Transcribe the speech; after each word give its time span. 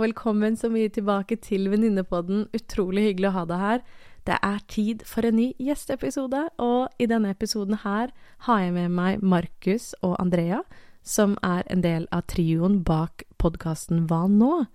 velkommen 0.00 0.56
så 0.56 0.70
mye 0.72 0.88
tilbake 0.88 1.36
til 1.44 1.68
Venninnepodden. 1.70 2.46
Utrolig 2.56 3.04
hyggelig 3.10 3.30
å 3.30 3.34
ha 3.34 3.44
deg 3.48 3.60
her. 3.60 3.82
Det 4.28 4.36
er 4.44 4.60
tid 4.68 5.02
for 5.08 5.26
en 5.26 5.36
ny 5.36 5.46
gjesteepisode, 5.60 6.42
og 6.60 7.00
i 7.00 7.08
denne 7.08 7.32
episoden 7.34 7.80
her 7.84 8.12
har 8.46 8.62
jeg 8.62 8.74
med 8.76 8.94
meg 8.96 9.22
Markus 9.24 9.92
og 10.00 10.16
Andrea, 10.20 10.62
som 11.02 11.36
er 11.46 11.64
en 11.72 11.84
del 11.84 12.06
av 12.12 12.26
trioen 12.32 12.80
bak 12.84 13.24
podkasten 13.40 14.06
Hva 14.08 14.26
nå? 14.28 14.66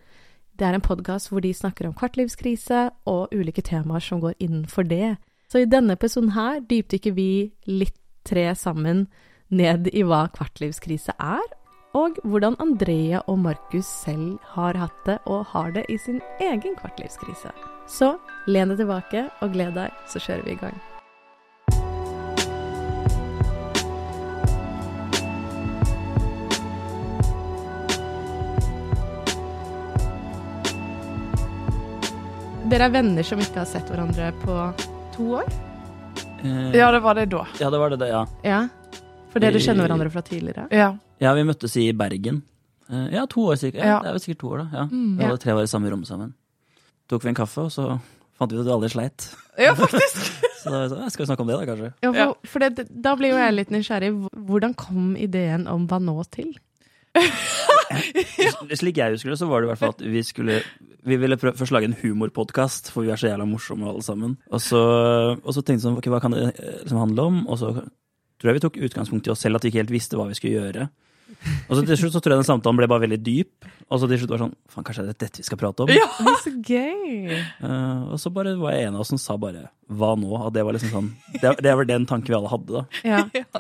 Det 0.57 0.65
er 0.65 0.77
en 0.77 0.85
podkast 0.85 1.29
hvor 1.29 1.43
de 1.43 1.53
snakker 1.53 1.89
om 1.89 1.97
kvartlivskrise 1.97 2.87
og 3.09 3.33
ulike 3.35 3.61
temaer 3.65 4.01
som 4.01 4.21
går 4.23 4.37
innenfor 4.39 4.87
det. 4.89 5.17
Så 5.51 5.61
i 5.61 5.69
denne 5.69 5.97
episoden 5.97 6.33
her 6.33 6.61
dypdykker 6.63 7.13
vi 7.13 7.51
litt 7.69 7.97
tre 8.25 8.47
sammen 8.57 9.05
ned 9.53 9.91
i 9.93 10.01
hva 10.01 10.25
kvartlivskrise 10.33 11.13
er, 11.21 11.45
og 11.95 12.17
hvordan 12.27 12.57
Andrea 12.63 13.21
og 13.31 13.39
Markus 13.39 13.87
selv 14.03 14.35
har 14.55 14.77
hatt 14.81 14.97
det 15.07 15.17
og 15.31 15.45
har 15.53 15.71
det 15.77 15.85
i 15.89 15.97
sin 16.01 16.19
egen 16.43 16.75
kvartlivskrise. 16.81 17.53
Så 17.87 18.15
len 18.51 18.73
deg 18.73 18.81
tilbake 18.83 19.27
og 19.45 19.53
gled 19.55 19.77
deg, 19.79 19.95
så 20.11 20.19
kjører 20.19 20.45
vi 20.49 20.57
i 20.57 20.61
gang. 20.65 20.77
Dere 32.65 32.87
er 32.89 32.93
venner 32.95 33.23
som 33.25 33.39
ikke 33.41 33.61
har 33.61 33.69
sett 33.69 33.89
hverandre 33.91 34.31
på 34.41 34.55
to 35.15 35.27
år? 35.41 35.51
Eh, 36.41 36.73
Ja, 36.77 36.89
det 36.91 36.99
var 37.05 37.15
det 37.15 37.27
da. 37.31 37.45
ja, 37.59 37.69
det 37.69 37.77
var 37.79 37.89
det, 37.93 37.99
det, 38.01 38.07
ja. 38.09 38.23
Ja. 38.43 38.61
For 39.31 39.39
dere 39.43 39.59
kjenner 39.61 39.85
hverandre 39.85 40.09
fra 40.09 40.21
tidligere? 40.25 40.65
Ja. 40.73 40.89
Ja, 41.23 41.33
vi 41.37 41.45
møttes 41.47 41.75
i 41.79 41.89
Bergen. 41.95 42.41
Eh, 42.89 43.07
ja, 43.15 43.25
to 43.31 43.45
år 43.49 43.55
sikkert. 43.61 43.81
Ja, 43.81 43.95
Ja. 43.95 43.99
Det 44.03 44.09
er 44.11 44.17
vel 44.17 44.23
sikkert 44.25 44.39
to 44.43 44.49
år, 44.53 44.57
da. 44.63 44.67
Ja. 44.73 44.83
Mm. 44.91 45.17
Vi 45.17 45.23
hadde 45.23 45.41
tre 45.41 45.53
år 45.55 45.63
i 45.63 45.71
samme 45.71 45.91
rom 45.91 46.03
sammen. 46.05 46.33
Tok 47.09 47.23
vi 47.23 47.29
en 47.31 47.35
kaffe, 47.37 47.61
og 47.65 47.71
så 47.71 47.99
fant 48.37 48.51
vi 48.51 48.57
ut 48.57 48.65
at 48.65 48.67
vi 48.67 48.75
aldri 48.75 48.89
sleit. 48.93 49.29
ja, 49.57 49.73
faktisk. 49.77 50.31
Så 50.65 50.71
da 50.73 50.79
vi 50.81 50.89
sånn, 50.89 51.09
skal 51.13 51.21
vi 51.21 51.27
snakke 51.29 51.43
om 51.43 51.49
det, 51.51 51.55
da, 51.59 51.65
kanskje? 51.69 51.89
Ja, 52.01 52.11
for, 52.11 52.47
for 52.49 52.63
det, 52.65 52.85
da 52.89 53.11
blir 53.19 53.29
jo 53.29 53.37
jeg 53.37 53.53
litt 53.53 53.69
nysgjerrig. 53.69 54.07
Hvordan 54.49 54.73
kom 54.73 55.11
ideen 55.15 55.67
om 55.69 55.83
hva 55.85 55.99
nå 56.01 56.15
til? 56.33 56.55
Slik 58.75 58.97
jeg 58.97 59.13
husker 59.13 59.29
det, 59.31 59.37
så 59.39 59.47
var 59.47 59.61
det 59.61 59.67
i 59.67 59.71
hvert 59.71 59.79
fall 59.83 59.93
at 59.93 60.01
vi 60.01 60.23
skulle 60.25 60.57
Vi 61.05 61.19
ville 61.21 61.37
prøve, 61.37 61.53
først 61.59 61.71
lage 61.75 61.85
en 61.91 61.95
humorpodkast, 62.01 62.89
for 62.91 63.05
vi 63.05 63.11
er 63.13 63.19
så 63.21 63.29
jævla 63.29 63.45
morsomme 63.45 63.85
alle 63.91 64.01
sammen. 64.01 64.37
Og 64.49 64.61
så, 64.65 64.81
og 65.37 65.51
så 65.53 65.61
tenkte 65.61 65.77
vi 65.77 65.85
sånn, 65.85 65.99
okay, 66.01 66.09
hva 66.09 66.19
kan 66.23 66.33
det 66.33 66.47
eh, 66.49 66.79
liksom 66.81 66.97
handle 66.97 67.27
om? 67.29 67.37
Og 67.45 67.59
så 67.61 67.69
tror 67.77 68.49
jeg 68.49 68.57
vi 68.57 68.63
tok 68.65 68.79
utgangspunkt 68.89 69.29
i 69.29 69.33
oss 69.35 69.45
selv, 69.45 69.59
at 69.59 69.67
vi 69.67 69.69
ikke 69.69 69.83
helt 69.83 69.93
visste 69.93 70.17
hva 70.17 70.25
vi 70.31 70.37
skulle 70.39 70.57
gjøre. 70.65 70.87
Og 71.69 71.77
så 71.77 71.85
til 71.85 71.97
slutt 71.97 72.13
så 72.13 72.21
tror 72.21 72.35
jeg 72.35 72.41
den 72.43 72.47
samtalen 72.51 72.77
ble 72.77 72.87
bare 72.89 73.03
veldig 73.05 73.21
dyp. 73.25 73.65
Og 73.89 73.99
så 74.01 74.07
til 74.09 74.17
slutt 74.21 74.31
var 74.33 74.37
det 74.41 74.45
sånn 74.47 74.55
Faen, 74.73 74.83
kanskje 74.87 75.03
det 75.05 75.13
er 75.13 75.19
dette 75.25 75.37
vi 75.41 75.43
skal 75.45 75.59
prate 75.61 75.83
om? 75.85 75.89
Ja. 75.93 76.05
det 76.17 76.31
er 76.33 76.41
så 76.41 76.53
gøy! 76.65 77.39
Uh, 77.61 78.13
og 78.15 78.19
så 78.21 78.31
bare 78.33 78.55
var 78.57 78.73
jeg 78.73 78.87
en 78.89 78.95
av 78.97 79.03
oss 79.05 79.11
som 79.13 79.19
sa 79.21 79.35
bare 79.37 79.67
'hva 79.85 80.15
nå?' 80.17 80.31
Og 80.47 80.53
det 80.53 80.63
var 80.65 80.73
liksom 80.73 80.89
sånn 80.89 81.09
Det, 81.41 81.51
det 81.61 81.69
er 81.69 81.75
vel 81.77 81.85
den 81.85 82.05
tanken 82.09 82.33
vi 82.33 82.33
alle 82.33 82.49
hadde, 82.49 82.73
da. 82.73 82.83
Ja, 83.05 83.19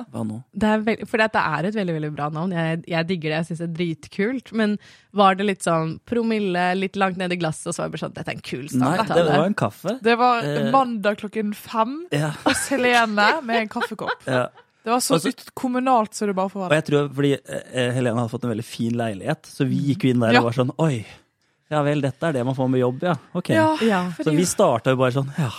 Hva 0.09 0.23
nå? 0.25 0.39
det 0.57 0.63
er 0.71 0.79
veld, 0.87 1.03
for 1.07 1.17
dette 1.21 1.37
er 1.37 1.65
et 1.69 1.75
veldig 1.77 1.93
veldig 1.99 2.11
bra 2.15 2.29
navn. 2.33 2.51
Jeg, 2.57 2.83
jeg 2.89 3.07
digger 3.07 3.29
det, 3.29 3.37
jeg 3.37 3.45
syns 3.51 3.59
det 3.61 3.69
er 3.69 3.77
dritkult. 3.77 4.51
Men 4.53 4.77
var 5.13 5.35
det 5.37 5.45
litt 5.45 5.61
sånn 5.61 5.99
promille, 6.09 6.65
litt 6.75 6.95
langt 6.97 7.17
ned 7.21 7.31
i 7.31 7.37
glasset, 7.37 7.67
og 7.69 7.73
så 7.77 7.83
var 7.83 7.89
det 7.89 7.93
bare 7.99 8.05
sånn 8.09 8.15
Dette 8.17 8.31
er 8.33 8.35
en 8.39 8.41
kul 8.41 8.65
Nei, 8.81 8.97
det 9.05 9.25
var 9.29 9.45
en 9.45 9.53
kaffe. 9.53 9.99
Det 10.01 10.17
var 10.17 10.41
Eh. 10.43 10.71
mandag 10.71 11.17
klokken 11.21 11.53
fem 11.53 12.07
Ja, 12.11 12.31
hos 12.45 12.67
Helene 12.69 13.41
med 13.45 13.61
en 13.61 13.67
kaffekopp. 13.69 14.25
ja. 14.25 14.47
Det 14.85 14.91
var 14.93 15.01
så 15.01 15.15
altså, 15.17 15.31
kommunalt 15.57 16.13
så 16.13 16.27
det 16.29 16.35
bare 16.37 16.51
får 16.53 16.61
Og 16.61 16.65
være. 16.69 16.77
jeg 16.77 16.85
tror 16.91 17.07
fordi 17.17 17.31
eh, 17.41 17.91
Helene 17.95 18.19
hadde 18.21 18.29
fått 18.35 18.43
en 18.45 18.51
veldig 18.53 18.65
fin 18.69 18.97
leilighet, 18.99 19.47
så 19.49 19.65
vi 19.65 19.79
gikk 19.89 20.05
jo 20.05 20.11
inn 20.13 20.21
der 20.21 20.35
Ja. 20.37 20.43
og 20.43 20.51
var 20.51 20.57
sånn 20.59 20.71
Oi, 20.85 20.99
ja 21.73 21.81
vel, 21.81 22.03
dette 22.05 22.27
er 22.29 22.35
det 22.37 22.43
man 22.45 22.53
får 22.55 22.69
med 22.69 22.83
jobb, 22.83 23.01
ja. 23.07 23.15
Ok. 23.33 23.49
Ja, 23.55 23.71
Ja. 23.81 24.03
Så 24.21 24.29
vi 24.35 24.45
starta 24.45 24.93
jo 24.93 24.99
bare 25.01 25.15
sånn 25.17 25.31
Ja, 25.41 25.49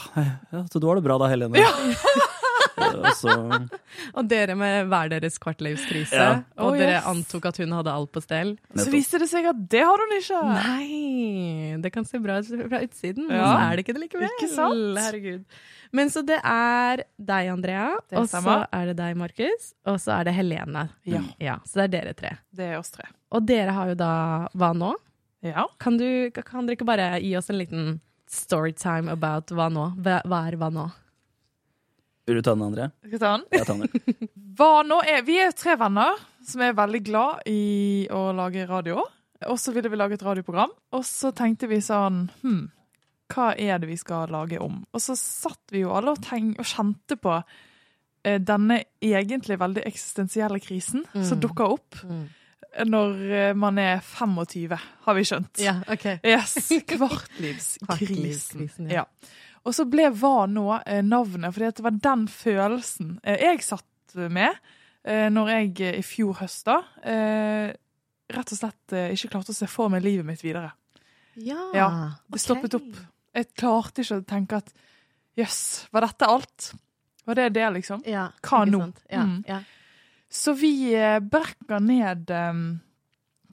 ja 0.55 0.62
så 0.70 0.78
du 0.78 0.86
har 0.86 0.94
det 1.00 1.02
bra 1.08 1.18
da, 1.18 1.27
Helene. 1.33 1.58
og 1.58 3.06
så 3.20 3.34
Og 4.14 4.28
dere 4.30 4.55
med 4.58 4.86
hver 4.92 5.11
deres 5.11 5.39
kvartlivskrise. 5.42 6.14
Ja. 6.14 6.30
Og 6.61 6.70
Oh, 6.70 6.77
dere 6.78 6.98
yes. 7.01 7.06
antok 7.11 7.46
at 7.51 7.56
hun 7.62 7.72
hadde 7.74 7.90
alt 7.92 8.12
på 8.14 8.22
stell. 8.22 8.55
Så 8.77 8.90
viste 8.92 9.18
det 9.18 9.28
seg 9.30 9.46
at 9.51 9.58
det 9.72 9.83
har 9.83 9.98
hun 10.02 10.14
ikke. 10.20 10.42
Nei! 10.55 11.77
Det 11.83 11.90
kan 11.95 12.05
se 12.08 12.20
bra 12.22 12.39
ut 12.39 12.46
fra 12.68 12.80
utsiden, 12.84 13.27
men 13.28 13.40
så 13.42 13.56
er 13.67 13.77
det 13.80 13.84
ikke 13.86 13.96
det 13.96 14.05
likevel. 14.06 14.28
Ikke 14.39 14.51
sant? 14.55 15.01
Herregud. 15.02 15.45
Men 15.92 16.11
så 16.11 16.23
det 16.27 16.39
er 16.42 17.05
deg, 17.17 17.51
Andrea, 17.52 17.92
og 18.17 18.29
så 18.30 18.42
er 18.73 18.91
det 18.91 18.97
deg, 18.98 19.17
Markus, 19.20 19.70
og 19.86 20.01
så 20.02 20.17
er 20.19 20.29
det 20.29 20.35
Helene. 20.36 20.89
Ja. 21.07 21.23
Ja, 21.42 21.57
så 21.67 21.83
det 21.83 21.86
er 21.86 21.95
dere 21.97 22.14
tre. 22.19 22.33
Det 22.51 22.70
er 22.73 22.79
oss 22.80 22.91
tre. 22.95 23.08
Og 23.35 23.47
dere 23.47 23.74
har 23.77 23.92
jo 23.92 23.96
da 23.98 24.13
Hva 24.55 24.73
nå? 24.77 24.92
Ja. 25.46 25.67
Kan, 25.83 25.98
du, 26.01 26.30
kan 26.35 26.67
dere 26.67 26.79
ikke 26.79 26.89
bare 26.89 27.11
gi 27.23 27.35
oss 27.39 27.51
en 27.52 27.58
liten 27.61 27.89
storytime 28.30 29.13
about 29.13 29.52
hva 29.55 29.69
nå? 29.70 29.91
Hva, 30.02 30.20
hva 30.27 30.46
er 30.48 30.57
hva 30.58 30.70
nå? 30.75 30.86
Vil 32.27 32.41
du 32.41 32.42
ta 32.42 32.57
den, 32.57 32.64
André? 32.67 32.89
Skal 33.05 33.14
jeg 33.14 33.23
ta 33.23 33.33
den? 33.36 33.45
Jeg 33.55 33.67
tar 33.69 33.83
den. 33.83 34.30
Hva 34.57 34.70
nå 34.89 34.96
er, 35.07 35.20
vi 35.23 35.36
er 35.39 35.52
tre 35.55 35.77
venner 35.79 36.17
som 36.46 36.63
er 36.64 36.73
veldig 36.75 37.01
glad 37.07 37.45
i 37.51 37.61
å 38.11 38.30
lage 38.35 38.64
radio. 38.67 39.05
Og 39.46 39.58
så 39.61 39.70
ville 39.77 39.91
vi 39.92 39.98
lage 40.01 40.17
et 40.17 40.25
radioprogram. 40.25 40.73
Og 40.96 41.05
så 41.07 41.30
tenkte 41.36 41.69
vi 41.70 41.79
sånn 41.85 42.25
Hm, 42.41 42.64
hva 43.33 43.53
er 43.59 43.81
det 43.83 43.91
vi 43.91 43.98
skal 44.01 44.33
lage 44.33 44.61
om? 44.63 44.83
Og 44.92 45.03
så 45.03 45.17
satt 45.19 45.75
vi 45.75 45.85
jo 45.85 45.95
alle 45.97 46.14
og, 46.14 46.27
og 46.27 46.67
kjente 46.67 47.19
på 47.20 47.37
eh, 47.37 48.41
denne 48.41 48.83
egentlig 49.03 49.59
veldig 49.61 49.85
eksistensielle 49.89 50.61
krisen 50.63 51.07
som 51.14 51.41
dukka 51.42 51.70
opp. 51.77 52.03
opp 52.05 52.45
når 52.85 53.33
eh, 53.33 53.55
man 53.57 53.79
er 53.81 54.03
25, 54.05 54.77
har 55.07 55.17
vi 55.17 55.25
skjønt. 55.25 55.61
Ja, 55.64 55.79
OK. 55.89 56.05
Yes, 56.27 56.57
Kvartlivskrisen. 56.91 58.91
Ja. 58.91 59.05
ja. 59.05 59.31
Og 59.67 59.75
så 59.75 59.87
ble 59.91 60.11
Hva 60.14 60.47
nå 60.51 60.69
eh, 60.85 61.03
navnet, 61.05 61.55
fordi 61.55 61.73
det 61.79 61.87
var 61.87 61.97
den 62.05 62.27
følelsen 62.31 63.17
eh, 63.25 63.41
jeg 63.48 63.64
satt 63.67 64.19
med 64.33 64.53
eh, 65.03 65.27
når 65.33 65.53
jeg 65.57 65.97
i 65.98 66.05
fjor 66.07 66.39
høst 66.43 66.69
da 66.69 66.81
rett 68.27 68.51
og 68.51 68.58
slett 68.58 68.93
ikke 69.14 69.29
klarte 69.31 69.53
å 69.53 69.55
se 69.55 69.69
for 69.70 69.87
meg 69.93 70.03
livet 70.03 70.27
mitt 70.27 70.41
videre. 70.43 70.73
Ja, 71.39 71.69
Ja, 71.77 71.87
Det 72.27 72.41
stoppet 72.43 72.73
stoppet 72.73 72.81
opp. 72.81 72.97
Jeg 73.36 73.51
klarte 73.58 74.02
ikke 74.02 74.19
å 74.23 74.24
tenke 74.27 74.58
at 74.63 74.70
jøss, 75.36 75.61
var 75.92 76.07
dette 76.07 76.29
alt? 76.33 76.70
Var 77.27 77.36
det 77.36 77.48
det, 77.58 77.67
liksom? 77.74 78.02
Ja, 78.08 78.29
Hva 78.42 78.63
nå? 78.69 78.80
Ja, 79.13 79.24
Mm. 79.27 79.42
ja. 79.48 79.61
Så 80.30 80.55
vi 80.58 80.92
eh, 80.95 81.19
brekker 81.23 81.80
ned 81.80 82.30
um, 82.35 82.80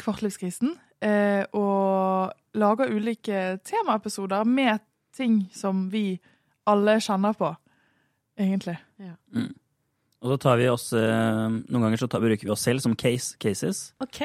kvartlivskrisen 0.02 0.72
uh, 1.06 1.44
og 1.54 2.32
lager 2.58 2.90
ulike 2.96 3.60
temaepisoder 3.66 4.44
med 4.46 4.82
ting 5.16 5.44
som 5.54 5.90
vi 5.94 6.20
alle 6.66 6.96
kjenner 7.04 7.36
på, 7.38 7.52
egentlig. 8.40 8.78
Og 10.24 10.32
så 10.32 10.38
tar 10.40 10.58
vi 10.58 10.70
oss 10.72 10.86
eh, 10.96 11.50
Noen 11.68 11.84
ganger 11.84 12.00
så 12.00 12.08
tar, 12.08 12.22
bruker 12.24 12.48
vi 12.48 12.52
oss 12.54 12.64
selv 12.64 12.80
som 12.80 12.94
case, 12.96 13.36
cases. 13.44 13.90
OK. 14.02 14.22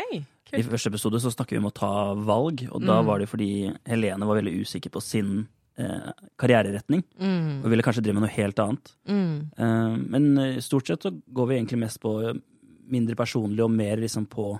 I 0.52 0.62
første 0.64 0.88
episode 0.88 1.20
så 1.20 1.32
snakker 1.34 1.56
vi 1.56 1.60
om 1.62 1.68
å 1.70 1.74
ta 1.74 2.14
valg, 2.14 2.62
og 2.72 2.80
da 2.80 3.00
Mm. 3.02 3.06
var 3.06 3.18
det 3.18 3.28
fordi 3.28 3.76
Helene 3.86 4.26
var 4.26 4.40
veldig 4.40 4.60
usikker 4.64 4.90
på 4.90 5.02
sin 5.02 5.48
eh, 5.78 6.10
karriereretning. 6.38 7.04
Mm. 7.20 7.64
Og 7.64 7.70
ville 7.70 7.82
kanskje 7.82 8.02
drive 8.02 8.14
med 8.18 8.24
noe 8.26 8.34
helt 8.34 8.58
annet. 8.58 8.94
Mm. 9.06 9.50
Eh, 9.56 9.96
men 10.08 10.38
eh, 10.38 10.60
stort 10.60 10.86
sett 10.88 11.02
så 11.02 11.12
går 11.12 11.46
vi 11.48 11.54
egentlig 11.58 11.78
mest 11.78 12.00
på 12.00 12.40
mindre 12.88 13.14
personlig 13.14 13.62
og 13.62 13.70
mer 13.70 13.96
liksom 13.96 14.26
på 14.26 14.58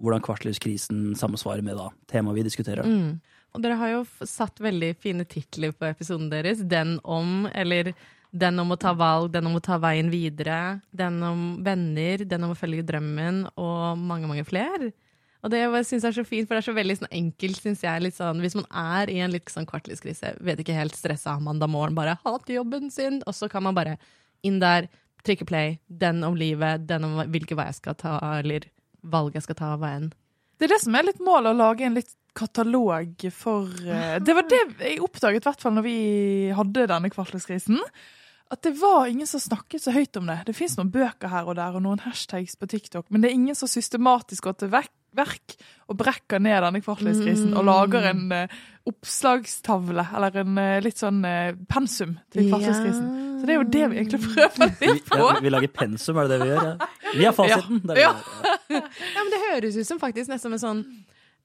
hvordan 0.00 0.22
kvartlivskrisen 0.22 1.16
samsvarer 1.18 1.62
med 1.66 1.76
da, 1.76 1.90
temaet 2.06 2.36
vi 2.38 2.44
diskuterer. 2.46 2.86
Mm. 2.86 3.18
Og 3.52 3.62
dere 3.64 3.76
har 3.80 3.90
jo 3.90 4.04
satt 4.24 4.60
veldig 4.62 4.92
fine 5.02 5.24
titler 5.26 5.72
på 5.72 5.88
episoden 5.88 6.30
deres. 6.30 6.60
Den 6.62 7.00
om, 7.02 7.48
eller 7.52 7.92
den 8.30 8.58
om 8.60 8.70
å 8.70 8.78
ta 8.78 8.92
valg, 8.94 9.32
den 9.32 9.46
om 9.48 9.56
å 9.56 9.62
ta 9.64 9.78
veien 9.82 10.10
videre, 10.12 10.80
den 10.92 11.20
om 11.24 11.42
venner, 11.64 12.24
den 12.28 12.44
om 12.44 12.52
å 12.52 12.58
følge 12.58 12.84
drømmen, 12.86 13.48
og 13.56 13.98
mange, 13.98 14.28
mange 14.28 14.44
flere. 14.46 14.92
Og 15.44 15.52
det 15.52 15.60
syns 15.86 16.02
jeg 16.02 16.10
er 16.10 16.16
så 16.16 16.24
fint, 16.26 16.48
for 16.48 16.56
det 16.56 16.62
er 16.64 16.66
så 16.66 16.74
veldig 16.74 16.96
sånn 16.98 17.12
enkelt, 17.14 17.60
syns 17.62 17.82
jeg. 17.84 18.12
Sånn, 18.16 18.40
hvis 18.42 18.56
man 18.58 18.66
er 18.74 19.12
i 19.12 19.20
en 19.22 19.34
litt 19.34 19.52
sånn 19.52 19.68
kvartlivskrise, 19.70 20.34
vet 20.44 20.62
ikke 20.64 20.74
helt, 20.74 20.96
stressa 20.98 21.36
mandag 21.42 21.70
bare 21.94 22.16
hater 22.24 22.56
jobben 22.56 22.90
sin, 22.90 23.20
og 23.26 23.36
så 23.38 23.50
kan 23.50 23.62
man 23.62 23.76
bare 23.78 23.98
inn 24.46 24.58
der, 24.62 24.88
trykke 25.26 25.46
play, 25.46 25.78
den 25.86 26.22
om 26.26 26.36
livet, 26.38 26.86
den 26.88 27.04
om 27.06 27.18
hvilke 27.30 27.56
vei 27.58 27.68
jeg 27.70 27.80
skal 27.80 27.96
ta, 27.98 28.18
eller 28.38 28.66
valg 29.02 29.34
jeg 29.34 29.46
skal 29.46 29.58
ta 29.58 29.72
av 29.76 29.82
veien. 29.82 30.10
Det 30.58 30.66
er 30.66 30.74
det 30.74 30.82
som 30.82 30.94
er 30.98 31.06
litt 31.06 31.22
målet, 31.22 31.52
å 31.52 31.58
lage 31.58 31.86
en 31.86 31.98
litt 31.98 32.14
katalog 32.38 33.26
for 33.34 33.66
eh, 33.86 34.18
Det 34.26 34.34
var 34.34 34.46
det 34.50 34.62
jeg 34.82 35.02
oppdaget, 35.02 35.42
i 35.42 35.48
hvert 35.50 35.62
fall 35.62 35.74
når 35.78 35.86
vi 35.86 35.98
hadde 36.54 36.86
denne 36.90 37.10
kvartlivskrisen. 37.14 37.78
At 38.48 38.62
det 38.64 38.72
var 38.80 39.10
ingen 39.10 39.28
som 39.28 39.42
snakket 39.42 39.84
så 39.84 39.92
høyt 39.92 40.16
om 40.18 40.30
det. 40.30 40.38
Det 40.48 40.56
fins 40.56 40.78
noen 40.78 40.90
bøker 40.90 41.30
her 41.30 41.50
og 41.50 41.58
der 41.58 41.76
og 41.76 41.84
noen 41.84 42.00
hashtags 42.06 42.56
på 42.58 42.70
TikTok, 42.70 43.10
men 43.10 43.22
det 43.22 43.30
er 43.30 43.36
ingen 43.38 43.58
som 43.58 43.70
systematisk 43.70 44.48
går 44.48 44.62
til 44.62 44.72
vek- 44.72 44.94
verk 45.16 45.54
og 45.88 45.96
brekker 46.00 46.42
ned 46.42 46.60
denne 46.62 46.82
kvartlivskrisen 46.84 47.54
og 47.56 47.64
lager 47.68 48.10
en 48.10 48.26
uh, 48.34 48.58
oppslagstavle 48.88 50.04
eller 50.16 50.36
en 50.42 50.58
uh, 50.60 50.74
litt 50.84 51.00
sånn 51.00 51.22
uh, 51.24 51.54
pensum 51.70 52.16
til 52.34 52.50
kvartlivskrisen. 52.50 53.08
Så 53.38 53.46
det 53.46 53.54
er 53.54 53.60
jo 53.60 53.66
det 53.70 53.84
vi 53.92 54.00
egentlig 54.00 54.20
prøver 54.24 54.72
Vi, 54.80 54.92
litt 54.98 55.08
på. 55.08 55.18
ja, 55.20 55.40
vi 55.44 55.52
lager 55.54 55.72
pensum, 55.72 56.18
er 56.18 56.28
det 56.28 56.38
det 56.38 56.46
vi 56.46 56.52
gjør? 56.52 56.68
Ja. 56.68 56.88
Vi 57.14 57.24
har 57.28 57.36
fasiten. 57.36 57.82
Ja. 57.94 58.10
ja. 58.10 58.14
Ja, 59.14 59.22
men 59.24 59.30
det 59.32 59.38
høres 59.46 59.78
ut 59.78 59.88
som 59.88 60.00
faktisk 60.02 60.28
nesten 60.28 60.52
en 60.52 60.60
sånn 60.60 60.80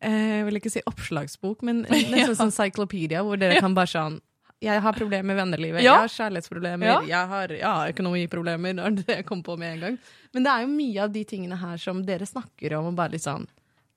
eh, 0.03 0.39
Jeg 0.41 0.47
vil 0.49 0.57
ikke 0.59 0.71
si 0.73 0.81
oppslagsbok, 0.89 1.61
men 1.63 1.85
nesten 2.11 2.35
sånn 2.35 2.51
cyclopedia, 2.51 3.21
hvor 3.23 3.39
dere 3.39 3.61
kan 3.63 3.75
bare 3.77 3.91
sånn 3.93 4.19
jeg 4.63 4.79
har 4.79 4.95
problemer 4.95 5.27
med 5.27 5.35
vennelivet, 5.35 5.81
Ja. 5.83 5.97
jeg 5.97 6.05
har 6.05 6.11
kjærlighetsproblemer, 6.13 6.87
Ja. 6.87 6.99
jeg 7.03 7.27
har 7.27 7.51
ja, 7.51 7.71
økonomiproblemer. 7.91 8.77
Er 8.85 8.91
det 8.95 9.25
kom 9.27 9.41
på 9.43 9.57
med 9.59 9.73
en 9.73 9.81
gang. 9.81 9.97
Men 10.33 10.45
det 10.45 10.51
er 10.53 10.61
jo 10.63 10.69
mye 10.71 11.03
av 11.03 11.11
de 11.11 11.23
tingene 11.27 11.57
her 11.59 11.77
som 11.77 11.99
dere 12.05 12.25
snakker 12.25 12.77
om, 12.77 12.87
og 12.91 12.95
bare 12.95 13.11
litt 13.11 13.25
sånn 13.25 13.43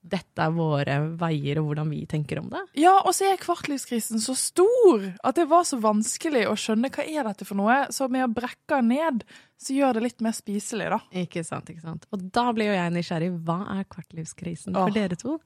Dette 0.06 0.44
er 0.44 0.54
våre 0.54 0.98
veier, 1.18 1.58
og 1.60 1.70
hvordan 1.70 1.90
vi 1.90 2.04
tenker 2.10 2.40
om 2.40 2.50
det. 2.52 2.62
Ja, 2.78 2.94
og 3.02 3.14
så 3.16 3.30
er 3.30 3.40
kvartlivskrisen 3.42 4.22
så 4.22 4.36
stor 4.38 5.08
at 5.26 5.38
det 5.38 5.48
var 5.50 5.66
så 5.66 5.80
vanskelig 5.82 6.44
å 6.50 6.54
skjønne 6.60 6.92
hva 6.94 7.06
er 7.06 7.26
dette 7.26 7.48
for 7.48 7.58
noe. 7.58 7.82
Så 7.94 8.08
med 8.12 8.26
å 8.26 8.30
brekke 8.32 8.78
den 8.78 8.92
ned, 8.94 9.26
så 9.58 9.74
gjør 9.76 9.98
det 9.98 10.06
litt 10.06 10.24
mer 10.24 10.36
spiselig, 10.36 10.88
da. 10.92 11.00
Ikke 11.24 11.42
sant, 11.46 11.72
ikke 11.72 11.84
sant. 11.84 12.06
Og 12.14 12.24
da 12.34 12.46
blir 12.56 12.70
jo 12.70 12.78
jeg 12.78 12.94
nysgjerrig. 12.94 13.34
Hva 13.46 13.60
er 13.78 13.86
kvartlivskrisen 13.90 14.76
for 14.76 14.92
Åh. 14.92 14.96
dere 14.96 15.18
to? 15.20 15.38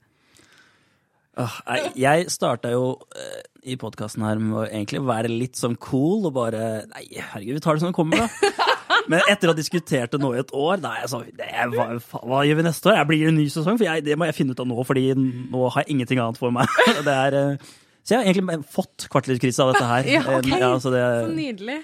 Åh, 1.41 1.57
nei, 1.69 1.79
jeg 2.03 2.27
starta 2.35 2.73
jo 2.73 2.97
eh, 3.15 3.43
i 3.71 3.77
podkasten 3.81 4.25
her 4.27 4.41
med 4.43 4.57
å 4.59 4.65
egentlig 4.67 5.01
være 5.07 5.31
litt 5.31 5.61
sånn 5.61 5.77
cool 5.81 6.27
og 6.27 6.35
bare 6.35 6.83
Nei, 6.91 7.05
herregud, 7.15 7.55
vi 7.55 7.62
tar 7.62 7.79
det 7.79 7.85
som 7.85 7.93
det 7.93 7.97
kommer, 7.97 8.27
da. 8.27 8.67
Men 9.11 9.25
etter 9.33 9.51
å 9.51 9.55
ha 9.55 9.59
diskutert 9.59 10.12
det 10.15 10.21
nå 10.23 10.31
i 10.37 10.41
et 10.43 10.53
år, 10.55 10.79
da 10.83 10.93
er 10.95 11.05
jeg 11.05 11.11
sånn 11.12 11.27
det 11.41 11.49
er, 11.51 11.71
hva, 11.75 11.87
hva 12.31 12.41
gjør 12.47 12.61
vi 12.61 12.65
neste 12.69 12.91
år? 12.93 12.99
Jeg 13.01 13.09
blir 13.11 13.23
det 13.25 13.31
en 13.33 13.39
ny 13.41 13.47
sesong? 13.51 13.79
For 13.81 13.89
jeg, 13.89 14.05
det 14.07 14.17
må 14.21 14.29
jeg 14.29 14.37
finne 14.39 14.55
ut 14.55 14.62
av 14.62 14.69
nå, 14.71 14.77
fordi 14.87 15.05
nå 15.19 15.65
har 15.75 15.83
jeg 15.83 15.97
ingenting 15.97 16.23
annet 16.23 16.39
for 16.39 16.55
meg. 16.55 16.71
Det 17.09 17.15
er, 17.17 17.39
eh, 17.41 17.71
så 18.07 18.15
jeg 18.15 18.21
har 18.21 18.29
egentlig 18.31 18.61
fått 18.71 19.09
kvartlivskrise 19.12 19.65
av 19.67 19.73
dette 19.75 19.89
her. 19.91 20.11
Ja, 20.17 20.23
ok. 20.39 20.49
ja, 20.55 20.71
så 20.83 20.95
det, 20.95 21.03
Så 21.27 21.35
nydelig. 21.37 21.79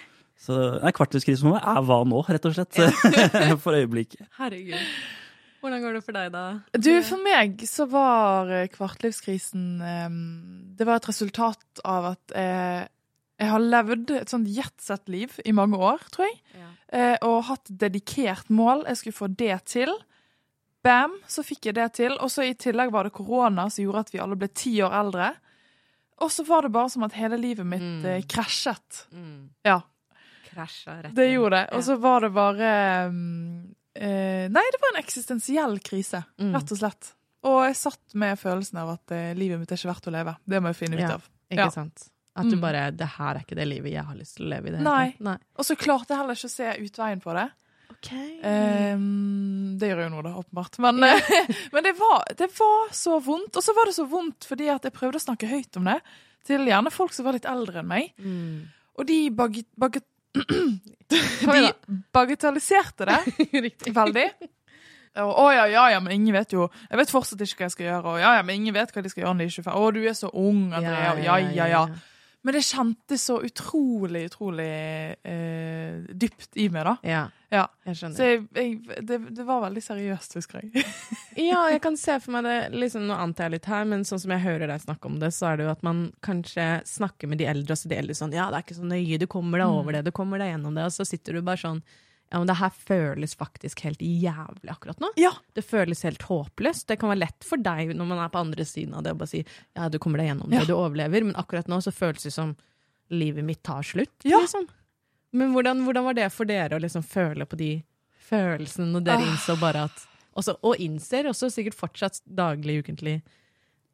så, 0.47 0.57
nei, 0.85 0.95
kvartlivskrise 0.97 1.43
for 1.45 1.57
meg 1.57 1.67
er 1.75 1.85
hva 1.91 2.01
nå, 2.09 2.23
rett 2.31 2.49
og 2.49 2.57
slett. 2.57 2.83
For 3.65 3.77
øyeblikket. 3.77 4.29
Herregud. 4.39 4.79
Hvordan 5.65 5.83
går 5.83 5.97
det 5.97 6.03
for 6.07 6.15
deg, 6.15 6.29
da? 6.31 6.43
Du, 6.79 6.91
for 7.03 7.19
meg 7.27 7.63
så 7.67 7.89
var 7.91 8.53
kvartlivskrisen 8.71 9.65
eh, 9.83 10.19
Det 10.79 10.87
var 10.87 11.01
et 11.01 11.09
resultat 11.11 11.81
av 11.83 12.13
at 12.13 12.35
eh, 12.39 12.85
jeg 13.39 13.49
har 13.51 13.61
levd 13.61 14.11
et 14.17 14.29
sånt 14.33 14.49
jetset-liv 14.49 15.41
i 15.45 15.53
mange 15.53 15.77
år, 15.77 15.99
tror 16.11 16.27
jeg. 16.29 16.39
Ja. 16.57 16.69
eh, 16.93 17.17
og 17.23 17.45
hatt 17.45 17.69
dedikert 17.71 18.49
mål. 18.51 18.85
Jeg 18.89 18.97
skulle 18.97 19.13
få 19.19 19.29
det 19.37 19.65
til. 19.67 19.93
Bam, 20.85 21.17
så 21.29 21.43
fikk 21.45 21.67
jeg 21.67 21.75
det 21.75 21.93
til. 21.99 22.13
Og 22.23 22.31
så 22.31 22.45
i 22.47 22.55
tillegg 22.55 22.93
var 22.95 23.05
det 23.09 23.13
korona 23.13 23.69
som 23.71 23.85
gjorde 23.85 24.01
at 24.07 24.13
vi 24.15 24.21
alle 24.23 24.37
ble 24.39 24.49
ti 24.55 24.77
år 24.87 24.95
eldre. 25.01 25.33
Og 26.25 26.31
så 26.33 26.47
var 26.49 26.63
det 26.63 26.73
bare 26.73 26.89
som 26.89 27.03
at 27.05 27.13
hele 27.19 27.37
livet 27.37 27.67
mitt 27.67 27.83
Mm. 27.83 28.05
eh, 28.07 28.23
krasjet. 28.23 29.07
Mm. 29.13 29.51
Ja, 29.65 29.81
Krasja 30.49 31.03
rett 31.03 31.15
det 31.15 31.27
gjorde 31.35 31.51
det. 31.59 31.75
Og 31.77 31.83
så 31.85 31.97
var 32.01 32.21
det 32.21 32.33
bare 32.33 33.09
um, 33.11 33.75
eh, 33.95 34.47
Nei, 34.49 34.63
det 34.73 34.81
var 34.81 34.95
en 34.95 35.03
eksistensiell 35.03 35.79
krise, 35.85 36.25
Mm. 36.39 36.55
rett 36.55 36.73
og 36.73 36.79
slett. 36.79 37.13
Og 37.45 37.65
jeg 37.67 37.77
satt 37.77 38.15
med 38.15 38.39
følelsen 38.39 38.79
av 38.79 38.95
at 38.95 39.11
eh, 39.13 39.35
livet 39.35 39.59
mitt 39.61 39.71
er 39.73 39.77
ikke 39.77 39.93
verdt 39.93 40.09
å 40.09 40.13
leve. 40.15 40.37
Det 40.49 40.63
må 40.63 40.69
jeg 40.73 40.77
finne 40.77 40.95
ut 40.97 41.01
Ja. 41.05 41.15
av. 41.15 41.29
Ikke 41.51 41.67
Ja. 41.67 41.69
sant? 41.69 42.09
At 42.37 42.49
du 42.51 42.57
Mm. 42.57 42.63
bare 42.63 42.91
Det 42.93 43.07
her 43.17 43.35
er 43.35 43.45
ikke 43.45 43.57
det 43.57 43.67
livet 43.69 43.93
jeg 43.95 44.05
har 44.05 44.17
lyst 44.19 44.37
til 44.37 44.47
å 44.47 44.51
leve 44.53 44.69
i 44.69 44.75
det 44.75 44.81
Nei. 44.85 45.15
Nei. 45.25 45.39
Og 45.57 45.65
så 45.65 45.77
klarte 45.81 46.13
jeg 46.13 46.21
heller 46.21 46.37
ikke 46.37 46.51
å 46.51 46.57
se 46.57 46.75
utveien 46.85 47.23
på 47.25 47.35
det. 47.37 47.47
Ok. 47.97 48.11
Um, 48.45 49.79
det 49.81 49.89
gjør 49.89 50.03
jeg 50.03 50.11
jo 50.11 50.15
nå, 50.17 50.23
da, 50.27 50.33
åpenbart. 50.43 50.79
Men, 50.85 51.01
men 51.73 51.87
det, 51.87 51.95
var, 51.99 52.27
det 52.37 52.51
var 52.59 52.91
så 52.93 53.17
vondt. 53.25 53.57
Og 53.57 53.65
så 53.65 53.73
var 53.77 53.89
det 53.89 53.97
så 53.97 54.05
vondt 54.11 54.45
fordi 54.49 54.69
at 54.73 54.85
jeg 54.85 54.95
prøvde 54.97 55.21
å 55.21 55.25
snakke 55.25 55.49
høyt 55.51 55.81
om 55.81 55.89
det 55.89 56.01
til 56.47 56.69
gjerne 56.69 56.93
folk 56.95 57.17
som 57.17 57.27
var 57.27 57.35
litt 57.39 57.49
eldre 57.49 57.81
enn 57.83 57.89
meg. 57.91 58.13
Mm. 58.21 58.69
Og 59.01 59.09
de, 59.09 59.19
baget... 59.35 59.67
baget 59.81 60.05
de 60.37 61.73
bagatelliserte 62.13 63.07
det 63.09 63.21
veldig. 63.99 64.27
Og, 65.17 65.31
å 65.33 65.45
ja, 65.55 65.65
ja, 65.73 65.85
ja, 65.95 66.01
men 66.05 66.13
ingen 66.13 66.35
vet 66.37 66.51
jo 66.53 66.67
Jeg 66.91 66.99
vet 67.01 67.13
fortsatt 67.15 67.41
ikke 67.41 67.63
hva 67.63 67.69
jeg 67.71 67.75
skal 67.77 67.87
gjøre. 67.87 68.11
Og 68.13 68.19
ja, 68.21 68.35
ja, 68.37 68.43
men 68.45 68.61
ingen 68.61 68.77
vet 68.77 68.93
hva 68.93 69.01
de 69.05 69.13
skal 69.13 69.23
gjøre 69.25 69.33
når 69.39 69.47
de 69.47 69.49
er 69.49 69.55
25. 69.57 69.79
Å, 69.81 69.87
du 69.97 70.01
er 70.03 70.19
så 70.19 70.31
ung, 70.37 70.61
Andrea. 70.77 71.15
og 71.15 71.23
Ja, 71.25 71.39
ja, 71.57 71.69
ja. 71.73 71.85
Men 72.47 72.55
det 72.55 72.63
kjentes 72.63 73.25
så 73.27 73.41
utrolig, 73.43 74.21
utrolig 74.31 74.67
eh, 75.27 75.97
dypt 76.15 76.55
i 76.63 76.69
meg, 76.71 76.85
da. 76.87 76.95
Ja, 77.03 77.25
Ja. 77.51 77.65
jeg 77.87 77.99
skjønner. 77.99 78.17
Så 78.19 78.29
jeg, 78.29 78.41
jeg, 78.55 79.03
det, 79.07 79.19
det 79.35 79.45
var 79.49 79.61
veldig 79.65 79.83
seriøst, 79.83 80.37
husker 80.39 80.63
jeg. 80.63 80.85
Ja, 81.51 81.65
jeg 81.75 81.83
kan 81.85 81.99
se 82.01 82.15
for 82.23 82.33
meg 82.37 82.47
det 82.47 82.55
liksom, 82.79 83.05
Nå 83.11 83.19
antar 83.21 83.47
jeg 83.51 83.57
litt 83.59 83.69
her, 83.71 83.85
men 83.91 84.07
sånn 84.09 84.23
som 84.23 84.33
jeg 84.33 84.45
hører 84.47 84.71
deg 84.71 84.81
snakke 84.87 85.11
om 85.11 85.19
det, 85.21 85.33
så 85.37 85.51
er 85.51 85.59
det 85.61 85.67
jo 85.67 85.75
at 85.75 85.83
man 85.87 86.07
kanskje 86.25 86.69
snakker 86.89 87.29
med 87.31 87.43
de 87.43 87.51
eldre, 87.51 87.75
og 87.77 87.83
så 87.83 87.91
de 87.93 87.99
eldre 87.99 88.17
sånn 88.17 88.33
Ja, 88.35 88.47
det 88.51 88.63
er 88.63 88.67
ikke 88.69 88.79
så 88.81 88.89
nøye, 88.89 89.19
du 89.21 89.27
kommer 89.31 89.61
deg 89.63 89.69
over 89.83 89.99
det, 89.99 90.05
du 90.09 90.15
kommer 90.17 90.41
deg 90.43 90.55
gjennom 90.55 90.79
det, 90.79 90.87
og 90.89 90.95
så 90.97 91.07
sitter 91.07 91.37
du 91.37 91.43
bare 91.47 91.61
sånn 91.61 91.83
Ja, 92.33 92.39
men 92.43 92.49
det 92.51 92.57
her 92.59 92.71
føles 92.75 93.37
faktisk 93.39 93.81
helt 93.87 94.01
jævlig 94.03 94.71
akkurat 94.73 94.99
nå. 95.01 95.13
Ja. 95.17 95.31
Det 95.55 95.63
føles 95.65 96.03
helt 96.03 96.23
håpløst. 96.27 96.87
Det 96.89 96.97
kan 96.99 97.09
være 97.13 97.21
lett 97.23 97.45
for 97.47 97.57
deg 97.63 97.93
når 97.95 98.07
man 98.11 98.19
er 98.19 98.29
på 98.35 98.41
andre 98.43 98.65
siden 98.67 98.95
av 98.99 99.05
det, 99.07 99.13
å 99.15 99.19
bare 99.21 99.31
si 99.31 99.45
ja, 99.77 99.89
du 99.89 99.99
kommer 100.03 100.19
deg 100.19 100.33
gjennom 100.33 100.51
det, 100.51 100.59
Ja. 100.59 100.65
du 100.67 100.75
overlever, 100.75 101.23
men 101.25 101.37
akkurat 101.39 101.69
nå 101.71 101.79
så 101.85 101.93
føles 101.95 102.23
det 102.27 102.33
som 102.35 102.57
livet 103.11 103.45
mitt 103.47 103.63
tar 103.63 103.83
slutt, 103.87 104.11
Ja. 104.27 104.41
liksom. 104.43 104.67
Men 105.33 105.53
hvordan, 105.55 105.85
hvordan 105.87 106.05
var 106.05 106.15
det 106.15 106.33
for 106.33 106.45
dere 106.45 106.75
å 106.77 106.81
liksom 106.83 107.05
føle 107.07 107.47
på 107.47 107.57
de 107.57 107.83
følelsene 108.29 108.91
når 108.91 109.05
dere 109.05 109.23
Ah. 109.23 109.31
innså 109.31 109.57
bare 109.61 109.85
at 109.85 110.07
også, 110.37 110.57
Og 110.63 110.77
innser 110.83 111.25
også 111.31 111.49
sikkert 111.51 111.75
fortsatt 111.75 112.21
daglig, 112.27 112.83
ukentlig 112.85 113.23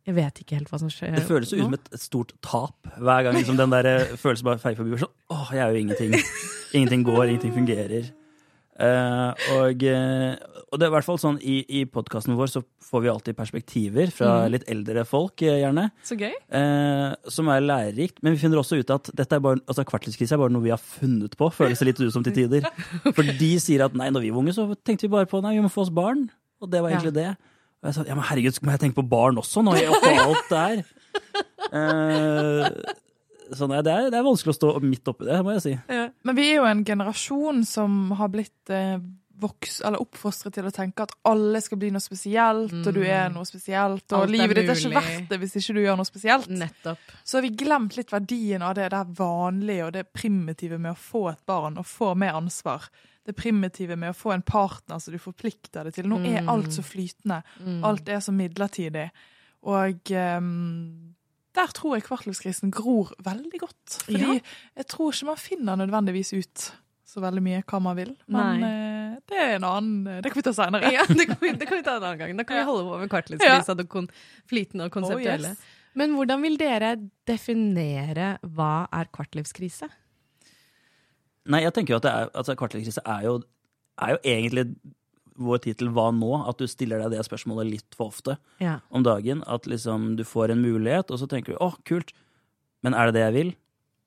Jeg 0.06 0.14
vet 0.16 0.34
ikke 0.40 0.56
helt 0.56 0.68
hva 0.70 0.78
som 0.80 0.88
skjer 0.88 1.14
Det 1.14 1.22
føles 1.28 1.50
jo 1.52 1.58
ut 1.58 1.62
som 1.68 1.74
et, 1.74 1.88
et 1.92 2.00
stort 2.00 2.32
tap 2.42 2.74
hver 2.98 3.22
gang 3.22 3.34
liksom, 3.36 3.56
den 3.56 3.70
der 3.70 3.86
eh, 3.86 4.16
følelsen 4.16 4.42
bare 4.44 4.58
feier 4.58 4.74
forbi. 4.76 4.98
Sånn, 4.98 5.12
Åh, 5.30 5.50
jeg 5.52 5.60
er 5.60 5.70
jo 5.70 5.78
ingenting. 5.84 6.16
Ingenting 6.74 7.04
går, 7.04 7.28
ingenting 7.28 7.52
fungerer. 7.54 8.10
Eh, 8.80 9.48
og, 9.58 9.82
eh, 9.84 10.36
og 10.72 10.78
det 10.80 10.86
er 10.86 10.90
i 10.90 10.94
hvert 10.94 11.04
fall 11.04 11.18
sånn 11.20 11.36
i, 11.44 11.58
i 11.68 11.82
podkasten 11.84 12.32
vår 12.38 12.48
så 12.48 12.62
får 12.88 13.02
vi 13.04 13.10
alltid 13.12 13.36
perspektiver 13.36 14.10
fra 14.10 14.30
Mm. 14.46 14.50
litt 14.54 14.64
eldre 14.72 15.04
folk, 15.06 15.42
eh, 15.44 15.60
gjerne. 15.60 15.90
Så 16.02 16.16
gøy. 16.18 16.32
Uh, 16.52 17.12
som 17.28 17.48
er 17.52 17.60
lærerikt. 17.60 18.22
Men 18.22 18.32
vi 18.34 18.40
finner 18.40 18.58
også 18.62 18.78
ut 18.80 18.90
at 18.90 19.10
dette 19.14 19.36
er 19.36 19.40
bare, 19.44 19.60
altså 19.68 19.84
kvartlivskrise 19.84 20.32
er 20.32 20.40
bare 20.40 20.50
noe 20.54 20.62
vi 20.64 20.72
har 20.72 20.80
funnet 20.80 21.36
på. 21.36 21.50
Føles 21.52 21.78
det 21.78 21.90
litt 21.92 22.00
ut 22.00 22.12
som 22.12 22.24
til 22.24 22.32
tider. 22.32 22.64
For 23.16 23.22
de 23.22 23.52
sier 23.60 23.84
at 23.84 23.94
nei, 23.94 24.08
når 24.10 24.24
vi 24.26 24.30
var 24.32 24.40
unge, 24.42 24.56
så 24.56 24.66
tenkte 24.82 25.06
vi 25.06 25.12
bare 25.18 25.28
på 25.30 25.42
nei, 25.44 25.54
vi 25.58 25.64
må 25.64 25.70
få 25.72 25.84
oss 25.86 25.92
barn. 25.92 26.30
Og 26.62 26.70
det 26.72 26.80
var 26.82 26.90
Ja. 26.90 26.96
egentlig 27.00 27.14
det. 27.20 27.30
Og 27.82 27.88
jeg 27.90 27.94
sa 27.94 28.04
ja, 28.08 28.14
men 28.14 28.24
herregud, 28.24 28.58
må 28.62 28.70
jeg 28.76 28.80
tenke 28.86 29.00
på 29.02 29.08
barn 29.10 29.36
også, 29.36 29.62
når 29.66 29.80
jeg 29.80 29.90
oppå 29.90 30.16
alt 30.26 30.48
det 30.48 30.64
her? 30.66 30.84
Eh, 31.72 32.68
så 33.56 33.66
nei, 33.70 33.80
det 33.82 33.92
er, 33.92 34.10
det 34.12 34.18
er 34.20 34.26
vanskelig 34.28 34.54
å 34.54 34.58
stå 34.60 34.70
midt 34.84 35.08
oppi 35.10 35.26
det, 35.28 35.40
må 35.44 35.56
jeg 35.58 35.62
si. 35.66 35.74
Men 36.24 36.36
vi 36.38 36.46
er 36.50 36.56
jo 36.60 36.68
en 36.70 36.84
generasjon 36.86 37.64
som 37.68 38.10
har 38.18 38.30
blitt 38.32 38.70
eh, 38.72 38.96
voks, 39.42 39.80
eller 39.82 39.98
oppfostret 40.04 40.54
til 40.54 40.68
å 40.68 40.70
tenke 40.70 41.02
at 41.02 41.12
alle 41.26 41.58
skal 41.64 41.78
bli 41.80 41.88
noe 41.90 42.02
spesielt, 42.04 42.74
og 42.86 42.92
du 42.94 43.00
er 43.02 43.32
noe 43.34 43.42
spesielt, 43.48 44.04
og 44.12 44.18
Alt 44.20 44.28
er 44.28 44.32
livet 44.36 44.60
ditt 44.60 44.70
er 44.70 44.78
ikke 44.78 44.92
verdt 45.00 45.30
det 45.32 45.38
hvis 45.42 45.56
ikke 45.58 45.74
du 45.74 45.80
gjør 45.82 45.96
noe 45.98 46.06
spesielt. 46.06 46.52
Nettopp. 46.60 47.14
Så 47.26 47.38
har 47.40 47.42
vi 47.48 47.50
glemt 47.64 47.96
litt 47.98 48.12
verdien 48.14 48.62
av 48.62 48.76
det 48.78 48.90
der 48.94 49.08
vanlige 49.18 49.88
og 49.88 49.96
det 49.96 50.04
primitive 50.14 50.78
med 50.78 50.92
å 50.94 51.00
få 51.00 51.24
et 51.32 51.42
barn 51.50 51.80
og 51.82 51.88
få 51.90 52.12
mer 52.14 52.38
ansvar. 52.38 52.86
Det 53.26 53.34
primitive 53.38 53.96
med 53.98 54.10
å 54.14 54.18
få 54.18 54.32
en 54.34 54.42
partner 54.46 54.98
som 55.02 55.14
du 55.14 55.18
forplikter 55.22 55.86
deg 55.90 55.94
til. 55.98 56.06
Nå 56.10 56.20
er 56.22 56.40
Mm. 56.42 56.48
alt 56.54 56.70
så 56.74 56.82
flytende. 56.82 57.42
Alt 57.82 58.08
er 58.08 58.18
så 58.22 58.32
midlertidig. 58.34 59.08
Og 59.70 60.10
ehm, 60.10 61.14
der 61.54 61.72
tror 61.76 61.96
jeg 61.98 62.04
kvartlivskrisen 62.06 62.70
gror 62.72 63.10
veldig 63.24 63.58
godt. 63.60 63.98
Fordi 64.06 64.20
Ja. 64.20 64.38
jeg 64.76 64.86
tror 64.88 65.12
ikke 65.12 65.26
man 65.28 65.36
finner 65.36 65.76
nødvendigvis 65.76 66.32
ut 66.38 66.72
så 67.12 67.20
veldig 67.20 67.42
mye 67.44 67.62
hva 67.68 67.80
man 67.84 67.96
vil. 67.98 68.14
Men 68.32 68.62
eh, 68.64 69.18
det 69.28 69.36
er 69.38 69.54
en 69.58 69.64
annen 69.68 70.22
Det 70.24 70.30
kan 70.32 70.40
vi 70.40 70.46
ta 70.46 70.52
seinere. 70.56 70.92
Ja, 70.94 71.04
det 71.08 71.26
kan, 71.28 71.36
vi, 71.42 71.50
det 71.52 71.68
kan 71.68 71.76
vi 71.76 71.84
ta 71.84 71.96
en 71.98 72.02
annen 72.08 72.18
gang. 72.22 72.36
Da 72.40 72.44
kan 72.48 72.56
Ja. 72.56 72.62
vi 72.64 72.70
holde 72.70 72.84
på 72.88 72.98
med 73.02 73.10
kvartlivskrisa, 73.12 73.76
det 73.76 73.88
kon 73.92 74.08
flytende 74.48 74.86
og 74.88 74.92
konseptuelle. 74.96 75.52
Oh, 75.52 75.58
yes. 75.58 75.78
Men 75.94 76.14
hvordan 76.16 76.40
vil 76.40 76.56
dere 76.56 76.94
definere 77.28 78.38
hva 78.56 78.86
er 78.96 79.10
kvartlivskrise? 79.12 79.90
Nei, 81.52 81.60
jeg 81.66 81.74
tenker 81.74 81.92
jo 81.92 81.98
at 82.00 82.06
det 82.06 82.12
er, 82.14 82.28
altså, 82.38 82.54
kvartlivskrise 82.56 83.02
er 83.04 83.24
jo, 83.26 83.34
er 84.00 84.14
jo 84.14 84.18
egentlig 84.24 84.64
vår 85.38 85.58
tittel 85.64 85.88
Hva 85.94 86.10
nå? 86.14 86.48
At 86.48 86.58
du 86.58 86.66
stiller 86.66 86.98
deg 87.04 87.10
det 87.16 87.24
spørsmålet 87.26 87.70
litt 87.70 87.94
for 87.96 88.08
ofte 88.12 88.38
Ja. 88.60 88.80
om 88.90 89.02
dagen. 89.02 89.42
At 89.46 89.64
liksom 89.66 90.16
du 90.16 90.24
får 90.24 90.50
en 90.52 90.62
mulighet, 90.62 91.10
og 91.10 91.18
så 91.18 91.28
tenker 91.28 91.52
du 91.54 91.58
åh, 91.60 91.74
kult, 91.84 92.12
men 92.82 92.94
er 92.94 93.06
det 93.06 93.14
det 93.14 93.22
jeg 93.26 93.32
vil? 93.34 93.54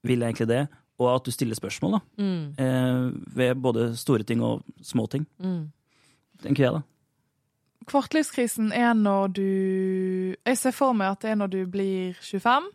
Vil 0.03 0.19
jeg 0.19 0.33
egentlig 0.33 0.47
det? 0.47 0.67
Og 0.99 1.09
at 1.15 1.23
du 1.25 1.31
stiller 1.31 1.55
spørsmål, 1.55 1.91
da. 1.91 1.99
Mm, 2.23 2.55
Eh, 2.57 3.11
ved 3.35 3.55
både 3.61 3.95
store 3.97 4.23
ting 4.23 4.41
og 4.41 4.63
små 4.81 5.07
ting, 5.09 5.25
mm. 5.39 5.71
tenker 6.41 6.63
jeg, 6.63 6.73
da. 6.73 6.81
Kvartlivskrisen 7.85 8.71
er 8.73 8.93
når 8.97 9.33
du 9.33 10.35
Jeg 10.45 10.57
ser 10.57 10.71
for 10.71 10.93
meg 10.93 11.11
at 11.11 11.21
det 11.21 11.31
er 11.31 11.35
når 11.35 11.51
du 11.53 11.65
blir 11.69 12.13
25. 12.21 12.69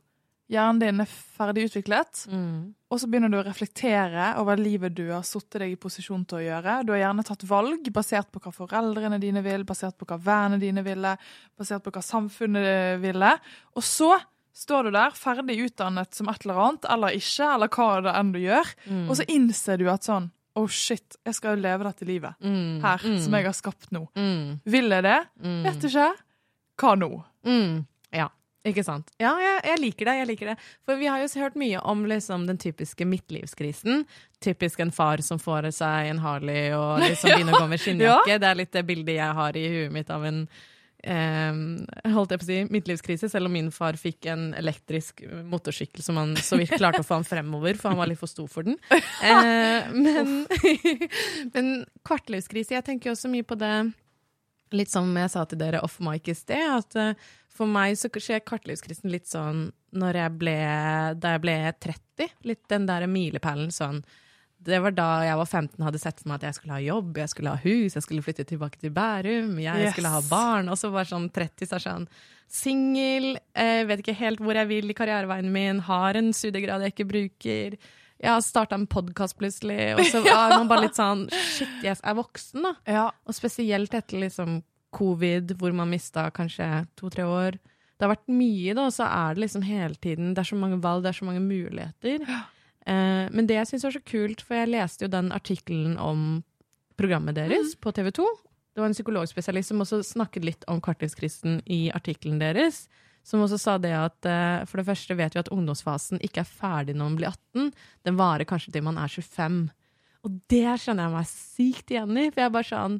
Hjernen 0.50 0.80
din 0.82 1.02
er 1.04 1.06
ferdig 1.06 1.68
utviklet. 1.68 2.24
Mm. 2.30 2.72
Og 2.90 2.98
så 2.98 3.06
begynner 3.06 3.30
du 3.30 3.36
å 3.38 3.44
reflektere 3.46 4.32
over 4.40 4.58
livet 4.58 4.96
du 4.96 5.04
har 5.12 5.22
satt 5.26 5.60
deg 5.62 5.76
i 5.76 5.78
posisjon 5.78 6.24
til 6.26 6.40
å 6.40 6.42
gjøre. 6.42 6.80
Du 6.86 6.90
har 6.90 7.04
gjerne 7.04 7.24
tatt 7.28 7.44
valg 7.46 7.86
basert 7.94 8.32
på 8.34 8.42
hva 8.42 8.50
foreldrene 8.56 9.20
dine 9.22 9.44
vil, 9.46 9.62
basert 9.68 9.94
på 10.00 10.08
hva 10.10 10.18
vennene 10.24 10.58
dine 10.62 10.82
ville, 10.82 11.14
basert 11.58 11.84
på 11.86 11.92
hva 11.94 12.02
samfunnet 12.02 12.98
ville. 13.02 13.30
Og 13.78 13.86
så 13.86 14.10
står 14.60 14.88
du 14.88 14.96
der, 14.96 15.14
ferdig 15.14 15.60
utdannet 15.68 16.18
som 16.18 16.28
et 16.32 16.42
eller 16.44 16.58
annet, 16.64 16.90
eller 16.96 17.14
ikke, 17.20 17.46
eller 17.54 17.70
hva 17.70 17.88
det 18.08 18.16
enn 18.18 18.34
du 18.34 18.40
gjør. 18.42 18.74
Mm. 18.90 19.06
Og 19.06 19.14
så 19.20 19.28
innser 19.30 19.80
du 19.80 19.86
at 19.92 20.08
sånn 20.10 20.28
Oh 20.58 20.66
shit, 20.66 21.14
jeg 21.22 21.36
skal 21.36 21.54
jo 21.54 21.62
leve 21.62 21.86
dette 21.86 22.04
livet 22.04 22.34
her, 22.82 23.04
som 23.22 23.36
jeg 23.38 23.46
har 23.46 23.54
skapt 23.54 23.92
nå. 23.94 24.02
mm. 24.18 24.58
Vil 24.66 24.90
jeg 24.90 25.04
det? 25.06 25.20
Mm. 25.38 25.60
Vet 25.68 25.86
ikke. 25.86 26.08
Hva 26.82 26.94
nå? 26.98 27.10
Mm. 27.46 27.76
Ja, 28.18 28.26
ikke 28.68 28.84
sant. 28.84 29.08
Ja, 29.20 29.32
jeg, 29.40 29.60
jeg 29.70 29.80
liker 29.80 30.10
det. 30.10 30.16
jeg 30.18 30.28
liker 30.28 30.50
det. 30.52 30.56
For 30.84 31.00
vi 31.00 31.08
har 31.08 31.22
jo 31.22 31.28
hørt 31.40 31.56
mye 31.60 31.80
om 31.80 32.02
liksom, 32.08 32.44
den 32.48 32.58
typiske 32.60 33.06
midtlivskrisen. 33.08 34.04
Typisk 34.44 34.82
en 34.84 34.92
far 34.92 35.22
som 35.24 35.40
får 35.40 35.70
seg 35.78 36.10
en 36.10 36.20
Harley 36.20 36.74
og 36.76 37.00
liksom 37.00 37.30
begynner 37.34 37.56
å 37.56 37.62
gå 37.64 37.70
med 37.72 37.80
skinnjakke. 37.80 38.36
Det 38.42 38.50
er 38.50 38.60
litt 38.60 38.74
det 38.76 38.84
bildet 38.88 39.16
jeg 39.16 39.38
har 39.40 39.56
i 39.56 39.64
huet 39.72 39.94
mitt 39.94 40.12
av 40.12 40.26
en 40.28 40.44
eh, 41.00 41.62
holdt 42.12 42.34
jeg 42.34 42.42
på 42.42 42.46
å 42.46 42.50
si, 42.50 42.58
midtlivskrise, 42.76 43.30
selv 43.32 43.48
om 43.48 43.56
min 43.56 43.72
far 43.72 43.96
fikk 44.00 44.28
en 44.32 44.50
elektrisk 44.58 45.24
motorsykkel 45.48 46.04
som 46.04 46.20
han 46.20 46.36
så 46.36 46.60
vidt 46.60 46.76
klarte 46.76 47.00
å 47.00 47.06
få 47.06 47.20
han 47.20 47.28
fremover, 47.28 47.80
for 47.80 47.94
han 47.94 48.00
var 48.02 48.10
litt 48.12 48.20
for 48.20 48.30
stor 48.30 48.50
for 48.50 48.68
den. 48.68 48.76
Eh, 48.92 49.88
men, 50.04 50.44
men 51.54 51.72
kvartlivskrise, 52.06 52.76
jeg 52.76 52.86
tenker 52.86 53.10
jo 53.10 53.16
også 53.16 53.32
mye 53.32 53.46
på 53.46 53.56
det 53.60 53.74
litt 54.72 54.90
som 54.92 55.08
jeg 55.16 55.30
sa 55.32 55.44
til 55.50 55.58
dere 55.58 55.80
off 55.86 55.98
mic 56.04 56.28
i 56.28 56.34
sted, 56.34 56.62
at 56.78 56.96
uh, 56.96 57.14
for 57.50 57.66
meg 57.66 57.96
så 57.98 58.08
skjer 58.12 58.40
kartlivskrisen 58.46 59.10
litt 59.10 59.26
sånn 59.28 59.70
når 59.92 60.14
jeg 60.20 60.34
ble, 60.38 60.56
da 61.18 61.32
jeg 61.34 61.42
ble 61.42 61.56
30. 61.82 62.34
Litt 62.46 62.62
den 62.70 62.86
der 62.86 63.06
milepælen 63.10 63.72
sånn 63.74 64.02
Det 64.60 64.76
var 64.84 64.92
da 64.92 65.06
jeg 65.24 65.36
var 65.40 65.46
15 65.48 65.84
hadde 65.86 65.98
sett 65.98 66.18
for 66.20 66.28
meg 66.28 66.36
at 66.42 66.42
jeg 66.50 66.54
skulle 66.58 66.74
ha 66.76 66.82
jobb, 66.84 67.16
jeg 67.16 67.30
skulle 67.32 67.54
ha 67.54 67.60
hus, 67.62 67.94
jeg 67.96 68.02
skulle 68.04 68.22
flytte 68.22 68.44
tilbake 68.44 68.76
til 68.78 68.90
Bærum, 68.92 69.54
jeg 69.58 69.86
Yes. 69.86 69.94
skulle 69.94 70.10
ha 70.12 70.20
barn. 70.28 70.68
Og 70.68 70.76
så 70.76 70.90
var 70.92 71.08
sånn 71.08 71.30
30 71.32 71.64
så 71.66 71.78
er 71.78 71.84
sånn 71.86 72.04
singel, 72.50 73.38
eh, 73.54 73.84
vet 73.88 74.02
ikke 74.02 74.16
helt 74.18 74.40
hvor 74.42 74.54
jeg 74.58 74.68
vil 74.68 74.90
i 74.90 74.96
karriereveien 74.98 75.48
min, 75.50 75.80
har 75.86 76.18
en 76.18 76.32
studiegrad 76.36 76.82
jeg 76.84 76.92
ikke 76.94 77.08
bruker. 77.08 77.78
Jeg 78.20 78.34
har 78.34 78.42
starta 78.44 78.76
en 78.76 78.88
podkast 78.90 79.38
plutselig, 79.40 79.78
og 79.96 80.02
så 80.10 80.20
er 80.20 80.52
man 80.52 80.68
bare 80.68 80.84
litt 80.84 80.98
sånn 80.98 81.24
Shit, 81.32 81.80
jeg 81.86 81.96
er 81.96 82.16
voksen, 82.18 82.66
da. 82.66 82.74
Ja. 82.84 83.06
Og 83.24 83.36
spesielt 83.36 83.94
etter 83.96 84.20
liksom 84.20 84.60
covid, 84.92 85.54
hvor 85.56 85.72
man 85.76 85.88
mista 85.88 86.26
kanskje 86.34 86.66
to-tre 86.98 87.24
år. 87.24 87.56
Det 87.96 88.04
har 88.04 88.12
vært 88.12 88.32
mye, 88.32 88.74
da, 88.76 88.86
og 88.88 88.94
så 88.96 89.06
er 89.08 89.36
det 89.36 89.44
liksom 89.44 89.64
hele 89.64 89.96
tiden 90.00 90.34
Det 90.34 90.42
er 90.42 90.50
så 90.50 90.58
mange 90.58 90.80
valg, 90.82 91.04
det 91.04 91.12
er 91.12 91.18
så 91.20 91.28
mange 91.28 91.44
muligheter. 91.44 92.26
Eh, 92.88 93.26
men 93.28 93.48
det 93.48 93.58
jeg 93.58 93.68
syns 93.68 93.84
var 93.84 93.96
så 93.96 94.04
kult, 94.08 94.44
for 94.44 94.56
jeg 94.56 94.72
leste 94.72 95.04
jo 95.04 95.12
den 95.12 95.32
artikkelen 95.36 95.98
om 96.00 96.42
programmet 97.00 97.36
deres 97.36 97.74
på 97.76 97.92
TV 97.96 98.08
2. 98.16 98.28
Det 98.74 98.80
var 98.80 98.88
en 98.88 98.96
psykologspesialist 98.96 99.72
som 99.72 99.82
også 99.84 100.02
snakket 100.06 100.46
litt 100.46 100.64
om 100.70 100.80
kvartlivskrisen 100.84 101.60
i 101.68 101.82
artikkelen 101.96 102.40
deres. 102.40 102.86
Som 103.30 103.44
også 103.44 103.60
sa 103.62 103.76
det 103.78 103.92
at 103.94 104.26
eh, 104.26 104.64
for 104.66 104.80
det 104.80 104.88
første 104.88 105.14
vet 105.14 105.36
vi 105.36 105.42
at 105.42 105.50
ungdomsfasen 105.54 106.18
ikke 106.26 106.42
er 106.42 106.50
ferdig 106.50 106.96
når 106.96 107.12
man 107.12 107.18
blir 107.20 107.30
18. 107.30 107.68
Den 108.08 108.18
varer 108.18 108.48
kanskje 108.48 108.74
til 108.74 108.82
man 108.86 108.98
er 108.98 109.12
25. 109.12 109.60
Og 110.26 110.40
det 110.50 110.64
kjenner 110.82 111.06
jeg 111.06 111.14
meg 111.14 111.30
sykt 111.30 111.94
igjen 111.94 112.18
i. 112.18 112.26
For 112.32 112.42
jeg 112.42 112.50
er 112.50 112.56
bare 112.58 112.70
sånn 112.72 112.98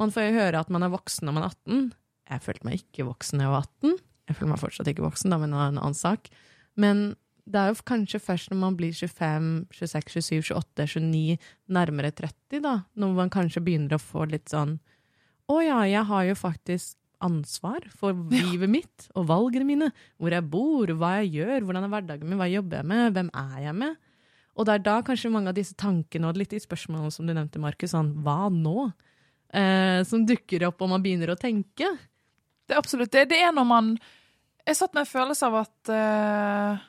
Man 0.00 0.14
får 0.14 0.24
jo 0.24 0.38
høre 0.38 0.62
at 0.62 0.70
man 0.72 0.86
er 0.86 0.92
voksen 0.94 1.28
når 1.28 1.34
man 1.36 1.44
er 1.44 1.52
18. 1.52 1.82
Jeg 2.32 2.44
følte 2.46 2.66
meg 2.66 2.78
ikke 2.78 3.04
voksen 3.10 3.38
da 3.38 3.44
jeg 3.44 3.52
var 3.52 3.66
18. 3.66 3.98
Jeg 4.30 4.38
føler 4.38 4.52
meg 4.54 4.62
fortsatt 4.62 4.88
ikke 4.88 5.04
voksen, 5.04 5.34
da, 5.34 5.38
men 5.42 5.52
det 5.52 5.58
er 5.58 5.72
en 5.74 5.82
annen 5.82 5.98
sak. 5.98 6.30
Men 6.80 7.02
det 7.44 7.58
er 7.58 7.72
jo 7.72 7.84
kanskje 7.90 8.22
først 8.22 8.52
når 8.52 8.60
man 8.62 8.78
blir 8.78 8.94
25, 8.94 9.50
26, 9.74 10.22
27, 10.30 10.54
28, 10.54 10.86
29, 10.94 11.36
nærmere 11.74 12.12
30, 12.14 12.62
da, 12.62 12.74
når 12.94 13.14
man 13.18 13.32
kanskje 13.34 13.64
begynner 13.66 13.98
å 13.98 14.02
få 14.02 14.28
litt 14.30 14.52
sånn 14.52 14.78
Å 15.50 15.58
ja, 15.60 15.80
jeg 15.90 16.06
har 16.08 16.26
jo 16.28 16.36
faktisk 16.38 16.96
ansvar 17.22 17.84
for 17.98 18.12
livet 18.32 18.68
mitt 18.70 19.08
og 19.14 19.26
valgene 19.30 19.64
mine. 19.68 19.88
Hvor 20.20 20.34
jeg 20.34 20.46
bor, 20.50 20.92
hva 20.98 21.12
jeg 21.22 21.32
gjør, 21.38 21.66
hvordan 21.68 21.86
er 21.86 21.92
hverdagen 21.94 22.28
min, 22.28 22.38
hva 22.40 22.48
jeg 22.50 22.58
jobber 22.60 22.80
jeg 22.82 22.88
med, 22.92 23.12
hvem 23.16 23.30
er 23.42 23.60
jeg 23.68 23.74
med? 23.78 23.96
Og 24.52 24.66
det 24.68 24.74
er 24.74 24.82
da 24.84 24.96
kanskje 25.06 25.30
mange 25.32 25.48
av 25.48 25.56
disse 25.56 25.74
tankene 25.80 26.28
og 26.28 26.36
litt 26.36 26.50
de 26.52 26.60
spørsmålene 26.60 27.12
som 27.14 27.24
du 27.26 27.32
nevnte, 27.32 27.60
Markus, 27.62 27.94
sånn 27.94 28.10
hva 28.22 28.50
nå? 28.52 28.90
Eh, 29.52 30.02
som 30.08 30.26
dukker 30.28 30.66
opp 30.68 30.80
og 30.84 30.90
man 30.92 31.02
begynner 31.04 31.32
å 31.32 31.38
tenke. 31.40 31.88
Det 32.68 32.74
er 32.76 32.80
absolutt 32.80 33.12
det. 33.12 33.26
Det 33.32 33.40
er 33.42 33.52
når 33.52 33.66
man 33.68 33.98
Jeg 34.64 34.76
satt 34.78 34.92
med 34.94 35.00
en 35.02 35.10
følelse 35.10 35.42
av 35.48 35.54
at 35.64 35.88
eh, 35.90 36.82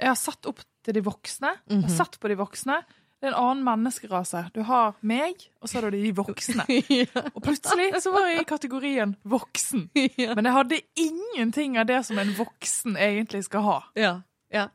jeg 0.00 0.08
har 0.10 0.16
satt 0.18 0.46
opp 0.50 0.58
til 0.84 0.94
de 0.96 1.00
voksne. 1.06 1.52
Jeg 1.68 1.76
Mhm. 1.78 1.82
har 1.86 1.94
satt 1.94 2.18
på 2.20 2.28
de 2.28 2.34
voksne. 2.40 2.80
Det 3.24 3.30
er 3.30 3.38
en 3.38 3.40
annen 3.40 3.64
menneskerase. 3.64 4.40
Du 4.52 4.58
har 4.68 4.98
meg, 5.00 5.46
og 5.64 5.70
så 5.70 5.78
har 5.78 5.86
du 5.88 5.96
de 5.96 6.10
voksne. 6.12 6.66
Og 7.32 7.38
plutselig 7.40 7.86
så 8.04 8.10
var 8.12 8.26
jeg 8.28 8.42
i 8.42 8.44
kategorien 8.50 9.14
voksen. 9.24 9.86
ja. 10.20 10.34
Men 10.36 10.44
jeg 10.44 10.52
hadde 10.58 10.80
ingenting 11.06 11.78
av 11.80 11.86
det 11.88 12.02
som 12.04 12.20
en 12.20 12.34
voksen 12.36 12.98
egentlig 13.00 13.46
skal 13.46 13.64
ha. 13.64 13.78
ja. 13.96 14.10
ja. 14.52 14.66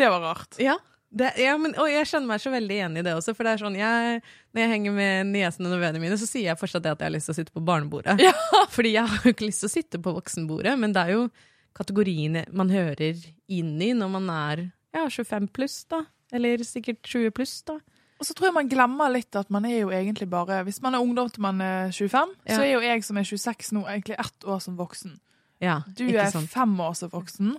Det 0.00 0.08
var 0.08 0.24
rart. 0.24 0.56
Ja, 0.58 0.78
det, 1.12 1.34
ja 1.44 1.58
men, 1.60 1.76
og 1.76 1.90
jeg 1.92 2.08
skjønner 2.08 2.32
meg 2.32 2.40
så 2.42 2.54
veldig 2.54 2.78
enig 2.86 3.02
i 3.02 3.06
det 3.06 3.12
også. 3.18 3.34
For 3.36 3.44
det 3.44 3.52
er 3.52 3.62
sånn, 3.66 3.76
jeg, 3.78 4.22
Når 4.56 4.64
jeg 4.64 4.72
henger 4.72 4.96
med 4.96 5.34
niesene 5.34 5.68
og 5.68 5.76
vennene 5.76 6.06
mine, 6.06 6.18
så 6.18 6.30
sier 6.30 6.48
jeg 6.48 6.60
fortsatt 6.62 6.86
det 6.86 6.94
at 6.96 7.04
jeg 7.04 7.10
har 7.10 7.16
lyst 7.18 7.28
til 7.28 7.36
å 7.36 7.38
sitte 7.42 7.54
på 7.54 7.66
barnebordet. 7.68 8.16
Ja. 8.24 8.32
Fordi 8.74 8.94
jeg 8.96 9.12
har 9.12 9.28
jo 9.28 9.34
ikke 9.36 9.50
lyst 9.50 9.66
til 9.66 9.68
å 9.68 9.74
sitte 9.76 10.00
på 10.00 10.16
voksenbordet, 10.16 10.72
men 10.80 10.96
det 10.96 11.04
er 11.04 11.18
jo 11.18 11.28
kategoriene 11.76 12.46
man 12.56 12.72
hører 12.72 13.20
inn 13.52 13.76
i 13.82 13.92
når 13.92 14.16
man 14.16 14.32
er 14.32 14.66
ja, 14.94 15.04
25 15.04 15.52
pluss, 15.52 15.82
da. 15.90 16.06
Eller 16.34 16.62
sikkert 16.66 17.02
20 17.06 17.30
pluss, 17.36 17.60
da. 17.68 17.78
Og 18.20 18.26
så 18.28 18.34
tror 18.34 18.48
jeg 18.48 18.54
man 18.56 18.68
glemmer 18.70 19.10
litt 19.12 19.36
at 19.36 19.50
man 19.50 19.64
er 19.66 19.80
jo 19.80 19.88
egentlig 19.94 20.28
bare 20.30 20.60
Hvis 20.64 20.80
man 20.82 20.94
er 20.94 21.02
ungdom 21.02 21.28
til 21.30 21.42
man 21.42 21.60
er 21.60 21.90
25, 21.92 22.34
Ja. 22.46 22.56
så 22.56 22.62
er 22.62 22.72
jo 22.72 22.80
jeg 22.84 23.04
som 23.04 23.16
er 23.20 23.24
26 23.26 23.72
nå, 23.74 23.82
egentlig 23.86 24.16
ett 24.18 24.44
år 24.46 24.60
som 24.62 24.76
voksen. 24.78 25.18
Ja, 25.60 25.80
Du 25.86 26.04
ikke 26.06 26.20
er 26.26 26.30
sant? 26.30 26.50
fem 26.50 26.74
år 26.80 26.94
som 26.98 27.10
voksen. 27.10 27.56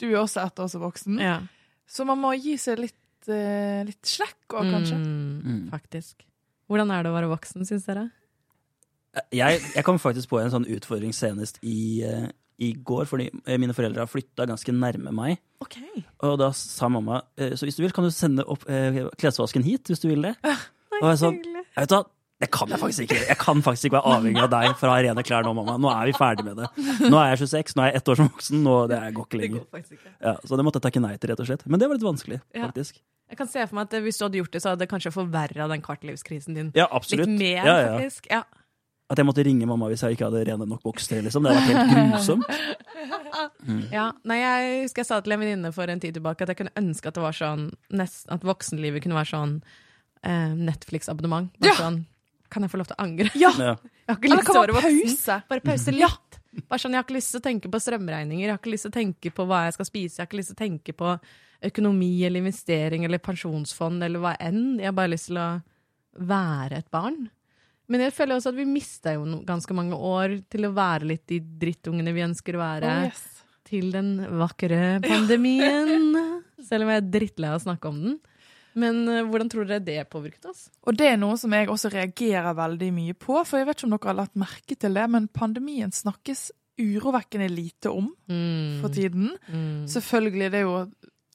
Du 0.00 0.06
er 0.10 0.18
også 0.22 0.44
ett 0.46 0.58
år 0.58 0.68
som 0.70 0.80
voksen. 0.82 1.18
Ja. 1.20 1.40
Så 1.86 2.04
man 2.06 2.18
må 2.18 2.32
gi 2.40 2.56
seg 2.56 2.78
litt, 2.78 2.94
uh, 3.28 3.84
litt 3.84 4.02
slekk 4.02 4.48
òg, 4.50 4.70
kanskje. 4.72 4.96
Mm, 4.98 5.42
Mm. 5.44 5.70
faktisk. 5.70 6.22
Hvordan 6.68 6.90
er 6.90 7.02
det 7.02 7.10
å 7.12 7.14
være 7.14 7.28
voksen, 7.36 7.66
syns 7.66 7.84
dere? 7.86 8.10
Jeg, 9.32 9.60
jeg 9.76 9.84
kom 9.84 9.98
faktisk 10.02 10.28
på 10.32 10.40
en 10.42 10.50
sånn 10.50 10.66
utfordring 10.66 11.12
senest 11.14 11.60
i, 11.62 12.02
eh, 12.02 12.28
i 12.62 12.72
går, 12.86 13.04
fordi 13.10 13.30
eh, 13.46 13.58
mine 13.58 13.74
foreldre 13.74 14.04
har 14.04 14.10
flytta 14.10 14.46
ganske 14.46 14.72
nærme 14.74 15.10
meg. 15.14 15.38
Ok. 15.64 15.78
Og 16.22 16.36
da 16.38 16.50
sa 16.54 16.88
mamma 16.92 17.22
eh, 17.38 17.54
så 17.58 17.66
hvis 17.66 17.76
du 17.78 17.82
vil, 17.82 17.92
kan 17.96 18.04
du 18.06 18.10
sende 18.14 18.44
opp 18.46 18.66
eh, 18.70 19.00
klesvasken 19.18 19.64
hit, 19.66 19.88
hvis 19.90 20.02
du 20.04 20.08
vil 20.12 20.22
det. 20.28 20.34
Og 21.00 21.08
jeg 21.10 21.18
sa 21.18 21.30
jeg 21.34 21.82
vet 21.82 21.90
du 21.90 21.96
hva, 21.96 22.04
det 22.44 22.48
kan 22.54 22.68
jeg 22.70 22.78
faktisk 22.82 23.04
ikke. 23.06 23.18
Jeg 23.30 23.38
kan 23.40 23.62
faktisk 23.64 23.88
ikke 23.88 23.96
være 23.98 24.12
avhengig 24.18 24.42
av 24.44 24.50
deg 24.52 24.72
for 24.78 24.90
å 24.90 24.94
ha 24.94 25.00
rene 25.02 25.22
klær 25.26 25.46
nå, 25.46 25.52
mamma. 25.56 25.74
Nå 25.80 25.90
er 25.90 26.06
vi 26.10 26.14
ferdig 26.18 26.44
med 26.46 26.58
det. 26.60 26.68
Nå 27.10 27.18
er 27.18 27.32
jeg 27.32 27.40
26, 27.46 27.74
nå 27.78 27.82
er 27.84 27.90
jeg 27.92 28.00
ett 28.02 28.10
år 28.12 28.18
som 28.20 28.28
voksen, 28.30 28.62
nå 28.66 28.74
det 28.90 28.98
går 29.16 29.26
ikke 29.28 29.38
Det 29.38 29.42
lenger. 29.44 29.64
går 29.70 29.84
ikke. 29.84 30.12
Ja, 30.26 30.32
så 30.44 30.58
det 30.58 30.66
måtte 30.66 30.78
jeg 30.82 30.86
takke 30.88 31.02
nei 31.02 31.12
til, 31.16 31.30
rett 31.32 31.42
og 31.42 31.48
slett. 31.48 31.62
Men 31.70 31.80
det 31.82 31.88
var 31.90 31.98
litt 31.98 32.06
vanskelig, 32.06 32.40
Ja. 32.54 32.66
faktisk. 32.68 32.98
Jeg 33.30 33.38
kan 33.40 33.48
se 33.48 33.62
for 33.66 33.78
meg 33.78 33.86
at 33.88 33.96
hvis 34.04 34.18
du 34.20 34.24
hadde 34.26 34.38
gjort 34.42 34.52
det, 34.52 34.60
så 34.62 34.68
hadde 34.74 34.82
det 34.84 34.90
kanskje 34.90 35.14
forverra 35.14 35.68
den 35.70 35.82
kartlivskrisen 35.82 36.54
din 36.58 36.72
Ja, 36.76 36.86
absolutt. 36.90 37.26
litt 37.30 37.38
mer, 37.40 37.64
ja. 37.64 37.78
faktisk. 37.98 38.26
Ja. 38.30 38.42
At 39.12 39.20
jeg 39.20 39.26
måtte 39.28 39.44
ringe 39.44 39.66
mamma 39.68 39.90
hvis 39.90 40.00
jeg 40.06 40.16
ikke 40.16 40.30
hadde 40.30 40.44
rene 40.48 40.66
nok 40.68 40.80
bokser, 40.86 41.20
liksom. 41.26 41.44
Det 41.44 41.52
hadde 41.52 41.64
vært 41.64 41.74
helt 41.74 42.14
grusomt. 42.14 42.46
Ja, 43.92 44.06
nei, 44.24 44.38
jeg 44.40 44.76
husker 44.84 45.02
jeg 45.02 45.08
sa 45.10 45.18
til 45.24 45.34
en 45.34 45.42
venninne 45.42 45.70
for 45.74 45.90
en 45.90 46.00
tid 46.00 46.16
tilbake 46.16 46.44
at 46.46 46.52
jeg 46.52 46.60
kunne 46.62 46.72
ønske 46.80 47.10
at 47.10 47.16
det 47.18 47.24
var 47.24 47.36
sånn 47.36 47.66
nest, 47.92 48.24
At 48.32 48.44
voksenlivet 48.46 49.04
kunne 49.04 49.18
være 49.18 49.30
sånn 49.32 49.54
eh, 50.24 50.54
Netflix-abonnement. 50.56 51.52
Ja. 51.64 51.74
sånn 51.78 52.04
Kan 52.52 52.64
jeg 52.64 52.72
få 52.72 52.80
lov 52.80 52.88
til 52.88 52.96
å 52.96 53.02
angre? 53.04 53.30
Ja! 53.40 53.50
Ja. 53.58 53.74
Jeg 54.04 54.12
har 54.12 54.18
ikke 54.20 54.32
lyst 54.34 54.48
til 54.48 54.56
å 54.56 54.62
være 54.62 54.76
voksen. 54.76 54.98
pause? 55.08 55.36
Bare 55.50 55.64
pause 55.64 55.94
litt. 55.96 56.40
Bare 56.68 56.78
sånn, 56.82 56.92
Jeg 56.94 57.00
har 57.00 57.06
ikke 57.06 57.16
lyst 57.16 57.32
til 57.34 57.40
å 57.40 57.44
tenke 57.48 57.70
på 57.72 57.80
strømregninger, 57.82 58.44
jeg 58.46 58.52
har 58.52 58.60
ikke 58.60 58.74
lyst 58.74 58.86
til 58.86 58.92
å 58.92 58.98
tenke 58.98 59.32
på 59.34 59.46
hva 59.48 59.62
jeg 59.66 59.74
skal 59.78 59.88
spise, 59.88 60.16
jeg 60.18 60.22
har 60.22 60.28
ikke 60.28 60.38
lyst 60.38 60.52
til 60.52 60.58
å 60.58 60.62
tenke 60.64 60.94
på 60.94 61.14
økonomi 61.64 62.12
eller 62.28 62.44
investering 62.44 63.06
eller 63.08 63.22
pensjonsfond 63.24 64.04
eller 64.04 64.22
hva 64.22 64.34
enn. 64.38 64.76
Jeg 64.78 64.90
har 64.90 64.96
bare 64.96 65.12
lyst 65.16 65.30
til 65.32 65.40
å 65.40 65.48
være 66.30 66.78
et 66.84 66.90
barn. 66.94 67.24
Men 67.88 68.00
jeg 68.00 68.14
føler 68.16 68.38
også 68.38 68.48
at 68.54 68.56
vi 68.56 68.64
mista 68.64 69.12
jo 69.14 69.24
no- 69.28 69.42
ganske 69.44 69.74
mange 69.76 69.92
år 69.98 70.38
til 70.50 70.64
å 70.64 70.72
være 70.72 71.04
litt 71.10 71.26
de 71.28 71.40
drittungene 71.40 72.14
vi 72.16 72.22
ønsker 72.24 72.56
å 72.56 72.62
være. 72.62 72.92
Oh, 73.02 73.08
yes. 73.10 73.24
til 73.64 73.90
den 73.92 74.14
vakre 74.40 75.00
pandemien. 75.04 76.14
Selv 76.64 76.84
om 76.86 76.90
jeg 76.92 77.02
er 77.02 77.10
drittlei 77.12 77.50
av 77.50 77.58
å 77.58 77.64
snakke 77.64 77.88
om 77.90 77.98
den. 78.02 78.14
Men 78.74 79.02
eh, 79.08 79.22
hvordan 79.28 79.48
tror 79.52 79.68
dere 79.68 79.84
det 79.84 80.00
påvirket 80.10 80.48
oss? 80.50 80.64
Og 80.88 80.96
det 80.98 81.06
er 81.12 81.16
noe 81.20 81.36
som 81.38 81.52
jeg 81.54 81.68
også 81.70 81.92
reagerer 81.92 82.56
veldig 82.58 82.88
mye 82.96 83.14
på, 83.14 83.36
for 83.46 83.60
jeg 83.60 83.68
vet 83.68 83.78
ikke 83.78 83.86
om 83.86 83.94
dere 83.94 84.10
har 84.10 84.18
lagt 84.18 84.34
merke 84.40 84.76
til 84.80 84.96
det, 84.98 85.04
men 85.14 85.28
pandemien 85.28 85.92
snakkes 85.94 86.48
urovekkende 86.80 87.48
lite 87.52 87.92
om 87.92 88.08
Mm. 88.28 88.80
for 88.82 88.88
tiden. 88.90 89.28
Mm. 89.48 89.84
Selvfølgelig, 89.86 90.50
det 90.50 90.58
er 90.58 90.66
jo 90.66 90.90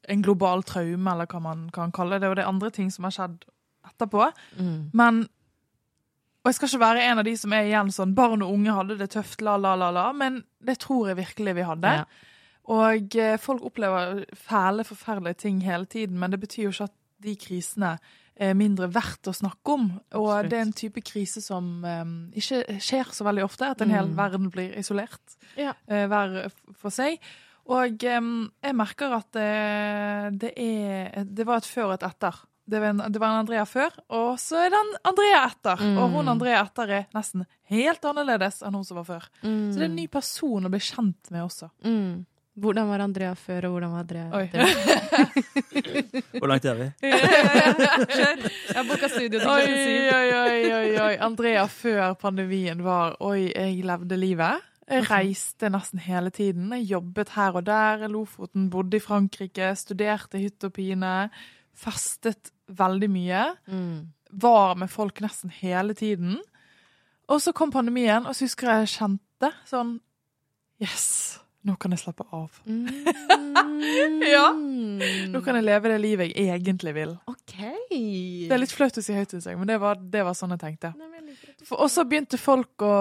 en 0.10 0.22
global 0.26 0.64
traume, 0.64 1.08
eller 1.14 1.26
hva 1.32 1.40
man 1.42 1.70
kan 1.72 1.92
kalle 1.96 2.20
det, 2.20 2.28
og 2.28 2.36
det 2.36 2.44
er 2.44 2.50
andre 2.52 2.72
ting 2.76 2.90
som 2.92 3.06
har 3.08 3.12
skjedd 3.16 3.46
etterpå. 3.88 4.32
Mm. 4.60 4.90
Men 4.94 5.28
Og 6.40 6.50
jeg 6.50 6.56
skal 6.56 6.70
ikke 6.72 6.80
være 6.86 7.04
en 7.12 7.20
av 7.20 7.26
de 7.28 7.34
som 7.38 7.54
er 7.54 7.66
igjen 7.68 7.90
sånn 7.92 8.14
barn 8.16 8.42
og 8.46 8.54
unge 8.56 8.72
hadde 8.72 8.96
det 9.02 9.10
tøft, 9.12 9.42
la, 9.44 9.58
la, 9.60 9.74
la, 9.76 9.90
la, 9.92 10.06
men 10.16 10.42
det 10.64 10.78
tror 10.80 11.10
jeg 11.12 11.18
virkelig 11.20 11.56
vi 11.58 11.66
hadde. 11.68 11.92
Ja. 12.00 12.06
Og 12.70 13.16
eh, 13.20 13.36
folk 13.42 13.66
opplever 13.66 14.24
fæle, 14.38 14.86
forferdelige 14.88 15.34
ting 15.44 15.60
hele 15.66 15.86
tiden, 15.90 16.20
men 16.22 16.32
det 16.32 16.40
betyr 16.40 16.68
jo 16.70 16.72
ikke 16.76 16.88
at 16.88 16.96
de 17.26 17.34
krisene 17.36 17.92
er 18.40 18.54
mindre 18.56 18.88
verdt 18.96 19.28
å 19.28 19.34
snakke 19.36 19.74
om. 19.76 19.90
Og 20.16 20.30
Absolutt. 20.30 20.50
det 20.54 20.58
er 20.60 20.64
en 20.64 20.72
type 20.80 21.02
krise 21.04 21.42
som 21.44 21.84
um, 21.84 22.14
ikke 22.40 22.78
skjer 22.80 23.10
så 23.12 23.26
veldig 23.28 23.44
ofte, 23.44 23.68
at 23.74 23.82
en 23.84 23.92
hel 23.92 24.08
Mm. 24.08 24.16
verden 24.16 24.50
blir 24.54 24.78
isolert 24.80 25.36
Ja. 25.60 25.74
uh, 25.92 26.06
hver 26.08 26.38
for 26.80 26.90
seg. 26.90 27.20
Og 27.68 28.00
um, 28.16 28.30
jeg 28.64 28.76
merker 28.80 29.12
at 29.18 29.28
det, 29.36 30.40
det 30.40 30.54
er 30.56 31.26
Det 31.28 31.46
var 31.46 31.58
et 31.58 31.68
før 31.68 31.92
og 31.92 31.94
et 32.00 32.08
etter 32.08 32.40
Det 32.70 32.80
var, 32.82 32.92
en, 32.94 33.04
det 33.10 33.22
var 33.22 33.34
en 33.34 33.44
Andrea 33.44 33.66
før, 33.66 33.96
og 34.14 34.34
så 34.42 34.60
er 34.64 34.74
det 34.74 34.80
en 34.80 34.92
Andrea 35.12 35.44
etter. 35.48 35.82
Mm. 35.82 35.96
Og 35.98 36.18
hun 36.18 36.34
Andrea 36.36 36.60
etter 36.62 36.96
er 37.00 37.08
nesten 37.18 37.48
helt 37.72 38.04
annerledes 38.06 38.62
enn 38.62 38.78
hun 38.78 38.86
som 38.86 39.00
var 39.02 39.08
før. 39.08 39.30
Så 39.42 39.78
det 39.80 39.88
er 39.88 39.90
en 39.90 39.98
ny 39.98 40.06
person 40.12 40.68
å 40.68 40.72
bli 40.74 40.82
kjent 40.84 41.32
med 41.34 41.48
også. 41.48 41.72
Mm. 41.88 42.28
Hvordan 42.60 42.90
var 42.90 43.00
Andrea 43.00 43.36
før, 43.40 43.66
og 43.68 43.76
hvordan 43.76 43.92
var 43.94 44.00
Andrea 44.04 44.44
etter? 44.44 44.60
Hvor 46.40 46.50
langt 46.52 46.66
er 46.68 46.80
vi? 46.80 46.88
Kjør! 48.16 48.42
Jeg 48.44 48.88
bruker 48.88 48.90
booka 48.90 49.10
studio 49.12 49.40
til 49.40 49.46
å 49.46 49.54
klokken 49.54 49.78
syv. 49.86 50.08
oi, 50.16 50.32
oi, 50.40 50.74
oi, 50.80 50.90
oi. 51.06 51.14
Andrea 51.24 51.64
før 51.72 52.18
pandemien 52.20 52.84
var 52.84 53.16
Oi, 53.24 53.52
jeg 53.54 53.86
levde 53.88 54.20
livet. 54.20 54.66
Jeg 54.90 55.06
reiste 55.06 55.70
nesten 55.72 56.02
hele 56.02 56.34
tiden. 56.34 56.72
Jeg 56.76 56.90
jobbet 56.96 57.36
her 57.36 57.60
og 57.62 57.68
der. 57.70 58.06
i 58.08 58.12
Lofoten, 58.12 58.70
bodde 58.74 58.98
i 58.98 59.04
Frankrike, 59.04 59.72
studerte 59.78 60.40
i 60.40 60.48
hytt 60.48 60.66
og 60.66 60.74
pine. 60.76 61.14
Festet 61.80 62.52
veldig 62.70 63.10
mye. 63.12 63.44
Mm. 63.68 64.10
Var 64.46 64.76
med 64.80 64.92
folk 64.94 65.22
nesten 65.26 65.54
hele 65.62 65.96
tiden. 65.98 66.38
Og 67.30 67.42
så 67.42 67.54
kom 67.54 67.74
pandemien, 67.74 68.26
og 68.26 68.36
så 68.36 68.48
husker 68.48 68.72
jeg 68.72 68.86
jeg 68.86 68.96
kjente 68.98 69.54
sånn 69.70 69.98
Yes, 70.80 71.40
nå 71.68 71.74
kan 71.76 71.92
jeg 71.92 72.00
slappe 72.06 72.26
av. 72.32 72.62
Mm. 72.66 72.88
Ja. 74.30 74.52
Nå 74.54 75.40
kan 75.44 75.56
jeg 75.58 75.66
leve 75.66 75.90
det 75.92 76.00
livet 76.04 76.34
jeg 76.36 76.52
egentlig 76.52 76.92
vil. 76.96 77.14
OK. 77.32 77.54
Det 77.90 78.52
er 78.52 78.62
litt 78.62 78.74
flaut 78.76 78.98
å 79.00 79.04
si 79.04 79.16
høyt 79.16 79.32
syns 79.34 79.48
jeg, 79.50 79.58
men 79.60 79.70
det 79.70 79.80
var, 79.82 80.00
det 80.00 80.24
var 80.28 80.36
sånn 80.38 80.54
jeg 80.56 80.62
tenkte. 80.62 80.92
Og 81.76 81.88
så 81.92 82.04
begynte 82.08 82.40
folk 82.40 82.84
å 82.86 82.98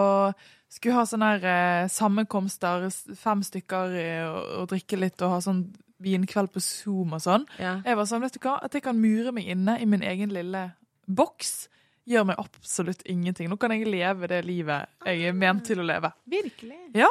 skulle 0.70 0.98
ha 0.98 1.04
sånne 1.08 1.30
her, 1.34 1.46
eh, 1.50 1.90
sammenkomster, 1.92 2.86
fem 3.18 3.42
stykker, 3.44 3.94
eh, 3.98 4.24
og, 4.28 4.40
og 4.62 4.70
drikke 4.72 5.00
litt 5.00 5.22
og 5.24 5.34
ha 5.36 5.40
sånn 5.44 5.62
vinkveld 6.02 6.52
på 6.54 6.62
Zoom 6.62 7.16
og 7.16 7.22
sånn. 7.24 7.46
Ja. 7.58 7.78
Jeg 7.86 7.98
var 7.98 8.08
sånn, 8.10 8.22
vet 8.24 8.36
du 8.36 8.42
hva, 8.44 8.58
At 8.64 8.76
jeg 8.76 8.84
kan 8.86 8.98
mure 9.00 9.32
meg 9.34 9.50
inne 9.50 9.78
i 9.82 9.88
min 9.88 10.04
egen 10.06 10.32
lille 10.34 10.68
boks, 11.08 11.68
gjør 12.08 12.30
meg 12.30 12.40
absolutt 12.40 13.02
ingenting. 13.08 13.50
Nå 13.50 13.58
kan 13.60 13.74
jeg 13.74 13.88
leve 13.88 14.28
det 14.30 14.42
livet 14.46 14.88
jeg 15.04 15.28
er 15.28 15.36
ment 15.36 15.66
til 15.68 15.82
å 15.82 15.86
leve. 15.86 16.12
Virkelig. 16.28 16.78
Ja. 16.96 17.10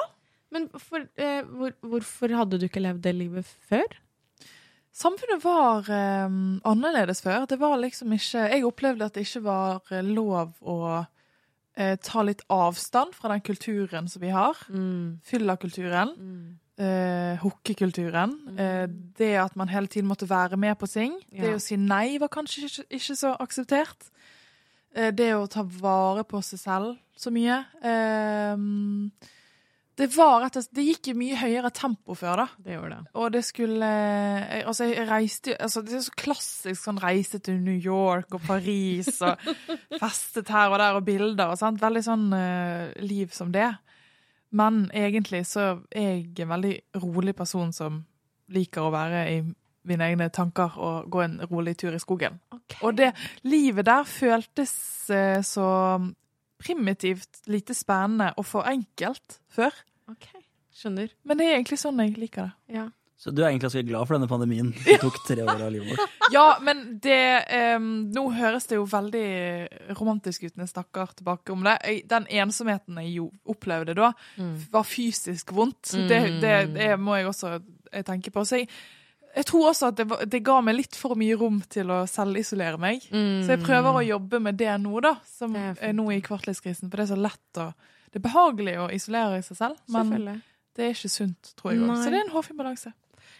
Men 0.53 0.69
for, 0.79 1.03
eh, 1.19 1.43
hvor, 1.43 1.75
hvorfor 1.83 2.33
hadde 2.33 2.59
du 2.59 2.67
ikke 2.69 2.81
levd 2.81 3.03
det 3.05 3.13
livet 3.17 3.49
før? 3.69 3.97
Samfunnet 4.97 5.43
var 5.43 5.89
eh, 5.93 6.37
annerledes 6.65 7.21
før. 7.21 7.45
Det 7.45 7.59
var 7.61 7.77
liksom 7.77 8.15
ikke 8.15 8.47
Jeg 8.49 8.65
opplevde 8.65 9.05
at 9.05 9.17
det 9.17 9.27
ikke 9.27 9.43
var 9.45 9.91
eh, 9.93 10.01
lov 10.01 10.55
å 10.65 10.77
eh, 11.77 11.97
ta 12.01 12.23
litt 12.25 12.41
avstand 12.49 13.13
fra 13.13 13.35
den 13.35 13.43
kulturen 13.45 14.09
som 14.09 14.23
vi 14.23 14.31
har. 14.33 14.57
Mm. 14.73 15.19
Fyllakulturen. 15.27 16.15
Eh, 16.79 17.37
hookekulturen. 17.41 18.35
Mm. 18.47 18.59
Eh, 18.59 18.85
det 19.17 19.33
at 19.41 19.55
man 19.55 19.69
hele 19.69 19.87
tiden 19.87 20.09
måtte 20.09 20.29
være 20.29 20.57
med 20.57 20.77
på 20.77 20.89
ting. 20.89 21.17
Det 21.31 21.55
å 21.55 21.61
si 21.61 21.77
nei 21.79 22.17
var 22.21 22.31
kanskje 22.33 22.67
ikke, 22.67 22.85
ikke 22.99 23.17
så 23.17 23.33
akseptert. 23.39 24.11
Eh, 24.95 25.11
det 25.11 25.33
å 25.35 25.47
ta 25.51 25.65
vare 25.65 26.25
på 26.27 26.41
seg 26.45 26.61
selv 26.61 26.93
så 27.17 27.33
mye. 27.33 27.63
Eh, 27.81 29.33
det 29.97 30.11
var 30.13 30.43
rett 30.43 30.57
og 30.59 30.61
slett 30.61 30.77
Det 30.77 30.83
gikk 30.85 31.07
i 31.09 31.15
mye 31.17 31.37
høyere 31.39 31.71
tempo 31.73 32.13
før, 32.17 32.43
da. 32.43 32.45
Det 32.61 32.75
gjorde 32.75 32.97
det. 32.99 33.11
Og 33.17 33.31
det 33.33 33.43
skulle 33.47 33.87
jeg, 33.89 34.63
Altså, 34.69 34.89
jeg 34.91 35.07
reiste 35.09 35.55
altså, 35.57 35.81
Det 35.81 35.95
er 35.97 36.03
så 36.05 36.13
klassisk 36.21 36.83
sånn 36.83 37.01
reise 37.01 37.39
til 37.41 37.57
New 37.63 37.77
York 37.77 38.37
og 38.37 38.45
Paris 38.45 39.09
og 39.25 39.41
festet 40.03 40.53
her 40.53 40.69
og 40.69 40.77
der 40.83 40.99
og 40.99 41.07
bilder 41.07 41.53
og 41.53 41.57
sånt. 41.57 41.81
Veldig 41.81 42.03
sånn 42.05 42.27
eh, 42.37 42.93
liv 43.01 43.33
som 43.33 43.49
det. 43.53 43.71
Men 44.55 44.85
egentlig 44.95 45.45
så 45.49 45.81
er 45.91 46.09
jeg 46.09 46.45
en 46.45 46.53
veldig 46.53 46.75
rolig 47.03 47.35
person 47.35 47.73
som 47.75 48.03
liker 48.53 48.87
å 48.87 48.93
være 48.93 49.23
i 49.31 49.39
mine 49.87 50.07
egne 50.11 50.29
tanker 50.33 50.77
og 50.83 51.09
gå 51.11 51.23
en 51.23 51.39
rolig 51.47 51.77
tur 51.79 51.95
i 51.95 51.99
skogen. 51.99 52.39
Og 52.83 52.97
det 52.97 53.13
livet 53.47 53.87
der 53.87 54.07
føltes 54.07 54.73
eh, 55.13 55.39
så 55.43 55.67
primitivt, 56.59 57.43
lite 57.47 57.75
spennende 57.77 58.33
og 58.37 58.47
for 58.47 58.67
enkelt 58.67 59.39
før. 59.53 59.75
Ok, 60.11 60.27
Skjønner. 60.77 61.11
Men 61.25 61.39
det 61.39 61.47
er 61.47 61.57
egentlig 61.57 61.79
sånn 61.81 61.99
jeg 62.03 62.17
liker 62.19 62.49
det. 62.49 62.77
Ja. 62.77 62.87
Så 63.17 63.31
du 63.33 63.41
er 63.41 63.47
egentlig 63.47 63.65
ganske 63.65 63.81
glad 63.87 64.05
for 64.05 64.13
denne 64.13 64.29
pandemien? 64.29 64.67
Det 64.85 64.99
tok 65.01 65.15
tre 65.25 65.41
år 65.41 65.61
av 65.65 65.71
livet 65.73 65.89
vårt. 65.89 66.17
Ja, 66.31 66.57
men 66.61 66.83
det 67.01 67.45
um, 67.77 67.87
Nå 68.13 68.27
høres 68.35 68.67
det 68.69 68.77
jo 68.77 68.83
veldig 68.89 69.23
romantisk 69.97 70.43
ut 70.45 70.53
når 70.53 70.67
jeg 70.67 70.73
snakker 70.75 71.15
tilbake 71.17 71.55
om 71.55 71.63
det. 71.65 71.77
Den 72.11 72.27
ensomheten 72.43 72.99
jeg 73.01 73.15
jo 73.15 73.31
opplevde 73.49 73.95
da, 73.97 74.11
var 74.73 74.85
fysisk 74.85 75.55
vondt. 75.57 75.95
Det, 76.09 76.19
det, 76.43 76.53
det 76.75 76.91
må 77.01 77.17
jeg 77.17 77.29
også 77.31 77.55
eh, 77.57 78.03
tenke 78.05 78.29
på. 78.35 78.43
Så 78.45 78.61
jeg, 78.61 78.69
jeg 79.37 79.47
tror 79.49 79.71
også 79.71 79.89
at 79.89 79.97
det, 79.97 80.07
det 80.35 80.43
ga 80.45 80.59
meg 80.65 80.77
litt 80.77 80.99
for 80.99 81.17
mye 81.17 81.39
rom 81.39 81.57
til 81.73 81.89
å 81.93 82.03
selvisolere 82.09 82.77
meg. 82.81 83.07
Så 83.09 83.55
jeg 83.55 83.63
prøver 83.65 83.97
å 83.97 84.05
jobbe 84.05 84.43
med 84.45 84.59
det 84.61 84.69
nå, 84.83 84.93
da, 85.05 85.15
som 85.39 85.57
er 85.57 85.73
er, 85.79 85.97
nå 85.97 86.05
i 86.13 86.21
kvartlivskrisen. 86.25 86.91
For 86.91 86.99
det 87.01 87.07
er 87.07 87.11
så 87.15 87.19
lett 87.23 87.63
å 87.65 87.71
Det 88.13 88.21
er 88.21 88.23
behagelig 88.29 88.77
å 88.79 88.87
isolere 88.93 89.41
seg 89.43 89.57
selv, 89.57 89.81
men 89.91 90.39
det 90.77 90.85
er 90.85 90.93
ikke 90.93 91.09
sunt, 91.11 91.55
tror 91.57 91.73
jeg 91.73 91.81
òg. 91.81 91.97
Så 91.97 92.13
det 92.13 92.21
er 92.21 92.27
en 92.27 92.33
hårfin 92.37 92.57
balanse. 92.61 92.93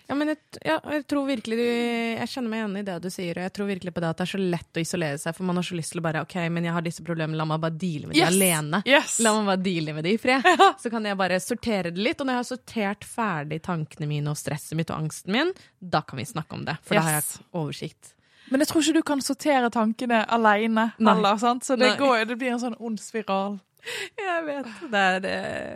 Ja, 0.08 0.16
men 0.16 0.30
jeg, 0.32 0.38
ja, 0.64 0.78
jeg 0.94 1.04
tror 1.12 1.26
virkelig 1.28 1.58
du 1.60 1.64
Jeg 1.68 2.28
kjenner 2.32 2.48
meg 2.50 2.62
igjen 2.62 2.78
i 2.80 2.84
det 2.88 2.94
du 3.04 3.08
sier, 3.12 3.36
og 3.36 3.44
jeg 3.44 3.54
tror 3.58 3.68
virkelig 3.68 3.92
på 3.92 4.00
det 4.04 4.08
at 4.14 4.22
det 4.22 4.24
er 4.24 4.32
så 4.32 4.40
lett 4.40 4.80
å 4.80 4.84
isolere 4.86 5.18
seg, 5.20 5.36
for 5.36 5.44
man 5.50 5.60
har 5.60 5.68
så 5.68 5.76
lyst 5.76 5.92
til 5.92 6.00
å 6.00 6.06
bare 6.06 6.22
OK, 6.24 6.36
men 6.56 6.64
jeg 6.70 6.76
har 6.78 6.86
disse 6.86 7.04
problemene, 7.04 7.36
la 7.42 7.48
meg 7.50 7.60
bare 7.66 7.76
deale 7.82 8.08
med 8.08 8.16
de 8.16 8.22
Yes! 8.24 8.32
alene. 8.38 8.80
Yes! 8.88 9.18
La 9.26 9.34
meg 9.36 9.50
bare 9.52 9.64
deale 9.66 9.96
med 9.98 10.08
det 10.08 10.14
i 10.16 10.22
fred. 10.24 10.48
Så 10.84 10.90
kan 10.94 11.04
jeg 11.10 11.20
bare 11.20 11.40
sortere 11.44 11.92
det 11.92 12.00
litt. 12.08 12.22
Og 12.24 12.30
når 12.30 12.38
jeg 12.38 12.44
har 12.44 12.50
sortert 12.54 13.04
ferdig 13.18 13.60
tankene 13.68 14.08
mine 14.08 14.32
og 14.32 14.40
stresset 14.40 14.80
mitt 14.80 14.94
og 14.96 15.02
angsten 15.04 15.36
min, 15.36 15.52
da 15.84 16.02
kan 16.08 16.22
vi 16.24 16.28
snakke 16.32 16.56
om 16.56 16.64
det. 16.70 16.78
For 16.88 16.96
da 16.96 17.04
har 17.10 17.18
jeg 17.20 17.26
Yes. 17.28 17.38
oversikt. 17.58 18.14
Men 18.48 18.64
jeg 18.64 18.70
tror 18.72 18.86
ikke 18.86 18.96
du 19.02 19.04
kan 19.12 19.20
sortere 19.28 19.70
tankene 19.76 20.22
alene 20.32 20.94
heller, 21.02 21.36
sant? 21.42 21.66
Så 21.68 21.76
det, 21.76 21.98
går, 22.00 22.24
det 22.30 22.38
blir 22.40 22.54
en 22.56 22.62
sånn 22.64 22.78
ond 22.80 23.00
spiral. 23.04 23.58
Jeg 24.18 24.44
vet. 24.46 24.68
Det 24.92 25.02
er, 25.02 25.20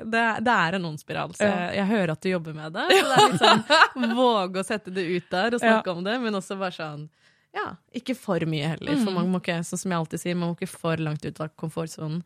det 0.03 0.25
det 0.43 0.53
er 0.57 0.77
en 0.77 0.85
ond 0.89 0.99
spiral. 0.99 1.33
Så 1.37 1.45
Ja. 1.47 1.55
jeg, 1.69 1.75
jeg 1.79 1.87
hører 1.93 2.11
at 2.15 2.21
du 2.21 2.29
jobber 2.29 2.53
med 2.57 2.73
det. 2.73 2.85
Så 2.99 3.07
det 3.07 3.17
er 3.17 3.31
litt 3.31 3.73
sånn 3.95 4.15
våge 4.17 4.59
å 4.63 4.67
sette 4.67 4.93
det 4.93 5.05
ut 5.07 5.29
der 5.31 5.55
og 5.57 5.63
snakke 5.63 5.91
om 5.95 6.03
det, 6.03 6.17
men 6.21 6.35
også 6.41 6.57
bare 6.59 6.75
sånn 6.75 7.09
ja, 7.51 7.65
ikke 7.91 8.15
for 8.15 8.39
mye 8.47 8.67
heller. 8.77 8.95
For 9.03 9.11
man 9.11 9.27
må 9.27 9.41
ikke, 9.41 9.57
sånn 9.67 9.79
som 9.81 9.91
jeg 9.91 9.99
alltid 9.99 10.21
sier, 10.21 10.35
man 10.39 10.53
må 10.53 10.55
ikke 10.55 10.71
for 10.71 11.01
langt 11.03 11.25
ut 11.25 11.39
av 11.43 11.49
komfortsonen. 11.59 12.21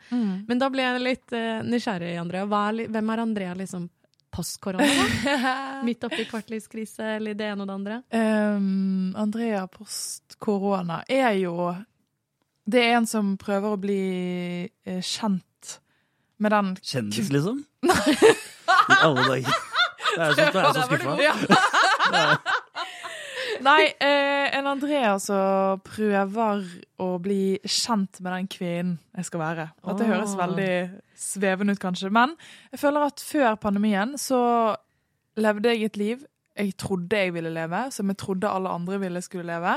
Men 0.46 0.60
da 0.62 0.68
ble 0.70 0.84
jeg 0.86 1.02
litt 1.02 1.34
uh, 1.34 1.64
nysgjerrig, 1.66 2.12
Andrea. 2.22 2.46
Er, 2.46 2.84
hvem 2.94 3.10
er 3.10 3.24
Andrea 3.24 3.56
liksom 3.58 3.88
post-korona? 4.36 4.86
Midt 5.88 6.06
oppi 6.06 6.28
kvartlivskrise 6.30 7.16
eller 7.16 7.34
det 7.34 7.48
ene 7.50 7.66
og 7.66 7.72
det 7.72 7.76
andre? 7.80 7.98
Um, 8.14 9.16
Andrea 9.18 9.66
post 9.72 10.38
korona 10.44 11.02
er 11.10 11.32
jo 11.40 11.72
Det 12.66 12.82
er 12.84 12.98
en 13.00 13.08
som 13.10 13.34
prøver 13.42 13.74
å 13.74 13.82
bli 13.82 14.00
eh, 14.86 15.02
kjent 15.02 15.46
med 16.38 16.52
den 16.52 16.76
Kjendis, 16.82 17.32
liksom? 17.34 17.64
I 17.86 19.00
alle 19.02 19.26
dager. 19.30 19.64
Det 20.16 20.22
er 20.22 20.36
sånn, 20.38 20.54
da 20.54 20.62
er 20.62 20.74
så 20.76 20.84
skuffa. 20.90 22.54
Nei, 23.66 23.82
eh, 24.04 24.52
en 24.58 24.68
Andrea 24.68 25.16
som 25.22 25.82
prøver 25.86 26.66
å 27.02 27.08
bli 27.24 27.56
kjent 27.64 28.20
med 28.20 28.34
den 28.34 28.50
kvinnen 28.52 28.96
jeg 29.16 29.30
skal 29.30 29.42
være. 29.42 29.68
At 29.86 30.00
det 30.02 30.10
høres 30.10 30.36
veldig 30.38 30.72
svevende 31.18 31.76
ut, 31.76 31.82
kanskje. 31.82 32.12
Men 32.14 32.36
jeg 32.74 32.84
føler 32.84 33.08
at 33.08 33.24
før 33.24 33.56
pandemien 33.62 34.18
så 34.22 34.40
levde 35.40 35.72
jeg 35.72 35.90
et 35.90 36.00
liv 36.00 36.26
jeg 36.56 36.72
trodde 36.80 37.20
jeg 37.20 37.34
ville 37.36 37.52
leve, 37.52 37.82
som 37.92 38.08
jeg 38.08 38.18
trodde 38.22 38.48
alle 38.48 38.72
andre 38.72 39.00
ville 39.02 39.22
skulle 39.24 39.44
leve. 39.50 39.74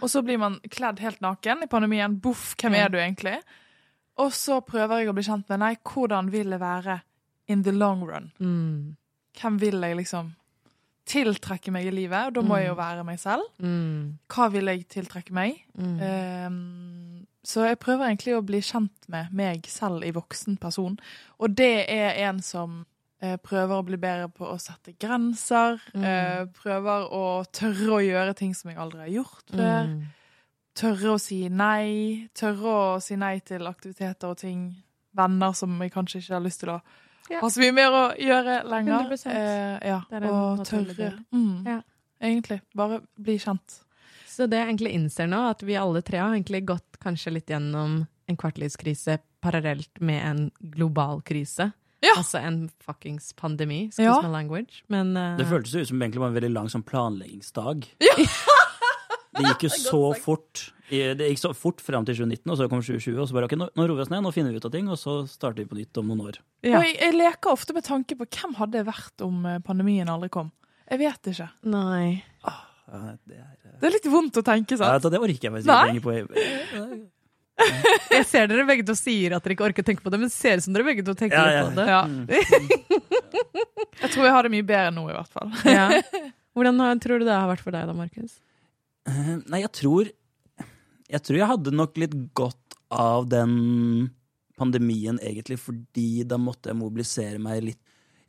Og 0.00 0.10
så 0.12 0.20
blir 0.24 0.36
man 0.40 0.58
kledd 0.68 1.00
helt 1.00 1.22
naken 1.24 1.64
i 1.64 1.70
pandemien. 1.72 2.18
Boff, 2.20 2.50
hvem 2.60 2.76
er 2.76 2.92
du 2.92 2.98
egentlig? 3.00 3.38
Og 4.20 4.32
så 4.36 4.60
prøver 4.60 5.00
jeg 5.00 5.10
å 5.10 5.16
bli 5.16 5.24
kjent 5.24 5.48
med 5.48 5.62
nei, 5.62 5.72
hvordan 5.88 6.28
vil 6.32 6.52
jeg 6.52 6.60
være 6.60 7.00
in 7.52 7.64
the 7.64 7.72
long 7.72 8.04
run? 8.04 8.30
Mm. 8.38 8.96
Hvem 9.40 9.58
vil 9.62 9.80
jeg 9.80 9.98
liksom 10.02 10.32
tiltrekke 11.08 11.72
meg 11.74 11.88
i 11.88 11.94
livet? 11.94 12.28
Og 12.28 12.36
da 12.36 12.44
må 12.46 12.60
jeg 12.60 12.70
jo 12.70 12.78
være 12.78 13.04
meg 13.06 13.18
selv. 13.22 13.48
Mm. 13.62 14.18
Hva 14.32 14.48
vil 14.52 14.70
jeg 14.70 14.86
tiltrekke 14.92 15.34
meg? 15.34 15.58
Mm. 15.74 15.96
Ehm, 16.06 17.26
så 17.42 17.66
jeg 17.66 17.80
prøver 17.82 18.06
egentlig 18.06 18.36
å 18.36 18.44
bli 18.46 18.62
kjent 18.62 19.10
med 19.12 19.32
meg 19.34 19.66
selv 19.70 20.04
i 20.06 20.12
voksen 20.14 20.60
person. 20.62 20.98
Og 21.42 21.56
det 21.58 21.86
er 21.90 22.20
en 22.28 22.42
som 22.44 22.82
eh, 23.24 23.38
prøver 23.42 23.80
å 23.80 23.86
bli 23.86 23.98
bedre 24.00 24.28
på 24.30 24.46
å 24.46 24.58
sette 24.62 24.94
grenser. 25.00 25.80
Mm. 25.96 26.06
eh, 26.06 26.42
prøver 26.62 27.08
å 27.10 27.24
tørre 27.50 27.96
å 27.96 28.02
gjøre 28.04 28.36
ting 28.38 28.54
som 28.54 28.70
jeg 28.70 28.82
aldri 28.82 29.06
har 29.06 29.14
gjort 29.16 29.56
før. 29.56 29.96
Tørre 30.74 31.14
å 31.14 31.20
si 31.20 31.48
nei. 31.52 32.28
Tørre 32.34 32.72
å 32.96 33.00
si 33.02 33.16
nei 33.20 33.38
til 33.44 33.66
aktiviteter 33.68 34.30
og 34.32 34.38
ting. 34.40 34.62
Venner 35.14 35.52
som 35.52 35.74
jeg 35.84 35.92
kanskje 35.92 36.22
ikke 36.22 36.34
har 36.38 36.44
lyst 36.46 36.60
til 36.64 36.70
å 36.72 36.80
Ja. 37.30 37.40
ha 37.40 37.48
så 37.48 37.60
mye 37.60 37.72
mer 37.72 37.90
å 37.92 38.04
gjøre 38.16 38.64
lenger. 38.68 39.04
100%. 39.10 39.26
Eh, 39.32 39.88
ja, 39.88 40.00
og 40.30 40.64
tørre. 40.66 41.24
Mm, 41.32 41.66
Ja. 41.66 41.80
Egentlig. 42.22 42.60
Bare 42.74 43.00
bli 43.20 43.36
kjent. 43.38 43.80
Så 44.26 44.48
det 44.48 44.56
jeg 44.58 44.68
egentlig 44.76 44.94
innser 44.94 45.26
nå, 45.28 45.50
at 45.50 45.60
vi 45.62 45.74
alle 45.76 46.00
tre 46.02 46.18
har 46.18 46.30
egentlig 46.32 46.64
gått 46.64 46.98
kanskje 47.00 47.32
litt 47.32 47.46
gjennom 47.46 48.06
en 48.28 48.36
kvartlivskrise 48.36 49.18
parallelt 49.42 50.00
med 50.00 50.24
en 50.24 50.50
global 50.70 51.20
krise. 51.20 51.72
Ja. 52.02 52.14
Altså 52.16 52.38
en 52.42 52.70
fuckings 52.80 53.32
pandemi, 53.34 53.86
excuse 53.88 54.04
Ja. 54.04 54.20
my 54.22 54.28
language. 54.28 54.82
Men 54.88 55.16
uh... 55.16 55.36
Det 55.36 55.46
føltes 55.46 55.72
jo 55.74 55.80
ut 55.80 55.88
som 55.88 56.00
egentlig 56.00 56.18
var 56.20 56.28
en 56.28 56.34
veldig 56.34 56.52
lang 56.52 56.68
sånn 56.68 56.82
planleggingsdag. 56.84 57.86
det 59.38 59.44
gikk 59.48 59.66
jo 59.68 59.72
så 59.80 60.02
fort. 60.20 60.66
Det 60.92 61.28
gikk 61.30 61.40
så 61.40 61.52
fort 61.56 61.80
fram 61.80 62.04
til 62.04 62.18
2019, 62.18 62.50
og 62.52 62.58
så 62.58 62.66
kom 62.68 62.82
2020, 62.84 63.20
og 63.22 63.28
så 63.30 63.36
bare 63.36 63.48
ok, 63.48 63.54
nå, 63.56 63.68
nå 63.78 63.86
roer 63.88 64.02
vi 64.02 64.04
oss 64.04 64.10
ned, 64.12 64.24
nå 64.26 64.32
finner 64.34 64.52
vi 64.52 64.60
ut 64.60 64.66
av 64.68 64.74
ting, 64.74 64.90
og 64.92 64.98
så 65.00 65.22
starter 65.30 65.62
vi 65.62 65.70
på 65.70 65.78
nytt 65.78 66.02
om 66.02 66.10
noen 66.12 66.26
år. 66.28 66.40
Ja. 66.66 66.76
Og 66.80 66.84
jeg, 66.84 66.98
jeg 67.00 67.16
leker 67.16 67.54
ofte 67.54 67.76
med 67.76 67.86
tanke 67.86 68.18
på 68.18 68.28
hvem 68.28 68.58
hadde 68.60 68.82
jeg 68.82 68.88
vært 68.90 69.24
om 69.24 69.46
eh, 69.48 69.62
pandemien 69.64 70.10
aldri 70.12 70.28
kom. 70.34 70.52
Jeg 70.90 71.00
vet 71.00 71.32
ikke. 71.32 71.48
Nei. 71.72 72.20
Ah, 72.44 72.60
det, 73.24 73.38
er, 73.38 73.56
Det 73.80 73.88
er 73.88 73.96
litt 73.96 74.10
vondt 74.12 74.42
å 74.42 74.44
tenke, 74.44 74.76
ja, 74.76 74.92
det 75.00 75.22
orker 75.22 75.48
jeg 75.48 75.54
faktisk 75.56 75.72
ikke 75.72 75.96
tenke 75.96 76.04
på. 76.04 77.02
Jeg 78.12 78.24
ser 78.26 78.48
dere 78.50 78.64
begge 78.66 78.84
to 78.88 78.94
sier 78.96 79.34
at 79.36 79.44
dere 79.44 79.54
ikke 79.54 79.66
orker 79.68 79.84
å 79.84 79.86
tenke 79.86 80.02
på 80.02 80.10
det, 80.10 80.18
men 80.18 80.30
det 80.30 80.34
ser 80.34 80.58
ut 80.58 80.64
som 80.64 80.74
dere 80.74 80.86
begge 80.88 81.04
to 81.06 81.14
tenker 81.14 81.36
Ja, 81.36 81.50
ja, 81.52 81.58
ja. 81.60 81.66
på 81.68 81.74
det. 81.76 81.84
Ja. 81.86 82.00
Mm. 82.08 83.12
Jeg 84.02 84.14
tror 84.14 84.24
jeg 84.26 84.32
har 84.34 84.46
det 84.48 84.52
mye 84.54 84.66
bedre 84.66 84.94
nå, 84.96 85.04
i 85.12 85.14
hvert 85.14 85.36
fall. 85.36 85.52
Ja. 85.68 85.84
Hvordan 86.56 86.80
tror 87.04 87.20
du 87.20 87.26
det 87.28 87.36
har 87.36 87.46
vært 87.50 87.62
for 87.62 87.74
deg 87.76 87.86
da, 87.86 87.94
Markus? 87.94 88.38
Eh, 89.08 89.36
Nei, 89.50 89.62
jeg 89.64 89.72
tror 89.74 90.10
Jeg 91.12 91.22
tror 91.26 91.38
jeg 91.38 91.50
hadde 91.50 91.74
nok 91.74 91.98
litt 92.00 92.14
godt 92.38 92.76
av 92.92 93.26
den 93.32 94.10
pandemien, 94.60 95.18
egentlig, 95.24 95.58
fordi 95.60 96.22
da 96.28 96.36
måtte 96.40 96.70
jeg 96.70 96.78
mobilisere 96.78 97.40
meg 97.42 97.62
litt. 97.66 97.80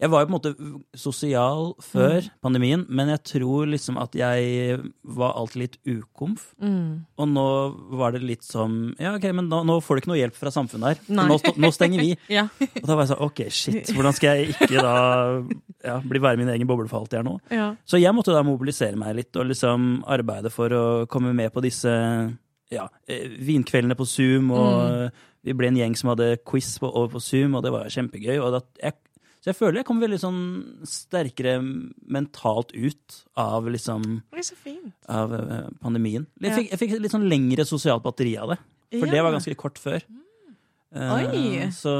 Jeg 0.02 0.12
var 0.12 0.24
jo 0.24 0.28
på 0.28 0.32
en 0.32 0.36
måte 0.36 0.98
sosial 0.98 1.70
før 1.84 2.26
pandemien, 2.44 2.86
men 2.90 3.12
jeg 3.14 3.22
tror 3.30 3.70
liksom 3.72 4.00
at 4.02 4.16
jeg 4.18 4.80
var 5.04 5.36
alltid 5.40 5.62
litt 5.62 5.78
ukomf. 5.86 6.50
Mm. 6.62 7.06
Og 7.18 7.30
nå 7.30 7.46
var 8.00 8.16
det 8.16 8.24
litt 8.26 8.46
som 8.48 8.94
Ja, 9.00 9.14
ok, 9.18 9.30
men 9.38 9.50
nå, 9.52 9.62
nå 9.68 9.78
får 9.84 9.96
du 9.96 10.04
ikke 10.04 10.12
noe 10.14 10.20
hjelp 10.20 10.38
fra 10.40 10.54
samfunnet 10.54 10.94
her. 10.94 11.04
Nå, 11.14 11.40
nå 11.40 11.74
stenger 11.76 12.04
vi. 12.04 12.12
Ja. 12.34 12.48
Og 12.58 12.86
da 12.88 12.96
var 12.96 13.04
jeg 13.04 13.12
sånn, 13.12 13.26
ok, 13.26 13.40
shit, 13.54 13.90
hvordan 13.94 14.16
skal 14.16 14.40
jeg 14.40 14.54
ikke 14.56 14.82
da 14.82 14.94
ja, 15.86 15.98
bli 16.02 16.22
være 16.24 16.40
min 16.40 16.50
egen 16.54 16.70
boble 16.70 16.88
for 16.90 17.04
alltid 17.04 17.20
her 17.20 17.28
nå? 17.28 17.36
ja. 17.54 17.68
Så 17.86 18.00
jeg 18.02 18.16
måtte 18.16 18.34
da 18.34 18.42
mobilisere 18.46 18.98
meg 19.00 19.18
litt 19.18 19.38
og 19.38 19.50
liksom 19.52 20.02
arbeide 20.10 20.50
for 20.54 20.74
å 20.74 20.84
komme 21.12 21.34
med 21.38 21.54
på 21.54 21.62
disse 21.64 21.92
ja, 22.74 22.88
eh, 23.08 23.30
vinkveldene 23.46 23.98
på 24.00 24.08
Zoom. 24.10 24.52
Og 24.56 25.10
vi 25.44 25.56
ble 25.58 25.70
en 25.70 25.80
gjeng 25.80 25.98
som 26.00 26.14
hadde 26.14 26.38
quiz 26.48 26.76
på, 26.82 26.90
over 26.90 27.16
på 27.16 27.24
Zoom, 27.24 27.58
og 27.58 27.66
det 27.66 27.74
var 27.76 27.92
kjempegøy. 27.92 28.38
Og 28.40 28.56
da, 28.56 28.64
jeg, 28.82 28.98
så 29.44 29.52
jeg 29.52 29.58
føler 29.60 29.82
jeg 29.82 29.88
kom 29.90 30.00
veldig 30.00 30.20
sånn 30.24 30.42
sterkere 30.88 31.58
mentalt 31.60 32.72
ut 32.72 33.18
av 33.36 33.68
liksom 33.68 34.22
av 35.12 35.34
eh, 35.36 35.70
pandemien. 35.84 36.28
Jeg 36.40 36.52
Ja. 36.52 36.58
fikk, 36.62 36.70
jeg 36.72 36.80
fikk 36.80 37.00
litt 37.04 37.12
sånn 37.12 37.28
lengre 37.28 37.66
sosialt 37.68 38.04
batteri 38.06 38.38
av 38.40 38.54
det, 38.56 38.60
for 39.00 39.12
det 39.12 39.24
var 39.26 39.36
ganske 39.36 39.56
kort 39.60 39.78
før. 39.82 40.00
Oi. 40.94 41.72
så 41.74 41.92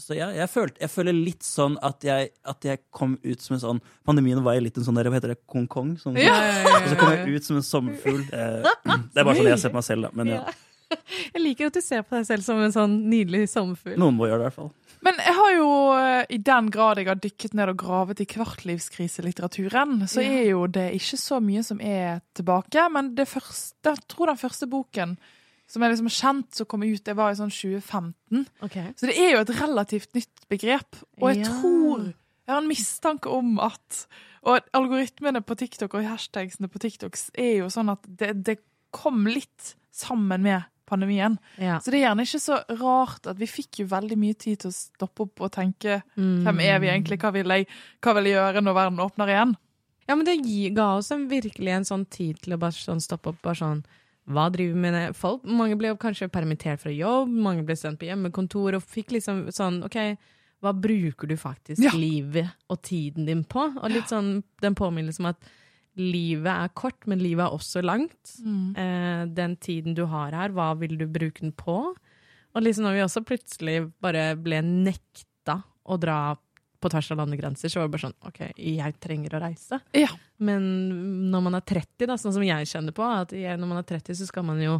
så 0.00 0.14
ja, 0.16 0.30
jeg, 0.32 0.48
følte, 0.48 0.80
jeg 0.80 0.88
føler 0.88 1.12
litt 1.12 1.44
sånn 1.44 1.74
at 1.84 2.00
jeg, 2.02 2.30
at 2.48 2.64
jeg 2.64 2.80
kom 2.90 3.18
ut 3.20 3.42
som 3.44 3.52
en 3.58 3.60
sånn 3.60 3.80
Pandemien 4.08 4.40
var 4.42 4.56
jeg 4.56 4.64
litt 4.64 4.78
en 4.80 4.86
sånn 4.86 4.96
der, 4.96 5.10
hva 5.12 5.18
heter 5.18 5.34
det, 5.34 5.42
kong-kong? 5.46 5.98
Sånn, 6.00 6.16
Og 6.16 6.88
så 6.88 6.96
kom 6.96 7.12
jeg 7.12 7.36
ut 7.36 7.44
som 7.44 7.58
en 7.60 7.66
sommerfugl. 7.66 8.22
Uh, 8.32 8.64
det 9.12 9.20
er 9.20 9.28
bare 9.28 9.36
sånn 9.36 9.50
jeg 9.50 9.60
ser 9.60 9.74
på 9.74 9.76
meg 9.82 9.84
selv, 9.84 10.08
da. 10.08 10.10
Men 10.16 10.32
ja, 10.32 10.40
Jeg 11.34 11.42
liker 11.44 11.68
at 11.68 11.76
du 11.76 11.82
ser 11.84 12.00
på 12.02 12.16
deg 12.16 12.24
selv 12.30 12.46
som 12.46 12.64
en 12.64 12.72
sånn 12.72 12.96
nydelig 13.12 13.44
sommerfugl. 13.52 13.98
noen 14.00 14.16
må 14.16 14.30
gjøre 14.30 14.40
det 14.40 14.46
i 14.46 14.48
hvert 14.48 14.56
fall. 14.56 14.72
Men 15.02 15.14
jeg 15.16 15.34
har 15.34 15.52
jo, 15.56 15.68
eh, 15.96 16.24
i 16.30 16.36
den 16.44 16.70
grad 16.70 16.98
jeg 17.00 17.06
har 17.08 17.14
dykket 17.16 17.54
ned 17.54 17.68
og 17.72 17.76
gravet 17.80 18.20
i 18.20 18.26
kvartlivskriselitteraturen, 19.04 20.06
så 20.08 20.20
Ja. 20.22 20.30
er 20.30 20.50
jo 20.50 20.66
det 20.66 20.92
ikke 20.94 21.16
så 21.18 21.40
mye 21.40 21.62
som 21.64 21.80
er 21.80 22.20
tilbake. 22.34 22.88
Men 22.92 23.14
det 23.14 23.26
første, 23.28 23.74
jeg 23.84 24.08
tror 24.08 24.26
den 24.26 24.36
første 24.36 24.66
boken 24.68 25.16
som 25.68 25.82
er 25.82 25.90
liksom 25.90 26.08
kjent, 26.10 26.54
som 26.54 26.66
kom 26.66 26.82
ut, 26.82 27.04
det 27.04 27.14
var 27.16 27.30
i 27.30 27.34
sånn 27.34 27.50
2015. 27.50 28.46
Okay. 28.62 28.92
Så 28.96 29.06
det 29.06 29.16
er 29.18 29.32
jo 29.36 29.38
et 29.40 29.60
relativt 29.60 30.12
nytt 30.14 30.48
begrep. 30.50 30.96
Og 31.20 31.34
jeg 31.34 31.44
Ja. 31.46 31.52
tror 31.60 32.14
Jeg 32.48 32.54
har 32.56 32.62
en 32.62 32.68
mistanke 32.68 33.26
om 33.30 33.58
at 33.60 34.06
Og 34.42 34.58
algoritmene 34.72 35.42
på 35.44 35.54
TikTok 35.54 35.94
og 35.94 36.02
hashtagsene 36.04 36.66
på 36.66 36.78
TikTok 36.80 37.14
er 37.38 37.58
jo 37.58 37.66
sånn 37.66 37.90
at 37.92 37.98
det, 38.08 38.42
det 38.42 38.58
kom 38.90 39.26
litt 39.26 39.74
sammen 39.92 40.40
med 40.42 40.64
pandemien. 40.90 41.38
Ja. 41.62 41.78
Så 41.80 41.92
det 41.94 42.00
er 42.00 42.08
gjerne 42.10 42.26
ikke 42.26 42.40
så 42.42 42.58
rart 42.82 43.30
at 43.30 43.38
vi 43.40 43.46
fikk 43.48 43.80
jo 43.84 43.86
veldig 43.92 44.18
mye 44.20 44.36
tid 44.36 44.60
til 44.64 44.70
å 44.72 44.76
stoppe 44.76 45.24
opp 45.28 45.40
og 45.46 45.52
tenke 45.54 46.02
Mm. 46.18 46.42
hvem 46.44 46.60
er 46.66 46.78
vi 46.82 46.90
egentlig, 46.90 47.18
hva 47.22 47.32
vil 47.32 47.46
jeg, 47.54 47.66
hva 48.02 48.14
vil 48.18 48.24
jeg 48.30 48.36
gjøre 48.36 48.62
når 48.66 48.74
verden 48.80 49.04
åpner 49.06 49.32
igjen? 49.34 49.56
Ja, 50.08 50.16
men 50.18 50.26
det 50.26 50.74
ga 50.74 50.96
oss 50.98 51.10
en, 51.14 51.28
virkelig 51.30 51.70
en 51.76 51.84
sånn 51.86 52.04
tid 52.10 52.40
til 52.42 52.54
å 52.56 52.58
bare 52.58 52.72
sånn 52.74 53.00
stoppe 53.00 53.30
opp. 53.30 53.40
bare 53.42 53.54
sånn, 53.62 53.84
Hva 54.30 54.48
driver 54.52 54.74
vi 54.74 54.80
med 54.80 55.16
folk? 55.16 55.42
Mange 55.44 55.76
ble 55.78 55.94
kanskje 55.96 56.28
permittert 56.30 56.78
fra 56.82 56.90
jobb, 56.92 57.28
mange 57.30 57.64
ble 57.66 57.74
sendt 57.74 57.98
på 57.98 58.06
hjemmekontor 58.06 58.74
og 58.76 58.82
fikk 58.82 59.12
liksom 59.16 59.46
sånn 59.50 59.82
OK, 59.84 59.96
hva 60.62 60.72
bruker 60.76 61.26
du 61.26 61.36
faktisk 61.36 61.82
Ja. 61.82 61.90
livet 61.90 62.50
og 62.68 62.82
tiden 62.82 63.24
din 63.26 63.42
på? 63.44 63.64
Og 63.82 63.90
litt 63.90 64.06
sånn 64.12 64.42
den 64.60 64.74
påminnelsen 64.74 65.24
om 65.24 65.30
at 65.32 65.36
livet 66.00 66.50
er 66.50 66.72
kort, 66.76 67.06
men 67.10 67.20
livet 67.22 67.44
er 67.46 67.54
også 67.56 67.82
langt. 67.84 68.34
Eh, 68.40 69.24
den 69.36 69.56
tiden 69.62 69.96
du 69.98 70.06
har 70.10 70.34
her, 70.36 70.54
hva 70.56 70.72
vil 70.80 70.96
du 71.00 71.06
bruke 71.10 71.44
den 71.44 71.52
på? 71.56 71.76
Og 72.50 72.62
liksom 72.64 72.86
når 72.88 72.96
vi 72.96 73.02
også 73.04 73.22
plutselig 73.26 73.76
bare 74.02 74.32
ble 74.40 74.58
nekta 74.66 75.60
å 75.86 75.98
dra 76.00 76.36
på 76.80 76.88
tvers 76.88 77.10
av 77.12 77.20
landegrenser, 77.20 77.68
så 77.68 77.80
var 77.82 77.88
det 77.88 77.92
bare 77.94 78.06
sånn 78.06 78.16
OK, 78.30 78.40
jeg 78.56 78.96
trenger 79.04 79.36
å 79.36 79.42
reise. 79.42 79.78
Ja. 79.96 80.08
Men 80.40 80.64
når 81.30 81.44
man 81.44 81.58
er 81.58 81.64
30, 81.68 82.06
da, 82.08 82.16
sånn 82.18 82.34
som 82.38 82.44
jeg 82.46 82.68
kjenner 82.70 82.96
på, 82.96 83.04
at 83.04 83.34
når 83.36 83.68
man 83.68 83.82
er 83.82 83.86
30, 83.90 84.16
så 84.16 84.28
skal 84.30 84.46
man 84.48 84.62
jo 84.64 84.78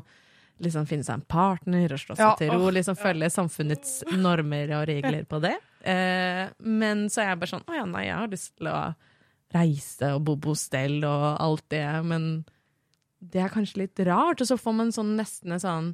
liksom 0.61 0.87
finne 0.89 1.05
seg 1.07 1.19
en 1.19 1.27
partner 1.29 1.93
og 1.95 2.01
slå 2.01 2.17
seg 2.17 2.25
Ja, 2.25 2.33
til 2.41 2.51
ro. 2.53 2.71
Liksom 2.73 2.97
ja. 2.97 3.03
følge 3.05 3.31
samfunnets 3.33 3.93
normer 4.17 4.73
og 4.79 4.87
regler 4.91 5.25
på 5.29 5.41
det. 5.45 5.55
Eh, 5.89 6.43
men 6.65 7.07
så 7.13 7.23
er 7.23 7.31
jeg 7.31 7.39
bare 7.41 7.53
sånn 7.55 7.63
Å 7.65 7.77
ja, 7.79 7.85
nei, 7.89 8.03
jeg 8.05 8.17
har 8.19 8.29
lyst 8.29 8.51
til 8.59 8.69
å 8.69 8.81
reise 9.55 10.13
og 10.15 10.25
bo 10.29 10.37
på 10.39 10.55
hostell 10.55 11.01
og 11.07 11.27
alt 11.43 11.67
det, 11.73 11.85
men 12.07 12.31
det 13.21 13.43
er 13.45 13.53
kanskje 13.53 13.85
litt 13.85 14.01
rart. 14.07 14.41
Og 14.41 14.49
så 14.49 14.57
får 14.61 14.77
man 14.77 14.95
sånn 14.95 15.17
nesten 15.19 15.57
en 15.57 15.63
sånn 15.63 15.91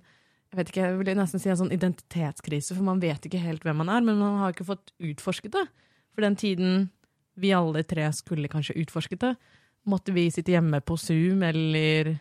jeg 0.53 0.61
vet 0.61 0.69
ikke, 0.71 0.85
jeg 0.85 0.99
vil 1.01 1.17
nesten 1.19 1.43
si 1.43 1.51
en 1.51 1.59
sånn 1.59 1.75
identitetskrise, 1.75 2.77
for 2.77 2.87
man 2.87 3.01
vet 3.03 3.25
ikke 3.27 3.43
helt 3.43 3.65
hvem 3.67 3.81
man 3.83 3.91
er, 3.91 4.05
men 4.07 4.21
man 4.21 4.39
har 4.41 4.55
ikke 4.55 4.69
fått 4.69 4.93
utforsket 5.03 5.57
det. 5.57 5.65
For 6.15 6.23
den 6.23 6.39
tiden 6.39 6.85
vi 7.37 7.51
alle 7.53 7.83
tre 7.85 8.07
skulle 8.15 8.49
kanskje 8.49 8.79
utforsket 8.81 9.25
det, 9.25 9.33
måtte 9.91 10.15
vi 10.15 10.29
sitte 10.33 10.55
hjemme 10.55 10.81
på 10.87 10.97
Zoom, 11.03 11.43
eller 11.45 12.15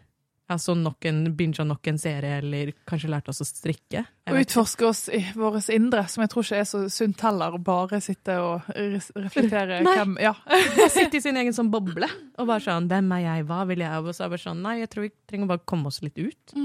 ja, 0.45 0.57
så 0.61 0.75
nok 0.77 1.05
en, 1.09 1.23
binge 1.35 1.63
nok 1.65 1.87
en 1.89 1.97
serie, 1.97 2.37
eller 2.37 2.71
kanskje 2.85 3.09
lærte 3.09 3.31
oss 3.33 3.41
å 3.41 3.47
strikke. 3.47 4.03
Og 4.29 4.39
utforske 4.43 4.85
oss 4.85 5.03
i 5.09 5.21
vårt 5.33 5.69
indre, 5.73 6.03
som 6.11 6.21
jeg 6.21 6.31
tror 6.33 6.45
ikke 6.45 6.59
er 6.61 6.67
så 6.69 6.81
sunt 6.93 7.23
heller, 7.25 7.57
bare 7.65 8.01
sitte 8.03 8.37
og 8.43 8.67
reflektere 8.69 9.81
Nei. 9.85 9.95
hvem 9.97 10.19
Ja. 10.21 10.35
Sitte 10.95 11.17
i 11.17 11.23
sin 11.23 11.37
egen 11.41 11.55
sånn 11.55 11.71
boble, 11.73 12.09
og 12.37 12.49
bare 12.49 12.61
sånn, 12.61 12.89
hvem 12.91 13.09
er 13.17 13.23
jeg, 13.25 13.47
hva 13.49 13.63
vil 13.69 13.81
jeg, 13.81 14.03
og 14.03 14.11
så 14.11 14.25
er 14.25 14.27
det 14.27 14.35
bare 14.35 14.45
sånn, 14.45 14.61
nei, 14.65 14.75
jeg 14.83 14.91
tror 14.93 15.07
vi 15.07 15.11
trenger 15.25 15.49
bare 15.49 15.63
å 15.63 15.67
komme 15.73 15.89
oss 15.89 16.03
litt 16.05 16.21
ut. 16.21 16.55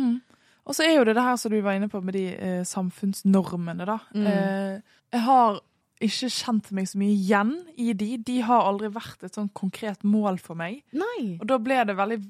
Og 0.68 0.76
så 0.76 0.84
er 0.84 0.94
jo 0.98 1.06
det 1.08 1.16
det 1.16 1.24
her 1.24 1.40
som 1.40 1.52
du 1.52 1.58
var 1.64 1.78
inne 1.78 1.88
på 1.90 2.02
med 2.04 2.14
de 2.14 2.26
eh, 2.36 2.60
samfunnsnormene, 2.68 3.88
da. 3.88 3.96
Mm. 4.12 4.26
Eh, 4.28 4.98
jeg 5.16 5.24
har 5.24 5.62
ikke 6.00 6.30
kjent 6.32 6.70
meg 6.76 6.88
så 6.88 7.00
mye 7.00 7.12
igjen 7.12 7.54
i 7.80 7.92
de. 7.96 8.14
De 8.24 8.38
har 8.44 8.68
aldri 8.68 8.88
vært 8.92 9.24
et 9.26 9.36
sånn 9.36 9.50
konkret 9.56 10.04
mål 10.06 10.38
for 10.40 10.56
meg. 10.56 10.80
Nei. 10.96 11.36
Og 11.40 11.48
da 11.48 11.58
ble 11.60 11.80
det 11.88 11.96
veldig 11.98 12.20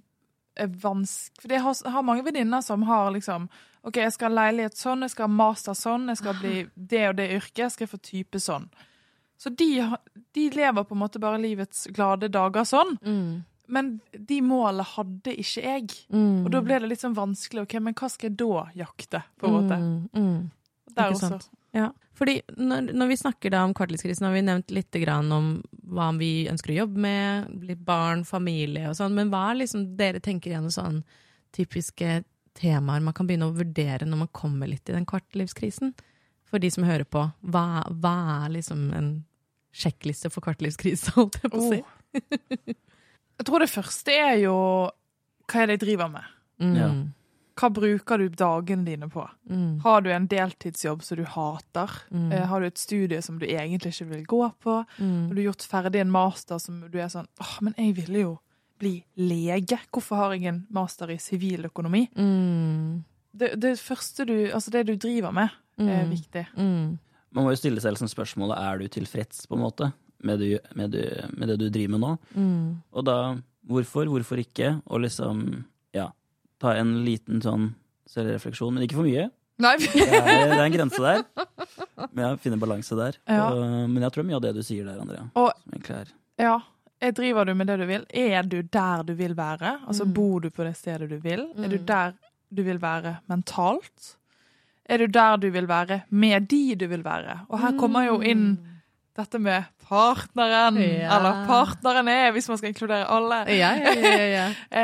vanskelig 0.58 1.42
For 1.42 1.54
jeg 1.54 1.62
har, 1.64 1.76
har 1.94 2.06
mange 2.06 2.24
venninner 2.26 2.60
som 2.60 2.82
har 2.88 3.10
liksom 3.14 3.48
OK, 3.82 3.96
jeg 3.96 4.12
skal 4.12 4.28
ha 4.28 4.42
leilighet 4.44 4.76
sånn, 4.76 5.06
jeg 5.06 5.14
skal 5.14 5.24
ha 5.24 5.32
master 5.32 5.76
sånn, 5.78 6.10
jeg 6.12 6.20
skal 6.20 6.34
bli 6.36 6.56
det 6.92 7.04
og 7.08 7.14
det 7.16 7.30
yrket, 7.38 7.62
jeg 7.64 7.74
skal 7.76 7.88
få 7.88 8.00
type 8.04 8.40
sånn. 8.42 8.66
Så 9.40 9.48
de, 9.56 9.70
de 10.36 10.50
lever 10.52 10.84
på 10.84 10.92
en 10.92 11.00
måte 11.00 11.22
bare 11.22 11.40
livets 11.40 11.86
glade 11.96 12.28
dager 12.28 12.66
sånn. 12.68 12.98
Mm. 13.00 13.38
Men 13.72 13.88
de 14.12 14.40
målene 14.44 14.84
hadde 14.84 15.32
ikke 15.40 15.62
jeg. 15.64 15.86
Mm. 16.12 16.42
Og 16.44 16.50
da 16.52 16.60
ble 16.66 16.80
det 16.82 16.90
litt 16.90 17.00
sånn 17.00 17.16
vanskelig. 17.16 17.64
ok, 17.64 17.78
Men 17.80 17.96
hva 17.96 18.10
skal 18.12 18.28
jeg 18.28 18.36
da 18.42 18.66
jakte? 18.82 19.22
på 19.40 19.48
en 19.48 19.56
måte? 19.56 19.78
Mm, 19.80 19.96
mm. 20.12 20.92
Der 20.98 21.14
også. 21.14 21.30
sant? 21.32 21.48
Ja. 21.76 21.90
Fordi 22.18 22.40
når, 22.58 22.90
når 22.92 23.12
vi 23.12 23.16
snakker 23.16 23.52
da 23.54 23.62
om 23.64 23.72
kvartlivskrisen, 23.76 24.26
har 24.26 24.34
vi 24.34 24.42
nevnt 24.44 24.72
litt 24.74 24.96
grann 25.02 25.30
om 25.32 25.50
hva 25.90 26.10
vi 26.18 26.48
ønsker 26.50 26.74
å 26.74 26.80
jobbe 26.82 27.00
med, 27.06 27.54
litt 27.64 27.80
barn, 27.86 28.26
familie 28.28 28.90
og 28.90 28.98
sånn, 28.98 29.14
men 29.16 29.30
hva 29.32 29.46
er 29.50 29.62
liksom 29.62 29.86
dere 29.98 30.20
tenker 30.22 30.52
gjennom 30.52 30.74
sånn 30.74 31.00
typiske 31.56 32.20
temaer 32.58 33.02
man 33.02 33.14
kan 33.16 33.28
begynne 33.28 33.48
å 33.48 33.56
vurdere 33.56 34.06
når 34.06 34.24
man 34.24 34.32
kommer 34.36 34.70
litt 34.70 34.90
i 34.90 34.96
den 34.96 35.08
kvartlivskrisen? 35.08 35.94
For 36.50 36.62
de 36.62 36.70
som 36.74 36.84
hører 36.84 37.06
på, 37.06 37.22
hva, 37.54 37.66
hva 38.02 38.14
er 38.42 38.56
liksom 38.58 38.88
en 38.98 39.10
sjekkliste 39.70 40.32
for 40.34 40.44
kvartlivskrise, 40.44 41.14
holdt 41.16 41.38
jeg 41.40 41.52
på 41.52 41.62
å 41.62 41.70
si? 41.70 41.82
Jeg 43.40 43.46
tror 43.48 43.62
det 43.62 43.70
første 43.72 44.12
er 44.12 44.34
jo 44.42 44.54
hva 45.48 45.62
er 45.62 45.70
det 45.70 45.78
jeg 45.78 45.84
driver 45.86 46.10
med? 46.12 46.26
Mm. 46.60 46.74
Ja. 46.76 46.88
Hva 47.58 47.68
bruker 47.74 48.18
du 48.18 48.28
dagene 48.28 48.84
dine 48.86 49.08
på? 49.10 49.24
Mm. 49.50 49.80
Har 49.82 50.00
du 50.04 50.10
en 50.12 50.26
deltidsjobb 50.30 51.02
som 51.02 51.16
du 51.18 51.24
hater? 51.24 51.90
Mm. 52.10 52.32
Eh, 52.32 52.46
Har 52.46 52.60
du 52.60 52.66
et 52.66 52.78
studie 52.78 53.20
som 53.22 53.38
du 53.38 53.46
egentlig 53.46 53.92
ikke 53.94 54.08
vil 54.12 54.24
gå 54.26 54.42
på? 54.62 54.76
Mm. 54.98 55.28
Har 55.28 55.34
du 55.34 55.42
gjort 55.42 55.66
ferdig 55.68 56.00
en 56.00 56.10
master 56.14 56.58
som 56.62 56.80
du 56.90 56.98
er 56.98 57.08
sånn 57.12 57.28
åh, 57.40 57.56
men 57.60 57.74
jeg 57.76 57.94
ville 57.98 58.22
jo 58.24 58.38
bli 58.80 58.94
lege. 59.20 59.76
Hvorfor 59.92 60.16
har 60.16 60.32
jeg 60.34 60.46
en 60.48 60.62
master 60.72 61.10
i 61.12 61.18
siviløkonomi? 61.20 62.06
Mm. 62.16 63.04
Det, 63.32 63.52
det 63.60 63.74
første 63.78 64.24
du, 64.26 64.34
altså 64.52 64.70
det 64.74 64.86
du 64.88 64.94
driver 64.96 65.32
med, 65.32 65.50
er 65.80 66.04
Mm. 66.04 66.10
viktig. 66.10 66.46
Mm. 66.56 66.98
Man 67.32 67.44
må 67.44 67.50
jo 67.52 67.56
stille 67.60 67.80
seg 67.80 67.96
selv 67.96 68.10
spørsmålet 68.10 68.58
er 68.58 68.78
du 68.78 68.88
tilfreds 68.88 69.46
på 69.46 69.54
en 69.56 69.62
måte 69.62 69.92
med, 70.22 70.38
du, 70.40 70.58
med, 70.76 70.90
du, 70.90 71.04
med 71.38 71.48
det 71.48 71.58
du 71.60 71.68
driver 71.70 71.92
med 71.94 72.00
nå. 72.00 72.10
Mm. 72.34 72.82
Og 72.92 73.04
da 73.06 73.14
hvorfor, 73.68 74.04
hvorfor 74.10 74.36
ikke? 74.42 74.82
Og 74.90 75.00
liksom. 75.06 75.64
Ta 76.60 76.74
en 76.76 76.90
liten 77.06 77.40
sånn 77.44 77.70
selvrefleksjon, 78.10 78.74
men 78.74 78.84
ikke 78.86 78.98
for 78.98 79.06
mye. 79.08 79.28
Nei. 79.60 79.74
Det 79.80 80.06
er, 80.06 80.24
det 80.24 80.56
er 80.56 80.64
en 80.64 80.72
grense 80.74 81.00
der. 81.04 81.24
Men 82.14 82.22
jeg 82.24 82.38
finner 82.46 82.60
balanse 82.62 82.96
der. 82.96 83.18
Ja. 83.28 83.48
Og, 83.52 83.64
men 83.92 84.02
jeg 84.02 84.12
tror 84.14 84.22
det 84.22 84.26
er 84.26 84.30
mye 84.30 84.38
av 84.40 84.44
det 84.46 84.52
du 84.56 84.62
sier 84.64 84.86
der, 84.88 85.00
Andrea. 85.02 85.26
Og- 85.36 85.52
som 85.64 85.96
er 86.00 86.12
Ja. 86.40 86.54
Jeg 87.00 87.14
driver 87.16 87.44
du 87.48 87.54
med 87.56 87.66
det 87.70 87.78
du 87.80 87.86
vil? 87.88 88.02
Er 88.12 88.42
du 88.44 88.58
der 88.62 89.02
du 89.08 89.14
vil 89.16 89.34
være? 89.36 89.78
Altså, 89.88 90.04
Mm. 90.04 90.12
Bor 90.14 90.40
du 90.40 90.50
på 90.50 90.64
det 90.64 90.74
stedet 90.76 91.08
du 91.08 91.18
vil? 91.18 91.46
Er 91.56 91.68
du 91.68 91.78
Mm. 91.78 91.86
der 91.86 92.12
du 92.52 92.62
vil 92.62 92.78
være 92.80 93.18
mentalt? 93.28 94.16
Er 94.86 94.98
du 94.98 95.06
der 95.06 95.36
du 95.38 95.50
vil 95.50 95.66
være 95.68 96.02
med 96.10 96.48
de 96.48 96.74
du 96.76 96.86
vil 96.88 97.02
være? 97.04 97.40
Og 97.48 97.58
her 97.60 97.72
kommer 97.78 98.04
jo 98.06 98.20
inn 98.20 98.58
dette 99.20 99.38
med 99.42 99.64
partneren. 99.90 100.76
Ja. 100.80 101.16
Eller 101.16 101.44
partneren 101.48 102.08
er, 102.12 102.30
hvis 102.34 102.48
man 102.50 102.58
skal 102.60 102.70
inkludere 102.72 103.06
alle. 103.10 103.40
Ja, 103.54 103.70
ja, 103.80 103.94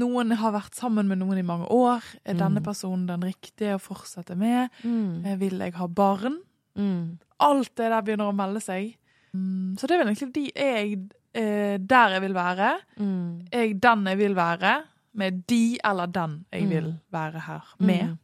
noen 0.00 0.32
har 0.40 0.52
vært 0.54 0.74
sammen 0.78 1.08
med 1.10 1.20
noen 1.22 1.38
i 1.40 1.46
mange 1.46 1.68
år. 1.72 2.02
Er 2.24 2.34
denne 2.38 2.60
Mm. 2.60 2.66
personen 2.66 3.06
den 3.06 3.22
riktige 3.28 3.76
å 3.76 3.82
fortsette 3.82 4.36
med? 4.36 4.70
Mm. 4.84 5.24
Eh, 5.26 5.36
vil 5.38 5.58
jeg 5.58 5.74
ha 5.74 5.86
barn? 5.86 6.40
Mm. 6.76 7.18
Alt 7.40 7.74
det 7.76 7.90
der 7.90 8.02
begynner 8.02 8.30
å 8.30 8.36
melde 8.36 8.60
seg. 8.62 8.94
Mm, 9.34 9.76
så 9.78 9.86
det 9.86 9.94
er 9.94 9.98
vel 10.04 10.08
egentlig 10.14 10.32
de 10.34 10.50
jeg 10.56 10.98
eh, 11.34 11.78
Der 11.78 12.08
jeg 12.16 12.20
vil 12.22 12.34
være. 12.34 12.80
Mm. 12.98 13.46
Jeg 13.52 13.80
den 13.80 14.04
jeg 14.06 14.18
vil 14.18 14.34
være. 14.34 14.82
Med 15.14 15.44
de 15.46 15.78
eller 15.84 16.06
den 16.06 16.44
jeg 16.52 16.62
Mm. 16.64 16.70
vil 16.70 16.94
være 17.12 17.40
her 17.46 17.62
med. 17.78 18.02
Mm. 18.10 18.18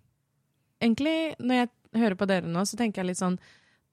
Egentlig, 0.83 1.35
når 1.41 1.55
jeg 1.55 1.69
hører 2.01 2.15
på 2.15 2.27
dere 2.27 2.47
nå, 2.47 2.61
så 2.67 2.77
tenker 2.77 3.03
jeg 3.03 3.07
litt 3.07 3.19
sånn 3.19 3.39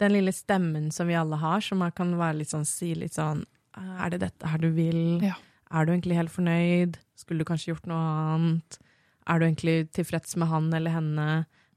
Den 0.03 0.11
lille 0.17 0.33
stemmen 0.35 0.91
som 0.93 1.07
vi 1.07 1.15
alle 1.15 1.37
har, 1.39 1.61
som 1.63 1.79
man 1.83 1.93
kan 1.95 2.11
være 2.19 2.41
litt 2.41 2.51
sånn, 2.51 2.65
si 2.67 2.91
litt 2.99 3.15
sånn 3.15 3.45
Er 3.79 4.09
det 4.13 4.19
dette 4.21 4.45
her 4.51 4.59
du 4.61 4.69
vil? 4.75 5.21
Ja. 5.23 5.33
Er 5.73 5.85
du 5.87 5.93
egentlig 5.95 6.17
helt 6.19 6.29
fornøyd? 6.33 6.97
Skulle 7.17 7.41
du 7.41 7.47
kanskje 7.49 7.71
gjort 7.73 7.87
noe 7.89 8.03
annet? 8.35 8.77
Er 9.25 9.39
du 9.39 9.45
egentlig 9.47 9.77
tilfreds 9.95 10.35
med 10.37 10.47
han 10.51 10.67
eller 10.77 10.93
henne? 10.93 11.27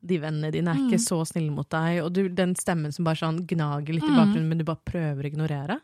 De 0.04 0.18
vennene 0.20 0.50
dine 0.52 0.68
er 0.74 0.76
Mm. 0.76 0.90
ikke 0.90 1.00
så 1.00 1.22
snille 1.26 1.50
mot 1.54 1.68
deg. 1.72 2.02
Og 2.04 2.12
du, 2.12 2.28
den 2.28 2.52
stemmen 2.54 2.92
som 2.92 3.04
bare 3.06 3.16
sånn 3.16 3.40
gnager 3.48 3.94
litt 3.96 4.04
i 4.04 4.12
Mm. 4.12 4.16
bakgrunnen, 4.18 4.48
men 4.50 4.58
du 4.58 4.64
bare 4.64 4.84
prøver 4.84 5.24
å 5.24 5.30
ignorere. 5.32 5.80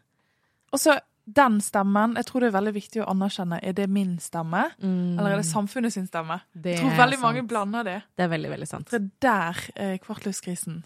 Og 0.72 0.78
så 0.78 0.98
den 1.26 1.60
stemmen, 1.60 2.14
jeg 2.16 2.26
tror 2.26 2.40
det 2.40 2.52
er 2.52 2.58
veldig 2.60 2.74
viktig 2.74 3.02
å 3.02 3.08
anerkjenne. 3.08 3.60
Er 3.62 3.72
det 3.72 3.88
min 3.88 4.18
stemme, 4.18 4.64
eller 4.82 5.32
er 5.32 5.36
det 5.40 5.46
samfunnet 5.48 5.92
sin 5.92 6.06
stemme? 6.06 6.40
Mm. 6.54 6.62
Det 6.62 6.76
Jeg 6.76 6.80
tror 6.84 6.96
veldig 6.98 7.18
sant. 7.18 7.22
mange 7.22 7.48
blander 7.48 7.84
det. 7.84 8.02
Det 8.16 8.24
er 8.24 8.28
veldig, 8.36 8.50
veldig 8.50 8.68
sant. 8.68 8.90
Det 8.90 9.00
er 9.00 9.10
der 9.20 9.56
eh, 9.76 9.98
kvartlivskrisen 9.98 10.82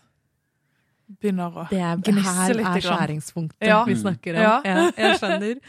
begynner 1.06 1.54
å 1.54 1.64
Det 1.70 1.78
er, 1.78 1.96
gnisse 2.02 2.32
her 2.34 2.54
litt. 2.54 2.66
er 2.66 2.80
grann. 2.80 2.98
skjæringspunktet 2.98 3.68
Ja. 3.68 3.84
vi 3.86 3.94
snakker 3.94 4.34
om. 4.36 4.42
Ja. 4.42 4.54
Ja. 4.64 4.90
jeg 4.96 5.18
skjønner. 5.20 5.60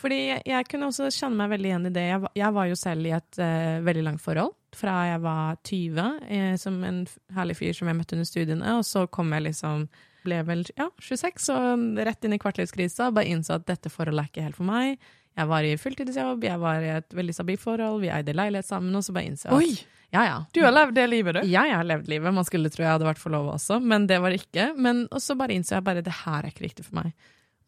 Fordi 0.00 0.18
jeg, 0.28 0.42
jeg 0.46 0.68
kunne 0.70 0.88
også 0.88 1.10
kjenne 1.12 1.36
meg 1.36 1.50
veldig 1.50 1.70
igjen 1.72 1.86
i 1.86 1.92
det. 1.98 2.06
Jeg, 2.08 2.20
var- 2.24 2.32
jeg 2.34 2.52
var 2.54 2.64
jo 2.70 2.74
selv 2.80 3.06
i 3.06 3.12
et 3.18 3.38
uh, 3.42 3.84
veldig 3.84 4.04
langt 4.08 4.20
forhold 4.24 4.54
fra 4.78 4.94
jeg 5.08 5.20
var 5.24 5.56
20, 5.64 6.20
eh, 6.28 6.56
som 6.60 6.82
en 6.84 7.06
herlig 7.34 7.56
fyr 7.56 7.72
som 7.74 7.88
jeg 7.88 7.96
møtte 7.96 8.12
under 8.14 8.28
studiene, 8.28 8.74
og 8.78 8.84
så 8.84 9.06
kom 9.10 9.32
jeg 9.32 9.42
liksom 9.48 9.88
ble 10.24 10.42
vel 10.44 10.64
ja, 10.76 10.88
26 11.00 11.48
og 11.54 11.98
rett 12.04 12.24
inn 12.26 12.34
i 12.36 12.38
kvartlivskrisa 12.42 13.06
og 13.08 13.14
bare 13.16 13.30
innså 13.32 13.54
at 13.56 13.64
dette 13.70 13.88
forholdet 13.88 14.26
er 14.26 14.28
ikke 14.32 14.44
helt 14.44 14.56
for 14.58 14.68
meg. 14.68 14.98
Jeg 15.38 15.46
var 15.50 15.66
i 15.66 15.76
fulltidsjobb, 15.78 16.44
jeg 16.48 16.58
var 16.58 16.82
i 16.82 16.90
et 16.96 17.14
veldig 17.14 17.34
stabilt 17.36 17.62
forhold, 17.62 18.00
vi 18.02 18.10
eide 18.10 18.34
leilighet 18.34 18.66
sammen, 18.66 18.94
og 18.98 19.04
så 19.06 19.14
bare 19.14 19.30
innså 19.30 19.48
jeg 19.48 19.54
at 19.78 19.86
ja, 20.08 20.22
ja, 20.24 20.36
Du 20.56 20.62
har 20.64 20.72
levd 20.72 20.94
det 20.96 21.04
livet, 21.12 21.36
du. 21.36 21.40
ja, 21.46 21.66
jeg 21.68 21.76
har 21.76 21.84
levd 21.84 22.08
livet. 22.08 22.32
Man 22.34 22.46
skulle 22.48 22.70
tro 22.72 22.80
jeg 22.82 22.94
hadde 22.94 23.06
vært 23.06 23.20
forlova 23.20 23.58
også, 23.58 23.76
men 23.84 24.06
det 24.08 24.16
var 24.24 24.32
det 24.32 24.40
ikke. 24.40 24.70
Men 24.80 25.02
og 25.12 25.20
så 25.20 25.36
bare 25.36 25.52
innså 25.52 25.76
jeg 25.76 25.84
bare 25.84 26.02
det 26.02 26.14
her 26.24 26.40
er 26.46 26.48
ikke 26.48 26.64
riktig 26.64 26.86
for 26.86 26.96
meg. 27.02 27.12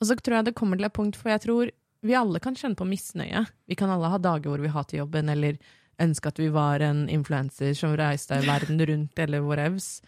Og 0.00 0.08
så 0.08 0.16
tror 0.16 0.38
jeg 0.38 0.48
det 0.48 0.54
kommer 0.56 0.80
til 0.80 0.88
et 0.88 0.96
punkt, 0.96 1.18
for 1.20 1.28
jeg 1.34 1.42
tror 1.44 1.70
vi 2.00 2.16
alle 2.16 2.40
kan 2.40 2.56
kjenne 2.56 2.78
på 2.80 2.86
misnøye. 2.88 3.44
Vi 3.68 3.76
kan 3.76 3.92
alle 3.92 4.08
ha 4.08 4.18
dager 4.18 4.48
hvor 4.48 4.62
vi 4.64 4.72
hater 4.72 5.02
jobben, 5.02 5.28
eller 5.28 5.58
ønske 6.00 6.32
at 6.32 6.40
vi 6.40 6.48
var 6.54 6.80
en 6.80 7.02
influenser 7.12 7.74
som 7.76 7.92
reiste 8.00 8.40
verden 8.48 8.80
rundt, 8.88 9.20
eller 9.20 9.44
whatevs. 9.44 9.98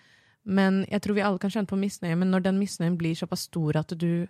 Men 0.42 0.87
jeg 0.90 1.05
tror 1.05 1.18
vi 1.20 1.27
alle 1.29 1.38
kan 1.42 1.53
kjenne 1.53 1.68
på 1.68 1.79
misnøye, 1.79 2.16
men 2.16 2.33
når 2.33 2.46
den 2.48 2.57
misnøyen 2.62 2.96
blir 2.98 3.14
såpass 3.18 3.44
stor 3.51 3.77
at 3.85 3.92
du 4.01 4.25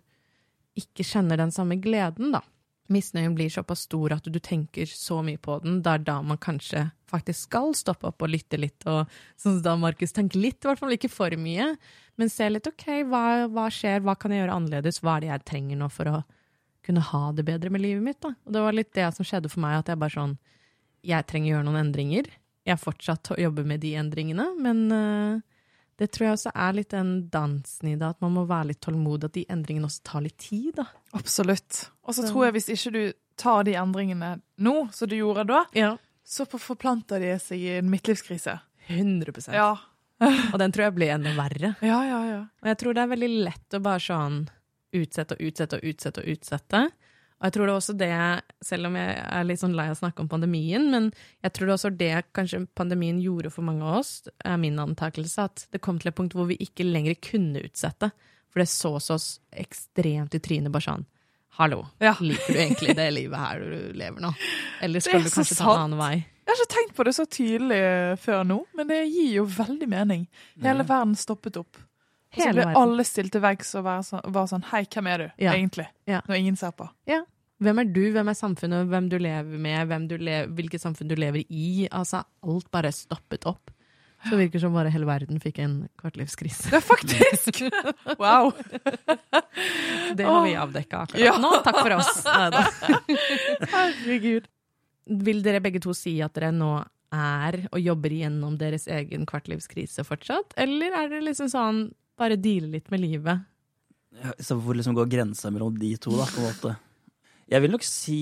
ikke 0.75 1.07
kjenner 1.07 1.39
den 1.39 1.55
samme 1.55 1.79
gleden, 1.81 2.35
da. 2.35 2.43
Misnøyen 2.91 3.37
blir 3.37 3.51
såpass 3.53 3.85
stor 3.87 4.17
at 4.17 4.27
du 4.27 4.39
tenker 4.43 4.89
så 4.91 5.21
mye 5.23 5.39
på 5.39 5.61
den, 5.63 5.81
det 5.85 5.93
er 5.93 6.03
da 6.07 6.17
man 6.27 6.41
kanskje 6.43 6.89
faktisk 7.13 7.47
skal 7.47 7.77
stoppe 7.79 8.09
opp 8.11 8.25
og 8.25 8.33
lytte 8.33 8.59
litt, 8.59 8.83
og 8.91 9.11
sånn 9.37 9.59
som 9.59 9.63
da 9.65 9.77
Markus 9.79 10.15
tenker 10.17 10.43
litt, 10.43 10.59
i 10.65 10.69
hvert 10.69 10.81
fall 10.81 10.95
ikke 10.97 11.13
for 11.13 11.37
mye, 11.39 11.73
men 12.19 12.33
se 12.33 12.49
litt 12.51 12.67
ok, 12.69 12.87
hva, 13.09 13.25
hva 13.53 13.69
skjer, 13.73 14.03
hva 14.05 14.17
kan 14.19 14.35
jeg 14.35 14.43
gjøre 14.43 14.57
annerledes, 14.59 15.01
hva 15.05 15.17
er 15.17 15.25
det 15.25 15.31
jeg 15.31 15.47
trenger 15.53 15.81
nå 15.81 15.89
for 15.93 16.11
å 16.11 16.23
kunne 16.83 17.05
ha 17.13 17.23
det 17.37 17.47
bedre 17.47 17.71
med 17.71 17.85
livet 17.85 18.03
mitt, 18.03 18.21
da. 18.25 18.35
Og 18.43 18.57
det 18.57 18.65
var 18.65 18.75
litt 18.75 18.93
det 18.99 19.07
som 19.15 19.27
skjedde 19.27 19.53
for 19.53 19.63
meg, 19.63 19.79
at 19.79 19.93
jeg 19.93 20.03
bare 20.03 20.17
sånn, 20.17 20.37
jeg 21.07 21.29
trenger 21.31 21.53
å 21.53 21.55
gjøre 21.57 21.69
noen 21.69 21.83
endringer. 21.85 22.31
Jeg 22.67 22.83
fortsatt 22.83 23.33
å 23.35 23.39
jobbe 23.39 23.65
med 23.67 23.83
de 23.83 23.95
endringene, 23.99 24.49
men 24.63 24.83
øh, 24.95 25.41
det 26.01 26.09
tror 26.13 26.27
jeg 26.27 26.37
også 26.39 26.53
er 26.55 26.73
litt 26.79 26.91
den 26.95 27.11
dansen 27.31 27.89
i 27.93 27.97
det, 27.97 28.09
at 28.15 28.21
man 28.25 28.33
må 28.35 28.47
være 28.49 28.71
litt 28.73 28.81
tålmodig, 28.85 29.29
at 29.29 29.37
de 29.37 29.45
endringene 29.53 29.87
også 29.87 30.03
tar 30.09 30.25
litt 30.25 30.39
tid, 30.41 30.73
da. 30.81 30.87
Absolutt. 31.19 31.91
Og 32.09 32.15
så 32.17 32.25
tror 32.29 32.47
jeg 32.49 32.57
hvis 32.57 32.71
ikke 32.75 32.93
du 32.97 33.03
tar 33.39 33.65
de 33.69 33.75
endringene 33.79 34.41
nå, 34.59 34.75
som 34.93 35.09
du 35.09 35.17
gjorde 35.19 35.45
da, 35.51 35.65
Ja. 35.77 35.97
så 36.25 36.47
forplanter 36.49 37.21
de 37.21 37.35
seg 37.39 37.59
i 37.61 37.71
en 37.79 37.91
midtlivskrise. 37.93 38.59
100% 38.89 39.53
Ja. 39.55 39.77
Og 40.23 40.59
den 40.59 40.71
tror 40.73 40.85
jeg 40.87 40.95
blir 40.95 41.11
enda 41.15 41.33
verre. 41.35 41.75
Ja, 41.83 42.01
ja, 42.07 42.21
ja. 42.29 42.41
Og 42.63 42.69
jeg 42.71 42.79
tror 42.79 42.95
det 42.95 43.03
er 43.03 43.13
veldig 43.15 43.31
lett 43.45 43.75
å 43.75 43.81
bare 43.83 43.99
sånn 44.03 44.49
utsette 44.95 45.35
og 45.35 45.41
utsette 45.49 45.79
og 45.81 45.87
utsette 45.89 46.21
og 46.23 46.29
utsette. 46.35 46.83
Og 47.43 47.49
jeg 47.49 47.55
tror 47.57 47.67
det 47.67 47.73
er 47.73 47.81
også 47.81 47.95
det, 47.99 48.11
selv 48.63 48.87
om 48.87 48.95
jeg 48.95 49.15
er 49.19 49.47
litt 49.49 49.59
sånn 49.59 49.73
lei 49.75 49.89
av 49.91 49.97
å 49.97 49.99
snakke 49.99 50.23
om 50.23 50.29
pandemien, 50.31 50.85
men 50.93 51.09
jeg 51.43 51.53
tror 51.57 51.67
det 51.67 51.75
også 51.75 51.91
det 51.99 52.11
kanskje 52.39 52.61
pandemien 52.79 53.19
gjorde 53.19 53.51
for 53.51 53.67
mange 53.67 53.83
av 53.83 53.97
oss, 53.99 54.13
er 54.47 54.61
min 54.63 54.79
antakelse, 54.79 55.49
at 55.51 55.65
det 55.75 55.81
kom 55.83 55.99
til 55.99 56.13
et 56.13 56.15
punkt 56.21 56.37
hvor 56.39 56.47
vi 56.47 56.55
ikke 56.63 56.87
lenger 56.87 57.19
kunne 57.19 57.65
utsette. 57.67 58.13
For 58.53 58.63
det 58.63 58.69
så 58.71 58.95
oss 59.01 59.41
ekstremt 59.59 60.35
i 60.39 60.41
trynet, 60.45 60.71
bare 60.71 60.87
sånn 60.87 61.07
Hallo, 61.59 61.83
Ja. 62.01 62.15
liker 62.21 62.55
du 62.55 62.59
egentlig 62.63 62.95
det 62.97 63.11
livet 63.13 63.37
her 63.39 63.59
du 63.61 63.93
lever 63.99 64.21
nå? 64.25 64.31
Eller 64.81 65.01
skal 65.05 65.21
du 65.27 65.29
kanskje 65.29 65.59
ta 65.59 65.75
en 65.75 65.83
annen 65.91 65.99
vei? 65.99 66.15
Jeg 66.47 66.49
har 66.55 66.63
ikke 66.63 66.75
tenkt 66.75 66.95
på 66.97 67.05
det 67.05 67.13
så 67.19 67.27
tydelig 67.29 67.81
før 68.23 68.45
nå, 68.47 68.61
men 68.79 68.89
det 68.89 69.03
gir 69.11 69.35
jo 69.41 69.45
veldig 69.45 69.89
mening. 69.89 70.29
Hele 70.63 70.87
verden 70.89 71.13
stoppet 71.19 71.59
opp. 71.61 71.77
Og 72.33 72.41
så 72.41 72.53
ble 72.57 72.65
alle 72.81 73.05
stilt 73.05 73.33
til 73.35 73.43
veggs 73.45 73.75
og 73.77 73.85
var 73.85 74.01
sånn, 74.07 74.23
var 74.33 74.47
sånn 74.49 74.65
Hei, 74.71 74.85
hvem 74.89 75.07
er 75.13 75.19
du, 75.19 75.27
Ja. 75.45 75.53
egentlig? 75.53 75.87
Ja. 76.09 76.23
Når 76.29 76.39
ingen 76.39 76.57
ser 76.57 76.73
på. 76.73 76.89
Hvem 77.63 77.79
er 77.83 77.91
du, 77.95 78.01
hvem 78.15 78.29
er 78.33 78.37
samfunnet, 78.39 78.89
hvem 78.91 79.07
du 79.13 79.19
lever 79.23 79.59
med, 79.63 79.87
hvem 79.91 80.09
du 80.11 80.17
le 80.19 80.41
hvilket 80.51 80.83
samfunn 80.83 81.11
du 81.11 81.15
lever 81.19 81.45
i? 81.49 81.87
Altså, 81.95 82.23
alt 82.43 82.71
bare 82.75 82.91
stoppet 82.95 83.47
opp. 83.47 83.71
Så 84.23 84.37
det 84.37 84.39
virker 84.45 84.63
som 84.63 84.75
bare 84.77 84.91
hele 84.95 85.07
verden 85.09 85.41
fikk 85.43 85.57
en 85.65 85.73
kvartlivskrise. 85.99 86.71
Det 86.71 86.79
er 86.79 86.85
faktisk! 86.87 87.63
Wow. 88.23 88.53
Det 90.15 90.25
har 90.27 90.43
vi 90.45 90.53
avdekka 90.59 91.01
akkurat 91.07 91.23
Ja. 91.25 91.33
nå. 91.43 91.51
Takk 91.65 91.79
for 91.81 91.95
oss. 91.97 92.21
Neida. 92.27 92.61
Herregud. 93.73 94.47
Vil 95.27 95.43
dere 95.43 95.61
begge 95.65 95.81
to 95.83 95.95
si 95.97 96.15
at 96.23 96.35
dere 96.37 96.53
nå 96.55 96.71
er 97.13 97.59
og 97.73 97.81
jobber 97.83 98.15
igjennom 98.15 98.55
deres 98.61 98.87
egen 98.91 99.27
kvartlivskrise 99.29 100.05
fortsatt? 100.07 100.55
Eller 100.61 100.95
er 101.03 101.11
det 101.13 101.23
liksom 101.27 101.51
sånn 101.53 101.83
bare 102.19 102.39
deale 102.41 102.71
litt 102.77 102.91
med 102.95 103.03
livet? 103.03 103.43
Ja, 104.23 104.33
Så 104.39 104.55
hvor 104.61 104.77
liksom 104.79 104.95
går 104.97 105.11
grensa 105.11 105.51
mellom 105.51 105.75
de 105.81 105.95
to, 105.97 106.15
da, 106.21 106.29
på 106.31 106.43
en 106.45 106.49
måte? 106.51 106.77
Jeg 107.53 107.65
vil 107.65 107.75
nok 107.75 107.85
si 107.87 108.21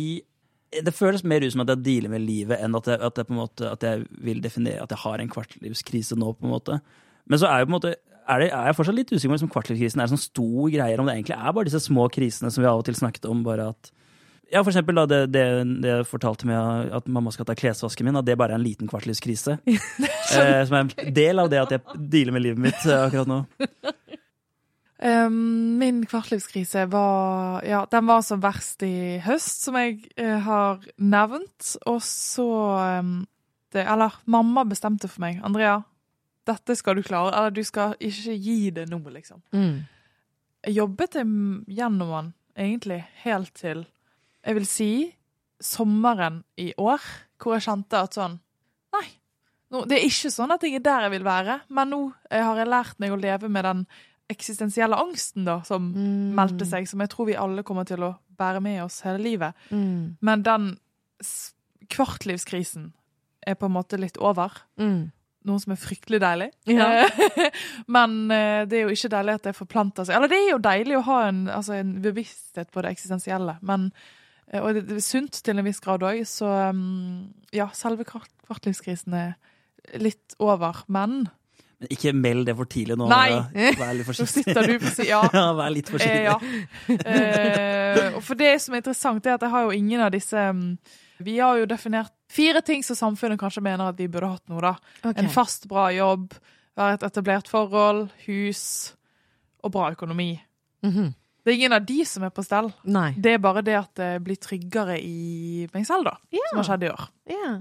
Det 0.70 0.94
føles 0.94 1.24
mer 1.26 1.44
ut 1.44 1.54
som 1.54 1.64
at 1.64 1.72
jeg 1.72 1.82
dealer 1.86 2.12
med 2.12 2.22
livet, 2.22 2.60
enn 2.62 2.76
at 2.78 2.86
jeg, 2.86 3.00
at 3.02 3.16
jeg, 3.18 3.26
på 3.26 3.34
en 3.34 3.40
måte, 3.40 3.66
at 3.66 3.82
jeg 3.82 4.04
vil 4.22 4.38
definere 4.42 4.84
at 4.84 4.92
jeg 4.94 5.02
har 5.02 5.18
en 5.18 5.32
kvartlivskrise 5.32 6.14
nå, 6.14 6.28
på 6.38 6.46
en 6.46 6.52
måte. 6.52 6.76
Men 7.26 7.40
så 7.42 7.48
er, 7.50 7.64
en 7.66 7.72
måte, 7.74 7.96
er, 8.22 8.36
det, 8.38 8.52
er 8.54 8.68
jeg 8.68 8.76
fortsatt 8.78 8.94
litt 8.94 9.10
usikker 9.10 9.26
på 9.26 9.32
om 9.32 9.34
liksom 9.34 9.50
kvartlivskrisen 9.50 9.98
er 9.98 10.06
en 10.06 10.12
sånn 10.12 10.22
stor 10.22 10.70
greie, 10.70 10.94
om 10.94 11.10
det 11.10 11.16
egentlig 11.16 11.34
er 11.34 11.56
bare 11.56 11.66
disse 11.66 11.82
små 11.82 12.06
krisene 12.14 12.52
som 12.54 12.62
vi 12.62 12.70
av 12.70 12.84
og 12.84 12.86
til 12.86 13.00
snakket 13.00 13.26
om. 13.26 13.42
bare 13.46 13.66
at 13.74 13.90
ja, 14.50 14.64
for 14.64 14.72
eksempel 14.72 14.98
da, 14.98 15.04
det, 15.06 15.20
det, 15.30 15.44
det 15.82 15.90
jeg 15.92 16.06
fortalte 16.10 16.46
med 16.46 16.90
at 16.94 17.10
mamma 17.10 17.30
skal 17.34 17.46
ta 17.46 17.54
klesvasken 17.58 18.06
min, 18.06 18.18
at 18.18 18.26
det 18.26 18.38
bare 18.38 18.56
er 18.56 18.58
en 18.58 18.66
liten 18.66 18.90
kvartlivskrise. 18.90 19.60
eh, 19.66 20.62
som 20.66 20.78
er 20.78 20.80
en 20.86 21.14
del 21.14 21.42
av 21.42 21.50
det 21.52 21.60
at 21.62 21.74
jeg 21.76 21.98
dealer 22.14 22.34
med 22.34 22.46
livet 22.46 22.62
mitt 22.66 22.86
eh, 22.86 23.04
akkurat 23.06 23.30
nå. 23.30 23.44
Um, 25.00 25.78
min 25.80 26.02
kvartlivskrise 26.06 26.82
var 26.92 27.64
Ja, 27.64 27.86
den 27.90 28.04
var 28.06 28.20
som 28.20 28.42
verst 28.42 28.82
i 28.84 29.16
høst, 29.24 29.62
som 29.64 29.78
jeg 29.80 30.02
uh, 30.20 30.36
har 30.44 30.82
nevnt. 31.00 31.76
Og 31.88 32.02
så 32.04 32.48
um, 33.00 33.22
det, 33.72 33.86
Eller 33.86 34.18
mamma 34.24 34.66
bestemte 34.68 35.08
for 35.08 35.24
meg. 35.24 35.40
Andrea, 35.46 35.78
dette 36.48 36.76
skal 36.76 36.98
du 36.98 37.04
klare. 37.06 37.32
Eller 37.32 37.54
du 37.54 37.62
skal 37.64 37.96
ikke 37.96 38.36
gi 38.36 38.58
det 38.76 38.90
nå, 38.90 39.00
liksom. 39.14 39.40
Mm. 39.56 39.80
Jeg 40.66 40.76
jobbet 40.76 41.16
gjennom 41.16 42.12
den, 42.12 42.28
egentlig, 42.56 43.00
helt 43.24 43.54
til 43.56 43.86
Jeg 44.44 44.56
vil 44.56 44.68
si 44.68 44.92
sommeren 45.60 46.42
i 46.56 46.72
år, 46.76 47.00
hvor 47.40 47.56
jeg 47.56 47.64
kjente 47.68 48.00
at 48.00 48.16
sånn 48.16 48.38
Nei. 48.96 49.06
Nå, 49.70 49.84
det 49.88 49.98
er 49.98 50.06
ikke 50.08 50.32
sånn 50.32 50.52
at 50.52 50.64
jeg 50.66 50.80
er 50.80 50.84
der 50.84 51.06
jeg 51.06 51.12
vil 51.14 51.24
være, 51.24 51.60
men 51.68 51.92
nå 51.92 52.00
jeg 52.28 52.44
har 52.44 52.58
jeg 52.58 52.70
lært 52.72 53.00
meg 53.00 53.12
å 53.14 53.20
leve 53.20 53.48
med 53.52 53.64
den 53.68 53.84
eksistensielle 54.30 54.96
angsten 54.96 55.44
da, 55.48 55.58
som 55.66 55.90
Mm. 55.92 56.34
meldte 56.38 56.66
seg, 56.68 56.86
som 56.88 57.00
jeg 57.02 57.10
tror 57.10 57.26
vi 57.26 57.34
alle 57.36 57.62
kommer 57.66 57.84
til 57.88 58.02
å 58.06 58.14
bære 58.38 58.62
med 58.62 58.82
oss 58.84 59.00
hele 59.04 59.18
livet. 59.22 59.54
Mm. 59.70 60.16
Men 60.22 60.42
den 60.46 60.70
kvartlivskrisen 61.90 62.92
er 63.46 63.56
på 63.58 63.66
en 63.68 63.74
måte 63.74 63.98
litt 64.00 64.18
over. 64.20 64.52
Mm. 64.80 65.10
Noe 65.48 65.60
som 65.62 65.72
er 65.72 65.80
fryktelig 65.80 66.20
deilig. 66.20 66.50
Ja. 66.68 67.06
Men 67.96 68.16
eh, 68.30 68.66
det 68.68 68.76
er 68.80 68.82
jo 68.88 68.92
ikke 68.94 69.12
deilig 69.14 69.38
at 69.38 69.46
det 69.48 69.54
forplanter 69.56 70.04
seg. 70.04 70.16
Eller 70.18 70.28
det 70.28 70.36
er 70.42 70.50
jo 70.52 70.58
deilig 70.66 70.98
å 70.98 71.04
ha 71.08 71.20
en, 71.30 71.46
altså 71.48 71.78
en 71.78 71.94
bevissthet 72.04 72.70
på 72.74 72.84
det 72.84 72.92
eksistensielle, 72.94 73.56
men 73.64 73.88
eh, 74.52 74.60
og 74.60 74.76
det 74.76 74.98
er 74.98 75.04
sunt 75.04 75.40
til 75.46 75.56
en 75.58 75.64
viss 75.66 75.80
grad 75.80 76.04
òg, 76.04 76.20
så 76.28 76.50
mm, 76.76 77.54
ja, 77.56 77.70
selve 77.76 78.04
kvart- 78.08 78.28
kvartlivskrisen 78.46 79.16
er 79.16 79.32
litt 79.96 80.36
over, 80.44 80.82
men 80.92 81.22
Men 81.80 81.92
ikke 81.96 82.12
meld 82.12 82.44
det 82.50 82.54
for 82.58 82.68
tidlig 82.68 82.96
nå. 83.00 83.06
Nei. 83.08 83.72
Vær 83.78 83.94
litt 83.96 84.04
så 84.10 84.12
forsiktig. 84.12 84.44
sitter 84.44 84.66
du 84.68 84.74
på 84.82 84.90
siden. 84.92 85.08
Ja, 85.08 85.20
ja, 85.38 85.44
vær 85.56 85.70
litt 85.72 85.88
Eh, 85.88 85.94
forsiktig. 85.94 86.24
ja. 86.26 86.38
Eh, 87.08 88.14
og 88.16 88.22
for 88.26 88.36
det 88.40 88.50
som 88.60 88.74
er 88.76 88.82
interessant, 88.82 89.26
er 89.26 89.38
at 89.38 89.44
jeg 89.46 89.52
har 89.54 89.66
jo 89.68 89.76
ingen 89.76 90.02
av 90.04 90.12
disse 90.14 90.36
mm, 90.52 90.64
Vi 91.24 91.38
har 91.40 91.58
jo 91.60 91.68
definert 91.68 92.12
fire 92.30 92.60
ting 92.64 92.84
som 92.86 92.96
samfunnet 92.98 93.40
kanskje 93.40 93.62
mener 93.64 93.90
at 93.90 93.98
vi 93.98 94.06
burde 94.12 94.28
hatt 94.34 94.44
nå, 94.52 94.60
da. 94.64 94.74
Okay. 95.02 95.18
En 95.24 95.30
fast, 95.32 95.66
bra 95.68 95.88
jobb, 95.92 96.34
være 96.78 96.98
et 97.00 97.06
etablert 97.10 97.48
forhold, 97.50 98.06
hus 98.26 98.62
og 99.64 99.72
bra 99.74 99.90
økonomi. 99.96 100.34
Mhm. 100.86 101.10
Det 101.40 101.54
er 101.54 101.56
ingen 101.56 101.72
av 101.72 101.84
de 101.88 102.02
som 102.04 102.22
er 102.26 102.30
på 102.36 102.42
stell. 102.44 102.66
Nei. 102.84 103.14
Det 103.16 103.32
er 103.34 103.38
bare 103.40 103.62
det 103.64 103.72
at 103.78 103.94
det 103.96 104.08
blir 104.24 104.36
tryggere 104.36 104.98
i 105.00 105.64
meg 105.72 105.86
selv, 105.88 106.04
da, 106.10 106.18
som 106.50 106.58
har 106.60 106.66
skjedd 106.68 106.84
i 106.84 106.90
år. 106.92 107.06
Ja. 107.32 107.52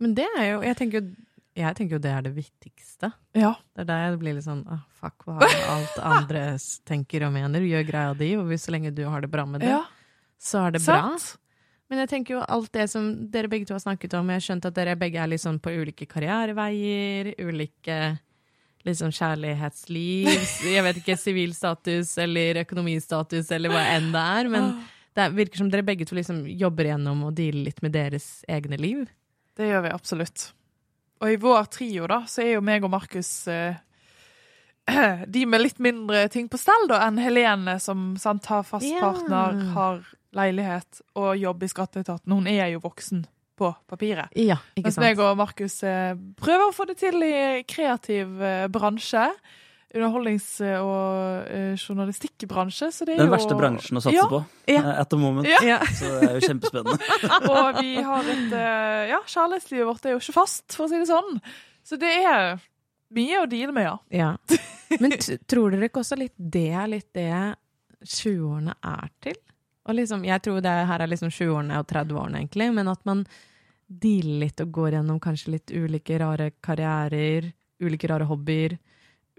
Men 0.00 0.14
det 0.16 0.24
er 0.38 0.46
jo 0.54 0.62
Jeg 0.64 0.76
tenker 0.80 1.00
jo, 1.02 1.10
jeg 1.56 1.76
tenker 1.78 1.96
jo 1.96 2.02
det 2.04 2.12
er 2.12 2.26
det 2.26 2.34
viktigste. 2.36 3.10
Ja. 3.36 3.54
Det 3.72 3.86
er 3.86 3.88
der 3.88 4.02
jeg 4.02 4.20
blir 4.20 4.36
litt 4.36 4.44
sånn 4.44 4.62
ah, 4.68 4.82
Fuck 5.00 5.24
hva 5.28 5.38
alt 5.72 5.98
andre 6.04 6.44
tenker 6.90 7.24
og 7.26 7.32
mener. 7.36 7.64
Gjør 7.64 7.88
greia 7.88 8.12
di, 8.18 8.34
og 8.36 8.52
så 8.60 8.74
lenge 8.74 8.92
du 8.92 9.06
har 9.08 9.24
det 9.24 9.32
bra 9.32 9.46
med 9.48 9.64
det, 9.64 9.72
ja. 9.72 9.82
så 10.36 10.66
er 10.66 10.76
det 10.76 10.84
bra. 10.84 11.00
Sant? 11.16 11.40
Men 11.86 12.02
jeg 12.02 12.10
tenker 12.10 12.34
jo 12.34 12.42
alt 12.42 12.72
det 12.74 12.88
som 12.90 13.08
dere 13.30 13.48
begge 13.48 13.68
to 13.68 13.76
har 13.76 13.82
snakket 13.84 14.16
om 14.18 14.30
Jeg 14.32 14.40
har 14.40 14.44
skjønt 14.48 14.64
at 14.66 14.74
dere 14.74 14.96
begge 14.98 15.20
er 15.22 15.30
litt 15.30 15.42
sånn 15.44 15.60
på 15.62 15.70
ulike 15.70 16.08
karriereveier, 16.10 17.36
ulike 17.38 17.98
liksom 18.86 19.10
kjærlighetsliv, 19.14 20.28
jeg 20.70 20.82
vet 20.86 21.00
ikke, 21.00 21.16
sivilstatus 21.18 22.12
eller 22.22 22.60
økonomistatus 22.62 23.50
eller 23.54 23.72
hva 23.72 23.82
enn 23.96 24.12
det 24.14 24.22
er, 24.38 24.50
men 24.52 24.68
det 25.16 25.30
virker 25.34 25.62
som 25.62 25.70
dere 25.72 25.86
begge 25.86 26.06
to 26.06 26.14
liksom 26.18 26.44
jobber 26.46 26.92
gjennom 26.92 27.24
og 27.26 27.34
dealer 27.34 27.66
litt 27.66 27.82
med 27.82 27.96
deres 27.96 28.44
egne 28.52 28.78
liv. 28.78 29.02
Det 29.56 29.70
gjør 29.70 29.86
vi 29.88 29.94
absolutt. 29.96 30.50
Og 31.20 31.32
i 31.32 31.36
vår 31.40 31.68
trio, 31.72 32.06
da, 32.10 32.22
så 32.28 32.42
er 32.44 32.56
jo 32.56 32.64
meg 32.64 32.84
og 32.84 32.90
Markus 32.92 33.30
eh, 33.48 33.78
de 35.26 35.46
med 35.48 35.62
litt 35.64 35.78
mindre 35.82 36.26
ting 36.32 36.48
på 36.52 36.60
stell 36.60 36.88
da, 36.90 37.00
enn 37.06 37.18
Helene, 37.20 37.78
som 37.82 38.12
sant, 38.20 38.46
har 38.52 38.66
fast 38.66 38.86
Ja. 38.86 39.00
partner, 39.00 39.56
har 39.74 40.04
leilighet 40.36 41.00
og 41.16 41.32
jobb 41.40 41.64
i 41.64 41.70
skatteetaten. 41.72 42.32
Hun 42.32 42.46
er 42.50 42.68
jo 42.74 42.82
voksen 42.84 43.24
på 43.56 43.70
papiret. 43.88 44.28
Ja, 44.36 44.58
ikke 44.76 44.90
Mens 44.90 44.98
meg 45.00 45.20
og 45.24 45.38
Markus 45.40 45.78
eh, 45.88 46.12
prøver 46.36 46.68
å 46.68 46.74
få 46.76 46.84
det 46.90 46.98
til 47.00 47.22
i 47.24 47.62
kreativ 47.64 48.42
eh, 48.44 48.66
bransje. 48.68 49.30
Underholdnings- 49.96 50.60
og 50.78 51.48
eh, 51.50 51.74
journalistikkbransje. 51.80 52.90
Så 52.92 53.06
det 53.08 53.16
er 53.16 53.22
Den 53.24 53.30
jo 53.30 53.34
verste 53.36 53.56
bransjen 53.58 53.98
å 53.98 54.02
satse 54.04 54.14
Ja. 54.16 54.26
på 54.30 54.42
Ja. 54.68 54.82
eh, 55.00 55.16
moment. 55.18 55.48
Ja. 55.64 55.78
Så 55.98 56.10
det 56.20 56.28
er 56.30 56.38
jo 56.38 56.46
kjempespennende. 56.46 56.98
Og 57.56 57.80
vi 57.82 57.94
har 58.02 58.30
et 58.36 58.52
eh, 58.60 59.02
Ja, 59.14 59.20
kjærlighetslivet 59.26 59.86
vårt 59.90 60.06
er 60.06 60.16
jo 60.16 60.22
ikke 60.22 60.36
fast, 60.36 60.66
for 60.76 60.86
å 60.86 60.90
si 60.92 61.00
det 61.00 61.08
sånn. 61.10 61.40
Så 61.86 61.98
det 61.98 62.12
er 62.26 62.58
mye 63.16 63.42
å 63.42 63.48
deale 63.48 63.72
med, 63.72 63.86
ja. 63.86 63.96
Ja. 64.10 64.30
Men 65.00 65.16
t 65.18 65.36
tror 65.48 65.70
dere 65.74 65.88
ikke 65.88 66.02
også 66.02 66.18
litt 66.18 66.34
det 66.38 66.68
er 66.74 66.88
litt 66.90 67.10
det 67.14 67.30
20-årene 68.04 68.74
er 68.84 69.10
til? 69.22 69.36
Og 69.86 69.94
liksom, 69.94 70.24
jeg 70.26 70.42
tror 70.42 70.60
det 70.64 70.72
her 70.88 71.02
er 71.04 71.10
liksom 71.10 71.30
20-årene 71.30 71.78
og 71.78 71.86
30-årene, 71.90 72.40
egentlig, 72.42 72.66
men 72.74 72.88
at 72.90 73.04
man 73.06 73.20
dealer 73.86 74.40
litt 74.42 74.60
og 74.64 74.72
går 74.74 74.96
gjennom 74.96 75.20
kanskje 75.22 75.52
litt 75.54 75.70
ulike 75.70 76.18
rare 76.18 76.48
karrierer, 76.64 77.52
ulike 77.82 78.08
rare 78.10 78.26
hobbyer, 78.26 78.74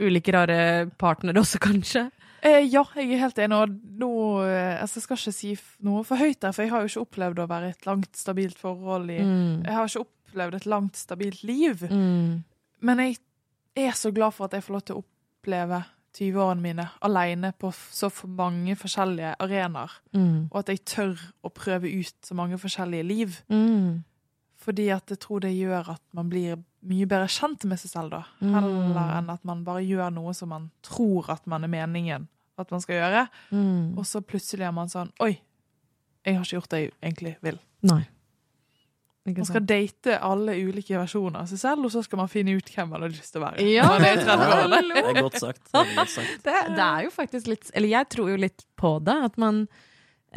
ulike 0.01 0.33
rare 0.35 0.59
partnere 0.99 1.41
også, 1.41 1.61
kanskje. 1.63 2.07
Eh, 2.45 2.67
ja, 2.69 2.83
jeg 2.95 3.11
er 3.11 3.23
helt 3.23 3.39
enig. 3.41 3.57
Og 3.57 3.97
nå 4.01 4.11
eh, 4.45 4.81
altså, 4.81 4.99
Jeg 4.99 5.07
skal 5.07 5.19
ikke 5.19 5.35
si 5.35 5.53
noe 5.85 6.03
for 6.07 6.21
høyt 6.21 6.41
der, 6.43 6.53
for 6.53 6.65
jeg 6.65 6.73
har 6.73 6.83
jo 6.83 6.91
ikke 6.91 7.05
opplevd 7.07 7.41
å 7.41 7.49
være 7.49 7.71
i 7.71 7.75
et 7.75 7.89
langt, 7.89 8.13
stabilt 8.17 8.61
forhold 8.61 9.11
i 9.11 9.19
Mm. 9.27 9.65
Jeg 9.65 9.73
har 9.73 9.89
ikke 9.89 10.05
opplevd 10.05 10.55
et 10.55 10.65
langt, 10.69 10.97
stabilt 10.97 11.43
liv. 11.43 11.83
Mm. 11.89 12.43
Men 12.79 12.99
jeg 12.99 13.17
er 13.75 13.95
så 13.97 14.11
glad 14.11 14.35
for 14.35 14.45
at 14.45 14.53
jeg 14.53 14.63
får 14.63 14.73
lov 14.73 14.83
til 14.85 14.97
å 14.97 15.03
oppleve 15.03 15.83
20-årene 16.17 16.61
mine 16.61 16.85
alene 17.05 17.51
på 17.59 17.71
så 17.73 18.09
mange 18.25 18.75
forskjellige 18.75 19.35
arenaer. 19.39 19.91
Mm. 20.13 20.49
Og 20.51 20.59
at 20.61 20.69
jeg 20.69 20.85
tør 20.85 21.25
å 21.45 21.49
prøve 21.53 21.89
ut 21.89 22.15
så 22.25 22.37
mange 22.37 22.57
forskjellige 22.57 23.03
liv. 23.05 23.41
Mm. 23.49 24.03
Fordi 24.57 24.89
at 24.93 25.09
jeg 25.13 25.21
tror 25.23 25.43
det 25.45 25.53
gjør 25.55 25.93
at 25.95 26.03
man 26.17 26.29
blir 26.29 26.57
mye 26.87 27.07
bedre 27.09 27.27
kjent 27.31 27.65
med 27.65 27.79
seg 27.81 27.91
selv, 27.91 28.13
da. 28.13 28.23
Mm. 28.41 28.53
Heller 28.53 29.13
enn 29.17 29.31
at 29.33 29.45
man 29.47 29.63
bare 29.65 29.85
gjør 29.85 30.11
noe 30.13 30.33
som 30.37 30.51
man 30.53 30.69
tror 30.85 31.31
at 31.33 31.47
man 31.49 31.65
er 31.65 31.71
meningen 31.73 32.27
at 32.57 32.71
man 32.73 32.81
skal 32.81 32.99
gjøre. 32.99 33.23
Mm. 33.53 33.97
Og 33.97 34.05
så 34.09 34.21
plutselig 34.25 34.65
er 34.65 34.75
man 34.75 34.89
sånn 34.89 35.11
Oi, 35.23 35.35
jeg 36.25 36.37
har 36.37 36.45
ikke 36.45 36.57
gjort 36.57 36.71
det 36.73 36.79
jeg 36.83 36.93
egentlig 37.01 37.33
vil. 37.45 37.59
Nei. 37.87 38.03
Ikke 39.27 39.43
Man 39.43 39.47
skal 39.49 39.59
sant? 39.59 39.67
date 39.69 40.13
alle 40.23 40.53
ulike 40.55 40.95
versjoner 40.95 41.41
av 41.41 41.49
seg 41.51 41.59
selv, 41.59 41.83
og 41.83 41.91
så 41.91 41.99
skal 42.05 42.21
man 42.21 42.29
finne 42.31 42.53
ut 42.55 42.69
hvem 42.71 42.93
man 42.93 43.03
har 43.03 43.11
lyst 43.11 43.33
til 43.35 43.41
å 43.41 43.43
være. 43.43 43.65
Ja, 43.67 43.87
det 43.99 44.13
er 44.13 44.21
30 44.23 44.87
Det 44.87 45.01
er 45.03 45.19
godt 45.19 45.39
sagt. 45.41 45.65
Det 45.67 45.81
er 45.81 45.91
godt 45.97 46.13
sagt. 46.13 46.37
det, 46.45 46.55
det 46.77 46.85
er 46.85 47.03
jo 47.03 47.11
faktisk 47.11 47.51
litt 47.51 47.71
Eller 47.75 47.91
jeg 47.91 48.09
tror 48.15 48.31
jo 48.31 48.39
litt 48.39 48.63
på 48.79 48.93
det. 49.03 49.17
At 49.27 49.35
man 49.41 49.65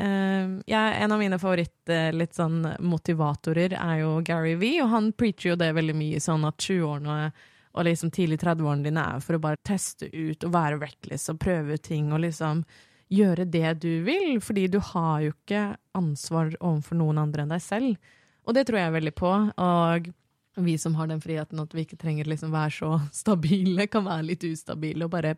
eh, 0.00 0.52
jeg, 0.66 0.96
En 1.04 1.12
av 1.12 1.20
mine 1.20 1.38
favoritt 1.38 1.92
eh, 1.92 2.26
sånn 2.34 2.62
motivatorer 2.80 3.76
er 3.76 4.02
jo 4.02 4.18
Gary 4.26 4.56
V, 4.60 4.74
og 4.84 4.92
han 4.94 5.12
preacher 5.12 5.52
jo 5.52 5.56
det 5.60 5.72
veldig 5.76 5.96
mye 5.96 6.20
sånn 6.20 6.46
at 6.48 6.60
20-årene 6.60 7.32
og 7.70 7.86
liksom 7.86 8.10
tidlig 8.10 8.40
30-årene 8.42 8.88
dine 8.88 9.02
er 9.14 9.20
for 9.22 9.38
å 9.38 9.42
bare 9.42 9.60
teste 9.62 10.08
ut 10.10 10.42
og 10.46 10.54
være 10.54 10.80
reckless 10.80 11.28
og 11.30 11.38
prøve 11.42 11.76
ting 11.78 12.10
og 12.10 12.24
liksom 12.24 12.64
gjøre 13.10 13.46
det 13.50 13.74
du 13.82 14.02
vil, 14.06 14.40
fordi 14.42 14.66
du 14.70 14.78
har 14.92 15.20
jo 15.24 15.34
ikke 15.34 15.76
ansvar 15.98 16.52
overfor 16.58 16.98
noen 16.98 17.20
andre 17.22 17.44
enn 17.44 17.54
deg 17.54 17.62
selv. 17.62 18.10
Og 18.46 18.56
det 18.56 18.66
tror 18.66 18.80
jeg 18.80 18.96
veldig 18.96 19.14
på. 19.18 19.30
Og 19.62 20.10
vi 20.64 20.76
som 20.78 20.94
har 20.98 21.10
den 21.10 21.22
friheten 21.22 21.62
at 21.62 21.74
vi 21.74 21.84
ikke 21.86 21.98
trenger 22.00 22.30
liksom 22.30 22.54
være 22.54 22.74
så 22.74 22.92
stabile, 23.22 23.86
kan 23.90 24.06
være 24.06 24.28
litt 24.32 24.46
ustabile 24.46 25.06
og 25.06 25.14
bare 25.14 25.36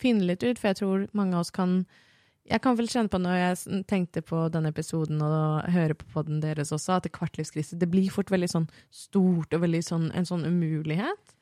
finne 0.00 0.26
litt 0.28 0.44
ut. 0.44 0.58
For 0.58 0.72
jeg 0.72 0.80
tror 0.82 1.06
mange 1.16 1.36
av 1.36 1.44
oss 1.44 1.54
kan 1.54 1.82
Jeg 2.50 2.62
kan 2.64 2.74
vel 2.78 2.88
kjenne 2.90 3.10
på 3.12 3.20
når 3.22 3.36
jeg 3.38 3.84
tenkte 3.90 4.22
på 4.26 4.40
denne 4.52 4.72
episoden 4.72 5.20
og 5.22 5.68
hører 5.70 5.94
på 5.98 6.08
podden 6.10 6.40
deres 6.42 6.72
også, 6.74 6.98
at 6.98 7.12
kvartlivskrise 7.14 7.78
det 7.78 7.88
blir 7.92 8.10
fort 8.10 8.32
veldig 8.34 8.50
sånn 8.50 8.66
stort 8.90 9.54
og 9.54 9.62
veldig 9.62 9.82
sånn, 9.86 10.08
en 10.10 10.26
sånn 10.26 10.44
umulighet. 10.48 11.36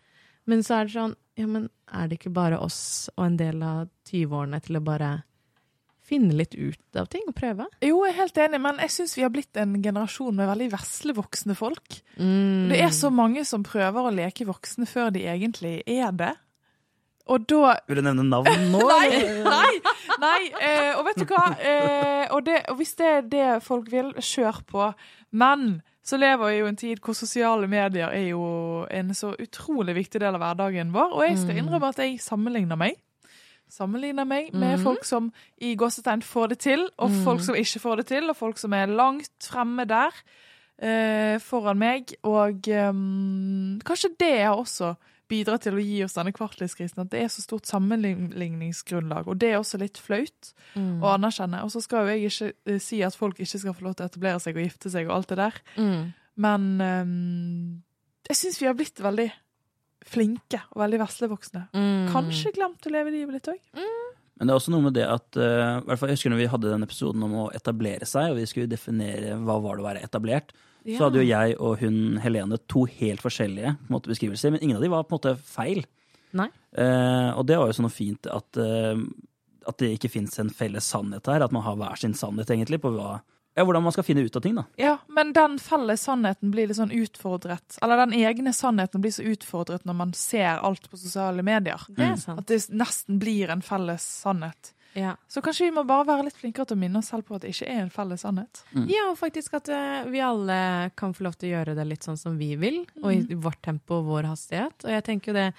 Men 0.50 0.64
så 0.66 0.80
er 0.80 0.88
det 0.88 0.96
sånn 0.98 1.18
Ja, 1.40 1.46
men 1.48 1.70
er 1.88 2.08
det 2.08 2.18
ikke 2.18 2.34
bare 2.36 2.58
oss 2.60 3.08
og 3.14 3.24
en 3.24 3.36
del 3.40 3.62
av 3.64 3.88
20-årene 4.10 4.58
til 4.60 4.76
å 4.76 4.84
bare 4.84 5.10
finne 6.10 6.34
litt 6.36 6.56
ut 6.58 6.98
av 6.98 7.08
ting 7.08 7.24
og 7.30 7.36
prøve? 7.38 7.64
Jo, 7.84 8.02
jeg 8.04 8.12
er 8.12 8.18
helt 8.18 8.40
enig, 8.44 8.60
men 8.66 8.80
jeg 8.84 8.92
syns 8.92 9.16
vi 9.16 9.24
har 9.24 9.32
blitt 9.32 9.56
en 9.60 9.76
generasjon 9.80 10.36
med 10.36 10.50
veldig 10.50 10.68
veslevoksne 10.74 11.56
folk. 11.56 12.00
Mm. 12.18 12.68
Det 12.72 12.80
er 12.82 12.92
så 12.96 13.12
mange 13.14 13.46
som 13.48 13.64
prøver 13.66 14.08
å 14.08 14.14
leke 14.14 14.48
voksne 14.48 14.88
før 14.90 15.12
de 15.14 15.24
egentlig 15.30 15.78
er 15.86 16.12
det. 16.18 16.34
Og 17.30 17.44
da 17.50 17.76
Vil 17.86 18.00
du 18.00 18.02
nevne 18.02 18.24
navn 18.26 18.64
nå? 18.74 18.80
Nei! 18.90 19.20
nei, 19.44 19.74
nei 20.22 20.40
eh, 20.58 20.96
og 20.98 21.04
vet 21.06 21.20
du 21.22 21.26
hva? 21.30 21.44
Eh, 21.62 22.26
og, 22.34 22.42
det, 22.48 22.58
og 22.72 22.80
hvis 22.80 22.96
det 22.98 23.06
er 23.06 23.28
det 23.30 23.48
folk 23.62 23.86
vil, 23.92 24.10
kjør 24.18 24.58
på. 24.70 24.88
Men 25.38 25.80
så 26.02 26.16
lever 26.18 26.48
vi 26.50 26.56
jo 26.58 26.66
en 26.66 26.78
tid 26.80 26.98
hvor 27.04 27.14
sosiale 27.14 27.68
medier 27.70 28.10
er 28.10 28.30
jo 28.32 28.42
en 28.90 29.12
så 29.14 29.34
utrolig 29.38 29.94
viktig 30.00 30.18
del 30.22 30.34
av 30.34 30.42
hverdagen 30.42 30.90
vår. 30.96 31.12
Og 31.14 31.22
jeg 31.28 31.38
skal 31.38 31.54
Mm. 31.54 31.62
innrømme 31.62 31.88
at 31.92 31.98
jeg 32.02 32.18
sammenligner 32.24 32.78
meg. 32.80 32.96
Sammenligner 33.70 34.26
meg 34.26 34.48
med 34.52 34.78
mm. 34.80 34.82
folk 34.82 35.04
som 35.06 35.28
i 35.62 35.76
gåsetegn 35.78 36.24
får 36.26 36.48
det 36.54 36.58
til, 36.66 36.88
og 36.98 37.10
Mm. 37.12 37.20
folk 37.28 37.40
som 37.46 37.54
ikke 37.54 37.78
får 37.84 37.96
det 38.00 38.06
til, 38.10 38.30
og 38.32 38.36
folk 38.36 38.58
som 38.58 38.72
er 38.74 38.86
langt 38.90 39.46
fremme 39.46 39.84
der 39.86 40.10
eh, 40.82 41.38
foran 41.38 41.78
meg. 41.78 42.10
Og 42.24 42.66
um, 42.90 43.78
kanskje 43.86 44.10
det 44.18 44.32
har 44.42 44.56
også 44.58 44.94
bidratt 45.30 45.62
til 45.64 45.78
å 45.78 45.82
gi 45.82 46.00
oss 46.04 46.16
denne 46.18 46.32
kvartlivskrisen, 46.36 47.00
at 47.04 47.10
det 47.14 47.22
er 47.24 47.30
så 47.32 47.44
stort 47.44 47.68
sammenligningsgrunnlag. 47.70 49.28
Og 49.30 49.38
det 49.40 49.52
er 49.54 49.60
også 49.60 49.78
litt 49.80 49.98
flaut 50.02 50.52
Mm. 50.76 51.00
å 51.02 51.14
anerkjenne. 51.16 51.62
Og 51.64 51.70
så 51.72 51.80
skal 51.82 52.04
jo 52.06 52.12
jeg 52.14 52.30
ikke 52.30 52.52
eh, 52.74 52.78
si 52.82 53.00
at 53.02 53.14
folk 53.16 53.38
ikke 53.40 53.58
skal 53.58 53.74
få 53.74 53.82
lov 53.88 53.94
til 53.96 54.06
å 54.06 54.10
etablere 54.10 54.40
seg 54.42 54.56
og 54.58 54.62
gifte 54.66 54.90
seg 54.92 55.08
og 55.08 55.16
alt 55.16 55.28
det 55.32 55.38
der, 55.40 55.54
Mm. 55.76 56.12
men 56.36 56.68
um, 56.80 57.82
jeg 58.28 58.36
syns 58.36 58.60
vi 58.60 58.66
har 58.68 58.74
blitt 58.78 59.00
veldig 59.02 59.30
flinke 60.06 60.60
og 60.72 60.80
veldig 60.84 61.00
veslevoksne. 61.02 61.64
Mm. 61.74 62.06
Kanskje 62.12 62.52
glemt 62.56 62.86
å 62.86 62.92
leve 62.94 63.10
livet 63.10 63.34
litt 63.34 63.48
òg. 63.52 63.58
Men 64.40 64.46
det 64.48 64.54
er 64.54 64.56
også 64.60 64.72
noe 64.72 64.86
med 64.86 64.94
det 64.96 65.04
at 65.04 65.36
uh, 65.36 65.80
i 65.82 65.84
hvert 65.84 65.98
fall 66.00 66.08
Jeg 66.08 66.16
husker 66.16 66.30
når 66.32 66.38
vi 66.40 66.46
hadde 66.54 66.70
den 66.72 66.86
episoden 66.86 67.22
om 67.26 67.34
å 67.42 67.50
etablere 67.52 68.06
seg, 68.08 68.30
og 68.32 68.38
vi 68.38 68.46
skulle 68.48 68.70
definere 68.70 69.34
hva 69.42 69.58
var 69.60 69.76
det 69.76 69.82
å 69.84 69.88
være 69.90 70.04
etablert, 70.06 70.54
så 70.84 71.06
hadde 71.06 71.20
jo 71.20 71.28
jeg 71.28 71.56
og 71.58 71.80
hun 71.82 72.20
Helene 72.22 72.58
to 72.70 72.84
helt 72.98 73.22
forskjellige 73.24 73.74
måte, 73.92 74.10
beskrivelser, 74.12 74.54
men 74.54 74.62
ingen 74.64 74.78
av 74.78 74.84
de 74.84 74.92
var 74.92 75.06
på 75.08 75.16
en 75.16 75.20
måte 75.20 75.34
feil. 75.44 75.82
Nei. 76.36 76.48
Eh, 76.78 77.30
og 77.34 77.44
det 77.48 77.58
var 77.58 77.70
jo 77.70 77.76
sånn 77.80 77.92
fint 77.92 78.28
at, 78.30 78.60
eh, 78.60 79.02
at 79.68 79.82
det 79.82 79.94
ikke 79.96 80.12
fins 80.12 80.38
en 80.42 80.52
felles 80.54 80.86
sannhet 80.92 81.26
her, 81.30 81.44
at 81.44 81.54
man 81.54 81.66
har 81.66 81.78
hver 81.80 82.00
sin 82.00 82.16
sannhet, 82.16 82.50
egentlig, 82.50 82.82
på 82.82 82.94
hva 82.94 83.18
ja, 83.58 83.64
hvordan 83.66 83.82
man 83.82 83.92
skal 83.92 84.06
finne 84.06 84.22
ut 84.22 84.36
av 84.38 84.44
ting, 84.44 84.54
da. 84.54 84.62
Ja, 84.78 84.92
men 85.10 85.32
den 85.34 85.56
felles 85.60 86.04
sannheten 86.06 86.52
blir 86.54 86.68
litt 86.70 86.78
sånn 86.78 86.94
utfordret. 86.94 87.80
Eller 87.82 88.04
den 88.04 88.14
egne 88.14 88.52
sannheten 88.54 89.02
blir 89.02 89.12
så 89.12 89.24
utfordret 89.26 89.82
når 89.88 89.96
man 89.98 90.12
ser 90.16 90.62
alt 90.62 90.86
på 90.90 91.00
sosiale 91.00 91.42
medier. 91.44 91.82
Det 91.90 92.06
er 92.06 92.20
sant. 92.22 92.38
At 92.40 92.48
det 92.48 92.60
nesten 92.70 93.18
blir 93.20 93.50
en 93.50 93.64
felles 93.66 94.06
sannhet. 94.22 94.70
Ja. 95.00 95.14
Så 95.30 95.42
kanskje 95.44 95.68
vi 95.68 95.74
må 95.74 95.84
bare 95.88 96.06
være 96.08 96.26
litt 96.28 96.38
flinkere 96.38 96.68
til 96.68 96.76
å 96.76 96.82
minne 96.82 97.00
oss 97.00 97.10
selv 97.12 97.26
på 97.28 97.38
at 97.38 97.44
det 97.44 97.54
ikke 97.54 97.68
er 97.72 97.82
en 97.86 97.92
felles 97.94 98.24
sannhet. 98.26 98.62
Ja, 98.90 99.08
og 99.08 99.18
faktisk 99.20 99.56
at 99.58 99.70
eh, 99.72 100.04
vi 100.12 100.22
alle 100.24 100.60
kan 101.00 101.16
få 101.16 101.26
lov 101.26 101.38
til 101.40 101.50
å 101.50 101.54
gjøre 101.56 101.76
det 101.78 101.88
litt 101.88 102.06
sånn 102.06 102.20
som 102.20 102.38
vi 102.40 102.52
vil, 102.60 102.82
og 103.02 103.10
i 103.14 103.38
vårt 103.40 103.62
tempo 103.64 104.00
og 104.00 104.10
vår 104.10 104.30
hastighet. 104.30 104.86
Og 104.86 104.94
jeg 104.94 105.06
tenker 105.08 105.32
jo 105.32 105.38
det 105.40 105.50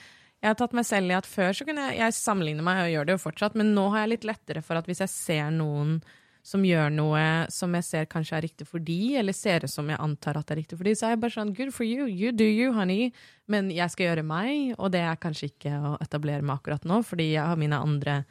Jeg 0.41 0.49
har 0.49 0.57
tatt 0.57 0.73
meg 0.73 0.87
selv 0.89 1.11
i 1.11 1.13
at 1.13 1.27
før 1.29 1.51
så 1.53 1.65
kunne 1.67 1.83
jeg 1.91 1.99
Jeg 2.01 2.17
sammenligne 2.17 2.63
meg, 2.65 2.79
og 2.81 2.93
gjør 2.95 3.05
det 3.05 3.17
jo 3.17 3.25
fortsatt, 3.27 3.57
men 3.59 3.75
nå 3.75 3.89
har 3.93 4.05
jeg 4.05 4.15
litt 4.15 4.27
lettere 4.31 4.65
for 4.65 4.79
at 4.79 4.89
hvis 4.89 5.03
jeg 5.03 5.13
ser 5.13 5.53
noen 5.53 5.99
som 6.41 6.63
gjør 6.65 6.89
noe 6.89 7.21
som 7.53 7.73
jeg 7.77 7.85
ser 7.85 8.07
kanskje 8.09 8.37
er 8.37 8.45
riktig 8.47 8.65
for 8.65 8.81
de, 8.81 9.15
eller 9.21 9.35
ser 9.37 9.65
ut 9.65 9.71
som 9.71 9.89
jeg 9.91 10.01
antar 10.01 10.39
at 10.39 10.47
det 10.49 10.55
er 10.55 10.59
riktig 10.63 10.79
for 10.79 10.89
de, 10.89 10.95
så 10.97 11.07
er 11.07 11.13
jeg 11.13 11.21
bare 11.21 11.35
sånn 11.35 11.53
Good 11.57 11.73
for 11.75 11.85
you, 11.85 12.07
you 12.09 12.31
do 12.33 12.47
you, 12.47 12.71
honey. 12.73 13.11
Men 13.51 13.69
jeg 13.73 13.93
skal 13.93 14.09
gjøre 14.09 14.25
meg, 14.25 14.73
og 14.79 14.89
det 14.95 15.03
er 15.05 15.19
kanskje 15.21 15.51
ikke 15.51 15.75
å 15.77 15.95
etablere 16.01 16.41
meg 16.41 16.57
akkurat 16.57 16.87
nå, 16.89 17.01
fordi 17.05 17.31
jeg 17.35 17.45
har 17.45 17.61
mine 17.61 17.77
andre 17.77 18.23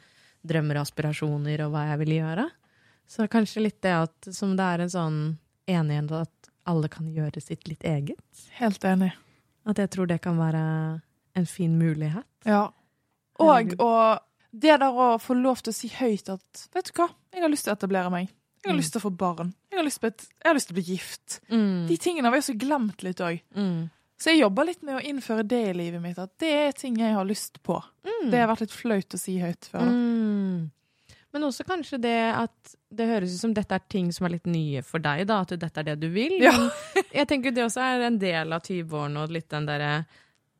drømmer 0.47 0.79
og 0.79 0.85
aspirasjoner 0.87 1.65
og 1.65 1.71
hva 1.73 1.85
jeg 1.91 1.99
vil 2.03 2.13
gjøre. 2.19 2.49
Så 3.07 3.27
kanskje 3.31 3.63
litt 3.65 3.81
det 3.83 3.91
at 3.93 4.29
som 4.33 4.55
det 4.55 4.63
er 4.63 4.81
en 4.85 4.89
sånn 4.93 5.19
enighet 5.67 6.11
at 6.21 6.49
alle 6.69 6.87
kan 6.89 7.07
gjøre 7.13 7.41
sitt 7.41 7.67
litt 7.67 7.83
eget. 7.83 8.19
Helt 8.59 8.83
enig. 8.85 9.11
At 9.65 9.77
jeg 9.77 9.89
tror 9.93 10.07
det 10.07 10.21
kan 10.21 10.37
være 10.37 10.61
en 11.35 11.45
fin 11.45 11.77
mulighet. 11.79 12.25
Ja. 12.45 12.69
Og 13.39 13.73
og 13.79 14.19
det 14.51 14.79
der 14.81 14.91
å 14.91 15.15
få 15.21 15.33
lov 15.37 15.61
til 15.63 15.71
å 15.71 15.75
si 15.75 15.87
høyt 15.87 16.27
at 16.29 16.67
Vet 16.73 16.89
du 16.91 16.97
hva, 16.99 17.09
jeg 17.33 17.41
har 17.41 17.49
lyst 17.49 17.63
til 17.65 17.73
å 17.73 17.77
etablere 17.77 18.11
meg. 18.11 18.27
Jeg 18.63 18.69
har 18.69 18.73
Mm. 18.75 18.79
lyst 18.81 18.91
til 18.93 18.99
å 19.01 19.05
få 19.09 19.17
barn. 19.17 19.53
Jeg 19.71 19.77
har 19.79 19.83
lyst 19.85 19.99
til, 20.01 20.09
å 20.09 20.13
bli- 20.13 20.53
lyst 20.53 20.67
til 20.67 20.73
å 20.75 20.77
bli 20.77 20.83
gift. 20.93 21.39
Mm. 21.49 21.87
De 21.87 21.97
tingene 21.97 22.25
har 22.25 22.31
vi 22.31 22.37
også 22.37 22.57
glemt 22.59 23.01
litt 23.03 23.17
òg. 23.17 23.41
Mm. 23.55 23.89
Så 24.21 24.35
jeg 24.35 24.43
jobber 24.43 24.67
litt 24.69 24.83
med 24.85 24.99
å 24.99 25.01
innføre 25.01 25.43
det 25.49 25.61
i 25.71 25.73
livet 25.73 26.01
mitt. 26.03 26.19
At 26.21 26.35
det 26.41 26.51
er 26.67 26.77
ting 26.77 26.99
jeg 27.01 27.15
har 27.15 27.25
lyst 27.25 27.57
på. 27.65 27.79
Det 28.29 28.37
har 28.37 28.51
vært 28.51 28.67
litt 28.67 28.75
flaut 28.75 29.17
å 29.17 29.19
si 29.19 29.39
høyt 29.41 29.65
før. 29.71 29.89
Mm. 29.89 30.69
Men 31.31 31.47
også 31.47 31.63
kanskje 31.65 31.97
det 32.03 32.17
at 32.35 32.73
det 32.91 33.07
høres 33.07 33.33
ut 33.33 33.41
som 33.41 33.53
dette 33.55 33.73
er 33.73 33.85
ting 33.89 34.11
som 34.13 34.27
er 34.27 34.35
litt 34.35 34.49
nye 34.51 34.83
for 34.85 35.01
deg, 35.01 35.23
da, 35.29 35.39
at 35.45 35.55
dette 35.55 35.81
er 35.81 35.87
det 35.93 35.95
du 36.03 36.09
vil. 36.13 36.35
Ja. 36.43 36.53
Jeg 37.17 37.29
tenker 37.31 37.55
det 37.55 37.63
også 37.65 37.81
er 37.85 38.05
en 38.09 38.19
del 38.21 38.53
av 38.53 38.61
20-årene 38.67 39.23
og 39.23 39.33
litt 39.33 39.49
den 39.53 39.69
derre 39.69 39.93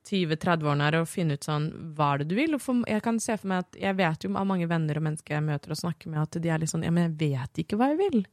20-30-årene 0.09 0.87
er 0.87 0.97
å 0.97 1.05
finne 1.05 1.37
ut 1.37 1.45
sånn 1.45 1.67
hva 1.97 2.13
er 2.15 2.23
det 2.23 2.31
du 2.31 2.37
vil. 2.39 2.57
For, 2.57 2.81
jeg 2.89 3.03
kan 3.05 3.19
se 3.21 3.35
for 3.37 3.51
meg 3.51 3.67
at 3.67 3.77
jeg 3.83 3.97
vet 3.99 4.25
jo 4.25 4.31
av 4.33 4.47
mange 4.49 4.65
venner 4.71 4.97
og 4.97 5.05
mennesker 5.05 5.37
jeg 5.37 5.45
møter 5.45 5.75
og 5.75 5.81
snakker 5.83 6.09
med, 6.09 6.23
at 6.23 6.39
de 6.41 6.49
er 6.49 6.63
litt 6.63 6.71
sånn 6.71 6.87
ja, 6.87 6.93
men 6.95 7.11
jeg 7.11 7.17
vet 7.19 7.61
ikke 7.61 7.77
hva 7.77 7.91
jeg 7.91 7.99
vil. 8.01 8.23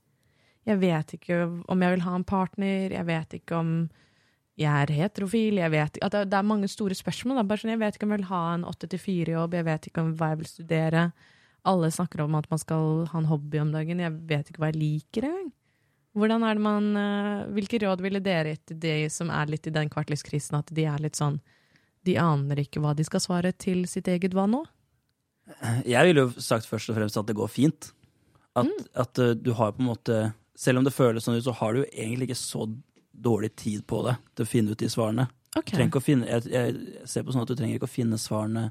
Jeg 0.69 0.81
vet 0.81 1.13
ikke 1.19 1.43
om 1.69 1.85
jeg 1.85 1.95
vil 1.95 2.07
ha 2.07 2.15
en 2.17 2.27
partner, 2.29 2.95
jeg 2.97 3.09
vet 3.09 3.37
ikke 3.43 3.61
om 3.61 3.75
jeg 4.59 4.75
er 4.83 4.91
heterofil, 4.91 5.61
jeg 5.61 5.71
vet 5.71 5.99
at 6.03 6.15
det, 6.15 6.25
det 6.33 6.39
er 6.39 6.47
mange 6.47 6.69
store 6.71 6.97
spørsmål. 6.99 7.39
Da. 7.39 7.47
Bare 7.47 7.63
sånn, 7.63 7.75
jeg 7.77 7.83
vet 7.83 7.99
ikke 7.99 8.09
om 8.09 8.15
jeg 8.15 8.23
vil 8.23 8.31
ha 8.33 8.41
en 8.57 8.65
8-4-jobb, 8.67 9.55
jeg 9.55 9.67
vet 9.69 9.91
ikke 9.91 10.03
om 10.03 10.15
hva 10.19 10.33
jeg 10.33 10.41
vil 10.41 10.51
studere. 10.51 11.05
Alle 11.69 11.91
snakker 11.95 12.25
om 12.25 12.35
at 12.39 12.49
man 12.51 12.63
skal 12.63 13.05
ha 13.13 13.21
en 13.21 13.29
hobby 13.31 13.61
om 13.63 13.71
dagen, 13.75 14.03
jeg 14.03 14.17
vet 14.31 14.51
ikke 14.51 14.63
hva 14.65 14.73
jeg 14.73 14.81
liker 14.81 15.29
engang. 15.29 15.53
Hvordan 16.19 16.43
er 16.43 16.57
det 16.57 16.65
man, 16.65 16.89
eh, 16.97 17.47
Hvilke 17.55 17.79
råd 17.85 18.03
ville 18.03 18.21
dere 18.25 18.55
gitt 18.55 18.65
til 18.73 18.81
de 18.83 18.95
som 19.13 19.31
er 19.31 19.53
litt 19.53 19.69
i 19.69 19.75
den 19.75 19.91
kvartlivskrisen, 19.93 20.59
at 20.59 20.73
de 20.75 20.89
er 20.89 20.99
litt 21.05 21.19
sånn 21.19 21.39
De 22.07 22.17
aner 22.19 22.65
ikke 22.65 22.81
hva 22.81 22.95
de 22.97 23.05
skal 23.05 23.21
svare 23.23 23.53
til 23.53 23.85
sitt 23.87 24.09
eget 24.09 24.35
hva 24.35 24.49
nå? 24.49 24.65
Jeg 25.87 26.09
ville 26.09 26.25
jo 26.27 26.43
sagt 26.43 26.67
først 26.67 26.91
og 26.91 26.99
fremst 26.99 27.17
at 27.21 27.29
det 27.29 27.37
går 27.37 27.51
fint. 27.53 27.93
At, 28.57 28.73
at 28.97 29.21
uh, 29.23 29.35
du 29.37 29.53
har 29.55 29.75
på 29.77 29.85
en 29.85 29.91
måte 29.93 30.17
Selv 30.59 30.81
om 30.81 30.87
det 30.87 30.95
føles 30.97 31.23
sånn 31.23 31.37
ut, 31.39 31.45
så 31.47 31.55
har 31.55 31.75
du 31.75 31.85
jo 31.85 31.91
egentlig 31.93 32.31
ikke 32.31 32.41
så 32.41 32.65
dårlig 33.23 33.55
tid 33.59 33.85
på 33.89 34.03
det 34.07 34.17
til 34.37 34.47
å 34.47 34.51
finne 34.51 34.75
ut 34.75 34.81
de 34.81 34.89
svarene. 34.93 35.29
Okay. 35.59 35.89
Finne, 36.05 36.29
jeg, 36.29 36.51
jeg 36.53 37.07
ser 37.09 37.25
på 37.25 37.35
sånn 37.35 37.45
at 37.45 37.51
du 37.51 37.57
trenger 37.59 37.79
ikke 37.79 37.89
å 37.89 37.91
finne 37.91 38.19
svarene 38.21 38.69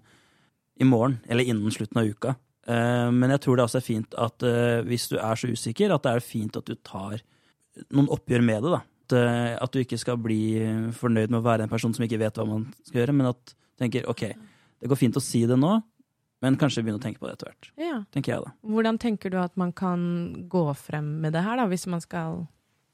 i 0.77 0.85
morgen 0.87 1.17
eller 1.27 1.47
innen 1.47 1.73
slutten 1.73 2.01
av 2.01 2.09
uka. 2.09 2.35
Uh, 2.67 3.09
men 3.15 3.31
jeg 3.33 3.43
tror 3.43 3.57
det 3.57 3.65
også 3.65 3.79
er 3.79 3.85
fint 3.85 4.17
at 4.19 4.43
uh, 4.45 4.83
hvis 4.87 5.07
du 5.11 5.17
er 5.17 5.39
så 5.39 5.49
usikker, 5.49 5.93
at 5.93 6.03
det 6.03 6.13
er 6.13 6.23
fint 6.25 6.59
at 6.59 6.67
du 6.67 6.75
tar 6.85 7.21
noen 7.93 8.09
oppgjør 8.13 8.43
med 8.45 8.65
det. 8.65 8.73
da. 8.75 8.81
At, 8.83 9.15
uh, 9.15 9.53
at 9.65 9.73
du 9.73 9.81
ikke 9.81 9.99
skal 10.01 10.19
bli 10.21 10.41
fornøyd 10.95 11.31
med 11.31 11.39
å 11.39 11.45
være 11.47 11.67
en 11.67 11.71
person 11.71 11.95
som 11.95 12.05
ikke 12.05 12.19
vet 12.21 12.39
hva 12.39 12.47
man 12.49 12.67
skal 12.83 13.01
gjøre, 13.01 13.15
men 13.15 13.31
at 13.31 13.53
du 13.53 13.83
tenker 13.83 14.09
ok, 14.11 14.25
det 14.81 14.91
går 14.91 14.99
fint 14.99 15.17
å 15.17 15.23
si 15.23 15.45
det 15.49 15.57
nå, 15.57 15.77
men 16.43 16.57
kanskje 16.59 16.83
begynne 16.85 17.01
å 17.01 17.03
tenke 17.03 17.21
på 17.21 17.29
det 17.29 17.37
etter 17.37 17.49
hvert. 17.49 17.69
Ja. 17.81 18.01
tenker 18.13 18.35
jeg 18.35 18.45
da. 18.45 18.51
Hvordan 18.67 18.99
tenker 19.01 19.33
du 19.33 19.39
at 19.41 19.55
man 19.57 19.71
kan 19.73 20.01
gå 20.51 20.65
frem 20.77 21.15
med 21.23 21.33
det 21.33 21.41
her, 21.45 21.57
da, 21.57 21.65
hvis 21.71 21.87
man 21.89 22.03
skal 22.03 22.43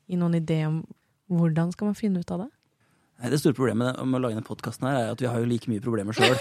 gi 0.08 0.20
noen 0.20 0.38
idé 0.40 0.62
om 0.70 0.84
hvordan 1.32 1.72
skal 1.74 1.92
man 1.92 1.96
finne 1.98 2.20
ut 2.24 2.32
av 2.32 2.46
det? 2.46 2.50
Det 3.30 3.40
store 3.40 3.56
problemet 3.56 4.00
med 4.04 4.18
å 4.18 4.22
lage 4.26 4.36
denne 4.36 4.48
podkasten 4.48 4.88
her 4.90 4.98
er 5.00 5.12
at 5.14 5.22
vi 5.22 5.30
har 5.30 5.40
jo 5.40 5.48
like 5.48 5.70
mye 5.72 5.84
problemer 5.84 6.16
sjøl. 6.18 6.34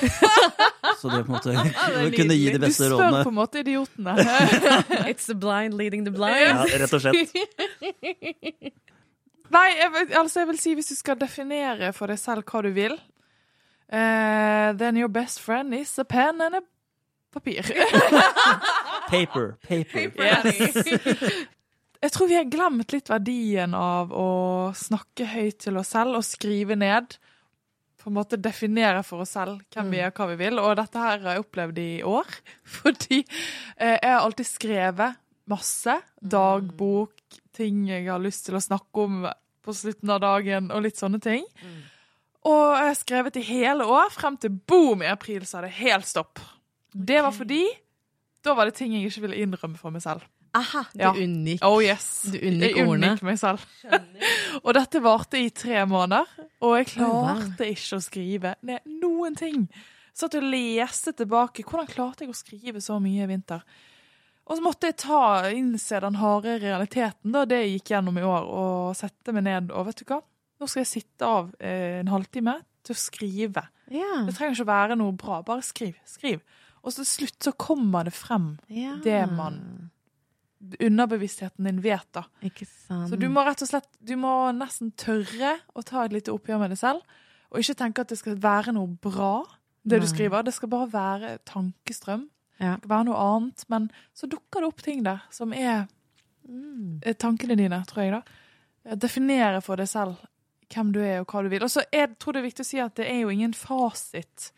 Så 0.99 1.11
det 1.11 1.20
på 1.26 1.33
en 1.33 1.37
måte 1.37 1.55
å 2.07 2.11
kunne 2.14 2.35
gi 2.35 2.49
de 2.55 2.59
beste 2.62 2.89
rådene 2.91 2.91
Du 2.91 2.91
spør 2.91 2.97
rådene 2.97 3.22
på 3.22 3.30
en 3.30 3.39
måte 3.39 3.62
idiotene. 3.62 4.12
It's 5.11 5.26
the 5.30 5.37
blind 5.39 5.74
leading 5.78 6.05
the 6.07 6.14
blind. 6.14 6.43
ja, 6.43 6.66
Rett 6.83 6.95
og 6.95 7.05
slett. 7.05 7.16
Nei, 9.53 9.68
jeg, 9.76 10.09
altså 10.16 10.43
jeg 10.43 10.49
vil 10.49 10.61
si 10.62 10.74
hvis 10.78 10.91
du 10.91 10.97
skal 10.97 11.18
definere 11.20 11.93
for 11.95 12.11
deg 12.11 12.18
selv 12.18 12.47
hva 12.49 12.62
du 12.64 12.70
vil 12.72 12.95
uh, 12.97 14.72
Then 14.80 14.97
your 14.97 15.12
best 15.12 15.43
friend 15.45 15.74
is 15.76 15.93
a 15.99 16.05
pen 16.09 16.41
and 16.41 16.57
a 16.57 16.62
papir. 17.33 17.62
Paper. 19.09 19.59
Paper. 19.68 20.09
Jeg 22.03 22.11
tror 22.16 22.30
vi 22.30 22.34
har 22.34 22.48
glemt 22.50 22.92
litt 22.94 23.11
verdien 23.12 23.74
av 23.78 24.11
å 24.11 24.30
snakke 24.74 25.28
høyt 25.36 25.61
til 25.62 25.76
oss 25.78 25.92
selv 25.94 26.18
og 26.18 26.26
skrive 26.26 26.74
ned. 26.74 27.14
På 28.03 28.11
en 28.11 28.16
måte 28.16 28.40
definere 28.42 29.05
for 29.07 29.22
oss 29.22 29.36
selv 29.36 29.61
hvem 29.70 29.92
vi 29.92 30.00
er, 30.03 30.11
hva 30.11 30.26
vi 30.32 30.38
vil. 30.40 30.59
Og 30.59 30.74
dette 30.80 30.98
her 30.98 31.20
har 31.22 31.36
jeg 31.36 31.44
opplevd 31.44 31.78
i 31.78 31.92
år. 32.03 32.32
Fordi 32.80 33.20
eh, 33.20 33.94
jeg 33.94 34.11
har 34.11 34.24
alltid 34.24 34.50
skrevet 34.50 35.20
masse. 35.53 35.94
Dagbok, 36.18 37.14
ting 37.55 37.86
jeg 37.92 38.09
har 38.11 38.22
lyst 38.22 38.48
til 38.48 38.59
å 38.59 38.64
snakke 38.64 39.07
om 39.07 39.22
på 39.62 39.74
slutten 39.78 40.11
av 40.11 40.18
dagen, 40.24 40.72
og 40.74 40.82
litt 40.82 40.98
sånne 40.98 41.22
ting. 41.22 41.46
Og 42.50 42.62
jeg 42.74 42.88
har 42.88 42.98
skrevet 42.98 43.38
i 43.38 43.46
hele 43.46 43.86
år, 43.86 44.11
frem 44.11 44.34
til 44.42 44.50
boom 44.50 45.05
i 45.07 45.11
april, 45.12 45.46
så 45.46 45.61
er 45.61 45.68
det 45.68 45.76
helt 45.78 46.09
stopp. 46.09 46.42
Det 46.90 47.20
var 47.22 47.30
fordi 47.30 47.62
da 48.42 48.57
var 48.59 48.66
det 48.66 48.74
ting 48.80 48.96
jeg 48.96 49.07
ikke 49.07 49.28
ville 49.28 49.38
innrømme 49.44 49.78
for 49.78 49.94
meg 49.94 50.03
selv. 50.03 50.26
Aha, 50.55 50.82
du 50.92 51.00
Ja. 51.00 51.12
unngikk. 51.16 51.62
Oh 51.64 51.78
yes. 51.82 52.22
Du 52.32 52.36
unngikk 52.38 52.76
jeg 52.76 52.86
ordene. 52.88 53.12
unngikk 53.14 53.22
meg 53.24 53.38
selv. 53.40 53.64
og 54.64 54.74
dette 54.76 55.00
varte 55.00 55.40
i 55.40 55.48
tre 55.50 55.84
måneder, 55.88 56.28
og 56.61 56.74
jeg 56.76 56.90
klarte 56.96 57.70
ikke 57.72 57.96
å 57.96 58.05
skrive 58.05 58.55
ned 58.62 58.84
noen 59.00 59.36
ting. 59.38 59.64
Satt 60.12 60.34
og 60.36 60.44
leste 60.44 61.14
tilbake. 61.16 61.64
Hvordan 61.64 61.88
klarte 61.88 62.26
jeg 62.26 62.34
å 62.34 62.36
skrive 62.36 62.82
så 62.84 62.98
mye 63.00 63.24
i 63.24 63.30
vinter? 63.30 63.62
Og 64.44 64.59
så 64.59 64.64
måtte 64.64 64.90
jeg 64.90 64.98
ta, 65.00 65.48
innse 65.55 66.00
den 66.03 66.18
harde 66.20 66.59
realiteten, 66.61 67.32
da, 67.32 67.46
det 67.48 67.62
jeg 67.62 67.78
gikk 67.78 67.92
gjennom 67.94 68.18
i 68.20 68.24
år, 68.26 68.44
og 68.53 68.96
sette 68.98 69.32
meg 69.32 69.46
ned. 69.46 69.70
Og 69.72 69.86
vet 69.88 70.03
du 70.03 70.05
hva? 70.11 70.18
Nå 70.61 70.68
skal 70.68 70.82
jeg 70.82 70.90
sitte 70.90 71.24
av 71.26 71.48
eh, 71.62 72.00
en 72.03 72.11
halvtime 72.12 72.59
til 72.84 72.92
å 72.92 72.98
skrive. 72.98 73.62
Yeah. 73.88 74.26
Det 74.26 74.34
trenger 74.36 74.59
ikke 74.59 74.66
å 74.66 74.72
være 74.72 74.98
noe 74.98 75.14
bra. 75.16 75.40
Bare 75.46 75.64
skriv. 75.64 75.96
Skriv. 76.05 76.42
Og 76.82 76.92
til 76.92 77.07
slutt 77.07 77.38
så 77.46 77.55
kommer 77.57 78.05
det 78.05 78.12
frem, 78.18 78.59
yeah. 78.68 78.98
det 79.07 79.22
man- 79.32 79.88
underbevisstheten 80.80 81.64
din 81.66 81.80
vet, 81.82 82.06
da. 82.14 82.22
Ikke 82.46 82.66
sant. 82.68 83.08
Så 83.10 83.18
du 83.18 83.28
må 83.32 83.42
rett 83.46 83.62
og 83.64 83.68
slett 83.68 83.88
Du 84.04 84.14
må 84.16 84.30
nesten 84.56 84.92
tørre 84.96 85.56
å 85.74 85.82
ta 85.84 86.04
et 86.04 86.12
lite 86.12 86.32
oppgjør 86.32 86.60
med 86.62 86.70
det 86.74 86.78
selv. 86.78 87.02
Og 87.52 87.60
ikke 87.60 87.74
tenke 87.82 88.00
at 88.04 88.08
det 88.08 88.18
skal 88.18 88.36
være 88.40 88.72
noe 88.72 88.86
bra, 89.02 89.42
det 89.84 90.00
du 90.00 90.06
skriver. 90.06 90.42
Det 90.46 90.54
skal 90.54 90.68
bare 90.72 90.88
være 90.92 91.32
tankestrøm. 91.44 92.28
Ja. 92.60 92.76
Det 92.76 92.84
skal 92.86 92.92
være 92.94 93.08
noe 93.10 93.18
annet. 93.26 93.64
Men 93.68 93.90
så 94.14 94.28
dukker 94.30 94.60
det 94.62 94.68
opp 94.70 94.82
ting 94.82 95.02
der 95.04 95.22
som 95.30 95.52
er 95.52 95.88
Mm. 96.48 96.98
eh, 97.02 97.14
tankene 97.14 97.54
dine, 97.56 97.84
tror 97.86 98.02
jeg, 98.02 98.10
da. 98.12 98.96
Definere 98.96 99.60
for 99.62 99.76
deg 99.76 99.86
selv 99.88 100.16
hvem 100.74 100.92
du 100.92 100.98
er, 101.00 101.20
og 101.20 101.26
hva 101.30 101.42
du 101.44 101.48
vil. 101.52 101.62
Og 101.62 101.70
så 101.70 101.84
tror 101.86 102.34
jeg 102.34 102.34
det 102.34 102.40
er 102.42 102.48
viktig 102.48 102.64
å 102.64 102.66
si 102.66 102.78
at 102.80 102.94
det 102.96 103.06
er 103.06 103.20
jo 103.20 103.28
ingen 103.30 103.52
fasit. 103.54 104.50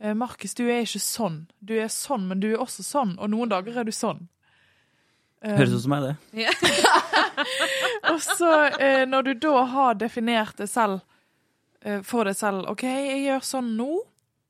Eh, 0.00 0.12
Markus, 0.14 0.52
du 0.54 0.64
er 0.68 0.82
ikke 0.82 1.00
sånn. 1.00 1.46
Du 1.64 1.72
er 1.78 1.88
sånn, 1.88 2.26
men 2.28 2.40
du 2.40 2.50
er 2.52 2.58
også 2.60 2.82
sånn. 2.84 3.16
Og 3.18 3.30
noen 3.30 3.48
dager 3.48 3.78
er 3.78 3.84
du 3.84 3.92
sånn. 3.92 4.28
Eh, 5.44 5.58
Høres 5.58 5.74
ut 5.76 5.84
som 5.84 5.92
meg, 5.92 6.06
det. 6.08 6.46
og 8.10 8.20
så, 8.24 8.52
eh, 8.80 9.02
når 9.08 9.26
du 9.28 9.32
da 9.44 9.64
har 9.74 9.98
definert 10.00 10.56
det 10.56 10.70
selv, 10.72 11.02
eh, 11.84 12.00
for 12.06 12.24
deg 12.24 12.38
selv 12.38 12.70
OK, 12.72 12.86
jeg 12.88 13.26
gjør 13.26 13.44
sånn 13.44 13.74
nå, 13.76 13.90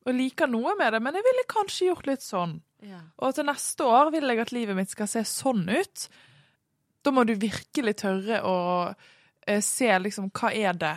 og 0.05 0.15
liker 0.15 0.51
noe 0.53 0.77
med 0.79 0.95
det, 0.95 1.01
men 1.03 1.17
jeg 1.19 1.27
ville 1.27 1.49
kanskje 1.51 1.89
gjort 1.89 2.09
litt 2.11 2.23
sånn. 2.23 2.59
Ja. 2.85 3.01
Og 3.25 3.35
til 3.35 3.49
neste 3.49 3.87
år 3.89 4.13
vil 4.13 4.29
jeg 4.29 4.43
at 4.45 4.53
livet 4.53 4.77
mitt 4.77 4.93
skal 4.93 5.09
se 5.11 5.25
sånn 5.27 5.65
ut. 5.73 6.07
Da 7.05 7.13
må 7.13 7.25
du 7.25 7.35
virkelig 7.41 7.97
tørre 8.05 8.43
å 8.45 8.57
eh, 9.47 9.63
se 9.65 9.89
liksom 9.99 10.31
hva 10.37 10.53
er 10.53 10.77
det 10.79 10.95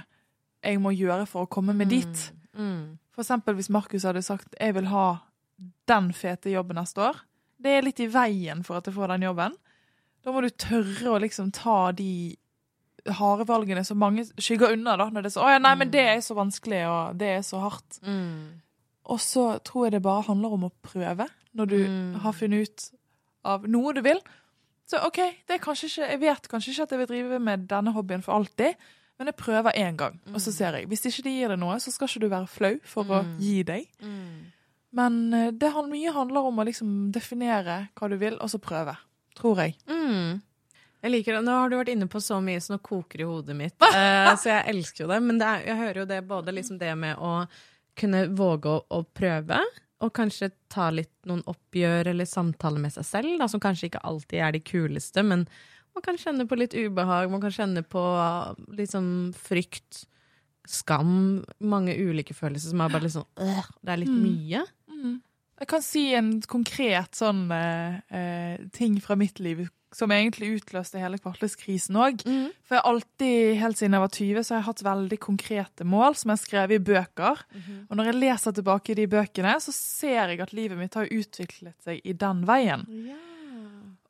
jeg 0.68 0.82
må 0.84 0.92
gjøre 0.92 1.26
for 1.30 1.46
å 1.46 1.52
komme 1.52 1.76
meg 1.78 1.90
dit. 1.94 2.26
Mm. 2.58 3.00
For 3.16 3.24
eksempel 3.24 3.56
hvis 3.58 3.72
Markus 3.74 4.06
hadde 4.08 4.26
sagt 4.26 4.58
jeg 4.60 4.76
vil 4.76 4.90
ha 4.92 5.08
den 5.90 6.12
fete 6.14 6.52
jobben 6.52 6.78
neste 6.78 7.02
år. 7.08 7.24
Det 7.58 7.74
er 7.74 7.88
litt 7.88 8.02
i 8.04 8.10
veien 8.12 8.62
for 8.68 8.78
at 8.78 8.90
jeg 8.90 8.98
får 8.98 9.16
den 9.16 9.26
jobben. 9.30 9.56
Da 10.28 10.34
må 10.36 10.42
du 10.44 10.50
tørre 10.60 11.14
å 11.16 11.20
liksom 11.24 11.54
ta 11.56 11.78
de 11.96 12.36
harde 13.16 13.46
valgene 13.48 13.86
som 13.88 14.00
mange 14.02 14.26
skygger 14.36 14.74
unna, 14.76 14.98
da. 15.00 15.06
Når 15.08 15.24
det 15.24 15.30
er 15.32 15.36
så, 15.38 15.46
å 15.48 15.52
ja, 15.54 15.60
nei, 15.64 15.72
men 15.80 15.92
det 15.94 16.02
er 16.04 16.20
så 16.26 16.36
vanskelig, 16.36 16.82
og 16.92 17.16
det 17.22 17.30
er 17.38 17.46
så 17.48 17.62
hardt. 17.64 18.00
Mm. 18.04 18.58
Og 19.08 19.22
så 19.24 19.46
tror 19.64 19.86
jeg 19.88 19.94
det 19.96 20.02
bare 20.04 20.26
handler 20.28 20.58
om 20.58 20.66
å 20.68 20.72
prøve. 20.84 21.30
Når 21.56 21.70
du 21.72 21.78
Mm. 21.88 22.16
har 22.26 22.34
funnet 22.36 22.68
ut 22.68 22.90
av 23.46 23.64
noe 23.72 23.94
du 23.96 24.02
vil. 24.04 24.20
Så 24.88 25.00
OK, 25.08 25.18
ikke, 25.48 26.10
jeg 26.12 26.20
vet 26.20 26.48
kanskje 26.52 26.72
ikke 26.74 26.84
at 26.84 26.92
jeg 26.92 27.00
vil 27.00 27.08
drive 27.14 27.40
med 27.40 27.68
denne 27.72 27.94
hobbyen 27.96 28.22
for 28.24 28.34
alltid, 28.36 28.76
men 29.18 29.28
jeg 29.32 29.36
prøver 29.40 29.72
én 29.80 29.96
gang, 29.98 30.20
og 30.34 30.40
så 30.44 30.52
ser 30.54 30.76
jeg. 30.78 30.88
Hvis 30.88 31.06
ikke 31.08 31.24
det 31.24 31.34
gir 31.38 31.48
deg 31.50 31.60
noe, 31.60 31.80
så 31.80 31.92
skal 31.92 32.08
ikke 32.08 32.20
du 32.22 32.30
være 32.30 32.48
flau 32.48 32.76
for 32.84 33.04
å 33.04 33.24
Mm. 33.24 33.40
gi 33.40 33.64
deg. 33.64 33.88
Mm. 34.04 34.46
Men 34.94 35.34
eh, 35.34 35.52
det 35.52 35.72
mye 35.74 36.12
handler 36.14 36.42
om 36.52 36.60
å 36.60 36.66
liksom 36.66 37.12
definere 37.12 37.90
hva 37.96 38.10
du 38.10 38.18
vil, 38.18 38.38
og 38.40 38.50
så 38.50 38.60
prøve. 38.60 38.98
Tror 39.38 39.62
jeg. 39.64 39.76
Mm. 39.90 40.42
Jeg 41.06 41.12
liker 41.14 41.38
det. 41.38 41.42
Nå 41.46 41.54
har 41.54 41.70
du 41.70 41.78
vært 41.78 41.92
inne 41.94 42.08
på 42.10 42.20
så 42.26 42.40
mye, 42.42 42.60
så 42.64 42.74
nå 42.74 42.80
koker 42.84 43.22
det 43.22 43.26
i 43.28 43.30
hodet 43.30 43.56
mitt. 43.60 43.76
Eh, 43.98 44.32
så 44.42 44.50
jeg 44.50 44.74
elsker 44.74 45.06
jo 45.06 45.10
det. 45.14 45.20
Men 45.24 45.38
det 45.42 45.48
er, 45.48 45.66
jeg 45.70 45.78
hører 45.84 46.00
jo 46.02 46.08
det 46.10 46.22
både 46.30 46.54
liksom 46.58 46.80
det 46.82 46.94
med 46.98 47.18
å 47.22 47.36
kunne 47.98 48.26
våge 48.38 48.70
å, 48.70 48.82
å 48.94 49.04
prøve, 49.18 49.62
og 50.06 50.12
kanskje 50.14 50.52
ta 50.70 50.92
litt 50.94 51.10
noen 51.26 51.40
oppgjør 51.50 52.12
eller 52.12 52.28
samtaler 52.30 52.82
med 52.84 52.94
seg 52.94 53.06
selv, 53.08 53.32
da, 53.42 53.48
som 53.50 53.62
kanskje 53.64 53.88
ikke 53.90 54.02
alltid 54.06 54.44
er 54.46 54.54
de 54.54 54.62
kuleste, 54.62 55.24
men 55.26 55.48
man 55.98 56.04
kan 56.06 56.20
kjenne 56.22 56.46
på 56.46 56.60
litt 56.60 56.76
ubehag, 56.78 57.32
man 57.34 57.42
kan 57.42 57.50
kjenne 57.56 57.82
på 57.82 58.04
liksom 58.78 59.08
frykt, 59.34 60.04
skam, 60.70 61.42
mange 61.64 61.96
ulike 61.98 62.36
følelser 62.38 62.74
som 62.76 62.84
er 62.86 62.92
bare 62.94 63.08
litt 63.08 63.16
sånn 63.16 63.26
øh, 63.42 63.68
Det 63.82 63.94
er 63.96 64.02
litt 64.04 64.12
Mm. 64.12 64.24
mye. 64.28 64.62
Jeg 65.58 65.70
kan 65.72 65.82
si 65.82 66.04
en 66.14 66.36
konkret 66.46 67.18
sånn 67.18 67.48
eh, 67.54 67.98
eh, 68.14 68.68
ting 68.76 69.00
fra 69.02 69.18
mitt 69.18 69.42
liv 69.42 69.66
som 69.96 70.12
egentlig 70.12 70.60
utløste 70.60 71.00
hele 71.02 71.18
kvartlivskrisen 71.22 71.98
òg. 71.98 72.22
Mm. 72.28 72.50
For 72.68 72.76
jeg 72.76 72.84
har 72.84 72.90
alltid, 72.92 73.38
helt 73.62 73.80
siden 73.80 73.96
jeg 73.96 74.04
var 74.04 74.12
20, 74.14 74.44
så 74.44 74.54
har 74.54 74.60
jeg 74.60 74.68
hatt 74.68 74.84
veldig 74.86 75.20
konkrete 75.24 75.88
mål 75.88 76.18
som 76.20 76.30
jeg 76.30 76.38
har 76.38 76.44
skrevet 76.44 76.76
i 76.76 76.86
bøker. 76.92 77.46
Mhm. 77.56 77.78
Og 77.88 77.98
når 77.98 78.12
jeg 78.12 78.20
leser 78.20 78.58
tilbake 78.58 78.94
i 78.94 78.98
de 79.00 79.08
bøkene, 79.08 79.56
så 79.64 79.74
ser 79.74 80.34
jeg 80.34 80.44
at 80.44 80.54
livet 80.54 80.78
mitt 80.78 80.94
har 81.00 81.08
utviklet 81.08 81.78
seg 81.88 82.04
i 82.04 82.14
den 82.14 82.44
veien. 82.46 82.84
Yeah. 82.92 83.24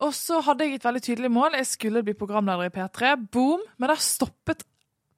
Og 0.04 0.14
så 0.14 0.42
hadde 0.46 0.66
jeg 0.66 0.78
et 0.78 0.86
veldig 0.86 1.04
tydelig 1.06 1.30
mål. 1.34 1.56
Jeg 1.58 1.70
skulle 1.72 2.04
bli 2.06 2.14
programleder 2.18 2.70
i 2.70 2.74
P3. 2.74 3.16
Boom! 3.32 3.64
Men 3.78 3.94
der 3.94 4.02
stoppet 4.04 4.66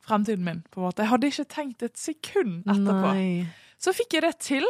fremtiden 0.06 0.46
min. 0.46 0.62
på 0.72 0.80
en 0.80 0.88
måte. 0.88 1.04
Jeg 1.04 1.12
hadde 1.12 1.32
ikke 1.32 1.50
tenkt 1.52 1.84
et 1.84 1.98
sekund 2.00 2.64
etterpå. 2.64 3.12
Nei. 3.14 3.48
Så 3.80 3.94
fikk 3.96 4.16
jeg 4.18 4.24
det 4.28 4.38
til. 4.44 4.68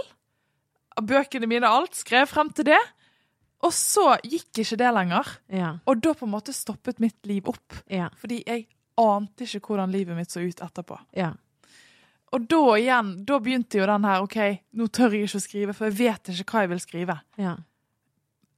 Bøkene 1.05 1.47
mine 1.47 1.67
og 1.69 1.83
alt. 1.83 1.95
Skrev 1.99 2.27
frem 2.31 2.49
til 2.55 2.65
det. 2.71 2.79
Og 3.65 3.73
så 3.75 4.13
gikk 4.23 4.61
ikke 4.63 4.77
det 4.79 4.89
lenger. 4.95 5.27
Ja. 5.51 5.73
Og 5.85 5.99
da 6.01 6.13
på 6.15 6.25
en 6.27 6.31
måte 6.33 6.53
stoppet 6.55 6.99
mitt 7.03 7.17
liv 7.27 7.47
opp. 7.51 7.75
Ja. 7.91 8.07
Fordi 8.21 8.41
jeg 8.47 8.67
ante 8.99 9.43
ikke 9.47 9.61
hvordan 9.73 9.91
livet 9.91 10.15
mitt 10.17 10.31
så 10.31 10.39
ut 10.43 10.61
etterpå. 10.63 10.97
Ja. 11.15 11.33
Og 12.31 12.45
da 12.51 12.61
igjen, 12.77 13.13
da 13.25 13.39
begynte 13.41 13.79
jo 13.81 13.87
den 13.89 14.05
her 14.05 14.21
OK, 14.21 14.37
nå 14.77 14.87
tør 14.93 15.15
jeg 15.17 15.25
ikke 15.27 15.39
å 15.39 15.43
skrive, 15.43 15.73
for 15.73 15.89
jeg 15.89 15.97
vet 15.97 16.29
ikke 16.29 16.51
hva 16.53 16.61
jeg 16.65 16.69
vil 16.75 16.83
skrive. 16.83 17.19
ja. 17.41 17.55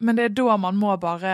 Men 0.01 0.17
det 0.17 0.23
er 0.25 0.31
da 0.33 0.55
man 0.57 0.75
må 0.81 0.95
bare 0.97 1.33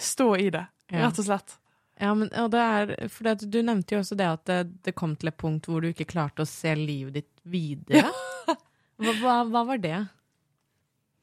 stå 0.00 0.30
i 0.40 0.46
det, 0.50 0.62
Ja. 0.90 1.02
rett 1.06 1.18
og 1.20 1.24
slett. 1.26 1.58
Ja, 2.00 2.14
men 2.16 2.30
og 2.40 2.50
det 2.54 2.60
er, 2.60 3.08
for 3.12 3.24
det, 3.28 3.50
du 3.52 3.58
nevnte 3.62 3.92
jo 3.94 4.00
også 4.00 4.16
det 4.16 4.26
at 4.30 4.44
det, 4.48 4.82
det 4.82 4.94
kom 4.96 5.12
til 5.14 5.28
et 5.28 5.36
punkt 5.36 5.66
hvor 5.68 5.82
du 5.84 5.90
ikke 5.90 6.06
klarte 6.08 6.40
å 6.40 6.48
se 6.48 6.72
livet 6.74 7.18
ditt 7.18 7.42
videre. 7.44 8.08
Hva, 9.00 9.14
hva, 9.20 9.36
hva 9.48 9.64
var 9.72 9.80
det? 9.82 9.98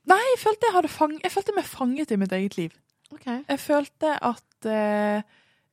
Nei, 0.07 0.21
jeg 0.32 0.39
følte 0.41 0.69
jeg, 0.71 0.91
fang 0.91 1.17
jeg 1.19 1.34
følte 1.34 1.55
meg 1.55 1.67
fanget 1.67 2.13
i 2.13 2.19
mitt 2.19 2.34
eget 2.36 2.55
liv. 2.57 2.78
Jeg 3.23 3.59
følte 3.63 4.13
at 4.23 4.67
eh, 4.67 5.25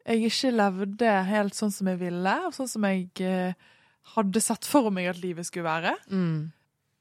jeg 0.05 0.29
ikke 0.29 0.51
levde 0.55 1.13
helt 1.29 1.57
sånn 1.57 1.73
som 1.75 1.89
jeg 1.91 2.01
ville, 2.03 2.35
og 2.47 2.55
sånn 2.55 2.71
som 2.71 2.85
jeg 2.87 3.09
eh, 3.25 3.55
hadde 4.15 4.43
sett 4.43 4.67
for 4.69 4.91
meg 4.95 5.09
at 5.11 5.23
livet 5.23 5.49
skulle 5.49 5.67
være. 5.67 5.95
Mm. 6.11 6.53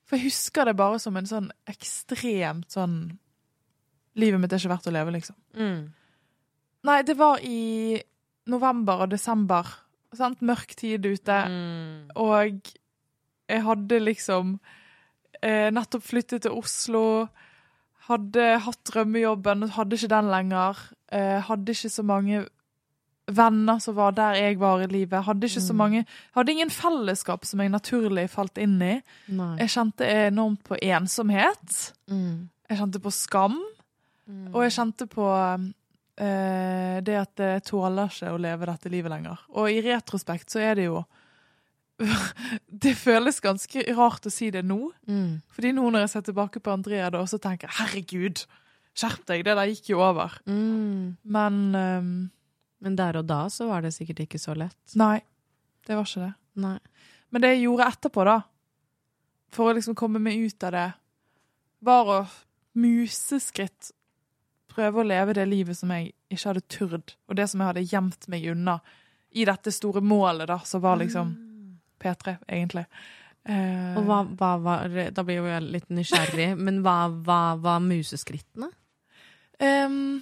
For 0.08 0.18
jeg 0.18 0.30
husker 0.30 0.70
det 0.70 0.78
bare 0.80 1.02
som 1.02 1.18
en 1.20 1.28
sånn 1.30 1.52
ekstremt 1.70 2.72
sånn 2.74 2.98
Livet 4.14 4.38
mitt 4.38 4.52
er 4.54 4.62
ikke 4.62 4.70
verdt 4.70 4.88
å 4.92 4.92
leve, 4.94 5.10
liksom. 5.16 5.34
Mm. 5.58 5.78
Nei, 6.86 6.98
det 7.02 7.16
var 7.18 7.40
i 7.42 7.98
november 8.46 9.00
og 9.02 9.10
desember. 9.10 9.72
Sant? 10.14 10.44
Mørk 10.46 10.76
tid 10.78 11.08
ute. 11.08 11.38
Mm. 11.50 12.12
Og 12.22 12.70
jeg 13.50 13.64
hadde 13.66 14.00
liksom 14.04 14.52
eh, 15.44 15.70
nettopp 15.76 16.06
flyttet 16.08 16.46
til 16.48 16.56
Oslo. 16.58 17.04
Hadde 18.08 18.46
hatt 18.66 18.82
drømmejobben, 18.90 19.68
hadde 19.78 19.96
ikke 20.00 20.12
den 20.12 20.32
lenger. 20.32 20.80
Eh, 21.14 21.40
hadde 21.48 21.72
ikke 21.76 21.92
så 21.94 22.04
mange 22.04 22.46
venner 23.32 23.80
som 23.80 23.96
var 23.96 24.12
der 24.12 24.36
jeg 24.36 24.58
var 24.60 24.82
i 24.84 24.88
livet. 24.92 25.24
Hadde 25.24 25.48
ikke 25.48 25.62
så 25.64 25.72
Mm. 25.74 25.78
mange 25.80 26.06
Hadde 26.36 26.52
ingen 26.52 26.70
fellesskap 26.70 27.46
som 27.46 27.60
jeg 27.64 27.72
naturlig 27.72 28.30
falt 28.30 28.58
inn 28.58 28.82
i. 28.82 29.02
Nei. 29.30 29.56
Jeg 29.60 29.70
kjente 29.70 30.10
enormt 30.28 30.64
på 30.68 30.76
ensomhet. 30.82 31.94
Mm. 32.10 32.50
Jeg 32.70 32.78
kjente 32.80 33.00
på 33.00 33.12
skam. 33.12 33.56
Mm. 34.28 34.54
Og 34.54 34.64
jeg 34.64 34.72
kjente 34.76 35.08
på 35.08 35.30
eh, 36.18 37.02
det 37.02 37.16
at 37.18 37.36
jeg 37.38 37.64
tåler 37.64 38.12
ikke 38.12 38.34
å 38.34 38.38
leve 38.42 38.66
dette 38.70 38.90
livet 38.92 39.12
lenger. 39.12 39.40
Og 39.56 39.70
i 39.72 39.82
retrospekt 39.82 40.52
så 40.52 40.60
er 40.60 40.76
det 40.76 40.86
jo 40.90 41.06
Det 42.84 42.94
føles 43.00 43.40
ganske 43.44 43.84
rart 43.96 44.28
å 44.28 44.32
si 44.34 44.50
det 44.54 44.64
nå. 44.68 44.80
Mm. 45.08 45.42
Fordi 45.56 45.72
nå 45.76 45.88
når 45.90 46.06
jeg 46.06 46.14
ser 46.14 46.28
tilbake 46.30 46.62
på 46.64 46.74
Andrea, 46.74 47.10
da, 47.14 47.24
så 47.30 47.40
tenker 47.42 47.70
jeg 47.70 47.78
herregud, 47.80 48.44
skjerp 48.98 49.26
deg, 49.30 49.44
det 49.48 49.56
der 49.58 49.72
gikk 49.72 49.92
jo 49.94 50.02
over. 50.06 50.36
Mm. 50.50 51.16
Men 51.24 51.60
um, 51.76 52.16
Men 52.84 52.98
der 53.00 53.22
og 53.22 53.28
da 53.30 53.46
så 53.50 53.70
var 53.70 53.82
det 53.86 53.94
sikkert 53.96 54.26
ikke 54.26 54.42
så 54.42 54.56
lett. 54.60 54.78
nei, 55.00 55.22
det 55.88 55.96
var 55.96 56.08
ikke 56.08 56.26
det. 56.26 56.34
Nei. 56.60 56.78
Men 57.32 57.42
det 57.42 57.54
jeg 57.54 57.64
gjorde 57.64 57.88
etterpå, 57.94 58.26
da, 58.28 58.38
for 59.56 59.70
å 59.72 59.76
liksom 59.78 59.96
komme 59.96 60.20
meg 60.20 60.42
ut 60.44 60.66
av 60.68 60.76
det, 60.76 60.90
var 61.84 62.12
å 62.12 62.20
museskritt 62.80 63.94
prøve 64.74 65.02
å 65.02 65.06
leve 65.08 65.36
det 65.38 65.46
livet 65.46 65.78
som 65.78 65.92
jeg 65.94 66.12
ikke 66.34 66.50
hadde 66.50 66.68
turd, 66.72 67.16
og 67.30 67.38
det 67.38 67.48
som 67.50 67.62
jeg 67.62 67.72
hadde 67.72 67.86
gjemt 67.88 68.28
meg 68.32 68.48
unna 68.52 68.80
i 69.34 69.46
dette 69.46 69.72
store 69.74 70.02
målet, 70.02 70.48
da, 70.50 70.60
som 70.66 70.82
var 70.82 71.00
liksom 71.02 71.32
P3, 72.04 72.36
egentlig. 72.48 72.86
Uh, 73.44 73.98
Og 74.00 74.06
hva, 74.08 74.22
hva 74.40 74.50
var 74.64 74.94
Da 75.12 75.24
blir 75.28 75.42
jo 75.42 75.48
jeg 75.50 75.66
litt 75.68 75.90
nysgjerrig, 75.92 76.54
men 76.66 76.78
hva 76.86 76.98
hva 77.26 77.40
var 77.60 77.82
museskrittene? 77.84 78.70
Um, 79.64 80.22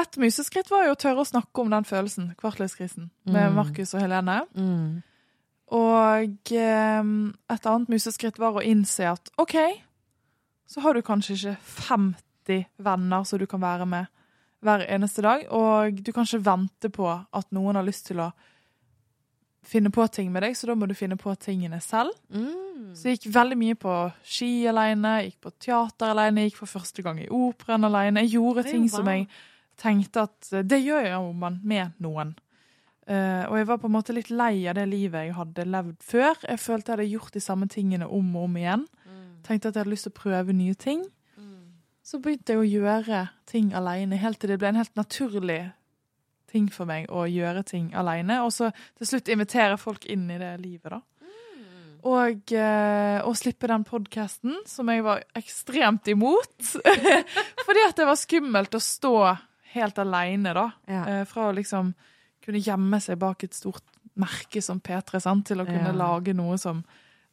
et 0.00 0.16
museskritt 0.18 0.70
var 0.72 0.88
jo 0.88 0.94
å 0.96 0.98
tørre 0.98 1.22
å 1.22 1.28
snakke 1.28 1.62
om 1.62 1.70
den 1.70 1.84
følelsen, 1.86 2.32
kvartlivskrisen, 2.40 3.10
med 3.30 3.50
Mm. 3.52 3.54
Markus 3.60 3.92
og 3.94 4.02
Helene. 4.02 4.40
Mm. 4.58 5.02
Og 5.74 6.50
um, 6.58 7.12
et 7.50 7.66
annet 7.70 7.88
museskritt 7.92 8.38
var 8.42 8.58
å 8.58 8.64
innse 8.64 9.06
at 9.12 9.30
OK, 9.40 9.54
så 10.66 10.82
har 10.84 10.94
du 10.98 11.02
kanskje 11.06 11.36
ikke 11.36 11.54
50 11.86 12.66
venner 12.84 13.24
som 13.24 13.38
du 13.40 13.46
kan 13.46 13.62
være 13.62 13.86
med 13.86 14.10
hver 14.64 14.82
eneste 14.88 15.22
dag, 15.22 15.46
og 15.52 16.02
du 16.02 16.10
kan 16.12 16.24
ikke 16.26 16.42
vente 16.44 16.90
på 16.92 17.06
at 17.12 17.50
noen 17.54 17.76
har 17.78 17.86
lyst 17.86 18.06
til 18.10 18.20
å 18.24 18.30
finne 19.68 19.90
på 19.94 20.06
ting 20.12 20.30
med 20.32 20.44
deg, 20.44 20.56
så 20.56 20.68
da 20.70 20.76
må 20.78 20.88
du 20.90 20.94
finne 20.96 21.16
på 21.20 21.32
tingene 21.40 21.80
selv. 21.84 22.14
Mm. 22.34 22.94
Så 22.94 23.08
jeg 23.08 23.18
gikk 23.18 23.34
veldig 23.34 23.58
mye 23.58 23.78
på 23.80 23.96
ski 24.26 24.50
alene, 24.70 25.16
gikk 25.26 25.40
på 25.46 25.52
teater 25.66 26.12
alene, 26.12 26.46
gikk 26.46 26.60
for 26.62 26.70
første 26.76 27.04
gang 27.04 27.20
i 27.22 27.30
operaen 27.32 27.88
alene. 27.88 28.24
Jeg 28.24 28.38
gjorde 28.38 28.66
ting 28.68 28.88
som 28.92 29.08
jeg 29.10 29.26
tenkte 29.80 30.26
at 30.28 30.52
eh, 30.52 30.66
det 30.66 30.80
gjør 30.84 31.08
jo 31.10 31.32
man 31.38 31.60
med 31.66 31.96
noen. 32.02 32.34
Uh, 33.04 33.44
og 33.50 33.58
jeg 33.58 33.66
var 33.68 33.80
på 33.82 33.88
en 33.90 33.92
måte 33.92 34.14
litt 34.16 34.30
lei 34.32 34.62
av 34.70 34.78
det 34.78 34.86
livet 34.88 35.26
jeg 35.26 35.34
hadde 35.36 35.66
levd 35.68 35.96
før. 36.00 36.38
Jeg 36.40 36.60
følte 36.62 36.92
jeg 36.92 36.96
hadde 36.96 37.10
gjort 37.10 37.34
de 37.34 37.42
samme 37.44 37.68
tingene 37.68 38.08
om 38.08 38.30
og 38.32 38.46
om 38.46 38.56
igjen. 38.56 38.86
Tenkte 39.44 39.68
at 39.68 39.76
jeg 39.76 39.82
hadde 39.82 39.92
lyst 39.92 40.08
til 40.08 40.14
å 40.14 40.20
prøve 40.22 40.56
nye 40.56 40.76
ting. 40.78 41.02
Så 42.04 42.20
begynte 42.20 42.54
jeg 42.54 42.60
å 42.60 42.68
gjøre 42.68 43.20
ting 43.48 43.72
alene, 43.76 44.16
helt 44.20 44.40
til 44.40 44.52
det 44.52 44.58
ble 44.60 44.70
en 44.72 44.80
helt 44.80 44.96
naturlig 44.96 45.60
ting 46.54 46.68
for 46.70 46.86
meg 46.88 47.10
å 47.10 47.24
gjøre 47.26 47.64
ting 47.66 47.90
alene. 47.98 48.38
Og 48.46 48.52
så 48.54 48.70
til 49.00 49.10
slutt 49.10 49.32
invitere 49.34 49.76
folk 49.80 50.06
inn 50.14 50.28
i 50.30 50.38
det 50.40 50.54
livet, 50.62 50.94
da. 50.94 51.00
Og 52.04 52.52
eh, 52.52 53.18
å 53.24 53.30
slippe 53.32 53.68
den 53.70 53.84
podkasten, 53.88 54.58
som 54.68 54.90
jeg 54.92 55.00
var 55.06 55.22
ekstremt 55.40 56.08
imot. 56.12 56.52
Fordi 57.64 57.84
at 57.88 57.96
det 57.96 58.04
var 58.10 58.18
skummelt 58.20 58.76
å 58.76 58.80
stå 58.84 59.14
helt 59.72 60.00
aleine, 60.02 60.52
da. 60.56 60.66
Ja. 60.90 61.04
Eh, 61.08 61.22
fra 61.28 61.48
å 61.48 61.54
liksom 61.56 61.94
kunne 62.44 62.60
gjemme 62.60 63.00
seg 63.00 63.16
bak 63.22 63.46
et 63.46 63.56
stort 63.56 63.82
merke 64.20 64.60
som 64.62 64.82
P3, 64.84 65.16
sant? 65.24 65.46
til 65.48 65.64
å 65.64 65.66
kunne 65.66 65.94
Ja. 65.94 65.96
lage 65.96 66.34
noe 66.36 66.58
som 66.60 66.84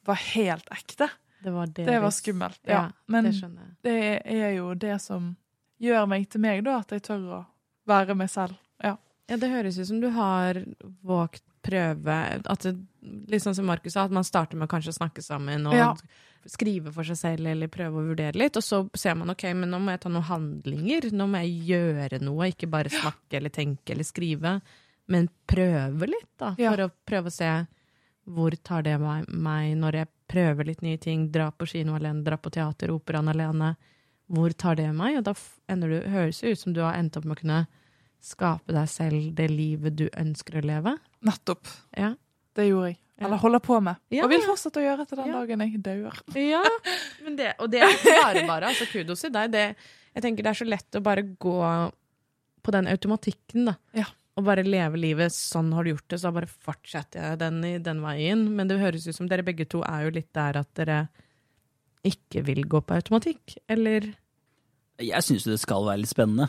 var 0.07 0.15
helt 0.32 0.72
ekte. 0.72 1.09
Det 1.43 1.51
var 1.51 1.67
det. 1.67 1.86
Det 1.89 1.99
var 2.01 2.15
skummelt. 2.15 2.61
Ja. 2.69 2.86
Men 3.11 3.28
det 3.28 3.59
det 3.84 3.99
er 4.24 4.55
jo 4.55 4.72
det 4.74 4.95
som 5.03 5.34
gjør 5.82 6.07
meg 6.07 6.30
til 6.32 6.41
meg, 6.41 6.63
da. 6.63 6.80
At 6.80 6.95
jeg 6.95 7.03
tør 7.03 7.28
å 7.41 7.45
være 7.91 8.15
meg 8.15 8.32
selv. 8.32 8.55
Ja. 8.82 8.95
Ja, 9.30 9.38
det 9.38 9.49
høres 9.51 9.78
ut 9.80 9.88
som 9.88 9.99
du 10.01 10.09
har 10.09 10.57
våget 11.05 11.41
prøve 11.61 12.15
at 12.49 12.63
det, 12.65 12.74
Litt 13.30 13.41
sånn 13.41 13.55
som 13.57 13.65
Markus 13.65 13.93
sa, 13.93 14.03
at 14.05 14.11
man 14.13 14.26
starter 14.26 14.57
med 14.57 14.69
kanskje 14.69 14.91
å 14.91 14.97
snakke 14.97 15.22
sammen 15.26 15.65
og 15.69 15.74
Ja. 15.74 15.95
skrive 16.45 16.91
for 16.93 17.03
seg 17.03 17.17
selv 17.17 17.47
eller 17.47 17.67
prøve 17.67 17.97
å 17.97 18.07
vurdere 18.11 18.36
litt. 18.38 18.57
Og 18.57 18.61
så 18.63 18.89
ser 18.97 19.15
man 19.15 19.30
ok, 19.30 19.43
men 19.55 19.69
nå 19.72 19.80
må 19.82 19.89
jeg 19.91 20.01
ta 20.01 20.09
noen 20.09 20.24
handlinger. 20.28 21.11
Nå 21.11 21.28
må 21.30 21.41
jeg 21.41 21.65
gjøre 21.69 22.19
noe, 22.22 22.49
ikke 22.51 22.69
bare 22.69 22.89
snakke 22.89 23.38
eller 23.38 23.49
tenke 23.49 23.89
eller 23.93 24.03
skrive. 24.03 24.61
Men 25.07 25.30
prøve 25.47 26.07
litt, 26.07 26.30
da. 26.38 26.55
Ja. 26.59 26.72
For 26.76 26.86
å 26.86 26.91
prøve 27.07 27.26
å 27.28 27.32
se 27.32 27.67
hvor 28.30 28.51
tar 28.63 28.84
det 28.84 28.99
meg 29.01 29.76
når 29.78 29.91
jeg 29.93 30.07
prøver 30.30 30.65
litt 30.65 30.82
nye 30.84 30.97
ting. 30.97 31.32
Dra 31.32 31.49
på 31.51 31.67
kino 31.67 31.95
alene, 31.97 32.24
dra 32.24 32.38
på 32.38 32.51
teater, 32.51 32.89
operaen 32.93 33.30
alene. 33.30 33.76
Hvor 34.32 34.53
tar 34.53 34.76
det 34.76 34.93
meg? 34.93 35.17
Og 35.17 35.24
da 35.24 35.34
ender 35.67 35.89
du, 35.89 36.09
høres 36.09 36.39
det 36.41 36.51
ut 36.53 36.59
som 36.59 36.74
du 36.74 36.82
har 36.82 36.93
endt 36.95 37.17
opp 37.17 37.26
med 37.26 37.38
å 37.38 37.41
kunne 37.41 37.67
skape 38.22 38.74
deg 38.76 38.89
selv 38.91 39.32
det 39.38 39.47
livet 39.51 39.95
du 39.97 40.05
ønsker 40.13 40.59
å 40.59 40.65
leve. 40.65 40.95
Nettopp. 41.26 41.67
Ja. 41.97 42.13
Det 42.57 42.67
gjorde 42.67 42.91
jeg. 42.91 42.99
Eller 43.22 43.38
holder 43.38 43.61
på 43.61 43.78
med. 43.86 43.99
Ja, 44.09 44.24
og 44.26 44.32
vil 44.34 44.41
fortsette 44.45 44.82
å 44.82 44.84
gjøre 44.86 45.03
etter 45.05 45.19
den 45.22 45.28
Ja. 45.30 45.39
dagen 45.41 45.61
jeg 45.61 45.82
dør. 45.86 46.15
Ja, 46.41 46.61
men 47.26 47.36
det, 47.38 47.51
og 47.61 47.69
det 47.74 47.84
er 47.86 47.91
bare 48.24 48.45
bare, 48.49 48.72
altså 48.72 48.88
kudos 48.89 49.22
til 49.22 49.34
deg. 49.36 49.51
Det, 49.53 49.65
jeg 50.15 50.24
tenker 50.26 50.43
det 50.47 50.49
er 50.55 50.59
så 50.61 50.65
lett 50.69 50.97
å 50.97 51.03
bare 51.05 51.24
gå 51.38 51.57
på 52.65 52.74
den 52.74 52.89
automatikken, 52.89 53.69
da. 53.69 53.76
Ja. 53.97 54.07
Og 54.39 54.45
bare 54.47 54.63
leve 54.65 54.97
livet 54.97 55.34
sånn 55.36 55.69
har 55.76 55.84
du 55.86 55.91
gjort 55.91 56.07
det, 56.09 56.17
så 56.22 56.30
da 56.30 56.36
bare 56.39 56.49
fortsetter 56.49 57.22
jeg 57.30 57.39
den 57.41 57.61
den 57.84 58.01
veien. 58.01 58.45
Men 58.57 58.69
det 58.72 58.80
høres 58.82 59.05
ut 59.09 59.17
som 59.17 59.28
dere 59.30 59.43
begge 59.45 59.65
to 59.69 59.82
er 59.86 60.05
jo 60.07 60.13
litt 60.17 60.32
der 60.34 60.57
at 60.61 60.69
dere 60.80 61.01
ikke 62.07 62.41
vil 62.47 62.63
gå 62.65 62.82
på 62.82 62.95
automatikk. 62.97 63.57
Eller 63.69 64.13
Jeg 65.01 65.22
syns 65.26 65.45
jo 65.45 65.51
det 65.53 65.61
skal 65.61 65.86
være 65.86 66.01
litt 66.01 66.09
spennende, 66.13 66.47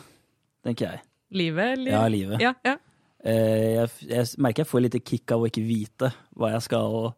tenker 0.65 0.93
jeg. 0.95 1.03
Livet, 1.37 1.79
eller? 1.79 1.93
Ja, 1.95 2.03
livet. 2.13 2.43
Ja, 2.43 2.53
ja. 2.67 2.77
Eh, 3.23 3.79
jeg, 3.79 3.91
jeg 4.11 4.43
merker 4.43 4.65
jeg 4.65 4.71
får 4.71 4.85
litt 4.87 4.99
kick 5.07 5.35
av 5.35 5.43
å 5.43 5.51
ikke 5.51 5.63
vite 5.65 6.11
hva 6.39 6.53
jeg 6.57 6.65
skal 6.67 7.13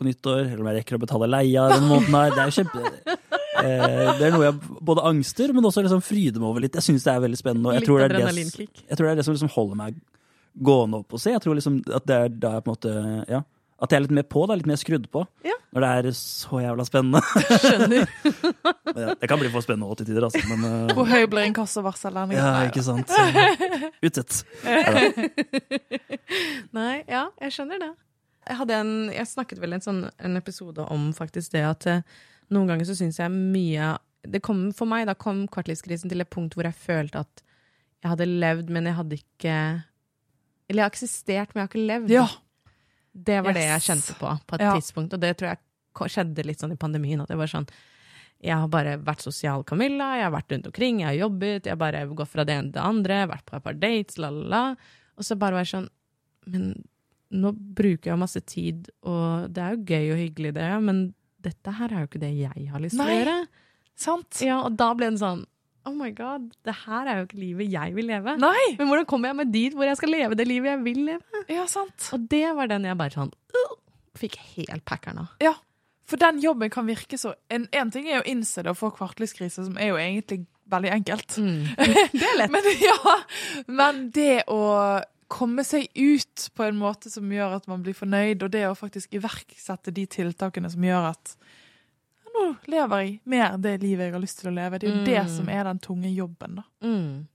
på 0.00 0.06
nyttår, 0.08 0.46
eller 0.46 0.62
om 0.62 0.68
jeg 0.70 0.80
rekker 0.80 0.96
å 0.96 1.02
betale 1.02 1.28
leia 1.28 1.66
den 1.74 1.86
måneden 1.88 2.16
her. 2.16 2.34
Det 2.34 2.44
er 2.44 2.52
jo 2.52 2.58
kjempe... 2.62 3.18
Eh, 3.60 4.06
det 4.16 4.24
er 4.24 4.30
noe 4.32 4.46
jeg 4.46 4.76
både 4.88 5.02
angster, 5.04 5.50
men 5.52 5.66
også 5.68 5.82
liksom 5.84 6.00
fryder 6.00 6.40
meg 6.40 6.48
over 6.48 6.62
litt. 6.64 6.76
Jeg 6.78 6.86
syns 6.86 7.04
det 7.04 7.10
er 7.12 7.18
veldig 7.26 7.36
spennende. 7.36 7.74
Jeg, 7.76 7.84
tror 7.84 7.98
det 8.00 8.06
er 8.06 8.14
det, 8.14 8.44
jeg 8.46 8.96
tror 8.96 9.04
det 9.04 9.10
er 9.10 9.18
det 9.18 9.24
som 9.26 9.34
liksom 9.34 9.50
holder 9.52 9.76
meg 9.76 9.98
gående 10.64 11.00
opp 11.02 11.16
og 11.18 11.20
se. 11.20 11.34
Jeg 11.34 11.42
tror 11.44 11.58
liksom 11.58 11.80
at 11.92 12.06
det 12.08 12.16
er 12.16 12.32
da 12.32 12.54
jeg 12.56 12.64
på 12.64 12.70
en 12.70 12.78
måte 12.78 12.94
Ja. 13.28 13.42
At 13.80 13.92
jeg 13.92 14.00
er 14.00 14.04
litt 14.04 14.12
mer 14.12 14.26
på, 14.28 14.42
da, 14.48 14.56
litt 14.58 14.68
mer 14.68 14.76
skrudd 14.76 15.06
på. 15.12 15.22
Ja. 15.46 15.54
Når 15.72 15.84
det 15.84 15.90
er 15.90 16.08
så 16.18 16.60
jævla 16.60 16.84
spennende. 16.88 17.22
Skjønner. 17.64 18.12
Ja, 18.90 19.12
det 19.14 19.28
kan 19.30 19.38
bli 19.38 19.46
for 19.52 19.62
spennende 19.62 19.86
også 19.86 20.00
til 20.00 20.08
tider, 20.08 20.24
altså. 20.26 20.40
Men 20.50 20.64
uh, 20.66 20.92
Hvor 20.96 21.06
høy 21.06 21.28
blir 21.30 21.44
inkassovarsel 21.46 22.16
ja, 22.34 22.48
ikke 22.66 22.82
sant. 22.82 23.12
Utsett. 24.06 24.40
Nei, 26.76 27.04
ja, 27.06 27.28
jeg 27.38 27.54
skjønner 27.54 27.78
det. 27.84 27.90
Jeg, 28.50 28.66
en, 28.74 28.90
jeg 29.14 29.30
snakket 29.30 29.60
vel 29.62 29.76
en 29.76 29.84
sånn 29.84 30.00
en 30.18 30.40
episode 30.40 30.82
om 30.90 31.12
faktisk 31.14 31.54
det 31.54 31.62
at 31.68 31.86
eh, 31.86 32.02
noen 32.50 32.72
ganger 32.72 32.88
så 32.88 32.96
syns 32.98 33.20
jeg 33.22 33.30
mye 33.30 33.92
det 34.26 34.42
kom, 34.44 34.66
For 34.76 34.90
meg 34.90 35.06
da 35.08 35.14
kom 35.14 35.44
kvartlivskrisen 35.48 36.10
til 36.10 36.24
et 36.24 36.32
punkt 36.34 36.58
hvor 36.58 36.66
jeg 36.66 36.76
følte 36.76 37.22
at 37.22 37.44
jeg 38.02 38.10
hadde 38.10 38.30
levd, 38.42 38.74
men 38.74 38.88
jeg 38.88 38.96
hadde 38.96 39.20
ikke 39.20 39.56
Eller 40.66 40.80
jeg 40.80 40.86
har 40.86 40.94
eksistert, 40.94 41.54
men 41.54 41.60
jeg 41.60 41.68
har 41.68 41.70
ikke 41.70 41.90
levd. 41.92 42.16
Ja. 42.18 42.26
Det 43.12 43.40
var 43.44 43.52
det 43.56 43.64
jeg 43.66 43.80
kjente 43.88 44.14
på 44.20 44.32
på 44.46 44.54
et 44.54 44.60
Ja. 44.62 44.74
tidspunkt, 44.78 45.12
og 45.14 45.20
det 45.20 45.36
tror 45.38 45.48
jeg 45.50 45.58
skjedde 46.10 46.44
litt 46.46 46.60
sånn 46.60 46.72
i 46.72 46.76
pandemien. 46.76 47.20
At 47.20 47.28
det 47.28 47.36
var 47.36 47.46
sånn 47.50 47.66
Jeg 48.42 48.56
har 48.56 48.68
bare 48.68 48.96
vært 48.96 49.20
sosial 49.20 49.62
Camilla, 49.64 50.14
jeg 50.16 50.24
har 50.24 50.32
vært 50.32 50.48
rundt 50.54 50.66
omkring, 50.70 51.00
jeg 51.00 51.06
har 51.10 51.28
jobbet, 51.28 51.64
jeg 51.66 51.72
har 51.72 51.76
bare 51.76 52.06
gått 52.08 52.28
fra 52.28 52.44
det 52.44 52.54
ene 52.56 52.70
til 52.72 52.78
det 52.78 52.86
andre, 52.88 53.18
vært 53.28 53.44
på 53.44 53.56
et 53.56 53.62
par 53.62 53.74
dates, 53.74 54.16
la, 54.16 54.30
la, 54.30 54.46
la. 54.48 54.76
Og 55.18 55.24
så 55.24 55.36
bare 55.36 55.52
var 55.58 55.64
jeg 55.66 55.74
sånn 55.74 55.88
Men 56.46 56.82
nå 57.30 57.52
bruker 57.52 58.10
jeg 58.10 58.18
masse 58.18 58.40
tid, 58.46 58.88
og 59.04 59.52
det 59.52 59.60
er 59.62 59.76
jo 59.76 59.84
gøy 59.84 60.12
og 60.14 60.18
hyggelig, 60.18 60.54
det, 60.54 60.82
men 60.82 61.14
dette 61.42 61.70
her 61.76 61.92
er 61.92 62.00
jo 62.00 62.08
ikke 62.08 62.20
det 62.24 62.32
jeg 62.38 62.68
har 62.72 62.80
lyst 62.80 62.96
til 62.96 63.04
å 63.04 63.12
gjøre. 63.12 63.36
Sant? 63.94 64.40
Ja, 64.40 64.62
og 64.64 64.76
da 64.80 64.94
ble 64.94 65.10
den 65.10 65.18
sånn 65.20 65.44
Oh 65.88 65.94
my 65.96 66.10
god, 66.12 66.50
det 66.66 66.74
her 66.82 67.08
er 67.08 67.20
jo 67.20 67.26
ikke 67.28 67.40
livet 67.40 67.72
jeg 67.72 67.94
vil 67.96 68.10
leve. 68.10 68.36
Nei! 68.40 68.74
Men 68.76 68.90
hvordan 68.90 69.06
kommer 69.08 69.30
jeg 69.30 69.38
meg 69.38 69.52
dit 69.54 69.76
hvor 69.76 69.88
jeg 69.88 69.96
skal 69.96 70.12
leve 70.12 70.36
det 70.36 70.44
livet 70.48 70.74
jeg 70.74 70.82
vil 70.84 71.00
leve? 71.08 71.42
Ja, 71.48 71.64
sant. 71.70 72.10
Og 72.12 72.26
det 72.32 72.44
var 72.58 72.68
den 72.68 72.84
jeg 72.88 72.98
bare 73.00 73.16
sånn 73.16 73.32
uh, 73.32 73.76
Fikk 74.20 74.36
helt 74.58 74.84
packeren 74.88 75.22
av. 75.24 75.30
Ja. 75.40 75.54
For 76.10 76.20
den 76.20 76.40
jobben 76.42 76.72
kan 76.74 76.88
virke 76.88 77.16
så 77.20 77.36
En, 77.52 77.68
en 77.72 77.92
ting 77.94 78.08
er 78.10 78.20
å 78.20 78.26
innse 78.28 78.64
det 78.66 78.72
og 78.72 78.80
få 78.80 78.90
kvartlivskrise, 78.96 79.64
som 79.68 79.78
er 79.80 79.92
jo 79.92 80.00
egentlig 80.00 80.42
veldig 80.70 80.92
enkelt. 80.98 81.38
Det 82.20 82.26
er 82.26 82.36
lett. 82.38 82.52
Men, 82.52 82.68
ja, 82.78 83.16
men 83.66 84.04
det 84.14 84.44
å 84.52 84.60
komme 85.30 85.64
seg 85.66 85.88
ut 85.94 86.48
på 86.54 86.66
en 86.66 86.78
måte 86.78 87.10
som 87.10 87.30
gjør 87.30 87.56
at 87.60 87.66
man 87.70 87.82
blir 87.86 87.94
fornøyd, 87.96 88.42
og 88.42 88.52
det 88.54 88.64
å 88.68 88.76
faktisk 88.78 89.14
iverksette 89.18 89.94
de 89.94 90.06
tiltakene 90.10 90.70
som 90.70 90.84
gjør 90.84 91.12
at 91.12 91.34
ja, 92.40 92.46
nå 92.50 92.56
lever 92.72 93.02
jeg 93.04 93.20
mer 93.26 93.56
det 93.58 93.74
livet 93.82 94.06
jeg 94.08 94.12
har 94.16 94.20
lyst 94.24 94.40
til 94.40 94.50
å 94.50 94.54
leve. 94.56 94.78
Det 94.80 94.88
er 94.88 94.96
jo 94.96 95.04
det 95.04 95.22
Mm. 95.26 95.36
som 95.36 95.48
er 95.48 95.64
den 95.64 95.78
tunge 95.78 96.10
jobben, 96.14 96.54
da. 96.56 96.62
Mm. 96.82 97.26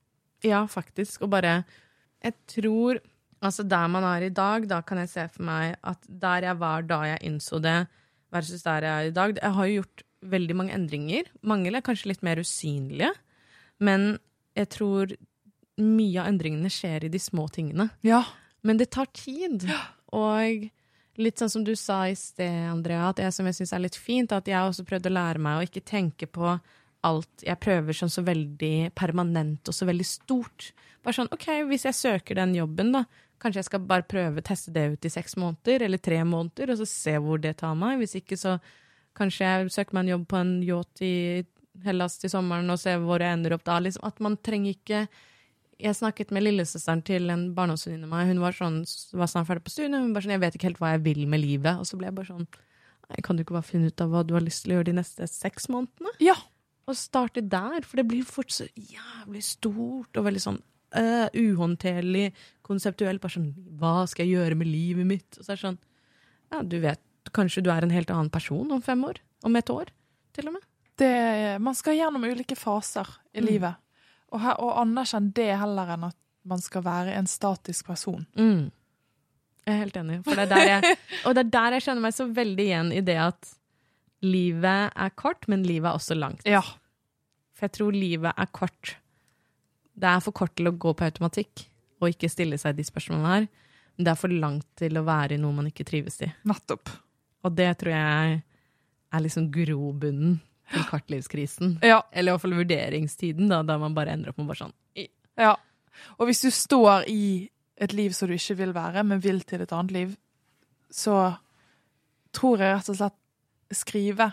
Ja, 0.44 0.66
faktisk. 0.68 1.22
Og 1.24 1.30
bare 1.30 1.66
Jeg 2.24 2.34
tror 2.48 3.00
Altså, 3.44 3.62
der 3.68 3.88
man 3.88 4.04
er 4.04 4.24
i 4.26 4.30
dag, 4.30 4.68
da 4.68 4.82
kan 4.82 4.98
jeg 4.98 5.10
se 5.10 5.28
for 5.28 5.44
meg 5.44 5.76
at 5.84 6.00
der 6.10 6.42
jeg 6.42 6.58
var 6.58 6.82
da 6.82 7.02
jeg 7.04 7.20
innså 7.22 7.62
det, 7.62 7.88
versus 8.32 8.64
der 8.64 8.82
jeg 8.82 8.90
er 9.06 9.08
i 9.10 9.12
dag 9.12 9.36
Jeg 9.38 9.52
har 9.54 9.66
jo 9.68 9.82
gjort 9.84 10.02
veldig 10.24 10.56
mange 10.56 10.74
endringer. 10.74 11.26
Mange 11.44 11.68
er 11.76 11.82
kanskje 11.82 12.08
litt 12.08 12.24
mer 12.24 12.38
usynlige. 12.38 13.12
Men 13.80 14.18
jeg 14.56 14.70
tror 14.70 15.12
mye 15.78 16.22
av 16.24 16.28
endringene 16.32 16.72
skjer 16.72 17.04
i 17.04 17.10
de 17.10 17.20
små 17.20 17.46
tingene. 17.52 17.92
Ja. 18.02 18.24
Men 18.64 18.78
det 18.78 18.90
tar 18.92 19.06
tid. 19.14 19.68
Og 20.12 20.72
litt 21.22 21.40
sånn 21.40 21.52
som 21.52 21.64
du 21.66 21.74
sa 21.80 22.04
i 22.10 22.16
sted, 22.18 22.70
Andrea, 22.70 23.10
at 23.10 23.20
det 23.22 23.30
som 23.36 23.48
jeg 23.48 23.58
syns 23.60 23.74
er 23.76 23.84
litt 23.86 24.00
fint, 24.00 24.34
at 24.36 24.48
jeg 24.50 24.60
også 24.60 24.86
prøvde 24.88 25.12
å 25.12 25.16
lære 25.16 25.42
meg 25.42 25.60
å 25.60 25.68
ikke 25.68 25.86
tenke 25.86 26.28
på 26.28 26.56
alt 27.06 27.46
jeg 27.46 27.62
prøver 27.62 27.94
sånn 27.94 28.12
så 28.12 28.24
veldig 28.26 28.92
permanent 28.98 29.70
og 29.70 29.78
så 29.78 29.86
veldig 29.88 30.08
stort. 30.10 30.72
Bare 31.06 31.20
sånn, 31.20 31.30
ok, 31.34 31.48
hvis 31.70 31.86
jeg 31.86 31.98
søker 32.00 32.40
den 32.40 32.56
jobben, 32.58 32.92
da, 32.96 33.04
kanskje 33.42 33.62
jeg 33.62 33.70
skal 33.70 33.84
bare 33.86 34.08
prøve 34.10 34.42
å 34.42 34.46
teste 34.46 34.74
det 34.74 34.88
ut 34.96 35.06
i 35.06 35.12
seks 35.14 35.38
måneder, 35.42 35.86
eller 35.86 36.02
tre 36.02 36.22
måneder, 36.26 36.74
og 36.74 36.82
så 36.82 36.88
se 36.90 37.14
hvor 37.22 37.42
det 37.42 37.58
tar 37.62 37.76
meg. 37.78 38.00
Hvis 38.02 38.18
ikke, 38.22 38.40
så 38.40 38.58
kanskje 39.18 39.52
jeg 39.52 39.76
søker 39.76 39.98
meg 39.98 40.06
en 40.06 40.14
jobb 40.16 40.26
på 40.32 40.42
en 40.42 40.56
yacht 40.66 41.06
i 41.06 41.14
Hellas 41.86 42.18
til 42.22 42.32
sommeren, 42.32 42.72
og 42.72 42.82
ser 42.82 43.02
hvor 43.04 43.22
jeg 43.22 43.38
ender 43.38 43.58
opp 43.58 43.66
da. 43.68 43.78
Liksom, 43.84 44.06
at 44.08 44.22
man 44.24 44.40
trenger 44.42 44.74
ikke 44.74 45.06
jeg 45.80 45.96
snakket 45.98 46.32
med 46.32 46.44
lillesøsteren 46.46 47.02
til 47.04 47.30
en 47.34 47.54
barndomsvenninne 47.56 48.08
av 48.08 48.14
meg. 48.14 48.28
Hun 48.32 48.40
var 48.44 48.56
sånn, 48.56 48.78
var 49.14 49.28
snart 49.28 49.48
ferdig 49.50 49.64
på 49.66 49.74
studiet. 49.74 49.98
Hun 50.00 50.14
var 50.16 50.22
sånn, 50.24 50.36
jeg 50.38 50.44
vet 50.46 50.56
ikke 50.56 50.70
helt 50.70 50.80
hva 50.80 50.92
jeg 50.96 51.04
vil 51.04 51.26
med 51.28 51.42
livet. 51.44 51.80
Og 51.82 51.88
så 51.90 51.98
ble 52.00 52.08
jeg 52.10 52.16
bare 52.16 52.32
sånn 52.32 52.48
Kan 53.22 53.38
du 53.38 53.44
ikke 53.44 53.54
bare 53.54 53.68
finne 53.68 53.92
ut 53.92 54.02
av 54.02 54.10
hva 54.10 54.24
du 54.26 54.34
har 54.34 54.42
lyst 54.42 54.64
til 54.64 54.72
å 54.74 54.78
gjøre 54.80 54.88
de 54.90 54.94
neste 54.98 55.28
seks 55.30 55.68
månedene? 55.70 56.10
Ja. 56.20 56.34
Og 56.90 56.96
starte 56.98 57.42
der, 57.42 57.82
for 57.86 57.98
det 57.98 58.08
blir 58.10 58.24
fort 58.26 58.50
så 58.54 58.66
jævlig 58.74 59.44
stort 59.46 60.18
og 60.18 60.26
veldig 60.26 60.42
sånn 60.42 60.58
uh, 60.98 61.28
uhåndterlig, 61.34 62.32
konseptuelt. 62.66 63.22
Bare 63.22 63.36
sånn 63.36 63.52
Hva 63.78 64.08
skal 64.10 64.26
jeg 64.26 64.40
gjøre 64.40 64.58
med 64.58 64.68
livet 64.72 65.06
mitt? 65.06 65.38
Og 65.38 65.44
så 65.46 65.52
er 65.54 65.60
det 65.60 65.66
sånn 65.68 65.80
Ja, 66.54 66.62
du 66.64 66.80
vet 66.82 67.02
kanskje 67.36 67.62
du 67.66 67.70
er 67.74 67.84
en 67.86 67.94
helt 67.94 68.10
annen 68.14 68.30
person 68.34 68.70
om 68.72 68.82
fem 68.86 69.02
år? 69.06 69.20
Om 69.46 69.56
et 69.60 69.70
år, 69.70 69.90
til 70.34 70.48
og 70.50 70.54
med? 70.58 70.66
Det, 70.98 71.12
man 71.62 71.76
skal 71.76 71.98
gjennom 71.98 72.24
ulike 72.24 72.56
faser 72.56 73.06
i 73.36 73.42
Mm. 73.42 73.46
livet. 73.50 73.76
Og, 74.34 74.40
her, 74.42 74.58
og 74.62 74.80
anerkjenne 74.82 75.34
det 75.36 75.52
heller 75.60 75.92
enn 75.96 76.08
at 76.10 76.18
man 76.46 76.62
skal 76.62 76.84
være 76.86 77.14
en 77.18 77.28
statisk 77.30 77.88
person. 77.90 78.26
Mm. 78.38 78.72
Jeg 79.66 79.74
er 79.74 79.82
helt 79.82 79.96
enig. 79.98 80.20
Det 80.26 80.46
er 80.46 80.68
jeg, 80.70 80.98
og 81.26 81.36
det 81.36 81.46
er 81.46 81.54
der 81.56 81.78
jeg 81.78 81.86
kjenner 81.88 82.06
meg 82.06 82.18
så 82.18 82.28
veldig 82.30 82.66
igjen 82.66 82.92
i 82.94 83.02
det 83.06 83.18
at 83.22 83.54
livet 84.26 84.92
er 84.94 85.14
kort, 85.18 85.48
men 85.52 85.66
livet 85.66 85.90
er 85.90 85.98
også 85.98 86.18
langt. 86.18 86.46
Ja. 86.50 86.62
For 87.56 87.68
jeg 87.68 87.76
tror 87.78 87.96
livet 87.96 88.34
er 88.34 88.52
kort. 88.54 88.96
Det 89.96 90.10
er 90.12 90.22
for 90.24 90.36
kort 90.36 90.56
til 90.58 90.70
å 90.70 90.76
gå 90.76 90.94
på 90.94 91.08
automatikk 91.08 91.66
og 92.02 92.12
ikke 92.12 92.30
stille 92.30 92.60
seg 92.62 92.76
de 92.78 92.86
spørsmålene 92.86 93.32
her. 93.32 93.48
Men 93.96 94.08
det 94.08 94.12
er 94.12 94.20
for 94.20 94.34
langt 94.34 94.68
til 94.78 95.00
å 95.00 95.06
være 95.08 95.38
i 95.38 95.42
noe 95.42 95.56
man 95.56 95.70
ikke 95.70 95.86
trives 95.88 96.20
i. 96.26 96.30
Nettopp. 96.48 96.92
Og 97.46 97.56
det 97.56 97.70
tror 97.80 97.96
jeg 97.96 98.42
er 99.16 99.24
liksom 99.24 99.48
grobunnen 99.54 100.40
til 100.72 100.84
kvartlivskrisen. 100.90 101.78
Ja. 101.92 102.02
Eller 102.12 102.32
i 102.32 102.36
hvert 102.36 102.42
fall 102.42 102.58
vurderingstiden, 102.58 103.50
da, 103.50 103.62
da 103.64 103.78
man 103.82 103.94
bare 103.98 104.14
ender 104.16 104.30
opp 104.32 104.38
med 104.42 104.48
bare 104.48 104.64
sånn 104.66 104.74
Ja. 105.38 105.56
Og 106.20 106.28
hvis 106.28 106.42
du 106.42 106.50
står 106.52 107.06
i 107.12 107.50
et 107.78 107.92
liv 107.94 108.12
som 108.16 108.28
du 108.30 108.34
ikke 108.36 108.56
vil 108.58 108.72
være, 108.74 109.04
men 109.04 109.20
vil 109.24 109.42
til 109.48 109.62
et 109.62 109.72
annet 109.76 109.92
liv, 109.92 110.16
så 110.92 111.38
tror 112.36 112.60
jeg 112.64 112.76
rett 112.78 112.90
og 112.90 112.96
slett 113.00 113.76
skrive 113.76 114.28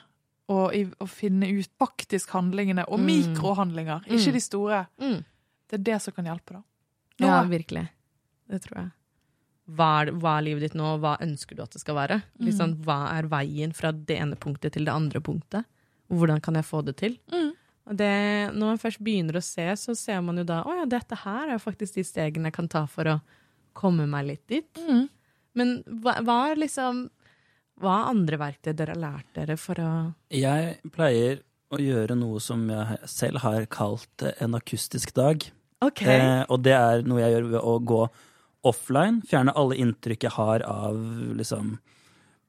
og, 0.52 0.74
og 1.00 1.08
finne 1.08 1.48
ut 1.50 1.68
faktisk 1.80 2.30
handlingene, 2.34 2.84
og 2.88 2.98
Mm. 3.00 3.06
mikrohandlinger, 3.06 4.02
ikke 4.06 4.28
Mm. 4.30 4.32
de 4.32 4.40
store. 4.40 4.86
mm. 5.00 5.24
Det 5.70 5.78
er 5.80 5.82
det 5.92 6.02
som 6.02 6.12
kan 6.14 6.24
hjelpe, 6.26 6.52
da. 6.52 6.62
Ja, 7.18 7.42
virkelig. 7.44 7.88
Det 8.50 8.60
tror 8.62 8.76
jeg. 8.78 8.90
Hva 9.72 10.02
er, 10.02 10.10
hva 10.12 10.38
er 10.38 10.42
livet 10.42 10.60
ditt 10.60 10.74
nå, 10.74 10.84
og 10.94 11.00
hva 11.00 11.14
ønsker 11.22 11.56
du 11.56 11.62
at 11.62 11.70
det 11.70 11.80
skal 11.80 11.94
være? 11.94 12.22
Liksom, 12.40 12.74
hva 12.84 12.98
er 13.16 13.22
veien 13.30 13.72
fra 13.72 13.92
det 13.92 14.18
ene 14.20 14.36
punktet 14.36 14.72
til 14.74 14.84
det 14.84 14.92
andre 14.92 15.20
punktet? 15.20 15.64
Hvordan 16.12 16.42
kan 16.44 16.58
jeg 16.58 16.68
få 16.68 16.82
det 16.86 16.96
til? 17.00 17.16
Mm. 17.32 17.50
Det, 17.98 18.12
når 18.54 18.74
man 18.74 18.78
først 18.78 19.00
begynner 19.02 19.40
å 19.40 19.44
se, 19.44 19.64
så 19.80 19.94
ser 19.98 20.20
man 20.22 20.38
jo 20.38 20.44
da 20.46 20.60
å 20.62 20.74
ja, 20.76 20.84
dette 20.86 21.18
her 21.24 21.54
er 21.54 21.62
faktisk 21.62 21.98
de 21.98 22.04
stegene 22.06 22.50
jeg 22.50 22.56
kan 22.60 22.70
ta 22.70 22.84
for 22.90 23.10
å 23.10 23.16
komme 23.76 24.06
meg 24.10 24.28
litt 24.28 24.44
dit. 24.52 24.82
Mm. 24.86 25.08
Men 25.58 25.72
hva, 26.04 26.18
hva 26.24 26.36
er 26.52 26.62
liksom 26.62 27.08
Hva 27.82 27.94
er 27.98 28.10
andre 28.12 28.38
verktøy 28.40 28.70
dere 28.76 28.94
har 28.94 29.00
lært 29.02 29.32
dere 29.36 29.56
for 29.60 29.80
å 29.82 29.90
Jeg 30.32 30.76
pleier 30.94 31.42
å 31.72 31.80
gjøre 31.80 32.16
noe 32.16 32.40
som 32.44 32.62
jeg 32.70 33.08
selv 33.08 33.42
har 33.42 33.64
kalt 33.72 34.24
en 34.36 34.56
akustisk 34.58 35.14
dag. 35.16 35.44
Ok. 35.82 36.02
Eh, 36.04 36.42
og 36.52 36.60
det 36.62 36.74
er 36.76 37.02
noe 37.08 37.22
jeg 37.22 37.32
gjør 37.34 37.48
ved 37.54 37.64
å 37.72 37.76
gå 37.92 38.02
offline. 38.68 39.22
Fjerne 39.28 39.54
alle 39.58 39.78
inntrykk 39.80 40.28
jeg 40.28 40.36
har 40.36 40.64
av 40.68 41.00
liksom 41.38 41.78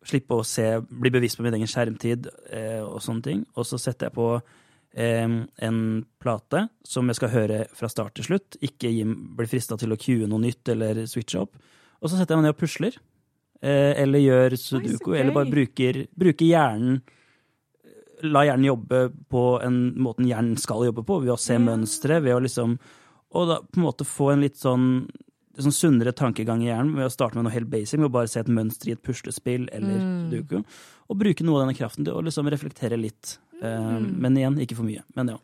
Slippe 0.04 0.36
å 0.36 0.43
se, 0.47 0.68
bli 0.84 1.12
bevisst 1.14 1.39
på 1.39 1.45
min 1.45 1.56
egen 1.60 1.70
skjermtid 1.70 2.28
eh, 2.51 2.82
og 2.84 2.99
sånne 3.04 3.26
ting. 3.28 3.45
Og 3.56 3.68
så 3.68 3.80
setter 3.82 4.10
jeg 4.10 4.18
på 4.18 4.28
eh, 4.36 5.38
en 5.68 5.80
plate 6.24 6.66
som 6.88 7.08
jeg 7.10 7.20
skal 7.22 7.34
høre 7.34 7.64
fra 7.78 7.89
start 7.91 8.18
til 8.20 8.28
slutt. 8.28 8.60
Ikke 8.66 8.91
bli 9.38 9.49
frista 9.49 9.80
til 9.80 9.95
å 9.95 9.99
cue 9.99 10.28
noe 10.30 10.43
nytt 10.43 10.74
eller 10.76 11.06
switche 11.10 11.41
opp. 11.45 11.58
Og 12.04 12.12
så 12.12 12.18
setter 12.20 12.36
jeg 12.36 12.41
meg 12.41 12.49
ned 12.49 12.56
og 12.56 12.62
pusler. 12.62 12.99
Eh, 13.64 13.93
eller 14.04 14.20
gjør 14.20 14.58
sudoku, 14.60 15.14
gøy. 15.14 15.20
eller 15.22 15.36
bare 15.36 15.51
bruker, 15.51 16.06
bruker 16.20 16.49
hjernen 16.49 17.04
La 18.24 18.45
hjernen 18.47 18.70
jobbe 18.70 18.99
på 19.32 19.41
en 19.64 19.78
måten 19.99 20.28
hjernen 20.30 20.56
skal 20.60 20.86
jobbe 20.88 21.04
på, 21.04 21.18
ved 21.26 21.34
å 21.34 21.39
se 21.39 21.58
mønstre, 21.60 22.22
ved 22.24 22.38
å 22.38 22.43
liksom 22.43 22.78
Og 23.36 23.47
da 23.49 23.58
på 23.64 23.80
en 23.80 23.84
måte 23.84 24.08
få 24.08 24.30
en 24.32 24.43
litt 24.45 24.60
sånn, 24.60 24.86
sånn 25.62 25.76
sunnere 25.76 26.14
tankegang 26.18 26.64
i 26.64 26.70
hjernen 26.72 26.95
ved 26.97 27.06
å 27.06 27.14
starte 27.14 27.38
med 27.38 27.45
noe 27.45 27.54
helt 27.54 27.70
basic, 27.70 27.99
med 27.99 28.10
å 28.10 28.16
bare 28.16 28.30
se 28.32 28.41
et 28.41 28.49
mønster 28.49 28.89
i 28.89 28.95
et 28.95 29.04
puslespill 29.06 29.68
eller 29.76 29.99
sudoku. 30.32 30.64
Og 31.12 31.20
bruke 31.20 31.45
noe 31.45 31.60
av 31.60 31.68
denne 31.68 31.78
kraften 31.78 32.08
til 32.08 32.18
å 32.18 32.24
liksom 32.26 32.49
reflektere 32.49 32.97
litt. 32.97 33.36
Eh, 33.62 33.99
men 34.01 34.39
igjen, 34.39 34.58
ikke 34.64 34.80
for 34.80 34.88
mye. 34.88 35.04
Men 35.18 35.36
ja. 35.36 35.38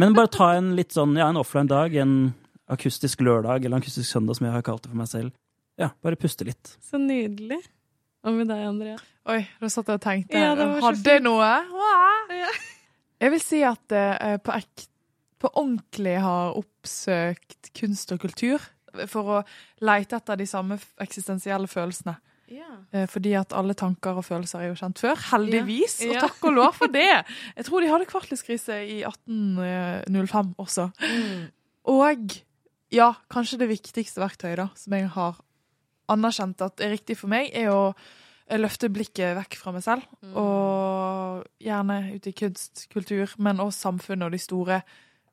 Men 0.00 0.16
bare 0.16 0.32
ta 0.32 0.50
en 0.56 0.72
litt 0.74 0.96
sånn, 0.96 1.14
ja, 1.20 1.28
en 1.30 1.38
offline 1.38 1.70
dag, 1.70 1.94
en 2.02 2.32
akustisk 2.74 3.22
lørdag 3.22 3.62
eller 3.62 3.76
en 3.76 3.84
akustisk 3.84 4.08
søndag, 4.10 4.40
som 4.40 4.48
jeg 4.48 4.56
har 4.56 4.66
kalt 4.66 4.82
det 4.82 4.90
for 4.90 4.98
meg 4.98 5.10
selv. 5.12 5.34
Ja, 5.78 5.92
bare 6.02 6.18
puste 6.18 6.46
litt. 6.48 6.74
Så 6.82 6.98
nydelig. 6.98 7.60
Hva 8.24 8.32
med 8.34 8.48
deg, 8.50 8.66
Andrea? 8.66 8.98
Oi, 9.30 9.42
nå 9.60 9.70
satt 9.70 9.90
jeg 9.90 10.00
og 10.00 10.04
tenkte. 10.04 10.40
Ja, 10.40 10.54
det 10.58 10.66
Hadde 10.82 11.14
jeg 11.16 11.22
noe? 11.24 11.48
Ja. 12.34 12.52
Jeg 13.22 13.32
vil 13.36 13.42
si 13.42 13.62
at 13.64 13.94
jeg 13.94 14.40
på, 14.44 14.54
ek, 14.56 14.86
på 15.40 15.50
ordentlig 15.52 16.16
har 16.24 16.56
oppsøkt 16.58 17.70
kunst 17.76 18.12
og 18.16 18.24
kultur 18.24 18.64
for 19.10 19.38
å 19.38 19.42
leite 19.84 20.18
etter 20.20 20.38
de 20.40 20.46
samme 20.48 20.78
eksistensielle 21.02 21.70
følelsene. 21.70 22.16
Eh, 22.92 23.06
Fordi 23.08 23.34
at 23.38 23.54
alle 23.56 23.74
tanker 23.74 24.18
og 24.20 24.26
følelser 24.26 24.62
er 24.62 24.70
jo 24.70 24.78
kjent 24.78 25.00
før. 25.02 25.20
Heldigvis, 25.32 26.00
yeah. 26.04 26.16
og 26.16 26.28
takk 26.28 26.48
og 26.50 26.56
lov 26.58 26.72
for 26.78 26.92
det! 26.92 27.10
Jeg 27.58 27.68
tror 27.68 27.84
de 27.84 27.92
hadde 27.92 28.08
kvartlivskrise 28.10 28.80
i 28.84 28.98
1805 29.06 30.54
også. 30.60 30.88
Og 31.90 32.36
ja, 32.94 33.10
kanskje 33.32 33.60
det 33.64 33.70
viktigste 33.72 34.22
verktøyet 34.22 34.60
da, 34.60 34.68
som 34.78 34.94
jeg 34.94 35.08
har 35.16 35.40
anerkjent 36.12 36.62
at 36.62 36.82
er 36.84 36.92
riktig 36.94 37.16
for 37.18 37.32
meg, 37.32 37.50
er 37.56 37.72
å 37.72 37.80
eh, 37.90 38.60
løfte 38.60 38.92
blikket 38.92 39.34
vekk 39.40 39.58
fra 39.60 39.72
meg 39.74 39.84
selv. 39.84 40.06
Og 40.38 41.42
gjerne 41.64 41.98
ut 42.14 42.28
i 42.28 42.34
kunst, 42.36 42.86
kultur, 42.92 43.34
men 43.42 43.62
også 43.64 43.88
samfunnet 43.88 44.28
og 44.28 44.36
de 44.36 44.42
store 44.42 44.80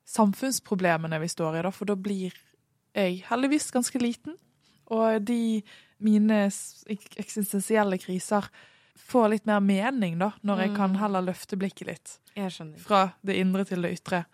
samfunnsproblemene 0.08 1.20
vi 1.22 1.30
står 1.30 1.60
i. 1.60 1.64
Da, 1.68 1.72
for 1.72 1.88
da 1.88 1.96
blir 1.96 2.34
jeg 2.94 3.22
heldigvis 3.28 3.70
ganske 3.72 3.98
liten. 4.02 4.36
Og 4.92 5.24
de 5.24 5.62
mine 6.02 6.50
eksistensielle 6.90 7.98
kriser 8.02 8.48
får 9.02 9.28
litt 9.32 9.46
mer 9.48 9.60
mening, 9.64 10.18
da, 10.20 10.32
når 10.44 10.64
jeg 10.66 10.74
kan 10.76 10.96
heller 11.00 11.24
løfte 11.24 11.56
blikket 11.58 11.86
litt 11.88 12.18
Jeg 12.36 12.50
skjønner. 12.52 12.78
fra 12.82 13.02
det 13.24 13.36
indre 13.40 13.64
til 13.68 13.82
det 13.82 13.92
ytre. 13.98 14.24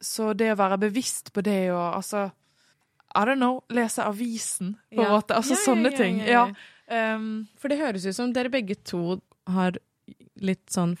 Så 0.00 0.32
det 0.36 0.50
å 0.52 0.58
være 0.58 0.78
bevisst 0.78 1.32
på 1.32 1.42
det 1.42 1.70
og 1.72 1.94
altså 2.02 2.26
I 3.16 3.22
don't 3.24 3.38
know, 3.40 3.62
lese 3.70 4.02
avisen, 4.04 4.74
på 4.92 5.00
en 5.00 5.06
Ja. 5.06 5.12
måte. 5.16 5.34
Altså 5.34 5.54
Ja, 5.54 5.62
sånne 5.64 5.92
ja, 6.28 6.44
ting. 6.46 6.56
Um, 6.90 7.48
For 7.56 7.68
det 7.68 7.78
høres 7.78 8.04
ut 8.06 8.14
som 8.14 8.32
dere 8.32 8.50
begge 8.50 8.74
to 8.84 9.20
har 9.48 9.72
litt 10.36 10.66
sånn 10.70 10.96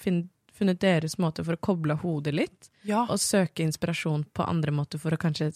funnet 0.56 0.80
deres 0.82 1.18
måte 1.22 1.44
for 1.46 1.56
å 1.58 1.60
koble 1.68 1.94
hodet 2.00 2.34
litt, 2.34 2.70
ja. 2.88 3.04
og 3.10 3.20
søke 3.22 3.62
inspirasjon 3.66 4.24
på 4.36 4.46
andre 4.48 4.72
måter 4.72 4.98
for 5.02 5.14
å 5.14 5.20
kanskje 5.20 5.50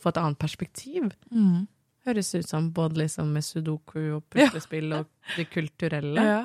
få 0.00 0.12
et 0.12 0.20
annet 0.22 0.38
perspektiv. 0.42 1.10
Mm. 1.30 1.66
Høres 2.06 2.34
ut 2.36 2.48
som 2.48 2.70
både 2.76 3.00
liksom 3.04 3.30
med 3.32 3.44
sudoku 3.46 3.98
og 4.18 4.36
Ja. 4.38 4.50
og 4.52 5.06
det 5.36 5.48
kulturelle. 5.54 6.24
ja. 6.24 6.42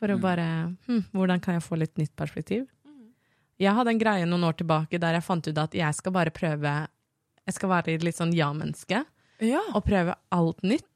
For 0.00 0.08
å 0.08 0.16
bare 0.16 0.44
hm, 0.88 1.02
Hvordan 1.12 1.40
kan 1.44 1.58
jeg 1.58 1.62
få 1.66 1.76
litt 1.76 1.98
nytt 2.00 2.14
perspektiv? 2.16 2.62
Jeg 3.60 3.74
hadde 3.76 3.92
en 3.92 3.98
greie 4.00 4.24
noen 4.24 4.46
år 4.48 4.54
tilbake 4.56 4.96
der 4.98 5.18
jeg 5.18 5.26
fant 5.26 5.44
ut 5.50 5.58
at 5.60 5.74
jeg 5.76 5.92
skal 5.98 6.14
bare 6.16 6.32
prøve 6.32 6.70
Jeg 7.44 7.56
skal 7.58 7.68
være 7.68 7.98
litt 8.00 8.16
sånn 8.16 8.32
ja-menneske 8.32 9.02
Ja. 9.44 9.60
og 9.74 9.84
prøve 9.84 10.14
alt 10.32 10.62
nytt. 10.64 10.86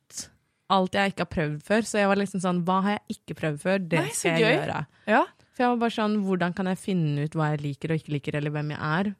Alt 0.72 0.96
jeg 0.96 1.12
ikke 1.12 1.26
har 1.26 1.32
prøvd 1.34 1.58
før. 1.66 1.84
Så 1.84 1.98
jeg 2.00 2.08
var 2.08 2.16
liksom 2.16 2.40
sånn 2.40 2.62
Hva 2.64 2.78
har 2.86 2.96
jeg 2.96 3.18
ikke 3.18 3.36
prøvd 3.42 3.60
før? 3.60 3.78
Det 3.92 4.00
Nei, 4.00 4.14
skal 4.16 4.40
jeg 4.40 4.56
gjøre. 4.56 4.86
ja. 5.12 5.22
For 5.54 5.64
jeg 5.64 5.72
var 5.74 5.82
bare 5.84 5.94
sånn 5.94 6.16
Hvordan 6.26 6.54
kan 6.56 6.70
jeg 6.70 6.80
finne 6.82 7.26
ut 7.26 7.36
hva 7.38 7.52
jeg 7.52 7.62
liker 7.62 7.94
og 7.94 8.00
ikke 8.00 8.16
liker, 8.16 8.38
eller 8.40 8.54
hvem 8.54 8.72
jeg 8.74 8.80
er, 8.98 9.12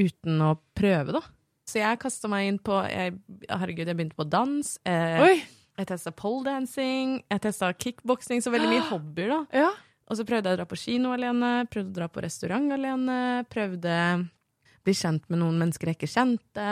uten 0.00 0.42
å 0.44 0.54
prøve, 0.76 1.16
da? 1.16 1.22
Så 1.70 1.80
jeg 1.80 2.00
kasta 2.02 2.28
meg 2.30 2.48
inn 2.48 2.58
på 2.62 2.80
jeg, 2.90 3.14
Herregud, 3.48 3.86
jeg 3.86 3.96
begynte 3.96 4.18
på 4.18 4.26
dans. 4.28 4.74
Eh, 4.88 5.44
jeg 5.80 5.88
testa 5.88 6.12
poledancing, 6.12 7.20
jeg 7.30 7.42
testa 7.44 7.70
kickboksing, 7.72 8.42
så 8.42 8.52
veldig 8.52 8.72
mye 8.72 8.88
hobbyer, 8.90 9.32
da. 9.32 9.40
Ja. 9.64 9.70
Og 10.10 10.18
så 10.18 10.26
prøvde 10.26 10.50
jeg 10.50 10.58
å 10.58 10.60
dra 10.60 10.66
på 10.66 10.78
kino 10.80 11.14
alene, 11.14 11.52
prøvde 11.70 11.92
å 11.92 11.98
dra 12.00 12.10
på 12.10 12.24
restaurant 12.24 12.74
alene, 12.74 13.16
prøvde 13.52 13.94
å 13.94 14.20
bli 14.86 14.94
kjent 14.96 15.26
med 15.30 15.38
noen 15.42 15.60
mennesker 15.60 15.92
jeg 15.92 16.00
ikke 16.00 16.10
kjente. 16.10 16.66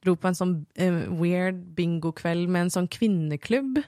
Dro 0.00 0.14
på 0.16 0.30
en 0.30 0.38
sånn 0.38 0.54
uh, 0.80 1.00
weird 1.12 1.60
bingokveld 1.76 2.48
med 2.48 2.66
en 2.66 2.72
sånn 2.72 2.88
kvinneklubb. 2.90 3.82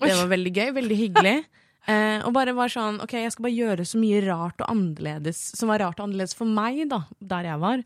Det 0.00 0.14
var 0.16 0.30
veldig 0.30 0.52
gøy, 0.54 0.70
veldig 0.78 0.98
hyggelig. 1.02 1.38
Eh, 1.88 2.20
og 2.26 2.34
bare 2.36 2.52
var 2.52 2.68
sånn, 2.72 2.98
ok, 3.00 3.14
jeg 3.22 3.32
skal 3.32 3.46
bare 3.46 3.56
gjøre 3.56 3.84
så 3.88 3.98
mye 4.00 4.20
rart 4.26 4.60
og 4.60 4.68
annerledes, 4.74 5.38
som 5.56 5.70
var 5.72 5.80
rart 5.80 6.00
og 6.02 6.08
annerledes 6.08 6.36
for 6.36 6.50
meg, 6.50 6.82
da, 6.90 7.02
der 7.20 7.48
jeg 7.48 7.62
var. 7.62 7.84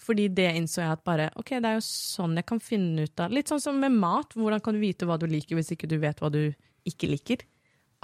Fordi 0.00 0.28
det 0.32 0.46
innså 0.56 0.80
jeg 0.84 0.94
at 0.94 1.02
bare, 1.04 1.26
ok, 1.36 1.50
det 1.60 1.68
er 1.72 1.74
jo 1.80 1.82
sånn 1.84 2.38
jeg 2.38 2.46
kan 2.48 2.60
finne 2.62 3.04
ut 3.08 3.20
av, 3.20 3.34
litt 3.34 3.50
sånn 3.50 3.60
som 3.60 3.80
med 3.82 3.92
mat, 3.98 4.32
hvordan 4.38 4.62
kan 4.64 4.78
du 4.78 4.80
vite 4.80 5.04
hva 5.08 5.18
du 5.20 5.26
liker 5.28 5.58
hvis 5.58 5.74
ikke 5.74 5.90
du 5.90 5.98
vet 6.00 6.22
hva 6.22 6.30
du 6.32 6.44
ikke 6.88 7.10
liker? 7.10 7.42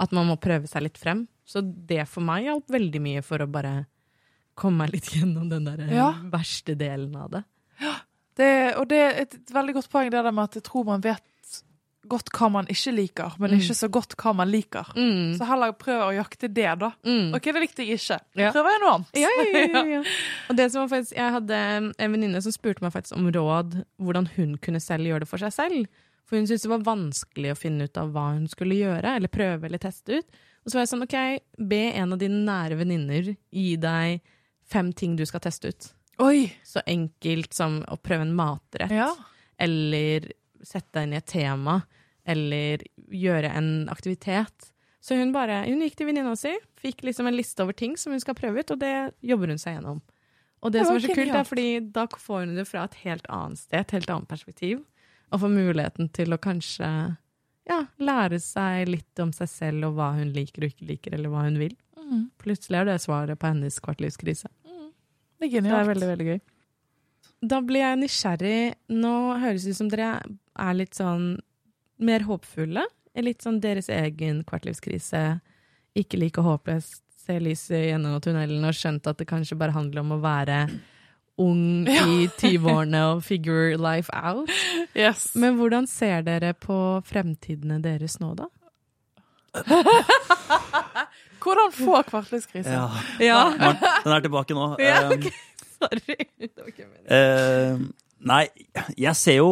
At 0.03 0.11
man 0.13 0.27
må 0.29 0.35
prøve 0.37 0.67
seg 0.69 0.83
litt 0.85 0.99
frem. 1.01 1.23
Så 1.47 1.63
det 1.63 2.03
for 2.11 2.21
meg 2.27 2.43
hjalp 2.45 2.67
veldig 2.69 2.99
mye 3.01 3.23
for 3.25 3.41
å 3.41 3.47
bare 3.49 3.87
komme 4.57 4.83
meg 4.83 4.93
litt 4.97 5.09
gjennom 5.15 5.47
den 5.49 5.65
der 5.71 5.87
eh, 5.87 5.95
Ja. 5.95 6.11
verste 6.29 6.75
delen 6.77 7.15
av 7.17 7.31
det. 7.33 7.43
Det, 8.37 8.51
og 8.77 8.85
det 8.91 8.99
er 9.01 9.15
et 9.23 9.33
veldig 9.49 9.73
godt 9.79 9.89
poeng 9.89 10.11
det 10.13 10.19
der 10.21 10.35
med 10.35 10.51
at 10.51 10.59
jeg 10.59 10.67
tror 10.67 10.83
man 10.85 11.01
vet 11.01 11.23
godt 12.09 12.29
hva 12.33 12.49
man 12.51 12.67
ikke 12.71 12.93
liker, 12.95 13.35
men 13.39 13.51
Mm. 13.51 13.59
ikke 13.59 13.75
så 13.75 13.89
godt 13.91 14.15
hva 14.17 14.33
man 14.35 14.49
liker. 14.51 14.85
Så 15.37 15.45
heller 15.47 15.71
prøv 15.73 16.01
å 16.07 16.15
jakte 16.15 16.47
det, 16.53 16.67
da. 16.79 16.91
Mm. 17.05 17.33
OK, 17.35 17.43
det 17.53 17.61
likte 17.61 17.83
jeg 17.85 17.99
ikke. 17.99 18.19
Ja. 18.35 18.51
Prøver 18.55 18.71
jeg 18.71 18.81
noe 18.83 18.93
annet. 18.95 19.13
Ja, 19.13 19.29
ja, 19.37 19.63
ja, 19.67 19.83
ja. 19.97 20.03
Og 20.49 20.55
det 20.57 20.71
som 20.71 20.81
var 20.83 20.91
faktisk, 20.97 21.15
jeg 21.17 21.31
hadde 21.37 21.61
en 21.99 22.11
venninne 22.15 22.41
som 22.41 22.51
spurte 22.55 22.81
meg 22.81 22.93
faktisk 22.93 23.17
om 23.17 23.29
råd 23.31 23.79
hvordan 24.01 24.29
hun 24.35 24.57
kunne 24.57 24.79
selv 24.83 25.05
gjøre 25.09 25.19
det 25.25 25.29
for 25.29 25.37
seg 25.37 25.53
selv. 25.55 25.87
For 26.27 26.35
hun 26.35 26.47
syntes 26.49 26.65
det 26.67 26.73
var 26.73 26.83
vanskelig 26.83 27.51
å 27.53 27.57
finne 27.57 27.85
ut 27.87 27.97
av 27.97 28.09
hva 28.11 28.33
hun 28.33 28.47
skulle 28.51 28.75
gjøre, 28.75 29.15
eller 29.15 29.31
prøve 29.31 29.63
eller 29.69 29.79
teste 29.79 30.17
ut. 30.19 30.25
Og 30.65 30.71
så 30.71 30.75
var 30.75 30.83
jeg 30.83 30.89
sånn, 30.91 31.03
ok, 31.05 31.67
be 31.69 31.83
en 31.95 32.11
av 32.11 32.19
dine 32.19 32.41
nære 32.43 32.75
venninner 32.81 33.29
gi 33.55 33.77
deg 33.79 34.19
fem 34.67 34.89
ting 34.91 35.15
du 35.15 35.23
skal 35.25 35.39
teste 35.39 35.69
ut. 35.71 35.93
Oi! 36.19 36.49
Så 36.67 36.81
enkelt 36.89 37.53
som 37.55 37.79
å 37.87 37.95
prøve 38.01 38.25
en 38.25 38.33
matrett, 38.35 38.91
Ja. 38.91 39.13
eller 39.57 40.27
sette 40.65 40.91
deg 40.97 41.03
inn 41.07 41.13
i 41.13 41.17
et 41.21 41.27
tema, 41.29 41.77
eller 42.27 42.83
gjøre 43.13 43.51
en 43.55 43.71
aktivitet. 43.93 44.71
Så 45.03 45.15
hun 45.15 45.31
bare, 45.35 45.61
hun 45.67 45.83
gikk 45.85 45.95
til 45.99 46.09
venninna 46.09 46.35
si, 46.35 46.51
fikk 46.81 47.05
liksom 47.07 47.29
en 47.29 47.37
liste 47.37 47.63
over 47.63 47.75
ting 47.77 47.95
som 47.99 48.11
hun 48.11 48.23
skal 48.23 48.35
prøve 48.37 48.63
ut, 48.63 48.73
og 48.75 48.81
det 48.81 48.93
jobber 49.23 49.53
hun 49.53 49.61
seg 49.61 49.77
gjennom. 49.77 50.01
Og 50.65 50.73
det, 50.73 50.81
Det 50.81 50.87
som 50.89 50.97
er 50.97 51.05
så 51.05 51.15
kult, 51.15 51.35
er 51.37 51.47
fordi 51.47 51.67
da 51.93 52.07
får 52.09 52.43
hun 52.43 52.57
det 52.57 52.65
fra 52.67 52.83
et 52.87 52.97
helt 53.05 53.27
annet 53.31 53.61
sted, 53.61 53.79
et 53.79 53.95
helt 53.99 54.11
annet 54.11 54.29
perspektiv, 54.31 54.83
og 55.31 55.43
får 55.43 55.53
muligheten 55.53 56.09
til 56.15 56.33
å 56.33 56.41
kanskje 56.41 56.89
ja, 57.67 57.81
lære 57.99 58.39
seg 58.41 58.89
litt 58.89 59.21
om 59.21 59.31
seg 59.35 59.51
selv 59.51 59.89
og 59.89 59.97
hva 59.99 60.13
hun 60.17 60.31
liker 60.35 60.65
og 60.65 60.73
ikke 60.73 60.89
liker, 60.91 61.15
eller 61.17 61.31
hva 61.31 61.45
hun 61.45 61.59
vil. 61.61 61.75
Mm. 61.97 62.29
Plutselig 62.41 62.81
er 62.81 62.89
det 62.89 62.99
svaret 63.03 63.39
på 63.39 63.51
hennes 63.51 63.79
kvartlivskrise. 63.83 64.49
Det 65.37 65.51
er 65.51 65.61
Det 65.61 65.71
er 65.71 65.91
veldig, 65.91 66.07
veldig 66.09 66.27
gøy. 66.31 66.39
Da 67.45 67.59
blir 67.61 67.83
jeg 67.83 67.99
nysgjerrig. 68.01 68.61
Nå 68.89 69.13
høres 69.37 69.67
det 69.67 69.75
ut 69.75 69.77
som 69.77 69.89
dere 69.91 70.13
er 70.57 70.77
litt 70.77 70.97
sånn 70.97 71.35
mer 71.99 72.25
håpfulle. 72.27 72.83
Litt 73.17 73.41
sånn 73.41 73.61
deres 73.63 73.89
egen 73.89 74.43
kvartlivskrise. 74.47 75.23
Ikke 75.97 76.19
like 76.21 76.43
håpløst. 76.43 77.01
Se 77.27 77.39
lyset 77.43 77.89
gjennom 77.89 78.21
tunnelen 78.23 78.63
og 78.63 78.75
skjønt 78.77 79.07
at 79.09 79.17
det 79.19 79.27
kanskje 79.27 79.57
bare 79.59 79.75
handler 79.75 80.05
om 80.05 80.13
å 80.15 80.21
være 80.23 80.61
ung 81.41 81.87
i 81.91 82.27
20-årene 82.39 83.01
og 83.11 83.23
figure 83.25 83.75
life 83.81 84.13
out. 84.15 84.51
Yes. 84.95 85.33
Men 85.35 85.57
hvordan 85.59 85.89
ser 85.89 86.23
dere 86.27 86.53
på 86.55 86.77
fremtidene 87.07 87.81
deres 87.83 88.19
nå, 88.23 88.33
da? 88.37 88.47
Hvordan 91.41 91.71
få 91.71 92.01
kvartlivskrise? 92.09 92.69
Ja. 92.69 92.89
Ja, 93.23 93.41
Den 94.03 94.13
er 94.13 94.19
tilbake 94.25 94.53
nå. 94.53 94.75
Ja, 94.83 95.07
okay. 95.13 95.31
sorry. 95.77 96.17
Det 96.39 96.51
var 96.57 96.67
ikke 96.67 96.85
meningen. 96.85 97.07
Eh, 97.07 97.79
nei, 98.27 98.43
jeg 98.97 99.15
ser 99.15 99.39
jo 99.39 99.51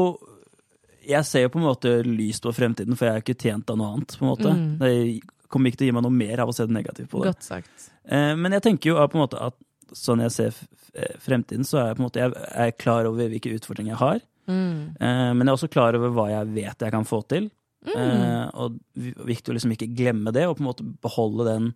Jeg 1.06 1.28
ser 1.28 1.46
jo 1.46 1.54
på 1.54 1.62
en 1.62 1.68
måte 1.68 1.92
lyst 2.08 2.46
på 2.46 2.54
fremtiden, 2.56 2.98
for 2.98 3.08
jeg 3.08 3.20
er 3.20 3.24
ikke 3.24 3.38
tjent 3.38 3.72
av 3.72 3.80
noe 3.80 3.94
annet. 3.96 4.18
på 4.18 4.26
en 4.26 4.32
måte. 4.32 4.52
Mm. 4.52 4.70
Det 4.82 5.50
kommer 5.52 5.72
ikke 5.72 5.82
til 5.82 5.88
å 5.88 5.92
gi 5.92 5.96
meg 5.98 6.06
noe 6.06 6.20
mer 6.20 6.44
av 6.44 6.52
å 6.52 6.56
se 6.56 6.66
det 6.68 6.76
negativt 6.76 7.12
på 7.12 7.22
det. 7.22 7.34
Godt 7.34 7.48
sagt. 7.48 7.90
Eh, 8.06 8.34
men 8.40 8.58
jeg 8.58 8.66
tenker 8.66 8.92
jo 8.92 8.98
på 9.00 9.20
en 9.20 9.26
måte 9.26 9.42
at 9.42 9.58
sånn 9.96 10.24
jeg 10.26 10.34
ser 10.34 10.62
eh, 10.98 11.18
fremtiden, 11.22 11.68
så 11.68 11.80
er 11.82 11.92
jeg 11.92 11.98
på 11.98 12.04
en 12.04 12.08
måte 12.08 12.24
jeg 12.24 12.48
er 12.66 12.74
klar 12.82 13.10
over 13.10 13.30
hvilke 13.32 13.54
utfordringer 13.56 13.94
jeg 13.94 14.02
har. 14.02 14.24
Mm. 14.50 14.96
Eh, 15.00 15.30
men 15.34 15.44
jeg 15.44 15.52
er 15.52 15.60
også 15.60 15.72
klar 15.74 15.98
over 15.98 16.14
hva 16.16 16.30
jeg 16.34 16.54
vet 16.58 16.88
jeg 16.88 16.96
kan 16.96 17.08
få 17.08 17.22
til. 17.30 17.52
Mm. 17.86 18.50
Og 18.58 18.80
viktig 19.30 19.52
å 19.52 19.56
liksom 19.56 19.76
ikke 19.76 19.92
glemme 19.94 20.32
det, 20.34 20.48
og 20.50 20.58
på 20.58 20.64
en 20.64 20.70
måte 20.72 20.88
beholde 21.06 21.46
den 21.46 21.68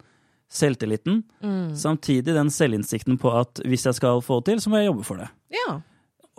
selvtilliten. 0.49 1.21
Mm. 1.45 1.75
Samtidig 1.77 2.34
den 2.34 2.49
selvinnsikten 2.49 3.19
på 3.21 3.34
at 3.38 3.61
hvis 3.61 3.86
jeg 3.86 3.99
skal 3.99 4.23
få 4.25 4.39
til, 4.45 4.61
så 4.61 4.71
må 4.71 4.82
jeg 4.82 4.89
jobbe 4.89 5.05
for 5.05 5.21
det. 5.21 5.30
Ja. 5.53 5.75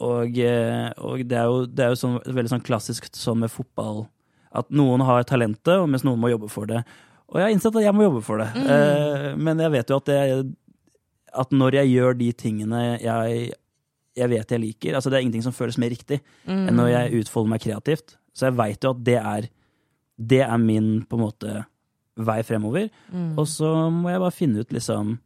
Og, 0.00 0.38
eh, 0.40 0.88
og 1.04 1.20
det 1.28 1.36
er 1.36 1.44
jo, 1.50 1.66
det 1.68 1.84
er 1.84 1.92
jo 1.92 1.98
sånn, 2.00 2.18
veldig 2.24 2.54
sånn 2.54 2.64
klassisk 2.64 3.10
som 3.16 3.40
med 3.42 3.52
fotball, 3.52 4.06
at 4.56 4.70
noen 4.72 5.04
har 5.06 5.22
talentet, 5.28 5.76
mens 5.88 6.02
noen 6.06 6.18
må 6.22 6.30
jobbe 6.32 6.48
for 6.50 6.66
det. 6.70 6.80
Og 7.30 7.36
jeg 7.38 7.44
har 7.46 7.52
innsett 7.54 7.76
at 7.76 7.84
jeg 7.84 7.94
må 7.94 8.06
jobbe 8.08 8.22
for 8.26 8.40
det. 8.42 8.48
Mm. 8.56 8.66
Eh, 8.74 9.26
men 9.38 9.60
jeg 9.62 9.70
vet 9.76 9.92
jo 9.92 9.98
at, 10.00 10.08
det, 10.08 10.54
at 11.44 11.52
når 11.54 11.76
jeg 11.82 11.92
gjør 11.92 12.16
de 12.18 12.30
tingene 12.34 12.80
jeg, 12.98 13.52
jeg 14.18 14.28
vet 14.32 14.50
jeg 14.50 14.60
liker 14.64 14.96
altså 14.98 15.12
Det 15.12 15.20
er 15.20 15.22
ingenting 15.22 15.44
som 15.46 15.54
føles 15.54 15.78
mer 15.78 15.92
riktig 15.94 16.18
Mm. 16.48 16.64
enn 16.66 16.74
når 16.80 16.88
jeg 16.90 17.20
utfolder 17.20 17.52
meg 17.52 17.62
kreativt. 17.62 18.16
Så 18.34 18.48
jeg 18.48 18.56
veit 18.58 18.82
jo 18.82 18.90
at 18.96 19.04
det 19.06 19.18
er, 19.20 19.46
det 20.18 20.40
er 20.42 20.58
min 20.58 21.04
på 21.06 21.18
en 21.18 21.22
måte 21.28 21.58
vei 22.18 22.40
fremover. 22.42 22.88
Mm. 23.12 23.36
Og 23.38 23.46
så 23.46 23.68
må 23.94 24.10
jeg 24.10 24.20
bare 24.24 24.34
finne 24.34 24.64
ut 24.64 24.72
liksom 24.74 25.18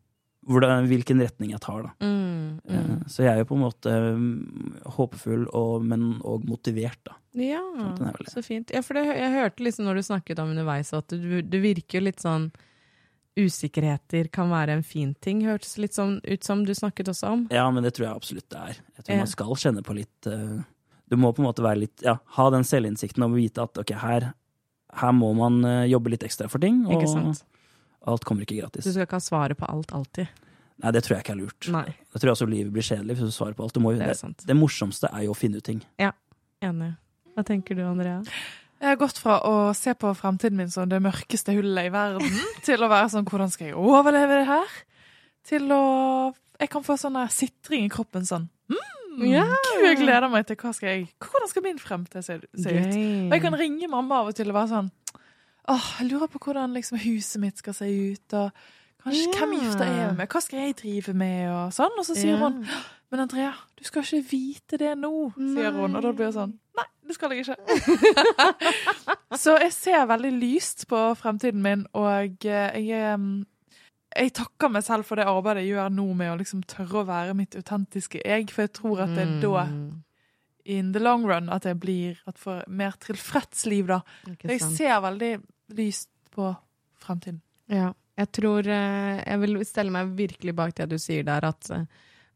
hvordan, 0.47 0.87
hvilken 0.91 1.21
retning 1.25 1.51
jeg 1.55 1.61
tar, 1.65 1.83
da. 1.87 1.91
Mm. 2.05 2.61
Mm. 2.65 2.75
Eh, 2.75 3.07
Så 3.09 3.23
jeg 3.25 3.33
er 3.35 3.39
jo 3.43 3.49
på 3.51 3.57
en 3.59 3.65
måte 3.65 3.93
mm, 4.17 4.83
håpefull, 4.97 5.47
og, 5.57 5.85
men 5.85 6.21
òg 6.23 6.45
motivert, 6.49 7.01
da. 7.09 7.17
Ja, 7.35 7.61
Sånn, 7.75 7.97
den 7.99 8.13
vel 8.15 8.25
det. 8.29 8.33
så 8.33 8.43
fint. 8.47 8.71
Ja, 8.71 8.83
for 8.87 8.95
det, 8.95 9.07
jeg 9.19 9.33
hørte 9.35 9.65
liksom 9.67 9.89
når 9.89 9.99
du 9.99 10.03
snakket 10.07 10.39
om 10.39 10.53
underveis 10.55 10.93
at 10.95 11.09
du, 11.11 11.41
du 11.43 11.59
virker 11.65 12.05
litt 12.05 12.21
sånn 12.23 12.51
Usikkerheter 13.35 14.29
kan 14.31 14.47
være 14.53 14.77
en 14.77 14.85
fin 14.87 15.11
ting, 15.19 15.41
hørtes 15.43 15.73
litt 15.83 15.97
sånn 15.97 16.21
ut 16.23 16.45
som 16.47 16.61
du 16.63 16.71
snakket 16.77 17.09
også 17.11 17.33
om. 17.35 17.41
Ja, 17.51 17.65
men 17.75 17.83
det 17.83 17.91
tror 17.97 18.07
jeg 18.07 18.15
absolutt 18.21 18.47
det 18.55 18.61
er. 18.61 18.77
Jeg 18.95 19.05
tror 19.09 19.15
Ja. 19.17 19.23
man 19.25 19.33
skal 19.33 19.57
kjenne 19.59 19.83
på 19.83 19.97
litt 19.99 20.29
uh, 20.31 20.63
Du 21.11 21.17
må 21.19 21.33
på 21.35 21.43
en 21.43 21.49
måte 21.49 21.63
være 21.65 21.81
litt 21.83 22.05
Ja, 22.07 22.15
ha 22.37 22.47
den 22.55 22.63
selvinnsikten 22.63 23.25
og 23.27 23.35
vite 23.35 23.65
at 23.67 23.77
ok, 23.83 23.91
her, 23.99 24.29
her 24.95 25.13
må 25.19 25.33
man 25.35 25.59
uh, 25.67 25.83
jobbe 25.91 26.11
litt 26.15 26.23
ekstra 26.23 26.47
for 26.49 26.63
ting, 26.63 26.85
og 26.87 26.95
Ikke 26.95 27.11
sant? 27.11 27.43
Alt 28.11 28.25
kommer 28.29 28.47
ikke 28.47 28.59
gratis. 28.61 28.87
Du 28.87 28.93
skal 28.93 29.07
ikke 29.09 29.21
ha 29.21 29.25
svaret 29.25 29.59
på 29.61 29.69
alt 29.69 29.95
alltid. 29.97 30.43
Nei, 30.83 30.91
det 30.91 31.05
tror 31.07 31.17
jeg 31.17 31.25
ikke 31.25 31.35
er 31.37 31.39
lurt. 31.39 31.69
Nei, 31.71 31.87
Jeg 32.15 32.21
tror 32.23 32.33
også 32.33 32.49
livet 32.51 32.73
blir 32.75 32.85
kjedelig 32.85 33.17
hvis 33.17 33.31
du 33.31 33.37
svarer 33.37 33.55
på 33.57 33.63
alt. 33.67 33.77
Du 33.77 33.83
må, 33.83 33.95
det 33.95 34.03
er 34.03 34.13
det, 34.13 34.19
sant. 34.19 34.43
det 34.47 34.57
morsomste 34.59 35.09
er 35.15 35.29
jo 35.29 35.35
å 35.35 35.39
finne 35.39 35.63
ut 35.63 35.67
ting. 35.67 35.85
Ja, 36.03 36.11
Enig. 36.65 36.95
Hva 37.35 37.45
tenker 37.47 37.77
du, 37.79 37.83
Andrea? 37.87 38.21
Jeg 38.81 38.91
har 38.91 38.99
gått 39.01 39.19
fra 39.23 39.39
å 39.47 39.55
se 39.77 39.95
på 39.97 40.11
fremtiden 40.19 40.59
min 40.59 40.73
som 40.73 40.89
det 40.91 41.01
mørkeste 41.03 41.55
hullet 41.57 41.89
i 41.89 41.93
verden, 41.95 42.41
til 42.67 42.83
å 42.85 42.91
være 42.91 43.11
sånn 43.15 43.27
Hvordan 43.29 43.53
skal 43.53 43.71
jeg 43.71 43.79
overleve 43.79 44.41
det 44.41 44.49
her? 44.51 44.75
Til 45.47 45.71
å 45.75 45.85
Jeg 46.61 46.71
kan 46.73 46.85
få 46.87 46.99
sånn 47.01 47.19
sitring 47.33 47.87
i 47.87 47.93
kroppen 47.93 48.27
sånn. 48.29 48.49
Mm, 48.71 49.25
yeah. 49.31 49.51
Gud, 49.51 49.85
jeg 49.87 49.99
gleder 50.03 50.31
meg 50.31 50.47
til 50.49 50.59
hva 50.59 50.73
skal 50.75 50.91
jeg, 50.91 51.09
Hvordan 51.23 51.51
skal 51.51 51.65
min 51.67 51.81
fremtid 51.81 52.27
se, 52.27 52.39
se 52.43 52.75
ut? 52.75 52.95
Og 52.95 53.35
jeg 53.37 53.45
kan 53.45 53.57
ringe 53.59 53.91
mamma 53.91 54.23
av 54.23 54.33
og 54.33 54.39
til 54.39 54.51
og 54.51 54.59
være 54.59 54.73
sånn 54.73 54.93
Åh, 55.69 55.87
jeg 56.01 56.11
lurer 56.11 56.27
på 56.29 56.39
hvordan 56.45 56.75
liksom 56.77 56.99
huset 56.99 57.41
mitt 57.41 57.59
skal 57.59 57.75
se 57.75 57.87
ut, 58.13 58.33
og 58.37 58.51
kanskje 59.05 59.23
Ja. 59.33 59.39
hvem 59.39 59.55
gifter 59.61 59.85
jeg 59.85 59.97
meg 60.09 60.17
med, 60.17 60.29
hva 60.29 60.41
skal 60.43 60.59
jeg 60.61 60.77
drive 60.77 61.15
med, 61.15 61.49
og 61.51 61.73
sånn. 61.73 61.99
Og 61.99 62.05
så 62.05 62.15
sier 62.17 62.37
Ja. 62.39 62.49
hun 62.49 62.67
Men 63.11 63.21
Andrea, 63.21 63.53
du 63.79 63.85
skal 63.85 64.03
ikke 64.03 64.31
vite 64.31 64.77
det 64.79 64.97
nå, 64.99 65.33
sier 65.37 65.71
hun. 65.73 65.95
Og 65.95 66.03
da 66.03 66.11
blir 66.13 66.27
jeg 66.27 66.35
sånn 66.35 66.55
Nei, 66.77 66.85
det 67.07 67.15
skal 67.15 67.31
jeg 67.31 67.45
ikke. 67.45 67.57
så 69.39 69.57
jeg 69.61 69.73
ser 69.73 70.07
veldig 70.11 70.33
lyst 70.41 70.87
på 70.91 71.01
fremtiden 71.17 71.63
min, 71.63 71.87
og 71.95 72.45
eh, 72.45 72.79
jeg 72.81 73.45
jeg 74.17 74.31
takker 74.33 74.71
meg 74.71 74.85
selv 74.87 75.05
for 75.05 75.17
det 75.19 75.25
arbeidet 75.27 75.65
jeg 75.65 75.75
gjør 75.75 75.89
nå 75.91 76.05
med 76.15 76.31
å 76.33 76.37
liksom 76.39 76.61
tørre 76.71 77.01
å 77.03 77.07
være 77.07 77.35
mitt 77.35 77.55
autentiske 77.59 78.21
jeg, 78.25 78.51
for 78.51 78.63
jeg 78.63 78.73
tror 78.73 79.01
at 79.03 79.15
det 79.17 79.25
er 79.27 79.41
da, 79.43 79.65
Mm. 79.67 80.03
in 80.67 80.93
the 80.93 81.01
long 81.01 81.25
run, 81.27 81.49
at 81.51 81.65
jeg 81.65 81.79
blir 81.81 82.17
et 82.29 82.69
mer 82.69 82.93
tilfreds 82.93 83.67
liv, 83.67 83.87
da. 83.87 84.01
Jeg 84.45 84.61
ser 84.61 85.01
veldig 85.01 85.43
lyst 85.73 86.11
på 86.35 86.55
fremtiden. 87.01 87.41
Ja. 87.71 87.93
Jeg 88.15 88.31
tror 88.31 88.67
eh, 88.71 89.23
Jeg 89.27 89.41
vil 89.43 89.63
stelle 89.67 89.91
meg 89.95 90.13
virkelig 90.19 90.55
bak 90.55 90.75
det 90.79 90.87
du 90.93 90.99
sier 91.03 91.25
der, 91.27 91.47
at 91.49 91.71
eh, 91.75 91.87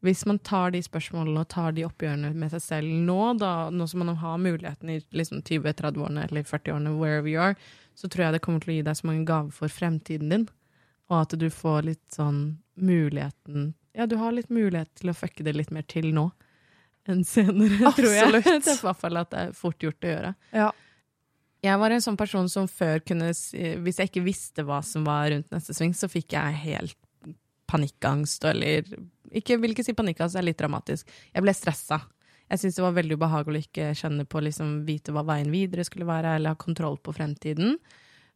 hvis 0.03 0.25
man 0.27 0.39
tar 0.39 0.71
de 0.71 0.79
spørsmålene 0.83 1.43
og 1.43 1.49
tar 1.51 1.73
de 1.75 1.83
oppgjørene 1.87 2.31
med 2.39 2.53
seg 2.53 2.63
selv 2.63 2.91
nå, 3.07 3.19
da, 3.39 3.69
nå 3.71 3.87
som 3.87 4.03
man 4.03 4.15
har 4.21 4.37
muligheten 4.39 4.93
i 4.93 4.99
liksom 5.11 5.41
20-30-årene 5.43 6.23
eller 6.27 6.47
40-årene, 6.47 6.95
wherever 6.95 7.27
you 7.27 7.41
are, 7.43 7.57
så 7.99 8.07
tror 8.07 8.25
jeg 8.25 8.37
det 8.37 8.43
kommer 8.45 8.63
til 8.63 8.73
å 8.73 8.77
gi 8.77 8.85
deg 8.87 8.99
så 8.99 9.09
mange 9.09 9.27
gaver 9.27 9.55
for 9.55 9.71
fremtiden 9.71 10.31
din. 10.31 10.45
Og 11.09 11.17
at 11.23 11.35
du 11.41 11.49
får 11.51 11.87
litt 11.89 12.05
sånn 12.15 12.43
muligheten 12.79 13.73
Ja, 13.97 14.05
du 14.07 14.15
har 14.21 14.31
litt 14.31 14.51
mulighet 14.53 14.91
til 14.95 15.11
å 15.11 15.17
fucke 15.17 15.43
det 15.43 15.55
litt 15.57 15.71
mer 15.75 15.83
til 15.89 16.13
nå 16.15 16.29
enn 17.09 17.23
senere, 17.25 17.91
tror 17.97 18.13
jeg. 18.13 18.27
Absolutt. 18.29 18.45
Det 18.45 18.71
er 18.71 18.77
i 18.77 18.85
hvert 18.85 19.01
fall 19.01 19.19
at 19.19 19.31
det 19.33 19.41
er 19.41 19.55
fort 19.57 19.83
gjort 19.83 20.05
å 20.05 20.11
gjøre. 20.13 20.31
Ja. 20.53 20.69
Jeg 21.65 21.79
var 21.81 21.91
en 21.91 22.03
sånn 22.03 22.17
person 22.19 22.47
som 22.47 22.69
før 22.71 23.01
kunne 23.03 23.33
Hvis 23.33 23.99
jeg 23.99 24.07
ikke 24.07 24.23
visste 24.23 24.63
hva 24.63 24.79
som 24.85 25.03
var 25.07 25.27
rundt 25.33 25.49
neste 25.51 25.75
sving, 25.75 25.91
så 25.97 26.07
fikk 26.11 26.37
jeg 26.37 26.61
helt 26.63 26.95
panikkangst, 27.69 28.45
eller 28.49 28.87
ikke, 29.29 29.59
Vil 29.61 29.75
ikke 29.75 29.85
si 29.85 29.93
panikkangst, 29.97 30.37
det 30.37 30.41
er 30.41 30.47
litt 30.47 30.61
dramatisk. 30.61 31.09
Jeg 31.35 31.45
ble 31.45 31.53
stressa. 31.53 31.99
Jeg 32.49 32.61
syntes 32.61 32.79
det 32.79 32.85
var 32.85 32.95
veldig 32.95 33.17
ubehagelig 33.19 33.59
å 33.59 33.67
ikke 33.67 33.89
kjenne 33.99 34.25
på, 34.25 34.41
liksom, 34.41 34.71
vite 34.87 35.13
hva 35.13 35.21
veien 35.27 35.51
videre 35.53 35.85
skulle 35.85 36.07
være, 36.09 36.31
eller 36.39 36.55
ha 36.55 36.57
kontroll 36.57 36.97
på 36.97 37.13
fremtiden. 37.13 37.75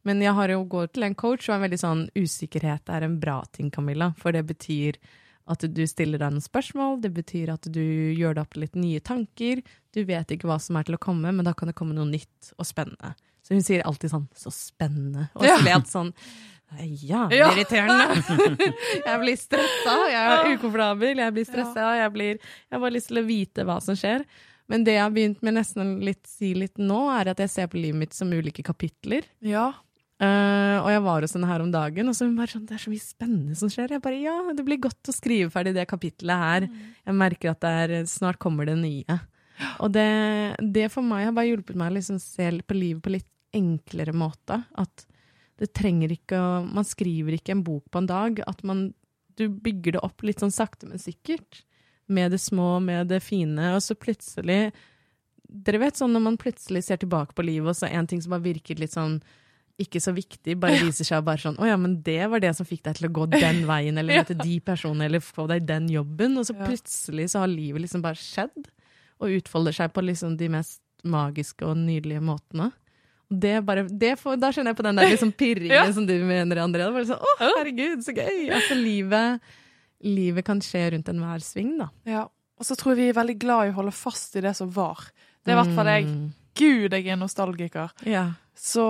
Men 0.06 0.20
jeg 0.22 0.36
har 0.36 0.52
jo 0.52 0.60
gått 0.70 0.94
til 0.94 1.08
en 1.08 1.16
coach, 1.18 1.48
og 1.48 1.56
en 1.56 1.64
veldig 1.64 1.80
sånn 1.80 2.04
usikkerhet 2.14 2.92
er 2.94 3.08
en 3.08 3.18
bra 3.18 3.40
ting, 3.50 3.72
Camilla. 3.74 4.12
For 4.20 4.36
det 4.36 4.44
betyr 4.46 5.00
at 5.46 5.60
du 5.76 5.82
stiller 5.86 6.18
deg 6.22 6.32
noen 6.32 6.44
spørsmål, 6.44 7.00
det 7.04 7.12
betyr 7.14 7.52
at 7.52 7.66
du 7.72 7.82
gjør 8.16 8.34
deg 8.38 8.42
opp 8.46 8.56
litt 8.56 8.74
nye 8.80 9.00
tanker. 9.04 9.60
Du 9.92 10.00
vet 10.08 10.30
ikke 10.32 10.48
hva 10.48 10.56
som 10.62 10.76
er 10.80 10.86
til 10.88 10.96
å 10.96 11.02
komme, 11.02 11.32
men 11.32 11.44
da 11.44 11.52
kan 11.52 11.68
det 11.68 11.76
komme 11.76 11.94
noe 11.96 12.08
nytt 12.08 12.54
og 12.56 12.64
spennende. 12.68 13.12
Så 13.44 13.52
hun 13.52 13.62
sier 13.62 13.84
alltid 13.84 14.10
sånn 14.10 14.28
'så 14.32 14.50
spennende', 14.50 15.28
og 15.36 15.44
Ja. 15.44 15.58
blir 15.58 15.84
sånn 15.84 16.14
ja, 16.80 17.28
Ja. 17.30 17.50
irriterende. 17.52 18.08
jeg 19.06 19.20
blir 19.20 19.36
stressa, 19.36 19.94
jeg 20.10 20.24
er 20.32 20.56
ukomfortabel, 20.56 21.16
jeg 21.18 21.32
blir 21.34 21.44
stressa, 21.44 21.96
jeg 22.00 22.12
blir 22.12 22.34
Jeg 22.38 22.72
har 22.72 22.80
bare 22.80 22.94
lyst 22.96 23.08
til 23.08 23.18
å 23.22 23.26
vite 23.26 23.64
hva 23.64 23.80
som 23.82 23.94
skjer. 23.94 24.24
Men 24.66 24.82
det 24.82 24.94
jeg 24.96 25.02
har 25.02 25.10
begynt 25.10 25.42
med 25.42 25.54
nesten 25.58 26.00
litt 26.02 26.26
si 26.26 26.54
litt 26.54 26.78
nå, 26.80 27.20
er 27.20 27.28
at 27.30 27.36
jeg 27.36 27.50
ser 27.50 27.66
på 27.68 27.80
livet 27.80 28.00
mitt 28.00 28.14
som 28.14 28.30
ulike 28.32 28.64
kapitler. 28.64 29.22
Ja. 29.44 29.74
Eh, 30.22 30.76
og 30.78 30.88
jeg 30.92 31.02
var 31.02 31.24
hos 31.26 31.32
henne 31.34 31.48
her 31.50 31.62
om 31.64 31.70
dagen, 31.74 32.08
og 32.08 32.14
så 32.14 32.28
hun 32.28 32.36
bare 32.38 32.52
sånn, 32.52 32.66
det 32.68 32.76
er 32.76 32.82
så 32.84 32.92
mye 32.92 33.02
spennende 33.02 33.56
som 33.58 33.70
skjer. 33.72 33.96
Jeg 33.96 34.04
bare, 34.04 34.20
ja, 34.22 34.36
det 34.54 34.64
blir 34.66 34.82
godt 34.82 35.10
å 35.10 35.14
skrive 35.14 35.50
ferdig 35.52 35.74
det 35.74 35.88
kapitlet 35.90 36.44
her. 36.44 36.68
Jeg 37.02 37.18
merker 37.18 37.50
at 37.50 37.64
det 37.64 37.72
er, 37.82 37.94
snart 38.10 38.38
kommer 38.42 38.68
det 38.68 38.76
nye. 38.78 39.18
Og 39.82 39.90
det, 39.94 40.06
det 40.74 40.88
for 40.92 41.06
meg 41.06 41.28
har 41.28 41.34
bare 41.34 41.50
hjulpet 41.50 41.78
meg 41.78 41.92
å 41.92 41.96
liksom 41.98 42.20
se 42.22 42.50
på 42.62 42.78
livet 42.78 43.02
på 43.04 43.14
litt 43.14 43.30
enklere 43.54 44.14
måte. 44.16 44.60
At 44.78 45.06
det 45.62 45.70
trenger 45.76 46.10
ikke 46.10 46.38
å 46.38 46.48
Man 46.66 46.86
skriver 46.86 47.36
ikke 47.36 47.54
en 47.54 47.62
bok 47.66 47.86
på 47.90 48.02
en 48.02 48.10
dag. 48.10 48.42
At 48.46 48.64
man 48.66 48.88
Du 49.38 49.48
bygger 49.48 49.96
det 49.96 50.02
opp 50.06 50.22
litt 50.22 50.42
sånn 50.42 50.54
sakte, 50.54 50.86
men 50.90 51.02
sikkert. 51.02 51.62
Med 52.06 52.34
det 52.34 52.38
små, 52.42 52.80
med 52.80 53.08
det 53.08 53.22
fine, 53.24 53.72
og 53.74 53.82
så 53.82 53.96
plutselig 53.96 54.74
Dere 55.44 55.78
vet 55.78 55.98
sånn 55.98 56.12
når 56.14 56.22
man 56.24 56.36
plutselig 56.40 56.82
ser 56.86 56.98
tilbake 56.98 57.34
på 57.36 57.44
livet, 57.46 57.68
og 57.70 57.76
så 57.78 57.86
er 57.86 58.00
en 58.00 58.08
ting 58.10 58.20
som 58.22 58.32
bare 58.34 58.46
virket 58.46 58.80
litt 58.80 58.94
sånn 58.94 59.20
ikke 59.82 59.98
så 60.00 60.12
viktig, 60.14 60.54
bare 60.62 60.78
viser 60.84 61.06
seg 61.08 61.24
bare 61.26 61.40
sånn 61.42 61.56
Å 61.58 61.66
ja, 61.66 61.74
men 61.80 61.96
det 62.06 62.20
var 62.30 62.38
det 62.44 62.52
som 62.54 62.66
fikk 62.68 62.84
deg 62.86 62.94
til 63.00 63.08
å 63.08 63.12
gå 63.16 63.24
den 63.32 63.64
veien, 63.72 63.98
eller 63.98 64.20
møte 64.22 64.36
de 64.38 64.60
personene, 64.62 65.08
eller 65.08 65.22
få 65.24 65.48
deg 65.50 65.64
den 65.66 65.88
jobben. 65.90 66.36
Og 66.38 66.46
så 66.46 66.54
plutselig 66.60 67.30
så 67.32 67.42
har 67.42 67.50
livet 67.50 67.82
liksom 67.82 68.04
bare 68.04 68.18
skjedd, 68.20 68.68
og 69.18 69.34
utfolder 69.40 69.74
seg 69.74 69.92
på 69.94 70.04
liksom 70.06 70.36
de 70.38 70.48
mest 70.54 70.80
magiske 71.04 71.66
og 71.66 71.76
nydelige 71.80 72.22
måtene. 72.24 72.70
Det 73.34 73.56
bare, 73.66 73.82
det 73.88 74.12
får, 74.20 74.36
da 74.38 74.50
skjønner 74.54 74.74
jeg 74.74 74.78
på 74.78 74.84
den 74.86 74.98
der 75.00 75.10
liksom 75.10 75.32
pirringen 75.42 75.74
Ja. 75.74 75.90
som 75.96 76.06
du 76.06 76.14
mener, 76.22 76.60
Andrea. 76.62 76.90
Bare 76.94 77.02
liksom, 77.06 77.18
Å, 77.24 77.34
herregud, 77.42 78.04
så 78.06 78.14
gøy! 78.14 78.46
Altså, 78.54 78.76
livet, 78.78 79.40
livet 80.06 80.46
kan 80.46 80.60
skje 80.62 80.84
rundt 80.94 81.08
enhver 81.10 81.42
sving, 81.42 81.74
da. 81.82 81.90
ja. 82.06 82.24
Og 82.54 82.62
så 82.68 82.76
tror 82.78 82.92
jeg 82.94 83.00
vi 83.00 83.06
er 83.10 83.16
veldig 83.16 83.34
glad 83.42 83.66
i 83.66 83.70
å 83.72 83.74
holde 83.80 83.90
fast 83.98 84.36
i 84.38 84.42
det 84.44 84.52
som 84.54 84.68
var. 84.70 85.00
Det 85.42 85.50
er 85.50 85.56
i 85.56 85.58
hvert 85.58 85.72
fall 85.74 85.88
jeg. 85.90 86.04
Gud, 86.54 86.92
jeg 86.94 87.06
er 87.10 87.16
nostalgiker. 87.20 87.90
Ja. 88.06 88.32
Så 88.54 88.84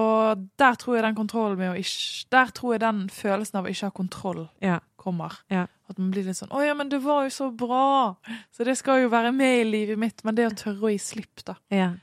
der 0.60 0.74
tror 0.76 0.98
jeg 0.98 1.04
den 1.06 1.16
kontrollen 1.16 1.56
med 1.56 1.70
å 1.72 1.78
ikke 1.80 2.26
Der 2.34 2.50
tror 2.52 2.74
jeg 2.74 2.82
den 2.82 2.98
følelsen 3.08 3.56
av 3.58 3.64
å 3.64 3.70
ikke 3.72 3.88
ha 3.88 3.94
kontroll 3.96 4.42
Ja. 4.60 4.80
kommer. 5.00 5.32
Ja. 5.48 5.66
At 5.88 5.98
man 5.98 6.10
blir 6.12 6.24
litt 6.24 6.36
sånn 6.36 6.48
'Å 6.52 6.64
ja, 6.66 6.74
men 6.74 6.88
det 6.88 7.00
var 7.02 7.24
jo 7.24 7.30
så 7.30 7.50
bra'. 7.54 8.16
Så 8.52 8.64
det 8.64 8.76
skal 8.78 9.02
jo 9.02 9.08
være 9.08 9.32
med 9.32 9.60
i 9.60 9.70
livet 9.70 9.98
mitt. 9.98 10.24
Men 10.24 10.34
det 10.34 10.46
å 10.46 10.54
tørre 10.56 10.80
å 10.80 10.92
gi 10.92 10.98
slipp, 10.98 11.44
da. 11.44 11.56
ja. 11.70 11.94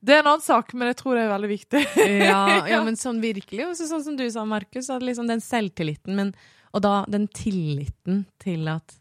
Det 0.00 0.14
er 0.14 0.20
en 0.20 0.26
annen 0.30 0.40
sak, 0.40 0.74
men 0.74 0.88
jeg 0.88 0.96
tror 0.96 1.14
det 1.16 1.24
er 1.24 1.34
veldig 1.34 1.48
viktig. 1.50 2.22
ja, 2.22 2.66
ja, 2.68 2.84
men 2.86 2.94
sånn 2.94 3.20
virkelig. 3.20 3.66
Og 3.66 3.74
sånn 3.76 4.04
som 4.04 4.16
du 4.16 4.30
sa, 4.30 4.44
Markus, 4.44 4.88
at 4.90 5.02
liksom 5.02 5.26
den 5.26 5.40
selvtilliten, 5.40 6.14
men, 6.14 6.34
og 6.72 6.82
da 6.82 7.04
den 7.08 7.26
tilliten 7.28 8.26
til 8.38 8.68
at 8.68 8.94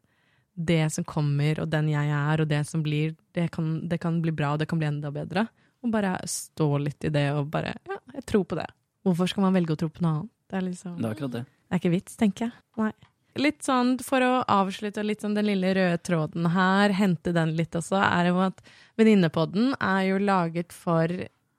det 0.58 0.92
som 0.92 1.04
kommer, 1.04 1.60
og 1.62 1.70
den 1.70 1.90
jeg 1.90 2.10
er, 2.10 2.42
og 2.42 2.48
det 2.50 2.66
som 2.66 2.82
blir, 2.82 3.16
det 3.38 3.52
kan, 3.52 3.88
det 3.88 4.00
kan 4.02 4.22
bli 4.24 4.32
bra, 4.32 4.54
og 4.54 4.60
det 4.60 4.68
kan 4.68 4.80
bli 4.80 4.88
enda 4.88 5.12
bedre. 5.14 5.48
Og 5.86 5.92
bare 5.94 6.16
stå 6.30 6.70
litt 6.82 7.06
i 7.08 7.14
det, 7.14 7.28
og 7.38 7.52
bare 7.54 7.76
Ja, 7.88 8.00
jeg 8.16 8.26
tror 8.30 8.48
på 8.50 8.58
det. 8.60 8.68
Hvorfor 9.06 9.30
skal 9.32 9.46
man 9.48 9.56
velge 9.56 9.76
å 9.76 9.80
tro 9.80 9.90
på 9.94 10.04
noe 10.04 10.16
annet? 10.16 10.34
Det 10.48 10.58
er 10.58 10.66
liksom 10.66 10.98
Det 10.98 11.06
er 11.06 11.14
akkurat 11.16 11.36
det. 11.38 11.44
Det 11.48 11.76
er 11.76 11.82
ikke 11.82 11.94
vits, 11.94 12.18
tenker 12.20 12.48
jeg. 12.48 12.56
Nei. 12.80 12.92
Litt 13.38 13.62
sånn 13.68 13.98
for 14.02 14.24
å 14.26 14.32
avslutte 14.50 15.04
litt 15.06 15.22
sånn 15.22 15.36
den 15.38 15.46
lille 15.46 15.76
røde 15.78 16.00
tråden 16.02 16.48
her, 16.56 16.94
hente 16.98 17.34
den 17.36 17.54
litt 17.58 17.76
også, 17.78 18.00
er 18.02 18.32
jo 18.32 18.40
at 18.48 18.64
Venninnepodden 18.98 19.76
er 19.78 20.08
jo 20.08 20.18
laget 20.24 20.74
for 20.74 21.12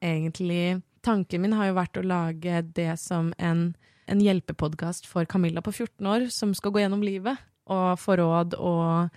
egentlig 0.03 0.81
Tanken 1.07 1.45
min 1.45 1.55
har 1.55 1.69
jo 1.69 1.77
vært 1.77 2.01
å 2.01 2.03
lage 2.03 2.62
det 2.75 2.91
som 2.99 3.31
en, 3.39 3.69
en 4.11 4.21
hjelpepodkast 4.21 5.07
for 5.07 5.29
Camilla 5.31 5.62
på 5.62 5.71
14 5.71 6.09
år, 6.11 6.27
som 6.35 6.51
skal 6.59 6.75
gå 6.75 6.83
gjennom 6.83 7.05
livet 7.07 7.39
og 7.71 8.01
få 8.03 8.16
råd 8.19 8.57
og 8.59 9.14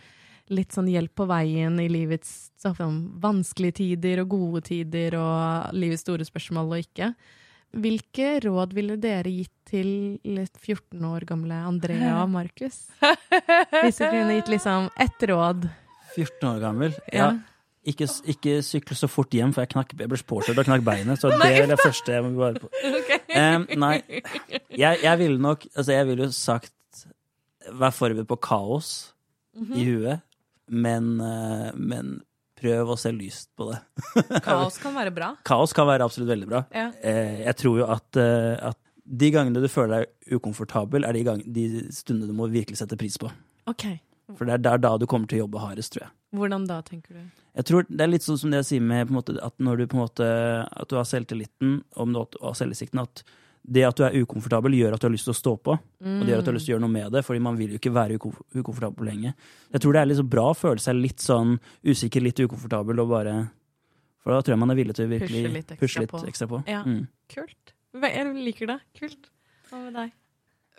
litt 0.51 0.75
sånn 0.75 0.89
hjelp 0.91 1.13
på 1.17 1.27
veien 1.29 1.77
i 1.81 1.87
livets 1.91 2.51
sånn, 2.61 3.03
vanskelige 3.23 3.79
tider 3.81 4.23
og 4.23 4.33
gode 4.33 4.63
tider 4.67 5.15
og 5.19 5.75
livets 5.75 6.03
store 6.05 6.27
spørsmål 6.27 6.75
og 6.75 6.83
ikke. 6.83 7.13
Hvilke 7.71 8.33
råd 8.43 8.73
ville 8.75 8.97
dere 8.99 9.31
gitt 9.31 9.53
til 9.69 9.91
litt 10.27 10.57
14 10.59 11.05
år 11.07 11.23
gamle 11.29 11.61
Andrea 11.69 12.17
og 12.19 12.33
Markus? 12.33 12.83
Hvis 12.99 14.01
dere 14.01 14.11
kunne 14.17 14.35
gitt 14.35 14.51
liksom 14.51 14.89
ett 14.99 15.23
råd. 15.31 15.69
14 16.17 16.49
år 16.49 16.59
gammel. 16.65 16.97
Ja. 17.15 17.29
Ikke, 17.87 18.05
ikke 18.29 18.59
sykle 18.61 18.95
så 18.99 19.07
fort 19.09 19.31
hjem, 19.33 19.55
for 19.55 19.63
jeg, 19.63 19.71
knakk, 19.71 19.95
jeg 19.97 20.11
ble 20.11 20.19
påkjørt 20.29 20.59
og 20.61 20.67
knakk 20.67 20.83
beinet. 20.85 21.21
Så 21.21 21.31
det 21.41 21.47
er 21.61 21.71
det 21.71 21.79
første 21.79 22.13
jeg 22.13 22.25
må 22.27 22.33
bare 22.43 22.59
på. 22.59 22.69
Um, 23.31 23.65
nei, 23.79 23.95
jeg, 24.75 24.99
jeg 24.99 25.15
ville 25.21 25.39
nok 25.39 25.63
Altså, 25.71 25.93
jeg 25.95 26.07
ville 26.09 26.25
jo 26.27 26.33
sagt 26.35 27.05
Vær 27.71 27.93
forberedt 27.95 28.27
på 28.27 28.35
kaos 28.43 28.91
i 29.55 29.83
huet, 29.85 30.21
men, 30.71 31.15
eh, 31.21 31.71
men 31.75 32.19
prøv 32.61 32.93
å 32.93 32.97
se 32.99 33.11
lyst 33.15 33.49
på 33.57 33.71
det. 33.71 33.79
Kaos 34.45 34.77
kan 34.81 34.95
være 34.95 35.13
bra. 35.15 35.33
Kaos 35.47 35.73
kan 35.75 35.89
være 35.89 36.05
absolutt 36.07 36.31
veldig 36.31 36.49
bra. 36.49 36.63
Ja. 36.75 36.89
Eh, 37.01 37.41
jeg 37.47 37.57
tror 37.61 37.81
jo 37.81 37.89
at, 37.89 38.21
eh, 38.21 38.55
at 38.71 38.79
de 39.11 39.31
gangene 39.33 39.63
du 39.63 39.67
føler 39.71 40.05
deg 40.05 40.37
ukomfortabel, 40.37 41.07
er 41.07 41.17
de, 41.17 41.25
gang, 41.27 41.43
de 41.43 41.65
stundene 41.93 42.31
du 42.31 42.37
må 42.37 42.47
virkelig 42.51 42.79
sette 42.79 42.99
pris 42.99 43.17
på. 43.21 43.31
Ok. 43.69 43.89
For 44.37 44.47
det 44.47 44.55
er 44.55 44.63
der 44.63 44.81
da 44.83 44.93
du 44.99 45.07
kommer 45.09 45.27
til 45.27 45.41
å 45.41 45.45
jobbe 45.45 45.63
hardest, 45.63 45.95
tror 45.95 46.05
jeg. 46.05 46.13
Hvordan 46.37 46.65
da, 46.69 46.79
tenker 46.85 47.17
du? 47.17 47.23
Jeg 47.59 47.67
tror 47.67 47.83
Det 47.89 48.03
er 48.05 48.07
litt 48.07 48.23
sånn 48.23 48.37
som 48.39 48.53
det 48.53 48.61
jeg 48.61 48.67
sier 48.69 48.83
med 48.87 49.09
måte, 49.11 49.35
at 49.43 49.57
når 49.59 49.81
du 49.81 49.87
på 49.91 49.97
en 49.97 50.03
måte 50.05 50.27
At 50.63 50.87
du 50.87 50.95
har 50.95 51.03
selvtilliten 51.03 51.81
om 51.99 52.13
du 52.15 52.21
har 52.21 52.55
selvinnsikten, 52.55 53.01
at 53.03 53.25
det 53.61 53.83
at 53.85 53.97
du 53.97 54.03
er 54.07 54.15
ukomfortabel, 54.23 54.73
gjør 54.73 54.95
at 54.95 55.03
du 55.03 55.07
har 55.07 55.13
lyst 55.13 55.27
til 55.29 55.35
å 55.35 55.37
stå 55.37 55.55
på. 55.61 55.75
Og 55.77 56.21
det 56.25 56.33
gjør 56.33 56.41
at 56.41 56.47
du 56.47 56.51
har 56.51 56.57
lyst 56.57 56.67
til 56.67 56.73
å 56.73 56.75
gjøre 56.75 56.85
noe 56.85 56.95
med 56.95 57.11
det, 57.13 57.23
fordi 57.27 57.41
man 57.45 57.57
vil 57.59 57.75
jo 57.75 57.81
ikke 57.81 57.93
være 57.93 58.17
ukom 58.17 58.37
ukomfortabel 58.57 59.09
lenge. 59.11 59.33
Jeg 59.71 59.83
tror 59.83 59.93
det 59.97 60.01
er 60.01 60.15
så 60.17 60.25
bra 60.35 60.45
å 60.49 60.57
føle 60.57 60.81
seg 60.81 60.97
litt 60.97 61.21
sånn 61.23 61.57
usikker, 61.85 62.25
litt 62.25 62.41
ukomfortabel, 62.41 63.03
og 63.03 63.11
bare 63.13 63.35
For 64.21 64.33
da 64.33 64.41
tror 64.41 64.53
jeg 64.53 64.61
man 64.61 64.69
er 64.69 64.77
villig 64.77 64.93
til 64.97 65.07
å 65.07 65.09
virkelig 65.09 65.43
Pushe 65.43 65.53
litt 65.53 65.71
ekstra 65.71 65.81
pushe 65.81 66.01
litt 66.03 66.11
på. 66.11 66.23
ekstra 66.29 66.47
på. 66.47 66.63
Ja. 66.69 66.81
Mm. 66.85 67.05
Kult. 67.31 67.73
Jeg 68.01 68.33
liker 68.37 68.67
det. 68.69 68.79
Kult. 68.99 69.31
Hva 69.69 69.79
med 69.81 69.95
deg? 69.97 70.11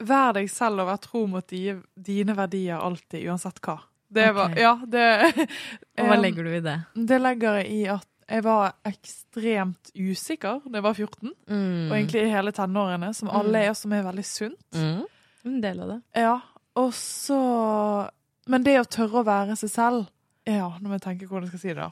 Vær 0.03 0.37
deg 0.37 0.51
selv 0.51 0.83
og 0.83 0.91
vær 0.91 1.01
tro 1.03 1.25
mot 1.31 1.49
di, 1.51 1.65
dine 1.95 2.37
verdier 2.39 2.79
alltid, 2.79 3.27
uansett 3.29 3.59
hva. 3.65 3.81
Det 4.13 4.29
var, 4.37 4.53
okay. 4.53 4.63
ja, 4.63 4.73
det, 4.87 5.47
Og 5.99 6.09
hva 6.11 6.17
legger 6.25 6.45
du 6.45 6.53
i 6.53 6.63
det? 6.65 6.77
det 6.95 7.19
legger 7.23 7.63
jeg 7.63 7.71
i 7.73 7.83
at 7.95 8.07
jeg 8.29 8.43
var 8.45 8.75
ekstremt 8.85 9.91
usikker 9.97 10.61
da 10.67 10.79
jeg 10.79 10.83
var 10.83 10.95
14, 10.95 11.31
Mm. 11.49 11.91
og 11.91 11.97
egentlig 11.97 12.23
i 12.27 12.31
hele 12.33 12.53
tenårene, 12.53 13.15
som 13.15 13.29
alle 13.31 13.59
er, 13.69 13.73
som 13.75 13.93
er 13.93 14.03
veldig 14.03 14.25
sunt. 14.25 14.59
mm. 14.75 15.03
En 15.45 15.61
del 15.61 15.81
av 15.81 15.89
det. 15.89 16.01
Ja, 16.15 16.41
og 16.77 16.93
så 16.95 18.09
Men 18.47 18.63
det 18.65 18.77
å 18.81 18.85
tørre 18.87 19.23
å 19.23 19.25
være 19.27 19.57
seg 19.57 19.71
selv 19.71 20.07
Ja, 20.47 20.69
nå 20.81 20.89
må 20.89 20.99
jeg 20.99 21.03
tenke 21.03 21.27
hvordan 21.29 21.43
jeg 21.47 21.49
skal 21.53 21.61
si 21.61 21.69
det. 21.69 21.77
da. 21.77 21.91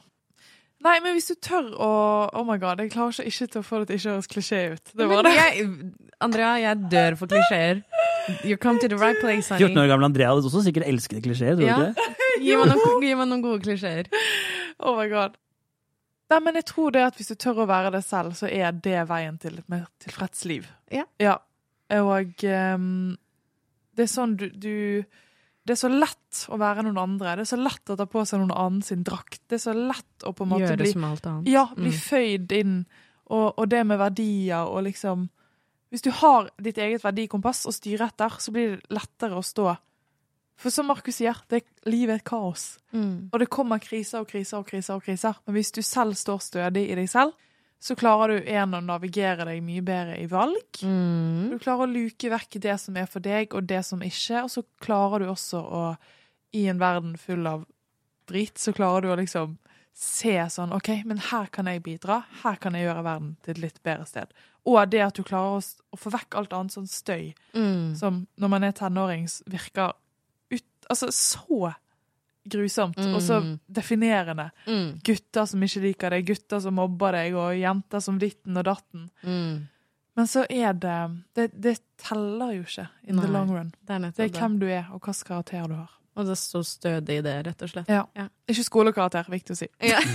Nei, 0.83 0.99
men 0.99 1.13
hvis 1.15 1.27
du 1.27 1.35
tør 1.35 1.69
å 1.77 2.29
Oh 2.33 2.43
my 2.43 2.57
god, 2.57 2.79
jeg 2.79 2.91
klarer 2.91 3.11
ikke, 3.13 3.25
ikke 3.27 3.47
til 3.51 3.61
å 3.61 3.63
få 3.63 3.79
det 3.79 3.87
til 3.87 3.97
ikke 3.99 4.09
høres 4.15 4.27
klisjé 4.27 4.61
ut. 4.73 4.91
Det 4.97 5.07
var 5.07 5.21
det. 5.23 5.33
Jeg, 5.35 5.67
Andrea, 6.21 6.55
jeg 6.59 6.89
dør 6.91 7.15
for 7.17 7.27
klisjeer. 7.27 7.83
You 8.43 8.57
come 8.57 8.79
to 8.79 8.87
the 8.87 8.97
right 8.97 9.19
place, 9.21 9.47
14 9.49 9.67
honey. 9.75 9.83
år 9.83 9.87
gamle 9.93 10.05
Andrea 10.05 10.27
hadde 10.33 10.43
også 10.49 10.63
sikkert 10.65 10.87
elsket 10.87 11.23
klisjeer, 11.23 11.55
tror 11.55 11.61
du 11.61 11.65
Ja. 11.65 11.77
ikke? 11.91 12.41
Gi 12.41 12.55
meg 12.55 12.67
noen, 12.71 13.01
gi 13.03 13.13
meg 13.15 13.27
noen 13.27 13.41
gode 13.43 13.61
klisjeer. 13.63 14.07
Oh 14.79 14.95
my 14.97 15.07
god. 15.09 15.37
Nei, 16.31 16.39
men 16.39 16.55
jeg 16.55 16.65
tror 16.69 16.93
det 16.95 17.01
at 17.09 17.17
hvis 17.19 17.31
du 17.33 17.35
tør 17.35 17.63
å 17.65 17.69
være 17.69 17.91
det 17.91 18.03
selv, 18.07 18.33
så 18.39 18.47
er 18.47 18.71
det 18.71 19.01
veien 19.09 19.37
til 19.41 19.57
et 19.59 19.67
mer 19.71 19.85
tilfreds 19.99 20.45
liv. 20.47 20.69
Ja. 20.91 21.37
Og 21.91 22.45
um, 22.47 23.17
det 23.97 24.05
er 24.05 24.07
sånn 24.07 24.37
du, 24.39 24.45
du 24.55 25.03
Det 25.67 25.75
er 25.75 25.79
så 25.81 25.89
lett 25.91 26.45
å 26.49 26.57
være 26.57 26.85
noen 26.87 26.97
andre. 27.01 27.35
Det 27.35 27.43
er 27.43 27.51
så 27.51 27.59
lett 27.59 27.91
å 27.91 27.97
ta 27.99 28.07
på 28.09 28.23
seg 28.25 28.39
noen 28.41 28.55
annen 28.55 28.81
sin 28.85 29.03
drakt. 29.05 29.41
Det 29.51 29.59
er 29.59 29.65
så 29.65 29.75
lett 29.75 30.23
å 30.25 30.31
på 30.33 30.47
en 30.47 30.53
måte 30.53 30.69
Gjøre 30.71 30.79
bli 30.81 30.93
som 30.95 31.03
alt 31.09 31.27
annet. 31.29 31.51
Ja, 31.51 31.65
bli 31.75 31.91
Mm. 31.91 31.99
føyd 32.07 32.55
inn. 32.57 32.77
Og, 33.31 33.59
og 33.59 33.69
det 33.69 33.83
med 33.87 33.99
verdier 33.99 34.65
og 34.67 34.83
liksom 34.87 35.29
Hvis 35.91 36.01
du 36.07 36.09
har 36.11 36.47
ditt 36.63 36.77
eget 36.79 37.03
verdikompass 37.03 37.65
å 37.67 37.71
styre 37.75 38.07
etter, 38.07 38.31
så 38.39 38.51
blir 38.55 38.77
det 38.77 38.95
lettere 38.95 39.35
å 39.35 39.43
stå. 39.43 39.73
For 40.61 40.73
som 40.73 40.85
Markus 40.91 41.17
sier, 41.17 41.37
det, 41.49 41.63
livet 41.89 42.13
er 42.13 42.19
et 42.21 42.27
kaos. 42.27 42.75
Mm. 42.93 43.31
Og 43.31 43.39
det 43.41 43.49
kommer 43.49 43.81
kriser 43.81 44.21
og 44.21 44.29
kriser 44.29 44.59
og 44.61 44.67
kriser. 44.69 44.99
og 44.99 45.05
kriser. 45.05 45.39
Men 45.45 45.57
hvis 45.57 45.73
du 45.73 45.81
selv 45.81 46.13
står 46.19 46.43
stødig 46.45 46.83
i 46.91 46.97
deg 46.99 47.09
selv, 47.09 47.33
så 47.81 47.95
klarer 47.97 48.35
du 48.37 48.49
en 48.53 48.75
å 48.77 48.81
navigere 48.85 49.47
deg 49.47 49.63
mye 49.65 49.81
bedre 49.81 50.19
i 50.21 50.27
valg. 50.29 50.83
Mm. 50.85 51.49
Du 51.49 51.57
klarer 51.63 51.87
å 51.87 51.89
luke 51.89 52.29
vekk 52.29 52.59
det 52.61 52.75
som 52.77 52.97
er 53.01 53.07
for 53.09 53.25
deg, 53.25 53.55
og 53.57 53.65
det 53.65 53.81
som 53.87 54.03
ikke. 54.05 54.43
Og 54.45 54.51
så 54.53 54.61
klarer 54.85 55.23
du 55.23 55.31
også 55.31 55.63
å, 55.65 55.81
i 56.53 56.67
en 56.69 56.81
verden 56.81 57.15
full 57.17 57.47
av 57.49 57.65
drit, 58.29 58.53
så 58.61 58.73
klarer 58.77 59.07
du 59.07 59.09
å 59.15 59.17
liksom 59.17 59.57
se 59.97 60.35
sånn 60.53 60.71
OK, 60.77 60.91
men 61.09 61.19
her 61.31 61.49
kan 61.51 61.67
jeg 61.67 61.81
bidra. 61.83 62.21
Her 62.43 62.61
kan 62.61 62.77
jeg 62.77 62.85
gjøre 62.85 63.03
verden 63.09 63.33
til 63.41 63.55
et 63.55 63.63
litt 63.65 63.81
bedre 63.83 64.05
sted. 64.07 64.29
Og 64.69 64.77
det 64.93 65.01
at 65.01 65.17
du 65.17 65.25
klarer 65.25 65.57
å, 65.57 65.97
få 65.97 66.13
vekk 66.13 66.37
alt 66.37 66.53
annet 66.53 66.77
sånn 66.77 66.87
støy 66.89 67.33
Mm. 67.57 67.95
som 67.97 68.27
når 68.37 68.47
man 68.53 68.63
er 68.63 68.77
tenåring 68.77 69.25
virker 69.49 69.97
altså 70.91 71.09
så 71.15 71.73
grusomt 72.51 72.97
Mm. 72.97 73.11
og 73.15 73.21
så 73.21 73.35
definerende. 73.69 74.47
Mm. 74.65 74.87
Gutter 75.05 75.45
som 75.45 75.61
ikke 75.63 75.81
liker 75.83 76.09
deg, 76.15 76.25
gutter 76.25 76.59
som 76.63 76.73
mobber 76.79 77.13
deg, 77.13 77.35
og 77.37 77.53
jenter 77.59 78.01
som 78.01 78.17
ditten 78.21 78.57
og 78.57 78.65
datten. 78.65 79.09
Mm. 79.23 79.67
Men 80.17 80.27
så 80.27 80.43
er 80.49 80.73
det 80.73 80.95
Det, 81.37 81.45
det 81.61 81.75
teller 82.01 82.55
jo 82.57 82.63
ikke 82.65 82.87
in 83.07 83.21
the 83.21 83.27
long 83.31 83.49
run. 83.53 83.69
Det 83.87 83.95
er 83.95 84.11
Det 84.11 84.25
er 84.25 84.39
hvem 84.39 84.57
du 84.59 84.65
er, 84.67 84.87
og 84.91 84.99
hvilken 85.05 85.27
karakter 85.27 85.67
du 85.69 85.75
har. 85.75 85.91
Og 86.17 86.25
det 86.27 86.35
står 86.37 86.63
stødig 86.67 87.17
i 87.19 87.21
det, 87.23 87.35
rett 87.47 87.61
og 87.63 87.69
slett. 87.71 87.87
Ja. 87.89 88.01
Ja. 88.17 88.25
Ikke 88.49 88.65
skolekarakter, 88.67 89.29
viktig 89.31 89.53
å 89.55 89.59
si. 89.61 89.67
Ja. 89.79 90.01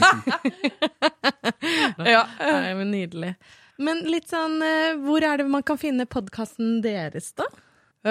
Ja. 2.07 2.27
Nei, 2.41 2.75
men 2.79 2.91
nydelig. 2.93 3.35
Men 3.83 4.03
litt 4.09 4.29
sånn, 4.31 4.59
eh, 4.65 4.97
hvor 5.03 5.25
er 5.25 5.39
det 5.41 5.47
man 5.51 5.63
kan 5.67 5.79
finne 5.81 6.07
podkasten 6.09 6.79
deres, 6.85 7.33
da? 7.37 7.45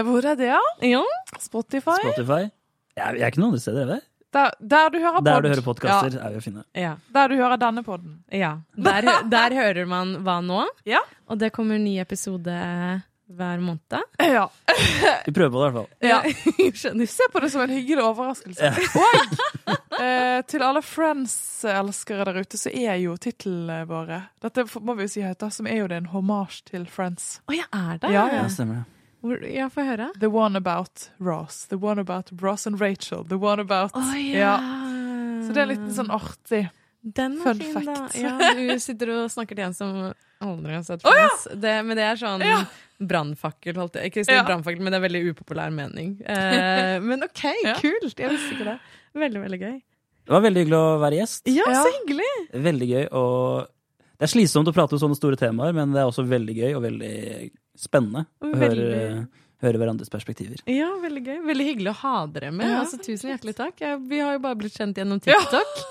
Hvor 0.03 0.25
er 0.25 0.35
det, 0.35 0.49
da? 0.51 0.59
Ja. 0.85 1.03
Spotify? 1.39 1.95
Spotify. 2.01 2.41
Jeg, 2.95 3.17
jeg 3.19 3.21
er 3.21 3.31
ikke 3.31 3.39
noen 3.43 3.53
andre 3.53 3.61
steder, 3.63 3.95
er? 3.97 4.03
Der, 4.35 4.51
der 4.59 4.89
du 4.91 4.97
hører 4.99 5.21
Der 5.23 5.35
pod. 5.37 5.43
du 5.43 5.47
hører 5.53 5.63
podkaster, 5.63 6.15
er 6.19 6.29
vi 6.33 6.39
å 6.41 6.43
finne. 6.43 6.63
Ja. 6.75 6.95
Der 7.15 7.27
du 7.31 7.35
hører 7.39 7.55
denne 7.61 7.83
podden. 7.87 8.17
ja. 8.31 8.57
Der, 8.75 9.07
der 9.31 9.53
hører 9.55 9.85
man 9.87 10.17
Hva 10.25 10.41
nå? 10.43 10.65
Ja. 10.85 10.99
Og 11.31 11.39
det 11.39 11.53
kommer 11.55 11.79
ny 11.79 11.97
episode 12.03 12.51
hver 13.25 13.57
måned. 13.63 13.95
Ja. 14.35 14.43
Vi 15.25 15.31
prøver 15.33 15.49
på 15.53 15.61
det, 15.61 15.69
i 15.69 15.71
hvert 15.71 15.77
fall. 15.79 15.87
ja. 16.03 16.19
Skjønner. 16.81 17.07
Se 17.09 17.23
på 17.31 17.39
det 17.41 17.49
som 17.53 17.61
en 17.63 17.71
hyggelig 17.73 18.03
overraskelse. 18.03 18.73
Og 19.95 20.01
eh, 20.03 20.41
til 20.51 20.61
alle 20.67 20.81
Friends-elskere 20.83 22.25
der 22.27 22.41
ute, 22.43 22.57
så 22.59 22.69
er 22.75 22.95
jo 23.01 23.15
titlene 23.17 23.85
våre 23.89 24.19
Dette 24.43 24.65
må 24.83 24.93
vi 24.99 25.07
jo 25.07 25.13
si 25.15 25.23
høyt, 25.23 25.39
da, 25.41 25.49
som 25.49 25.65
er 25.71 25.79
jo 25.79 25.87
det 25.91 26.01
en 26.03 26.11
hommage 26.11 26.61
til 26.69 26.85
Friends. 26.91 27.39
Å 27.47 27.55
jeg 27.55 27.65
er 27.71 27.97
det? 28.03 28.11
Ja, 28.13 28.27
Ja, 28.27 28.43
ja. 28.43 28.49
stemmer 28.51 28.81
det. 28.83 28.85
Ja, 29.51 29.69
få 29.73 29.83
høre. 29.87 30.09
The 30.19 30.27
one 30.29 30.55
about 30.57 31.09
Ross. 31.19 31.65
The 31.71 31.77
one 31.81 31.99
about 32.01 32.29
Ross 32.41 32.67
and 32.67 32.79
Rachel. 32.81 33.23
The 33.27 33.37
one 33.41 33.61
about 33.61 33.91
oh, 33.95 34.13
ja. 34.17 34.37
ja. 34.39 34.55
Så 35.47 35.53
det 35.53 35.61
er 35.63 35.69
litt 35.73 35.87
sånn 35.95 36.11
artig. 36.13 36.67
Den 37.05 37.35
er 37.37 37.43
Fun 37.43 37.59
fin, 37.61 37.73
fact. 37.73 37.85
da. 37.85 38.07
Ja, 38.17 38.53
du 38.57 38.79
sitter 38.81 39.11
og 39.13 39.27
snakker 39.29 39.55
til 39.59 39.65
en 39.67 39.75
som 39.77 39.91
aldri 40.41 40.73
har 40.73 40.81
sett 40.87 41.03
Friends. 41.05 41.47
det, 41.53 41.73
men 41.85 41.97
det 41.99 42.03
er 42.07 42.15
sånn 42.17 42.41
Ja. 42.41 42.63
brannfakkel, 42.99 43.75
holdt 43.77 43.99
jeg 43.99 44.09
Ikke 44.11 44.23
si 44.25 44.33
Ja. 44.33 44.43
brannfakkel, 44.47 44.81
men 44.81 44.91
det 44.95 44.99
er 45.01 45.05
veldig 45.07 45.21
upopulær 45.33 45.71
mening. 45.73 46.15
Eh, 46.25 46.99
men 47.05 47.23
OK, 47.23 47.43
Ja. 47.63 47.75
kult! 47.81 48.17
Jeg 48.17 48.29
visste 48.33 48.55
ikke 48.57 48.65
det. 48.71 48.79
Veldig, 49.15 49.41
veldig 49.45 49.59
gøy. 49.61 49.75
Det 50.25 50.33
var 50.33 50.41
veldig 50.41 50.63
hyggelig 50.65 50.79
å 50.81 50.99
være 51.03 51.19
gjest. 51.21 51.45
Ja, 51.53 51.63
Ja. 51.69 51.83
så 51.85 51.93
hyggelig! 51.93 52.31
Veldig 52.65 52.87
gøy. 52.89 53.05
Og 53.13 53.67
det 54.17 54.25
er 54.25 54.31
slitsomt 54.33 54.67
å 54.67 54.73
prate 54.73 54.97
om 54.97 54.99
sånne 55.05 55.15
store 55.19 55.37
temaer, 55.37 55.73
men 55.77 55.93
det 55.93 56.01
er 56.01 56.09
også 56.09 56.25
veldig 56.25 56.55
gøy 56.57 56.71
og 56.75 56.81
veldig 56.87 57.13
spennende 57.79 58.25
å 58.41 58.51
høre, 58.55 59.27
høre 59.63 59.79
hverandres 59.81 60.11
perspektiver. 60.13 60.61
Ja, 60.69 60.89
veldig 61.01 61.23
gøy. 61.25 61.37
Veldig 61.47 61.65
hyggelig 61.69 61.91
å 61.93 61.97
ha 62.01 62.15
dere 62.27 62.51
med. 62.55 62.67
Ja. 62.69 62.81
Altså, 62.83 62.99
tusen 63.03 63.31
hjertelig 63.31 63.55
takk. 63.57 63.79
Jeg, 63.81 64.01
vi 64.09 64.19
har 64.23 64.35
jo 64.37 64.43
bare 64.43 64.59
blitt 64.59 64.75
kjent 64.77 64.97
gjennom 65.01 65.21
TikTok. 65.25 65.79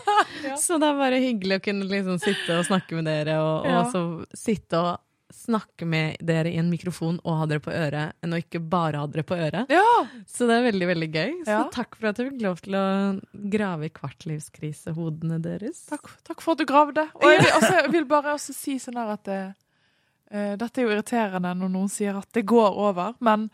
Ja. 0.45 0.59
Så 0.61 0.76
det 0.76 0.87
er 0.91 0.99
bare 0.99 1.16
hyggelig 1.22 1.57
å 1.57 1.62
kunne 1.64 1.87
liksom 1.89 2.18
sitte 2.20 2.59
og 2.59 2.66
snakke 2.68 2.99
med 2.99 3.07
dere, 3.09 3.39
og, 3.41 3.64
og 3.64 3.78
også 3.80 4.01
sitte 4.37 4.76
og 4.76 4.99
snakke 5.35 5.87
med 5.89 6.18
dere 6.22 6.51
i 6.53 6.59
en 6.61 6.68
mikrofon 6.70 7.16
og 7.24 7.39
ha 7.41 7.47
dere 7.49 7.62
på 7.64 7.72
øret, 7.72 8.12
enn 8.22 8.37
å 8.37 8.39
ikke 8.43 8.61
bare 8.61 9.01
ha 9.01 9.09
dere 9.11 9.24
på 9.26 9.39
øret. 9.41 9.72
Ja! 9.72 9.87
Så 10.30 10.47
det 10.51 10.59
er 10.61 10.66
veldig, 10.68 10.89
veldig 10.93 11.09
gøy. 11.14 11.32
Så 11.47 11.55
Ja. 11.57 11.62
takk 11.72 11.97
for 11.97 12.11
at 12.12 12.20
jeg 12.20 12.28
fikk 12.30 12.45
lov 12.45 12.61
til 12.62 12.76
å 12.78 12.85
grave 13.57 13.89
i 13.89 13.93
kvartlivskrisehodene 13.97 15.41
deres. 15.43 15.80
Takk, 15.91 16.12
takk 16.28 16.45
for 16.45 16.53
at 16.55 16.62
du 16.62 16.68
gravde. 16.68 17.07
Og 17.18 17.26
jeg 17.30 17.41
vil, 17.43 17.53
altså, 17.57 17.72
jeg 17.80 17.93
vil 17.97 18.07
bare 18.11 18.37
også 18.37 18.55
si 18.57 18.76
sånn 18.82 19.01
her 19.01 19.14
at 19.16 19.24
det 19.28 19.41
Eh, 19.41 19.53
Dette 20.35 20.80
er 20.80 20.89
jo 20.89 20.93
irriterende 20.95 21.53
når 21.55 21.70
noen 21.70 21.93
sier 21.93 22.16
at 22.18 22.28
det 22.35 22.43
går 22.51 22.80
over, 22.89 23.14
men 23.22 23.47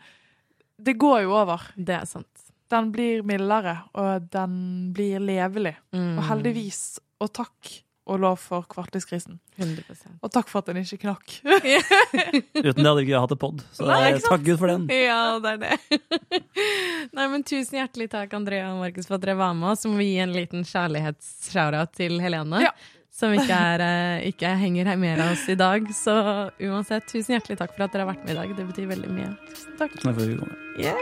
det 0.81 0.95
går 0.97 1.27
jo 1.27 1.35
over. 1.37 1.67
Det 1.75 1.93
er 1.99 2.09
sant. 2.09 2.47
Den 2.71 2.89
blir 2.95 3.21
mildere, 3.27 3.77
og 3.99 4.27
den 4.33 4.57
blir 4.95 5.21
levelig. 5.21 5.75
Mm. 5.93 6.15
Og 6.17 6.27
heldigvis, 6.29 6.83
og 7.21 7.33
takk 7.35 7.73
og 8.11 8.17
lov 8.19 8.39
for 8.41 8.65
kvartlivskrisen. 8.69 9.37
100% 9.61 10.23
Og 10.25 10.31
takk 10.33 10.49
for 10.49 10.63
at 10.63 10.71
den 10.71 10.81
ikke 10.81 11.03
knakk. 11.03 11.35
Uten 11.45 12.79
det 12.81 12.87
hadde 12.87 12.95
vi 12.97 13.05
ikke 13.05 13.21
hatt 13.23 13.35
en 13.35 13.41
pod. 13.41 13.61
Så 13.75 13.85
Nei, 13.87 14.15
takk 14.25 14.43
Gud 14.47 14.57
for 14.59 14.71
den. 14.71 14.87
Ja, 14.89 15.37
det 15.43 15.53
er 15.53 15.61
det. 15.61 15.99
Nei, 17.15 17.27
men 17.27 17.45
Tusen 17.47 17.77
hjertelig 17.77 18.09
takk, 18.15 18.33
Andrea 18.37 18.71
og 18.71 18.81
Markus, 18.81 19.07
for 19.09 19.19
at 19.19 19.27
dere 19.27 19.37
var 19.39 19.53
med 19.57 19.73
oss. 19.73 19.85
Så 19.85 19.91
må 19.91 20.01
vi 20.01 20.09
gi 20.15 20.17
en 20.23 20.33
liten 20.33 20.65
kjærlighets-shout-out 20.67 21.93
til 21.99 22.17
Helene. 22.23 22.65
Ja. 22.65 22.73
Som 23.21 23.35
ikke, 23.37 23.53
er, 23.53 23.83
eh, 23.85 24.27
ikke 24.31 24.49
henger 24.57 24.89
her 24.89 24.97
med 24.97 25.21
oss 25.27 25.45
i 25.53 25.57
dag. 25.59 25.85
Så 25.93 26.15
uansett, 26.57 27.05
tusen 27.11 27.37
hjertelig 27.37 27.59
takk 27.61 27.75
for 27.75 27.85
at 27.85 27.93
dere 27.93 28.07
har 28.07 28.15
vært 28.15 28.25
med 28.25 28.33
i 28.33 28.39
dag. 28.39 28.55
Det 28.57 28.67
betyr 28.73 28.89
veldig 28.95 29.13
mye. 29.13 29.29
Tusen 29.51 29.77
Takk. 29.77 29.93
Takk 30.01 30.09
for 30.09 30.25
at 30.25 30.33
vi 30.33 30.41
kom. 30.41 30.57
Yeah. 30.81 30.97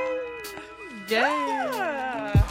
Yeah. 1.09 2.48